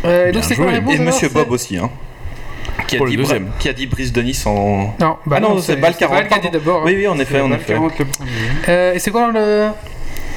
Euh, 0.04 0.24
Bien 0.24 0.32
donc 0.32 0.44
c'est 0.44 0.54
quoi 0.56 0.64
joué. 0.64 0.72
la 0.74 0.78
réponse 0.80 0.92
Et 0.92 0.96
alors, 0.96 1.06
Monsieur 1.14 1.28
c'est- 1.28 1.34
Bob 1.34 1.50
aussi, 1.52 1.76
hein. 1.76 1.90
Qui 2.86 2.94
a, 2.94 2.98
Pour 2.98 3.06
le 3.06 3.10
dit 3.10 3.16
Bra- 3.18 3.26
deuxième. 3.26 3.50
qui 3.58 3.68
a 3.68 3.72
dit 3.72 3.86
Brice 3.86 4.12
Denis 4.12 4.40
en. 4.46 4.94
Non, 5.00 5.16
bah 5.26 5.36
Ah 5.36 5.40
non, 5.40 5.58
c'est 5.60 5.76
Bal 5.76 5.94
40, 5.96 6.16
Bal 6.16 6.28
qui 6.28 6.34
a 6.34 6.36
dit 6.38 6.42
pardon. 6.44 6.58
d'abord. 6.58 6.80
hein. 6.80 6.84
Oui, 6.86 6.94
oui, 6.96 7.06
en 7.06 7.18
effet, 7.18 7.40
en 7.40 7.52
effet. 7.52 7.74
40 7.74 7.98
le 7.98 8.04
premier. 8.06 8.30
Euh, 8.68 8.94
et 8.94 8.98
c'est 8.98 9.10
quoi 9.10 9.30
le. 9.30 9.68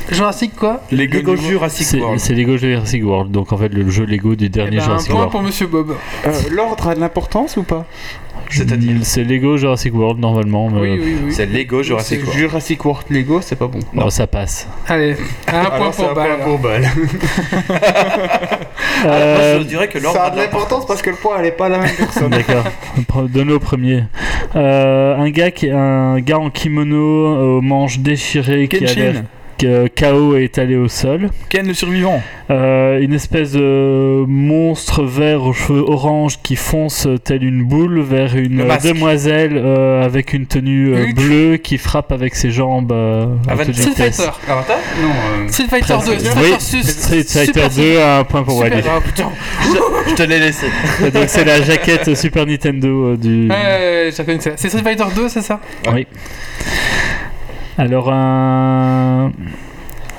Jurassic 0.10 0.56
quoi 0.56 0.82
Lego, 0.92 1.36
Jurassic 1.36 1.86
C'est 1.86 2.00
World. 2.00 2.20
c'est 2.20 2.34
Lego 2.34 2.58
Jurassic 2.58 3.04
World, 3.06 3.32
donc 3.32 3.52
en 3.54 3.58
fait 3.58 3.70
le 3.74 3.90
jeu 3.90 4.06
Lego 4.06 4.36
du 4.36 4.46
Eh 4.46 4.50
dernier 4.50 4.78
ben, 4.78 4.84
Un 4.84 4.86
Jurassic 4.86 5.08
point 5.12 5.20
World. 5.20 5.32
pour 5.32 5.42
Monsieur 5.44 5.68
Bob. 5.68 5.96
Euh, 6.26 6.32
L'ordre 6.52 6.88
a 6.90 6.96
de 6.96 7.00
l'importance 7.00 7.56
ou 7.58 7.64
pas 7.64 7.86
C'est-à-dire 8.50 8.96
C'est 9.04 9.24
Lego 9.24 9.56
Jurassic 9.58 9.94
World 9.96 10.20
normalement, 10.20 10.70
mais 10.70 10.82
Oui, 10.82 11.00
oui, 11.02 11.16
oui. 11.26 11.34
C'est 11.34 11.46
Lego 11.46 11.82
Jurassic 11.84 12.20
C'est 12.20 12.26
World. 12.26 12.40
Jurassic 12.40 12.86
World 12.86 13.06
Lego, 13.10 13.40
c'est 13.42 13.56
pas 13.56 13.68
bon. 13.68 13.80
non, 13.94 14.10
ça 14.10 14.28
passe. 14.28 14.68
Allez, 14.88 15.16
un 15.48 15.64
point 15.66 15.80
Alors, 15.80 15.92
pour 15.92 16.10
un 16.10 16.14
point 16.14 16.38
pour 16.44 16.60
Bal. 16.60 16.90
Ah, 19.04 19.08
Euh, 19.08 19.60
je 19.60 19.64
dirais 19.64 19.88
que 19.88 19.98
l'ordre 19.98 20.20
Ça 20.20 20.26
a 20.26 20.30
de 20.30 20.38
l'importance. 20.38 20.86
parce 20.86 21.02
que 21.02 21.10
le 21.10 21.16
point 21.16 21.38
elle 21.40 21.48
est 21.48 21.52
pas 21.52 21.70
la 21.70 21.80
même 21.80 21.96
personne. 21.96 22.30
D'accord. 22.30 22.64
Donne-le 23.30 23.56
au 23.56 23.60
premier. 23.60 24.04
Euh, 24.56 25.16
un 25.18 25.30
gars 25.32 25.50
qui, 25.50 25.72
un 25.72 26.20
gars 26.20 26.38
en 26.38 26.52
kimono 26.52 27.58
aux 27.58 27.62
manches 27.62 27.98
déchirées 28.00 28.68
qui 28.68 28.76
a 28.78 28.80
Kenshin. 28.82 29.24
KO 29.96 30.36
est 30.36 30.44
étalé 30.46 30.76
au 30.76 30.88
sol. 30.88 31.30
Ken 31.50 31.68
le 31.68 31.74
survivant. 31.74 32.22
Euh, 32.50 33.00
une 33.00 33.14
espèce 33.14 33.54
de 33.54 34.26
monstre 34.28 35.04
vert 35.04 35.44
aux 35.44 35.54
cheveux 35.54 35.84
orange 35.88 36.40
qui 36.44 36.56
fonce 36.58 37.08
tel 37.24 37.44
une 37.44 37.64
boule 37.64 38.02
vers 38.02 38.36
une 38.36 38.62
euh, 38.62 38.78
demoiselle 38.84 39.54
euh, 39.56 40.04
avec 40.04 40.34
une 40.34 40.46
tenue 40.48 40.94
euh, 40.94 41.14
bleue 41.14 41.58
qui 41.58 41.78
frappe 41.78 42.12
avec 42.12 42.36
ses 42.36 42.52
jambes 42.52 42.92
euh, 42.92 43.28
à 43.48 43.54
Avec 43.54 43.68
toute 43.68 43.76
Street. 43.78 44.12
Fighter. 44.12 44.32
Avatar 44.50 44.78
Non, 45.02 45.10
euh, 45.10 45.48
Street 45.48 45.68
Fighter 45.70 45.94
2. 45.94 46.12
Presque. 46.18 46.26
Street 46.26 46.42
Oui, 46.42 46.50
Fighter 46.60 46.84
Street 46.84 47.24
Fighter 47.24 47.46
Super 47.46 47.70
2, 47.70 48.00
un 48.02 48.24
point 48.26 48.44
pour. 48.44 48.58
Wally. 48.58 48.82
Ah, 48.86 49.00
putain. 49.00 49.30
Je 50.10 50.14
te 50.16 50.24
l'ai 50.24 50.40
laissé. 50.40 50.66
Donc 51.14 51.24
c'est 51.28 51.46
la 51.46 51.62
jaquette 51.62 52.16
Super 52.16 52.46
Nintendo 52.46 53.14
euh, 53.14 53.18
du. 53.18 53.48
Ouais, 53.50 53.56
ouais, 53.56 54.04
ouais, 54.06 54.12
je. 54.12 54.52
C'est 54.58 54.68
Street 54.68 54.84
Fighter 54.84 55.06
2, 55.16 55.30
c'est 55.30 55.42
ça? 55.42 55.62
Oui. 55.94 56.06
Alors 57.78 58.12
un 58.12 59.32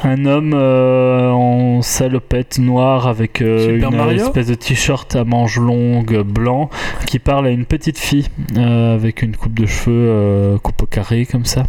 un 0.04 0.24
homme 0.26 0.52
euh, 0.52 1.30
en 1.30 1.80
salopette 1.80 2.58
noire 2.58 3.06
avec 3.06 3.40
euh, 3.40 3.76
une 3.78 3.96
Mario 3.96 4.24
espèce 4.24 4.48
de 4.48 4.54
t-shirt 4.54 5.14
à 5.14 5.22
manches 5.22 5.58
longues 5.58 6.22
blanc 6.22 6.70
qui 7.06 7.20
parle 7.20 7.46
à 7.46 7.50
une 7.50 7.66
petite 7.66 7.98
fille 7.98 8.26
euh, 8.56 8.96
avec 8.96 9.22
une 9.22 9.36
coupe 9.36 9.54
de 9.54 9.64
cheveux 9.66 9.94
euh, 9.94 10.58
coupe 10.58 10.82
au 10.82 10.86
carré 10.86 11.24
comme 11.24 11.44
ça. 11.44 11.64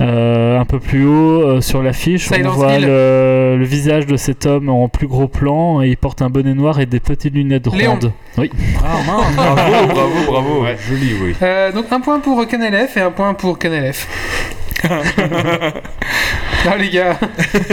Euh, 0.00 0.58
un 0.58 0.64
peu 0.64 0.78
plus 0.78 1.04
haut 1.06 1.42
euh, 1.42 1.60
sur 1.60 1.82
l'affiche, 1.82 2.30
on 2.32 2.48
voit 2.48 2.78
le, 2.78 3.56
le 3.58 3.64
visage 3.64 4.06
de 4.06 4.16
cet 4.16 4.46
homme 4.46 4.70
en 4.70 4.88
plus 4.88 5.06
gros 5.06 5.28
plan 5.28 5.82
et 5.82 5.88
il 5.88 5.96
porte 5.98 6.22
un 6.22 6.30
bonnet 6.30 6.54
noir 6.54 6.80
et 6.80 6.86
des 6.86 7.00
petites 7.00 7.34
lunettes 7.34 7.66
Léon. 7.74 7.92
rondes. 7.92 8.12
Oui. 8.38 8.50
Ah 8.82 8.96
mince, 9.06 9.36
bravo, 9.36 9.86
bravo, 9.92 10.14
bravo. 10.26 10.66
Joli, 10.88 11.12
oui. 11.22 11.34
Euh, 11.42 11.70
donc 11.70 11.84
un 11.92 12.00
point 12.00 12.18
pour 12.20 12.46
KNLF 12.46 12.96
et 12.96 13.00
un 13.02 13.10
point 13.10 13.34
pour 13.34 13.58
KNLF. 13.58 14.08
non 16.64 16.76
les 16.78 16.90
gars, 16.90 17.18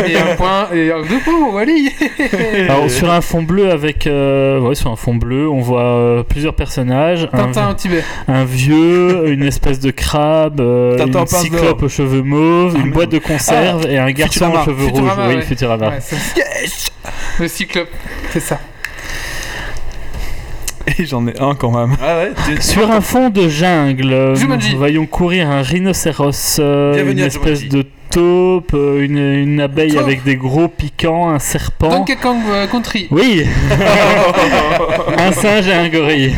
et 0.08 0.18
un 0.18 0.36
point 0.36 0.68
et 0.74 0.92
euh, 0.92 1.04
deux 1.08 1.20
points 1.20 1.50
Wally. 1.54 1.92
Alors 2.70 2.90
sur 2.90 3.12
un 3.12 3.22
fond 3.22 3.44
bleu 3.44 3.72
avec 3.72 4.08
euh, 4.08 4.60
ouais, 4.60 4.76
sur 4.76 4.90
un 4.92 4.96
fond 4.96 5.16
bleu, 5.16 5.48
on 5.50 5.60
voit 5.62 5.84
euh, 5.84 6.24
plusieurs 6.24 6.56
personnages, 6.56 7.30
un, 7.34 7.70
au 7.70 7.74
Tibet. 7.74 8.04
un 8.28 8.46
vieux, 8.46 9.30
une 9.32 9.44
espèce 9.44 9.80
de 9.80 9.92
crabe, 9.92 10.60
euh, 10.60 10.98
Tintin 10.98 11.22
une 11.22 11.28
cyclope 11.28 11.84
aux 11.84 11.90
cheveux 11.90 12.22
mauves, 12.24 12.76
Ah, 12.78 12.82
une 12.86 12.92
boîte 12.92 13.10
de 13.12 13.20
conserve 13.20 13.86
et 13.88 13.98
un 13.98 14.12
garçon 14.12 14.46
Futurama. 14.46 14.62
aux 14.62 14.66
cheveux 14.66 14.86
Futurama, 14.88 15.14
rouges. 15.24 15.28
ouais. 15.28 15.36
Oui, 15.40 15.46
Futurama. 15.46 15.90
Ouais, 15.90 16.00
c'est- 16.02 16.92
Le 17.40 17.48
cyclope, 17.48 17.90
c'est 18.32 18.40
ça. 18.42 18.60
Et 21.00 21.06
j'en 21.06 21.28
ai 21.28 21.40
un 21.40 21.56
quand 21.56 21.72
même. 21.72 21.96
Ah 22.02 22.18
ouais, 22.18 22.32
tu- 22.46 22.62
Sur 22.62 22.90
un 22.92 23.02
fond 23.02 23.30
de 23.30 23.48
jungle, 23.48 24.36
Jumanji. 24.36 24.72
nous 24.74 24.78
voyons 24.80 25.06
courir 25.06 25.50
un 25.50 25.62
rhinocéros, 25.62 26.58
euh, 26.60 26.94
Bienvenue 26.94 27.12
une 27.18 27.24
à 27.24 27.26
espèce 27.28 27.60
Jumanji. 27.62 27.70
de 27.70 27.86
taupe, 28.10 28.72
euh, 28.74 29.04
une, 29.06 29.18
une 29.20 29.62
abeille 29.62 29.92
Taupe. 29.92 30.02
avec 30.02 30.24
des 30.24 30.36
gros 30.36 30.68
piquants, 30.68 31.30
un 31.30 31.38
serpent. 31.40 31.90
Donkey 31.90 32.16
Kong 32.16 32.40
euh, 32.50 32.66
Country. 32.68 33.08
Oui, 33.12 33.46
un 35.18 35.32
singe 35.32 35.68
et 35.68 35.74
un 35.74 35.90
gorille. 35.90 36.34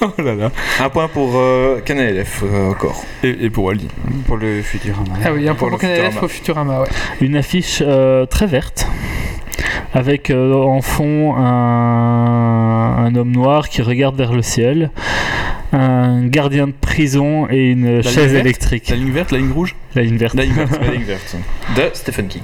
Oh 0.00 0.06
là 0.22 0.34
là. 0.34 0.50
un 0.80 0.88
point 0.88 1.08
pour 1.08 1.32
euh, 1.36 1.80
euh, 1.90 2.70
encore. 2.70 3.04
Et, 3.22 3.36
et 3.42 3.50
pour 3.50 3.64
Wally. 3.64 3.88
pour 4.26 4.36
le 4.38 4.62
Futurama. 4.62 5.04
Ah 5.24 5.28
oui, 5.34 5.46
un 5.48 5.54
Pour 5.54 5.68
point 5.68 5.78
pour 5.78 5.88
Futurama. 5.88 6.20
au 6.22 6.28
Futurama, 6.28 6.80
ouais. 6.80 6.88
Une 7.20 7.36
affiche 7.36 7.82
euh, 7.86 8.24
très 8.26 8.46
verte 8.46 8.86
avec 9.92 10.30
euh, 10.30 10.54
en 10.54 10.80
fond 10.82 11.34
un, 11.36 13.06
un 13.06 13.14
homme 13.14 13.32
noir 13.32 13.68
qui 13.68 13.82
regarde 13.82 14.16
vers 14.16 14.32
le 14.32 14.42
ciel, 14.42 14.90
un 15.72 16.26
gardien 16.26 16.66
de 16.66 16.72
prison 16.72 17.48
et 17.50 17.70
une 17.70 18.02
chaise 18.02 18.34
électrique. 18.34 18.88
La 18.88 18.96
ligne 18.96 19.12
verte, 19.12 19.30
la 19.32 19.38
ligne 19.38 19.52
rouge 19.52 19.74
La 19.94 20.02
ligne 20.02 20.16
verte. 20.16 20.34
La 20.34 20.44
ligne 20.44 20.54
verte. 20.54 20.78
La 20.80 20.92
ligne 20.92 21.04
verte. 21.04 21.36
De 21.76 21.90
Stephen 21.92 22.28
King. 22.28 22.42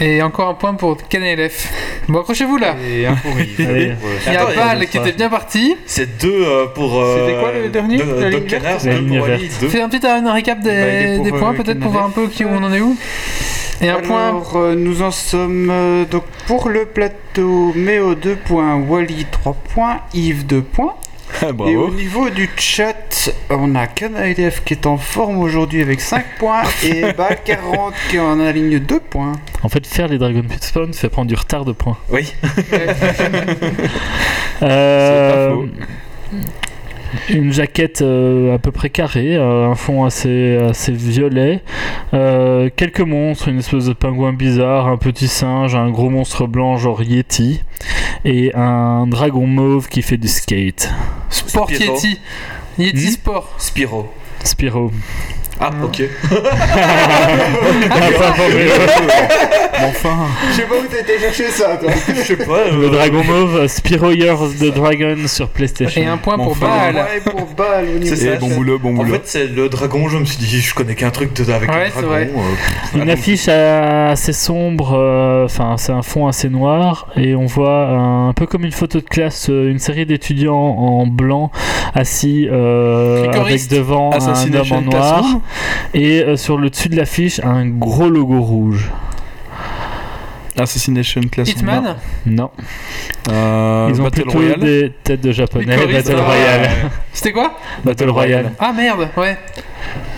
Et 0.00 0.22
encore 0.22 0.48
un 0.48 0.54
point 0.54 0.74
pour 0.74 0.96
KNLF. 0.96 1.72
Bon, 2.08 2.20
accrochez-vous 2.20 2.56
là. 2.56 2.74
Et 2.84 3.06
un 3.06 3.14
pour 3.14 3.38
Yves. 3.38 3.68
Allez. 3.68 3.92
Pour, 3.92 4.08
Il 4.26 4.32
y 4.32 4.36
a 4.36 4.46
Bal 4.46 4.86
qui 4.88 4.98
était 4.98 5.12
bien 5.12 5.28
parti. 5.28 5.76
C'est 5.86 6.20
deux 6.20 6.44
euh, 6.44 6.66
pour. 6.66 7.00
euh, 7.00 7.26
C'était 7.26 7.40
quoi 7.40 7.52
le 7.52 7.68
dernier 7.68 7.98
deux- 7.98 8.04
La 8.20 8.30
deux 8.30 8.38
ligne 8.38 8.48
verte 8.48 8.62
canards, 8.62 8.78
La 8.84 8.92
deux 8.94 8.98
ligne 9.00 9.18
pour 9.18 9.28
Wally, 9.28 9.46
verte. 9.48 9.60
deux. 9.60 9.68
Fais 9.68 9.80
un 9.82 9.88
petit 9.88 10.04
un 10.06 10.32
récap 10.32 10.60
des, 10.60 10.70
Bah, 10.70 10.74
il 10.76 11.02
est 11.12 11.16
pour, 11.16 11.24
des 11.24 11.30
points 11.30 11.52
euh, 11.54 11.56
peut-être 11.62 11.80
pour 11.80 11.92
voir 11.92 12.04
un 12.06 12.10
peu 12.10 12.26
qui, 12.26 12.44
où 12.44 12.48
on 12.48 12.62
en 12.64 12.72
est 12.72 12.80
où. 12.80 12.96
Et 13.80 13.88
un 13.88 14.00
point. 14.00 14.28
Alors, 14.28 14.56
euh, 14.56 14.74
nous 14.74 15.02
en 15.02 15.10
sommes 15.10 15.68
euh, 15.70 16.04
donc 16.04 16.24
pour 16.46 16.68
le 16.68 16.86
plateau 16.86 17.72
Méo 17.76 18.14
2 18.14 18.34
points, 18.36 18.76
Wally 18.76 19.26
3 19.30 19.54
points, 19.74 20.00
Yves 20.12 20.44
2 20.46 20.62
points. 20.62 20.94
Et 21.66 21.76
au 21.76 21.90
niveau 21.90 22.30
du 22.30 22.48
chat, 22.56 23.30
on 23.50 23.74
a 23.74 23.86
KNLF 23.86 24.64
qui 24.64 24.74
est 24.74 24.86
en 24.86 24.96
forme 24.96 25.38
aujourd'hui 25.38 25.82
avec 25.82 26.00
5 26.00 26.24
points 26.38 26.62
et 26.82 27.12
Bal 27.12 27.38
40 27.44 27.94
qui 28.10 28.18
en 28.18 28.40
aligne 28.40 28.78
2 28.78 29.00
points. 29.00 29.32
En 29.62 29.68
fait, 29.68 29.86
faire 29.86 30.08
les 30.08 30.18
Dragon 30.18 30.42
Pit 30.42 30.62
Spawn 30.62 30.92
fait 30.94 31.08
prendre 31.08 31.28
du 31.28 31.34
retard 31.34 31.64
de 31.64 31.72
points. 31.72 31.98
Oui. 32.10 32.32
Euh, 34.62 35.50
faux. 35.52 35.66
Une 37.30 37.52
jaquette 37.52 38.02
euh, 38.02 38.54
à 38.54 38.58
peu 38.58 38.72
près 38.72 38.90
carrée, 38.90 39.36
euh, 39.36 39.68
un 39.70 39.74
fond 39.74 40.04
assez, 40.04 40.56
assez 40.56 40.92
violet, 40.92 41.62
euh, 42.12 42.70
quelques 42.74 43.00
monstres, 43.00 43.48
une 43.48 43.58
espèce 43.58 43.86
de 43.86 43.92
pingouin 43.92 44.32
bizarre, 44.32 44.88
un 44.88 44.96
petit 44.96 45.28
singe, 45.28 45.74
un 45.74 45.90
gros 45.90 46.10
monstre 46.10 46.46
blanc 46.46 46.76
genre 46.76 47.02
Yeti, 47.02 47.62
et 48.24 48.52
un 48.54 49.06
dragon 49.06 49.46
mauve 49.46 49.88
qui 49.88 50.02
fait 50.02 50.16
du 50.16 50.28
skate. 50.28 50.90
Sport. 51.30 51.70
Yeti. 51.70 52.18
Yeti 52.78 53.06
Hmm 53.06 53.10
Sport. 53.10 53.54
Spiro. 53.58 54.10
Spyro. 54.42 54.90
Ah, 55.60 55.70
ok. 55.82 56.02
Mais 57.94 59.86
enfin. 59.88 60.16
Je 60.50 60.56
sais 60.56 60.62
pas 60.62 60.74
où 60.74 60.84
t'as 60.90 61.00
été 61.00 61.18
chercher 61.18 61.50
ça, 61.50 61.76
toi. 61.76 61.90
Je 62.08 62.14
sais 62.22 62.36
pas. 62.36 62.70
Le 62.70 62.90
dragon 62.90 63.22
mauve, 63.24 63.66
Spyro 63.66 64.10
Year 64.12 64.40
of 64.40 64.58
the 64.58 64.72
Dragon 64.74 65.16
sur 65.26 65.48
PlayStation. 65.48 66.00
Et 66.02 66.06
un 66.06 66.16
point 66.16 66.36
Bon, 66.36 66.44
pour. 66.54 66.56
Ouais, 66.62 67.20
pour 67.24 67.48
C'est 68.02 68.16
ça, 68.16 68.36
bon 68.36 68.48
boulot, 68.48 68.78
bon 68.78 68.90
En 68.90 68.92
boulot. 68.94 69.14
fait, 69.14 69.22
c'est 69.24 69.46
le 69.46 69.68
dragon. 69.68 70.08
Je 70.08 70.18
me 70.18 70.24
suis 70.24 70.38
dit, 70.38 70.60
je 70.60 70.74
connais 70.74 70.94
qu'un 70.94 71.10
truc 71.10 71.32
de, 71.34 71.50
avec 71.52 71.70
Ouais, 71.70 71.86
le 71.86 71.90
c'est 71.94 72.02
dragon. 72.02 72.08
vrai. 72.10 72.30
euh, 72.96 72.98
Une 73.02 73.10
affiche 73.10 73.48
assez 73.48 74.32
sombre, 74.32 74.94
euh, 74.96 75.44
enfin 75.44 75.76
c'est 75.76 75.92
un 75.92 76.02
fond 76.02 76.26
assez 76.26 76.48
noir 76.48 77.08
et 77.16 77.34
on 77.34 77.46
voit 77.46 77.86
un, 77.88 78.28
un 78.28 78.32
peu 78.32 78.46
comme 78.46 78.64
une 78.64 78.72
photo 78.72 78.98
de 79.00 79.04
classe, 79.04 79.48
euh, 79.50 79.70
une 79.70 79.78
série 79.78 80.06
d'étudiants 80.06 80.54
en 80.56 81.06
blanc 81.06 81.50
assis 81.94 82.48
euh, 82.50 83.30
avec 83.32 83.68
devant 83.68 84.10
un 84.12 84.54
homme 84.54 84.72
en 84.72 84.80
noir. 84.82 85.24
Et 85.94 86.22
euh, 86.22 86.36
sur 86.36 86.58
le 86.58 86.70
dessus 86.70 86.88
de 86.88 86.96
l'affiche 86.96 87.40
un 87.40 87.66
gros 87.66 88.08
logo 88.08 88.40
rouge. 88.40 88.90
Assassination 90.56 91.20
Classroom. 91.22 91.58
Hitman. 91.58 91.96
Non, 92.26 92.50
Euh, 93.28 93.88
ils 93.90 94.00
ont 94.00 94.04
Battle 94.04 94.22
plutôt 94.22 94.38
Royale. 94.38 94.60
des 94.60 94.92
têtes 95.02 95.20
de 95.20 95.32
japonais. 95.32 95.76
Battle 95.76 96.16
ah. 96.18 96.22
Royale. 96.24 96.70
C'était 97.12 97.32
quoi? 97.32 97.58
Battle 97.84 98.10
Royale. 98.10 98.52
Ah 98.60 98.72
merde, 98.72 99.08
ouais. 99.16 99.36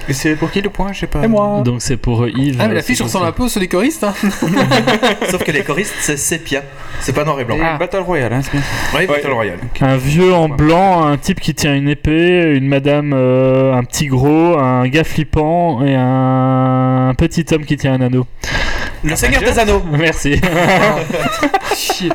Et 0.08 0.12
c'est 0.12 0.36
pour 0.36 0.50
qui 0.50 0.60
le 0.60 0.70
point 0.70 0.92
Je 0.92 1.00
sais 1.00 1.06
pas. 1.06 1.24
Et 1.24 1.28
moi. 1.28 1.62
Donc 1.64 1.82
c'est 1.82 1.96
pour 1.96 2.24
euh, 2.24 2.30
Yves. 2.30 2.58
Ah, 2.60 2.68
mais 2.68 2.74
l'affiche 2.74 2.98
c'est 2.98 3.02
ressemble 3.02 3.26
un 3.26 3.32
peu 3.32 3.42
aux 3.42 3.58
les 3.58 3.68
choristes. 3.68 4.04
Hein. 4.04 4.14
Sauf 5.30 5.42
que 5.42 5.50
les 5.50 5.62
choristes, 5.62 5.94
c'est 6.00 6.16
sépia. 6.16 6.62
C'est 7.00 7.12
pas 7.12 7.24
noir 7.24 7.40
et 7.40 7.44
blanc. 7.44 7.56
Ah. 7.60 7.76
Battle 7.78 7.98
Royale, 7.98 8.32
hein, 8.32 8.40
c'est 8.42 8.52
bien. 8.52 8.62
Oui, 8.94 9.06
Battle 9.06 9.32
Royale. 9.32 9.58
Un 9.80 9.96
vieux 9.96 10.32
en 10.32 10.48
blanc, 10.48 11.06
un 11.06 11.16
type 11.16 11.40
qui 11.40 11.54
tient 11.54 11.74
une 11.74 11.88
épée, 11.88 12.54
une 12.54 12.68
madame, 12.68 13.12
euh, 13.14 13.74
un 13.74 13.82
petit 13.82 14.06
gros, 14.06 14.58
un 14.58 14.86
gars 14.88 15.04
flippant 15.04 15.84
et 15.84 15.94
un 15.96 17.12
petit 17.18 17.44
homme 17.52 17.64
qui 17.64 17.76
tient 17.76 17.94
un 17.94 18.00
anneau. 18.00 18.26
Le 19.02 19.16
Seigneur 19.16 19.42
des 19.42 19.58
Anneaux. 19.58 19.82
Merci. 19.90 20.40
Chier. 21.74 22.10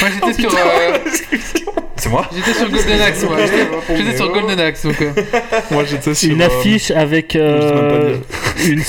Moi 0.00 0.08
j'étais 0.14 0.40
sur, 0.40 0.50
euh, 0.54 0.98
moi 2.12 2.28
j'étais 2.34 2.54
sur 2.58 2.70
Golden 2.70 3.00
Axe, 3.00 3.24
moi. 3.24 3.36
J'étais- 3.96 4.16
sur 4.16 4.32
Golden 4.32 4.60
Axe, 4.60 4.86
donc. 4.86 5.02
euh, 5.02 5.10
Moi 5.70 5.84
j'étais 5.84 6.14
sur. 6.14 6.30
une 6.30 6.42
euh, 6.42 6.46
affiche 6.46 6.90
avec 6.92 7.34
euh, 7.36 8.16
une, 8.68 8.82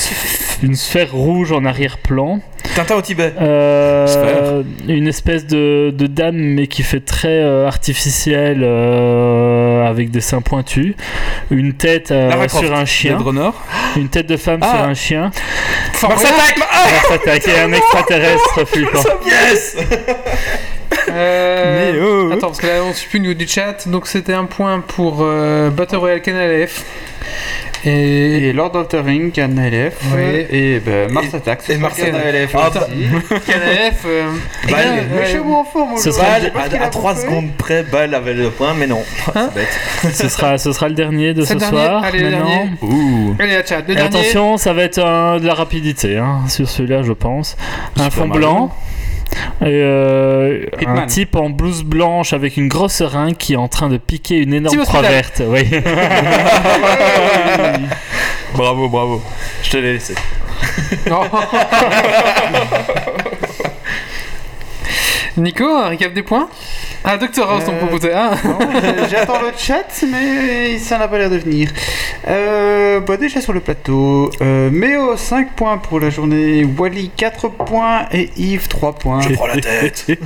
une 0.62 0.76
sphère 0.76 1.12
rouge 1.12 1.52
en 1.52 1.66
arrière-plan. 1.66 2.40
Tintin 2.76 2.96
au 2.96 3.02
Tibet. 3.02 3.34
Euh, 3.40 4.64
une 4.88 5.08
espèce 5.08 5.46
de, 5.46 5.92
de 5.96 6.08
dame 6.08 6.36
mais 6.38 6.68
qui 6.68 6.82
fait 6.82 7.02
très 7.02 7.28
euh, 7.44 7.68
artificielle 7.68 8.62
euh, 8.64 9.86
avec 9.86 10.12
des 10.12 10.22
seins 10.22 10.42
pointus. 10.42 10.96
Une 11.52 11.74
tête 11.74 12.12
euh, 12.12 12.32
sur 12.48 12.74
un 12.74 12.86
chien. 12.86 13.18
Une 13.98 14.10
tête 14.10 14.28
de 14.28 14.38
femme 14.38 14.60
Ah. 14.62 14.72
sur 14.76 14.82
un 14.86 14.94
chien. 14.94 15.32
Fort 15.94 16.12
Attack 16.14 16.58
Mars 16.58 17.12
Attack 17.12 17.48
et 17.48 17.60
un 17.60 17.72
extraterrestre 17.74 18.66
flippant. 18.66 19.04
Yes 19.26 19.76
Mais 21.14 21.94
oh. 22.02 22.30
Attends, 22.34 22.48
parce 22.48 22.60
que 22.60 22.68
là 22.68 22.74
on 22.88 22.94
suit 22.94 23.10
plus 23.10 23.20
au 23.20 23.22
niveau 23.22 23.34
du 23.34 23.48
chat. 23.48 23.88
Donc 23.88 24.08
c'était 24.08 24.34
un 24.34 24.46
point 24.46 24.80
pour 24.80 25.20
euh, 25.22 25.70
Battle 25.70 25.98
Royale 25.98 26.22
KNLF. 26.22 26.84
Et. 27.86 28.48
Et 28.50 28.54
Lord 28.54 28.76
of 28.76 28.88
the 28.90 28.98
Ring, 29.04 29.32
KNLF. 29.34 29.96
Ouais. 30.16 30.48
Et 30.52 30.80
ben, 30.80 31.12
Mars 31.12 31.28
Et- 31.34 31.36
Attack. 31.36 31.70
et 31.70 31.78
Mars 31.78 31.96
KNLF 31.98 32.56
Ah, 32.56 32.70
aussi. 32.70 32.80
KNLF. 33.46 34.04
euh, 34.06 34.32
Bah, 34.70 34.78
eh 34.82 34.86
mais 35.14 35.20
ouais, 35.20 35.26
chez 35.32 35.40
moi 35.40 35.60
en 35.60 35.64
forme 35.66 35.98
Ce 35.98 36.12
sera- 36.12 36.40
Je 36.40 36.48
à, 36.78 36.84
a 36.86 36.90
3 36.90 37.14
bouffé. 37.14 37.26
secondes 37.26 37.52
près, 37.58 37.84
Ball 37.84 38.14
avait 38.16 38.34
le 38.34 38.50
point, 38.52 38.74
mais 38.74 38.88
non. 38.88 39.02
Hein 39.36 39.50
C'est 39.54 39.60
bête. 39.60 40.14
Ce 40.16 40.30
sera, 40.30 40.58
ce 40.58 40.72
sera 40.72 40.88
le 40.88 40.96
dernier 40.96 41.34
de 41.34 41.44
ce 41.44 41.54
dernier 41.56 41.76
soir. 41.78 42.04
Allez, 42.06 42.20
le 42.20 42.30
maintenant. 42.30 42.46
dernier. 42.46 42.70
Ouh. 42.82 43.36
Allez, 43.40 43.54
la 43.56 43.66
chat. 43.66 43.82
Le 43.86 43.92
Et 43.92 43.96
dernier. 43.96 44.18
attention, 44.18 44.58
ça 44.58 44.72
va 44.74 44.84
être 44.84 45.00
euh, 45.00 45.40
de 45.40 45.46
la 45.48 45.54
rapidité 45.54 46.18
hein, 46.18 46.40
sur 46.48 46.70
celui-là, 46.70 47.04
je 47.04 47.12
pense. 47.14 47.58
Un 48.00 48.10
fond 48.10 48.28
blanc. 48.30 48.74
Et 49.62 49.66
euh, 49.66 50.66
un 50.86 51.06
type 51.06 51.36
en 51.36 51.50
blouse 51.50 51.84
blanche 51.84 52.34
avec 52.34 52.58
une 52.58 52.68
grosse 52.68 52.94
seringue 52.94 53.36
qui 53.36 53.54
est 53.54 53.58
en 53.58 53.68
train 53.68 53.90
de 53.90 53.98
piquer 53.98 54.38
une 54.38 54.54
énorme 54.54 54.78
croix 54.80 55.02
verte. 55.02 55.42
Oui. 55.46 55.64
Bravo, 58.56 58.88
bravo. 58.88 59.22
Je 59.64 59.72
te 59.72 59.78
l'ai 59.78 59.94
laissé. 59.94 60.14
Nico, 65.38 65.66
un 65.66 65.88
récap 65.88 66.14
des 66.14 66.22
points 66.22 66.48
Ah, 67.04 67.18
Dr 67.18 67.50
House, 67.50 67.64
on 67.68 67.74
Euh, 67.74 67.80
proposait. 67.80 68.12
Ah. 68.14 68.36
Non, 68.46 68.60
euh, 68.62 69.08
J'attends 69.10 69.42
le 69.42 69.52
chat, 69.58 70.04
mais 70.12 70.78
ça 70.78 70.98
n'a 71.00 71.08
pas 71.08 71.18
l'air 71.18 71.30
de 71.32 71.38
venir. 71.38 71.70
Euh, 72.28 73.00
bah 73.00 73.18
déjà 73.18 73.42
sur 73.42 73.52
le 73.54 73.60
plateau, 73.60 74.30
euh, 74.42 74.70
Méo 74.70 75.18
5 75.18 75.54
points 75.54 75.78
pour 75.80 76.00
la 76.00 76.10
journée, 76.12 76.64
Wally 76.78 77.10
4 77.16 77.50
points 77.50 78.06
et 78.12 78.30
Yves 78.38 78.68
3 78.68 78.94
points. 78.94 79.22
Je 79.22 79.34
prends 79.34 79.48
la 79.48 79.58
tête. 79.58 80.06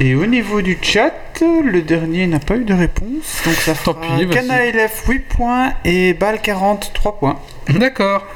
Et 0.00 0.16
au 0.16 0.26
niveau 0.26 0.60
du 0.60 0.76
chat, 0.82 1.12
le 1.40 1.80
dernier 1.80 2.26
n'a 2.26 2.40
pas 2.40 2.56
eu 2.56 2.64
de 2.64 2.74
réponse, 2.74 3.42
donc 3.44 3.54
ça 3.54 3.76
fera 3.76 3.94
Tant 3.94 4.00
pis. 4.18 4.28
Cana 4.28 4.66
LF 4.66 5.04
8 5.06 5.18
points 5.20 5.72
et 5.84 6.14
Bal 6.14 6.40
40 6.42 6.90
3 6.92 7.16
points. 7.18 7.38
D'accord. 7.68 8.26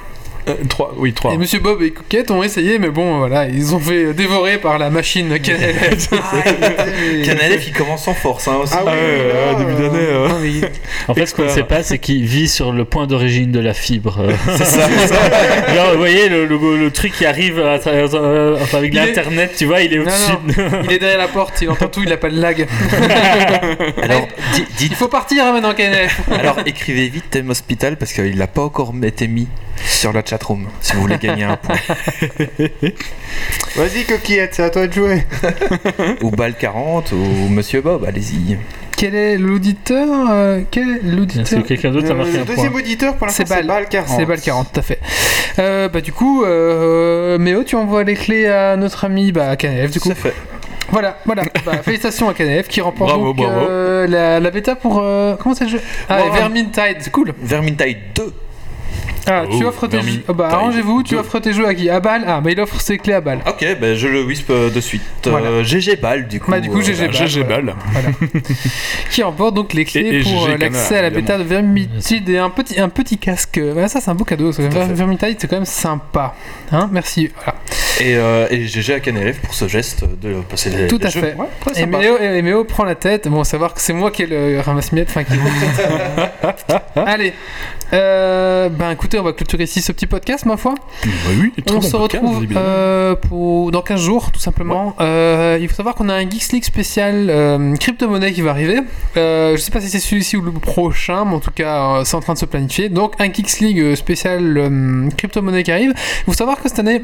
Euh, 0.48 0.54
trois, 0.68 0.94
oui, 0.96 1.12
trois. 1.12 1.32
Et 1.32 1.38
Monsieur 1.38 1.58
Bob 1.60 1.82
et 1.82 1.90
Coquette 1.90 2.30
ont 2.30 2.42
essayé, 2.42 2.78
mais 2.78 2.88
bon, 2.90 3.18
voilà, 3.18 3.48
ils 3.48 3.74
ont 3.74 3.80
fait 3.80 4.12
dévorer 4.14 4.58
par 4.58 4.78
la 4.78 4.90
machine 4.90 5.38
KNLF. 5.38 6.08
Canalef, 7.24 7.66
il 7.66 7.72
commence 7.72 8.06
en 8.08 8.14
force 8.14 8.48
hein, 8.48 8.56
aussi. 8.62 8.74
Ah 8.76 8.82
oui, 8.86 8.92
Ah 9.50 9.54
début 9.54 9.74
d'année, 9.74 9.98
euh. 10.08 10.28
ah 10.30 10.34
oui. 10.40 10.62
En 11.08 11.14
fait, 11.14 11.26
ce 11.26 11.34
qu'on 11.34 11.42
ne 11.44 11.48
sait 11.48 11.62
pas, 11.64 11.82
c'est 11.82 11.98
qu'il 11.98 12.24
vit 12.24 12.48
sur 12.48 12.72
le 12.72 12.84
point 12.84 13.06
d'origine 13.06 13.50
de 13.52 13.60
la 13.60 13.74
fibre. 13.74 14.18
euh. 14.20 14.32
C'est 14.56 14.64
ça. 14.64 14.88
Genre, 15.74 15.92
vous 15.92 15.98
voyez, 15.98 16.28
le, 16.28 16.46
le- 16.46 16.76
le 16.78 16.90
truc 16.90 17.12
qui 17.12 17.24
arrive 17.26 17.60
à 17.60 17.78
travers- 17.78 18.14
euh, 18.14 18.56
enfin, 18.60 18.78
avec 18.78 18.94
est- 18.94 19.06
l'internet, 19.06 19.52
tu 19.56 19.64
vois, 19.66 19.80
il 19.82 19.92
est 19.92 19.98
au-dessus. 19.98 20.32
Il 20.84 20.92
est 20.92 20.98
derrière 20.98 21.18
la 21.18 21.28
porte, 21.28 21.60
il 21.62 21.70
entend 21.70 21.88
tout, 21.88 22.02
il 22.04 22.12
a 22.12 22.16
pas 22.16 22.30
de 22.30 22.40
lag. 22.40 22.66
Alors, 24.02 24.26
di- 24.54 24.64
Il 24.80 24.88
dites, 24.88 24.94
faut 24.94 25.08
partir 25.08 25.44
hein, 25.44 25.52
maintenant, 25.52 25.74
KNLF. 25.74 26.20
alors 26.30 26.58
écrivez 26.66 27.08
vite 27.08 27.30
Thème 27.30 27.50
Hospital 27.50 27.96
parce 27.96 28.12
qu'il 28.12 28.36
n'a 28.36 28.46
pas 28.46 28.62
encore 28.62 28.92
été 29.02 29.26
mis 29.28 29.48
sur 29.86 30.12
la 30.12 30.22
chatroom 30.38 30.66
si 30.80 30.94
vous 30.94 31.02
voulez 31.02 31.18
gagner 31.18 31.44
un 31.44 31.56
point. 31.56 31.76
Vas-y 33.76 34.04
coquillette, 34.06 34.54
c'est 34.54 34.62
à 34.62 34.70
toi 34.70 34.86
de 34.86 34.92
jouer. 34.92 35.24
ou 36.22 36.30
Bal 36.30 36.54
40 36.56 37.12
ou 37.12 37.48
Monsieur 37.50 37.80
Bob, 37.80 38.04
allez-y. 38.06 38.58
Quel 38.96 39.14
est 39.14 39.36
l'auditeur 39.38 40.08
euh, 40.30 40.62
Quel 40.70 40.90
est 40.90 41.02
l'auditeur 41.04 41.62
quelqu'un 41.64 41.92
d'autre 41.92 42.10
a 42.10 42.14
marqué 42.14 42.32
le 42.32 42.40
un 42.40 42.44
point 42.44 42.54
deuxième 42.56 42.74
auditeur 42.74 43.16
pour 43.16 43.26
l'instant 43.26 43.44
C'est 43.46 43.54
c'est 43.54 43.62
Bal. 43.62 43.66
Bal 43.66 43.88
40. 43.88 44.18
C'est 44.18 44.26
Bal 44.26 44.40
40, 44.40 44.72
tout 44.72 44.80
à 44.80 44.82
fait. 44.82 45.00
Euh, 45.58 45.88
bah 45.88 46.00
du 46.00 46.12
coup, 46.12 46.44
euh, 46.44 47.38
Méo, 47.38 47.62
tu 47.62 47.76
envoies 47.76 48.02
les 48.04 48.14
clés 48.14 48.46
à 48.48 48.76
notre 48.76 49.04
ami 49.04 49.30
bah, 49.30 49.56
KNF, 49.56 49.90
du 49.92 50.00
coup. 50.00 50.08
C'est 50.08 50.16
fait. 50.16 50.34
Voilà, 50.90 51.18
voilà. 51.26 51.42
Bah, 51.66 51.78
félicitations 51.82 52.28
à 52.28 52.34
KNF 52.34 52.66
qui 52.66 52.80
remporte 52.80 53.10
Bravo, 53.10 53.26
donc 53.26 53.36
bravo. 53.36 53.66
euh, 53.68 54.06
la, 54.06 54.40
la 54.40 54.50
bêta 54.50 54.74
pour... 54.74 54.98
euh, 55.00 55.36
comment 55.36 55.54
c'est 55.54 55.64
le 55.64 55.70
jeu 55.70 55.80
Ah, 56.08 56.16
Bravo. 56.18 56.32
Vermintide, 56.32 56.96
c'est 57.00 57.12
cool. 57.12 57.34
Vermintide 57.40 57.98
2. 58.16 58.32
Ah, 59.30 59.44
tu 59.50 59.64
Oh, 59.64 59.68
offres 59.68 59.86
tes 59.86 60.00
jeux... 60.00 60.22
ah, 60.28 60.32
bah 60.32 60.48
arrangez-vous, 60.50 61.02
tu 61.02 61.16
offres 61.16 61.38
tes 61.38 61.52
jeux 61.52 61.66
à 61.66 61.74
qui? 61.74 61.90
À 61.90 62.00
Bal? 62.00 62.24
Ah, 62.26 62.40
mais 62.42 62.52
il 62.52 62.60
offre 62.60 62.80
ses 62.80 62.96
clés 62.98 63.12
à 63.14 63.20
Bal. 63.20 63.40
Ok, 63.46 63.64
ben 63.80 63.94
je 63.94 64.08
le 64.08 64.22
wisp 64.22 64.50
euh, 64.50 64.70
de 64.70 64.80
suite. 64.80 65.02
Euh, 65.26 65.30
Voilà. 65.30 65.62
GG 65.62 65.96
Bal 65.96 66.26
du 66.28 66.40
coup. 66.40 66.50
Bah, 66.50 66.60
du 66.60 66.70
coup, 66.70 66.80
GG. 66.80 67.06
Ball, 67.08 67.14
GG 67.14 67.42
voilà. 67.44 67.62
Ball. 67.62 67.74
Qui 69.10 69.22
remporte 69.22 69.54
donc 69.54 69.72
les 69.74 69.84
clés 69.84 70.00
Et- 70.00 70.20
et 70.20 70.22
pour 70.22 70.46
euh, 70.46 70.56
l'accès 70.56 70.96
à 70.98 71.02
la 71.02 71.10
bêta 71.10 71.36
de 71.38 71.42
Vermintide 71.42 72.28
et 72.28 72.38
un 72.38 72.50
petit, 72.50 72.80
un 72.80 72.88
petit 72.88 73.18
casque. 73.18 73.58
Voilà, 73.58 73.88
ça 73.88 74.00
c'est 74.00 74.10
un 74.10 74.14
beau 74.14 74.24
cadeau. 74.24 74.50
Vermintide 74.52 75.36
c'est 75.38 75.48
quand 75.48 75.56
même 75.56 75.64
sympa. 75.64 76.34
Hein 76.72 76.88
Merci. 76.92 77.30
Voilà. 77.36 77.54
Et, 78.00 78.14
euh, 78.16 78.46
et 78.50 78.64
GG 78.64 78.94
à 78.94 79.00
KNLF 79.00 79.40
pour 79.40 79.54
ce 79.54 79.66
geste 79.66 80.04
de 80.22 80.34
passer 80.48 80.70
les, 80.70 80.86
Tout 80.86 80.98
les 80.98 81.06
à 81.06 81.10
jeux. 81.10 81.20
fait. 81.20 81.34
Ouais, 81.34 81.46
Et. 81.82 81.86
Méo, 81.86 82.16
et 82.20 82.42
Méo 82.42 82.62
prend 82.64 82.84
la 82.84 82.94
tête. 82.94 83.26
Bon, 83.28 83.42
savoir 83.42 83.74
que 83.74 83.80
c'est 83.80 83.92
moi 83.92 84.10
qui 84.12 84.22
ai 84.22 84.26
le 84.26 84.60
ramasse-miettes. 84.60 85.08
Enfin, 85.10 85.24
qui 85.24 85.32
Allez. 86.96 87.32
Euh, 87.92 88.68
ben 88.68 88.90
écoutez, 88.92 89.17
on 89.18 89.24
va 89.24 89.32
clôturer 89.32 89.64
ici 89.64 89.80
ce 89.82 89.92
petit 89.92 90.06
podcast, 90.06 90.46
ma 90.46 90.56
foi. 90.56 90.74
Bah 91.04 91.10
oui, 91.40 91.52
On 91.72 91.80
se 91.80 91.96
retrouve 91.96 92.46
euh, 92.56 93.14
pour, 93.14 93.70
dans 93.70 93.82
15 93.82 94.00
jours, 94.00 94.30
tout 94.32 94.40
simplement. 94.40 94.94
Euh, 95.00 95.58
il 95.60 95.68
faut 95.68 95.74
savoir 95.74 95.94
qu'on 95.94 96.08
a 96.08 96.14
un 96.14 96.28
Geeks 96.28 96.52
League 96.52 96.64
spécial 96.64 97.28
euh, 97.30 97.76
crypto-monnaie 97.76 98.32
qui 98.32 98.40
va 98.42 98.50
arriver. 98.50 98.80
Euh, 99.16 99.56
je 99.56 99.60
sais 99.60 99.70
pas 99.70 99.80
si 99.80 99.88
c'est 99.88 99.98
celui-ci 100.00 100.36
ou 100.36 100.42
le 100.42 100.52
prochain, 100.52 101.24
mais 101.24 101.34
en 101.34 101.40
tout 101.40 101.50
cas, 101.50 101.98
euh, 102.00 102.04
c'est 102.04 102.14
en 102.16 102.20
train 102.20 102.34
de 102.34 102.38
se 102.38 102.46
planifier. 102.46 102.88
Donc, 102.88 103.14
un 103.18 103.32
Geeks 103.32 103.60
League 103.60 103.80
euh, 103.80 103.96
spécial 103.96 104.56
euh, 104.58 105.08
crypto-monnaie 105.16 105.62
qui 105.62 105.72
arrive. 105.72 105.92
Il 105.96 106.24
faut 106.24 106.32
savoir 106.32 106.60
que 106.60 106.68
cette 106.68 106.78
année, 106.78 107.02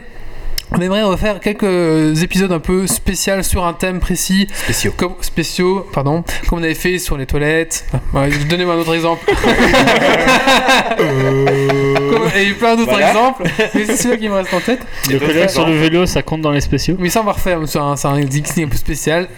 on 0.73 0.81
aimerait 0.81 1.03
refaire 1.03 1.41
quelques 1.41 2.23
épisodes 2.23 2.51
un 2.51 2.59
peu 2.59 2.87
spéciaux 2.87 3.43
sur 3.43 3.65
un 3.67 3.75
thème 3.75 4.01
précis, 4.01 4.49
Spéciaux. 4.55 4.93
comme 4.97 5.15
spéciaux, 5.21 5.87
pardon, 5.93 6.25
comme 6.49 6.59
on 6.61 6.63
avait 6.63 6.75
fait 6.75 6.99
sur 6.99 7.17
les 7.17 7.27
toilettes. 7.27 7.85
Ouais, 8.13 8.31
Donnez-moi 8.49 8.75
un 8.75 8.79
autre 8.79 8.95
exemple. 8.95 9.25
Comme- 10.97 11.47
Et 12.37 12.53
plein 12.55 12.77
d'autres 12.77 12.91
Voilà. 12.91 13.09
exemples, 13.11 13.45
mais 13.75 13.85
c'est 13.87 13.97
celui 13.97 14.19
qui 14.19 14.29
me 14.29 14.35
reste 14.35 14.53
en 14.55 14.61
tête. 14.61 14.81
Le 15.11 15.19
colloque 15.19 15.51
sur 15.51 15.67
le 15.67 15.77
vélo, 15.77 16.07
ça 16.07 16.23
compte 16.23 16.41
dans 16.43 16.53
les 16.53 16.61
spéciaux 16.61 16.97
Oui, 16.99 17.11
ça 17.11 17.21
on 17.21 17.25
va 17.25 17.33
refaire, 17.33 17.61
c'est 17.67 17.79
un, 17.79 17.97
c'est 17.97 18.09
un 18.09 18.21
Dixie 18.21 18.63
un 18.63 18.69
peu 18.69 18.77
spécial. 18.77 19.29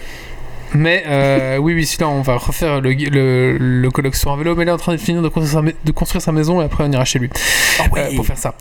Mais 0.74 1.04
euh, 1.06 1.56
oui, 1.58 1.74
oui, 1.74 1.86
celui-là, 1.86 2.08
on 2.08 2.22
va 2.22 2.36
refaire 2.36 2.80
le, 2.80 2.92
le, 2.92 3.56
le 3.58 3.90
colloque 3.90 4.16
sur 4.16 4.30
un 4.32 4.36
vélo. 4.36 4.54
Mais 4.56 4.64
là, 4.64 4.72
on 4.72 4.74
est 4.74 4.78
en 4.78 4.82
train 4.82 4.92
de 4.92 4.98
finir 5.00 5.22
de 5.22 5.28
construire 5.28 5.64
sa, 5.64 5.70
de 5.84 5.92
construire 5.92 6.22
sa 6.22 6.32
maison 6.32 6.60
et 6.60 6.64
après, 6.64 6.84
on 6.84 6.92
ira 6.92 7.04
chez 7.04 7.18
lui 7.18 7.30
euh, 8.02 8.16
pour 8.16 8.26
faire 8.26 8.38
ça. 8.38 8.54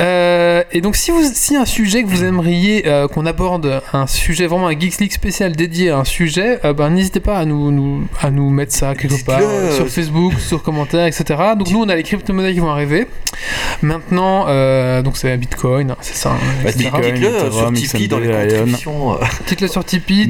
Euh, 0.00 0.62
et 0.72 0.80
donc, 0.80 0.96
si 0.96 1.10
vous, 1.10 1.22
si 1.32 1.56
un 1.56 1.64
sujet 1.64 2.02
que 2.02 2.08
vous 2.08 2.24
aimeriez 2.24 2.86
euh, 2.86 3.08
qu'on 3.08 3.26
aborde, 3.26 3.82
un 3.92 4.06
sujet 4.06 4.46
vraiment 4.46 4.68
un 4.68 4.78
Geeks 4.78 4.98
League 5.00 5.12
spécial 5.12 5.52
dédié 5.52 5.90
à 5.90 5.98
un 5.98 6.04
sujet, 6.04 6.58
euh, 6.64 6.72
ben, 6.72 6.90
n'hésitez 6.90 7.20
pas 7.20 7.38
à 7.38 7.44
nous, 7.44 7.70
nous, 7.70 8.06
à 8.20 8.30
nous 8.30 8.50
mettre 8.50 8.72
ça 8.72 8.94
quelque 8.94 9.24
part 9.24 9.40
sur 9.72 9.88
Facebook, 9.88 10.32
sur 10.40 10.62
commentaires, 10.62 11.06
etc. 11.06 11.24
Donc, 11.56 11.70
nous, 11.70 11.80
on 11.82 11.88
a 11.88 11.94
les 11.96 12.02
crypto-monnaies 12.02 12.52
qui 12.54 12.60
vont 12.60 12.70
arriver. 12.70 13.06
Maintenant, 13.82 14.46
euh, 14.48 15.02
donc 15.02 15.16
c'est 15.16 15.36
Bitcoin, 15.36 15.90
hein, 15.90 15.96
c'est 16.00 16.14
ça. 16.16 16.30
hein, 16.30 16.36
Bah, 16.64 16.70
Dites-le 17.20 17.50
sur 17.50 17.72
Tipeee 17.74 18.08
dans 18.08 18.18
les 18.18 18.28
contributions. 18.56 19.18
Dites-le 19.46 19.68
sur 19.68 19.84
Tipeee. 19.84 20.26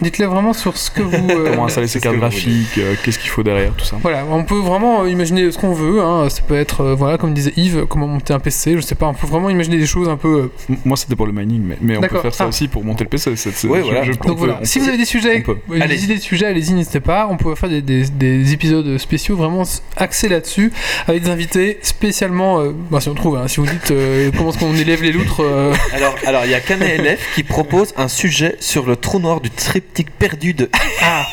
Dites-le 0.00 0.26
vraiment 0.26 0.52
sur 0.52 0.76
ce 0.76 0.90
que 0.90 1.02
vous. 1.02 1.28
euh, 1.30 1.50
comment 1.50 1.66
installer 1.66 1.86
ses 1.88 2.00
cartes 2.00 2.16
graphiques, 2.16 2.78
euh, 2.78 2.94
qu'est-ce 3.04 3.18
qu'il 3.18 3.30
faut 3.30 3.42
derrière, 3.42 3.72
tout 3.74 3.84
ça. 3.84 3.96
Voilà, 4.02 4.24
on 4.30 4.44
peut 4.44 4.58
vraiment 4.58 5.02
euh, 5.02 5.08
imaginer 5.10 5.50
ce 5.52 5.58
qu'on 5.58 5.72
veut. 5.72 6.00
hein. 6.02 6.28
Ça 6.28 6.42
peut 6.42 6.56
être, 6.56 6.80
euh, 6.82 6.94
voilà, 6.94 7.18
comme 7.18 7.34
disait 7.34 7.52
Yves, 7.56 7.86
comment 7.88 8.06
monter 8.06 8.32
un 8.34 8.38
PC. 8.40 8.74
Je 8.76 8.80
sais 8.80 8.94
pas, 8.94 9.06
on 9.06 9.14
peut 9.14 9.26
vraiment 9.26 9.50
imaginer 9.50 9.78
des 9.78 9.86
choses 9.86 10.08
un 10.08 10.16
peu. 10.16 10.50
euh, 10.70 10.74
Moi, 10.84 10.96
c'était 10.96 11.16
pour 11.16 11.26
le 11.26 11.32
mining, 11.32 11.62
mais, 11.64 11.76
mais 11.80 11.96
on 11.96 12.00
peut 12.02 12.18
faire 12.20 12.34
ça 12.34 12.44
Ah. 12.44 12.48
aussi 12.48 12.68
pour 12.68 12.84
monter 12.84 13.04
le 13.04 13.10
PC. 13.10 13.30
Ouais, 13.30 13.36
je- 13.46 13.66
voilà. 13.84 14.02
je- 14.04 14.12
Donc 14.12 14.38
voilà, 14.38 14.58
si 14.62 14.78
vous 14.78 14.88
avez 14.88 14.98
des 14.98 15.04
sujets, 15.04 15.44
des 15.68 15.80
Allez-y. 15.82 16.04
idées 16.04 16.16
de 16.16 16.20
sujets, 16.20 16.46
allez-y, 16.46 16.72
n'hésitez 16.74 17.00
pas. 17.00 17.28
On 17.30 17.36
peut 17.36 17.54
faire 17.54 17.68
des, 17.68 17.82
des- 17.82 18.08
des 18.08 18.52
épisodes 18.52 18.98
spéciaux 18.98 19.36
vraiment 19.36 19.62
axés 19.96 20.28
là-dessus, 20.28 20.72
avec 21.06 21.22
des 21.22 21.30
invités 21.30 21.78
spécialement. 21.82 22.60
euh, 22.60 22.72
bah, 22.90 23.00
si 23.00 23.08
on 23.08 23.14
trouve, 23.14 23.36
hein, 23.36 23.48
si 23.48 23.60
vous 23.60 23.66
dites 23.66 23.90
euh, 23.90 24.30
comment 24.36 24.50
est-ce 24.50 24.58
qu'on 24.58 24.74
élève 24.74 25.02
les 25.02 25.12
loutres. 25.12 25.42
euh, 25.42 25.72
Alors, 25.92 26.14
alors, 26.26 26.42
il 26.44 26.50
y 26.50 26.54
a 26.54 26.60
KNLF 26.60 27.34
qui 27.34 27.42
propose 27.42 27.92
un 27.96 28.08
sujet 28.08 28.56
sur 28.60 28.86
le 28.86 28.96
trou 28.96 29.18
noir 29.18 29.40
du 29.40 29.50
triptyque 29.72 30.10
perdu 30.10 30.52
de. 30.52 30.68
ah, 31.02 31.24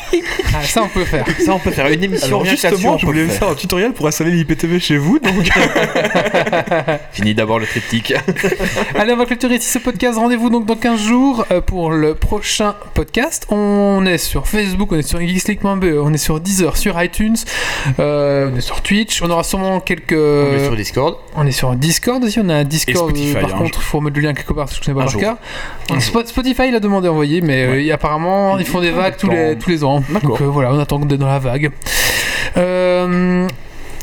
ça 0.62 0.82
on 0.82 0.88
peut 0.88 1.04
faire. 1.04 1.26
Ça, 1.40 1.52
on 1.54 1.58
peut 1.58 1.70
faire 1.70 1.88
une 1.88 2.02
émission 2.02 2.26
Alors 2.26 2.44
justement, 2.46 2.96
je 2.96 3.04
voulais 3.04 3.26
faire. 3.26 3.38
faire 3.38 3.48
un 3.48 3.54
tutoriel 3.54 3.92
pour 3.92 4.06
installer 4.06 4.30
l'IPTV 4.30 4.80
chez 4.80 4.96
vous, 4.96 5.18
donc 5.18 5.34
Fini 7.12 7.34
d'abord 7.34 7.58
le 7.58 7.66
triptyque. 7.66 8.14
Allez, 8.94 9.12
on 9.12 9.16
va 9.16 9.26
clôturer 9.26 9.56
ici 9.56 9.68
ce 9.68 9.78
podcast. 9.78 10.18
Rendez-vous 10.18 10.48
donc 10.48 10.64
dans 10.64 10.76
15 10.76 11.00
jours 11.00 11.44
euh, 11.50 11.60
pour 11.60 11.90
le 11.90 12.14
prochain 12.14 12.76
podcast. 12.94 13.46
On 13.50 14.06
est 14.06 14.16
sur 14.18 14.48
Facebook, 14.48 14.92
on 14.92 14.96
est 14.96 15.02
sur 15.02 15.20
geeksleague.be, 15.20 15.98
on 16.02 16.12
est 16.14 16.18
sur 16.18 16.40
Deezer, 16.40 16.76
sur 16.78 17.00
iTunes, 17.02 17.36
euh, 17.98 18.50
on 18.52 18.56
est 18.56 18.62
sur 18.62 18.80
Twitch. 18.80 19.20
On 19.22 19.28
aura 19.30 19.44
sûrement 19.44 19.80
quelques. 19.80 20.12
On 20.12 20.54
est 20.54 20.64
sur 20.64 20.76
Discord. 20.76 21.16
On 21.36 21.46
est 21.46 21.52
sur 21.52 21.74
Discord 21.76 22.24
aussi. 22.24 22.40
On 22.40 22.48
a 22.48 22.54
un 22.54 22.64
Discord. 22.64 23.10
Spotify, 23.10 23.34
par 23.34 23.54
hein, 23.54 23.58
contre, 23.58 23.80
il 23.80 23.84
faut 23.84 24.00
mettre 24.00 24.16
le 24.16 24.22
lien 24.22 24.32
quelque 24.32 24.54
part 24.54 24.64
parce 24.64 24.78
que 24.78 24.84
je 24.84 24.90
connais 24.90 25.04
pas 25.04 25.10
Un 25.10 25.12
par 25.12 25.20
cœur. 25.20 25.36
Spo- 26.00 26.26
Spotify, 26.26 26.68
il 26.68 26.74
a 26.74 26.80
demandé 26.80 27.08
à 27.08 27.12
envoyer, 27.12 27.40
mais 27.40 27.64
euh, 27.64 27.82
et 27.82 27.92
ils 28.58 28.66
font 28.66 28.80
des 28.80 28.90
vagues 28.90 29.16
tous 29.16 29.30
les, 29.30 29.56
tous 29.58 29.70
les 29.70 29.84
ans. 29.84 30.02
Donc 30.22 30.40
euh, 30.40 30.44
voilà, 30.44 30.72
on 30.72 30.78
attend 30.78 30.98
d'être 31.00 31.20
dans 31.20 31.26
la 31.26 31.38
vague. 31.38 31.70
Euh, 32.56 33.46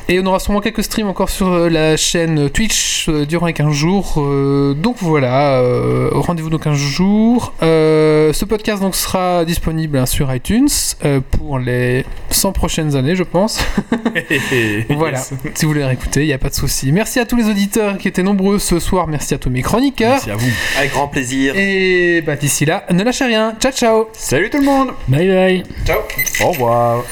et 0.09 0.19
on 0.19 0.25
aura 0.25 0.39
sûrement 0.39 0.61
quelques 0.61 0.84
streams 0.84 1.07
encore 1.07 1.29
sur 1.29 1.47
euh, 1.47 1.69
la 1.69 1.97
chaîne 1.97 2.49
Twitch 2.49 3.07
euh, 3.09 3.25
durant 3.25 3.45
les 3.47 3.53
15 3.53 3.71
jours. 3.73 4.15
Euh, 4.17 4.73
donc 4.73 4.95
voilà, 4.99 5.59
euh, 5.59 6.09
rendez-vous 6.13 6.49
dans 6.49 6.57
15 6.57 6.77
jours. 6.77 7.53
Euh, 7.61 8.31
ce 8.34 8.45
podcast 8.45 8.81
donc 8.81 8.95
sera 8.95 9.43
disponible 9.45 9.97
hein, 9.97 10.05
sur 10.05 10.34
iTunes 10.34 10.69
euh, 11.03 11.19
pour 11.31 11.59
les 11.59 12.05
100 12.29 12.51
prochaines 12.53 12.95
années, 12.95 13.15
je 13.15 13.23
pense. 13.23 13.59
Voilà, 14.89 15.19
si 15.19 15.65
vous 15.65 15.67
voulez 15.67 15.84
réécouter, 15.84 16.21
il 16.21 16.27
n'y 16.27 16.34
a 16.34 16.38
pas 16.38 16.49
de 16.49 16.53
souci. 16.55 16.91
Merci 16.91 17.19
à 17.19 17.25
tous 17.25 17.35
les 17.35 17.49
auditeurs 17.49 17.97
qui 17.97 18.07
étaient 18.07 18.23
nombreux 18.23 18.59
ce 18.59 18.79
soir. 18.79 19.07
Merci 19.07 19.34
à 19.34 19.38
tous 19.38 19.49
mes 19.49 19.61
chroniqueurs. 19.61 20.11
Merci 20.11 20.31
à 20.31 20.35
vous. 20.35 20.49
Avec 20.77 20.91
grand 20.91 21.07
plaisir. 21.07 21.53
Et 21.57 22.21
bah, 22.25 22.35
d'ici 22.35 22.65
là, 22.65 22.85
ne 22.91 23.03
lâchez 23.03 23.25
rien. 23.25 23.55
Ciao, 23.59 23.71
ciao. 23.71 24.07
Salut 24.13 24.49
tout 24.49 24.57
le 24.59 24.65
monde 24.65 24.89
Bye 25.07 25.27
bye 25.27 25.63
Ciao. 25.85 25.99
Au 26.43 26.51
revoir. 26.51 27.03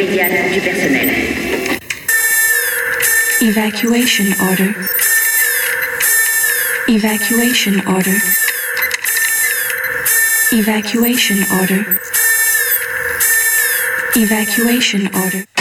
Immédiate 0.00 0.50
du 0.52 0.60
personnel. 0.60 1.10
Evacuation 3.42 4.24
order. 4.48 4.74
Evacuation 6.88 7.82
order. 7.86 8.16
Evacuation 10.52 11.38
order. 11.60 11.84
Evacuation 14.16 15.08
order. 15.14 15.59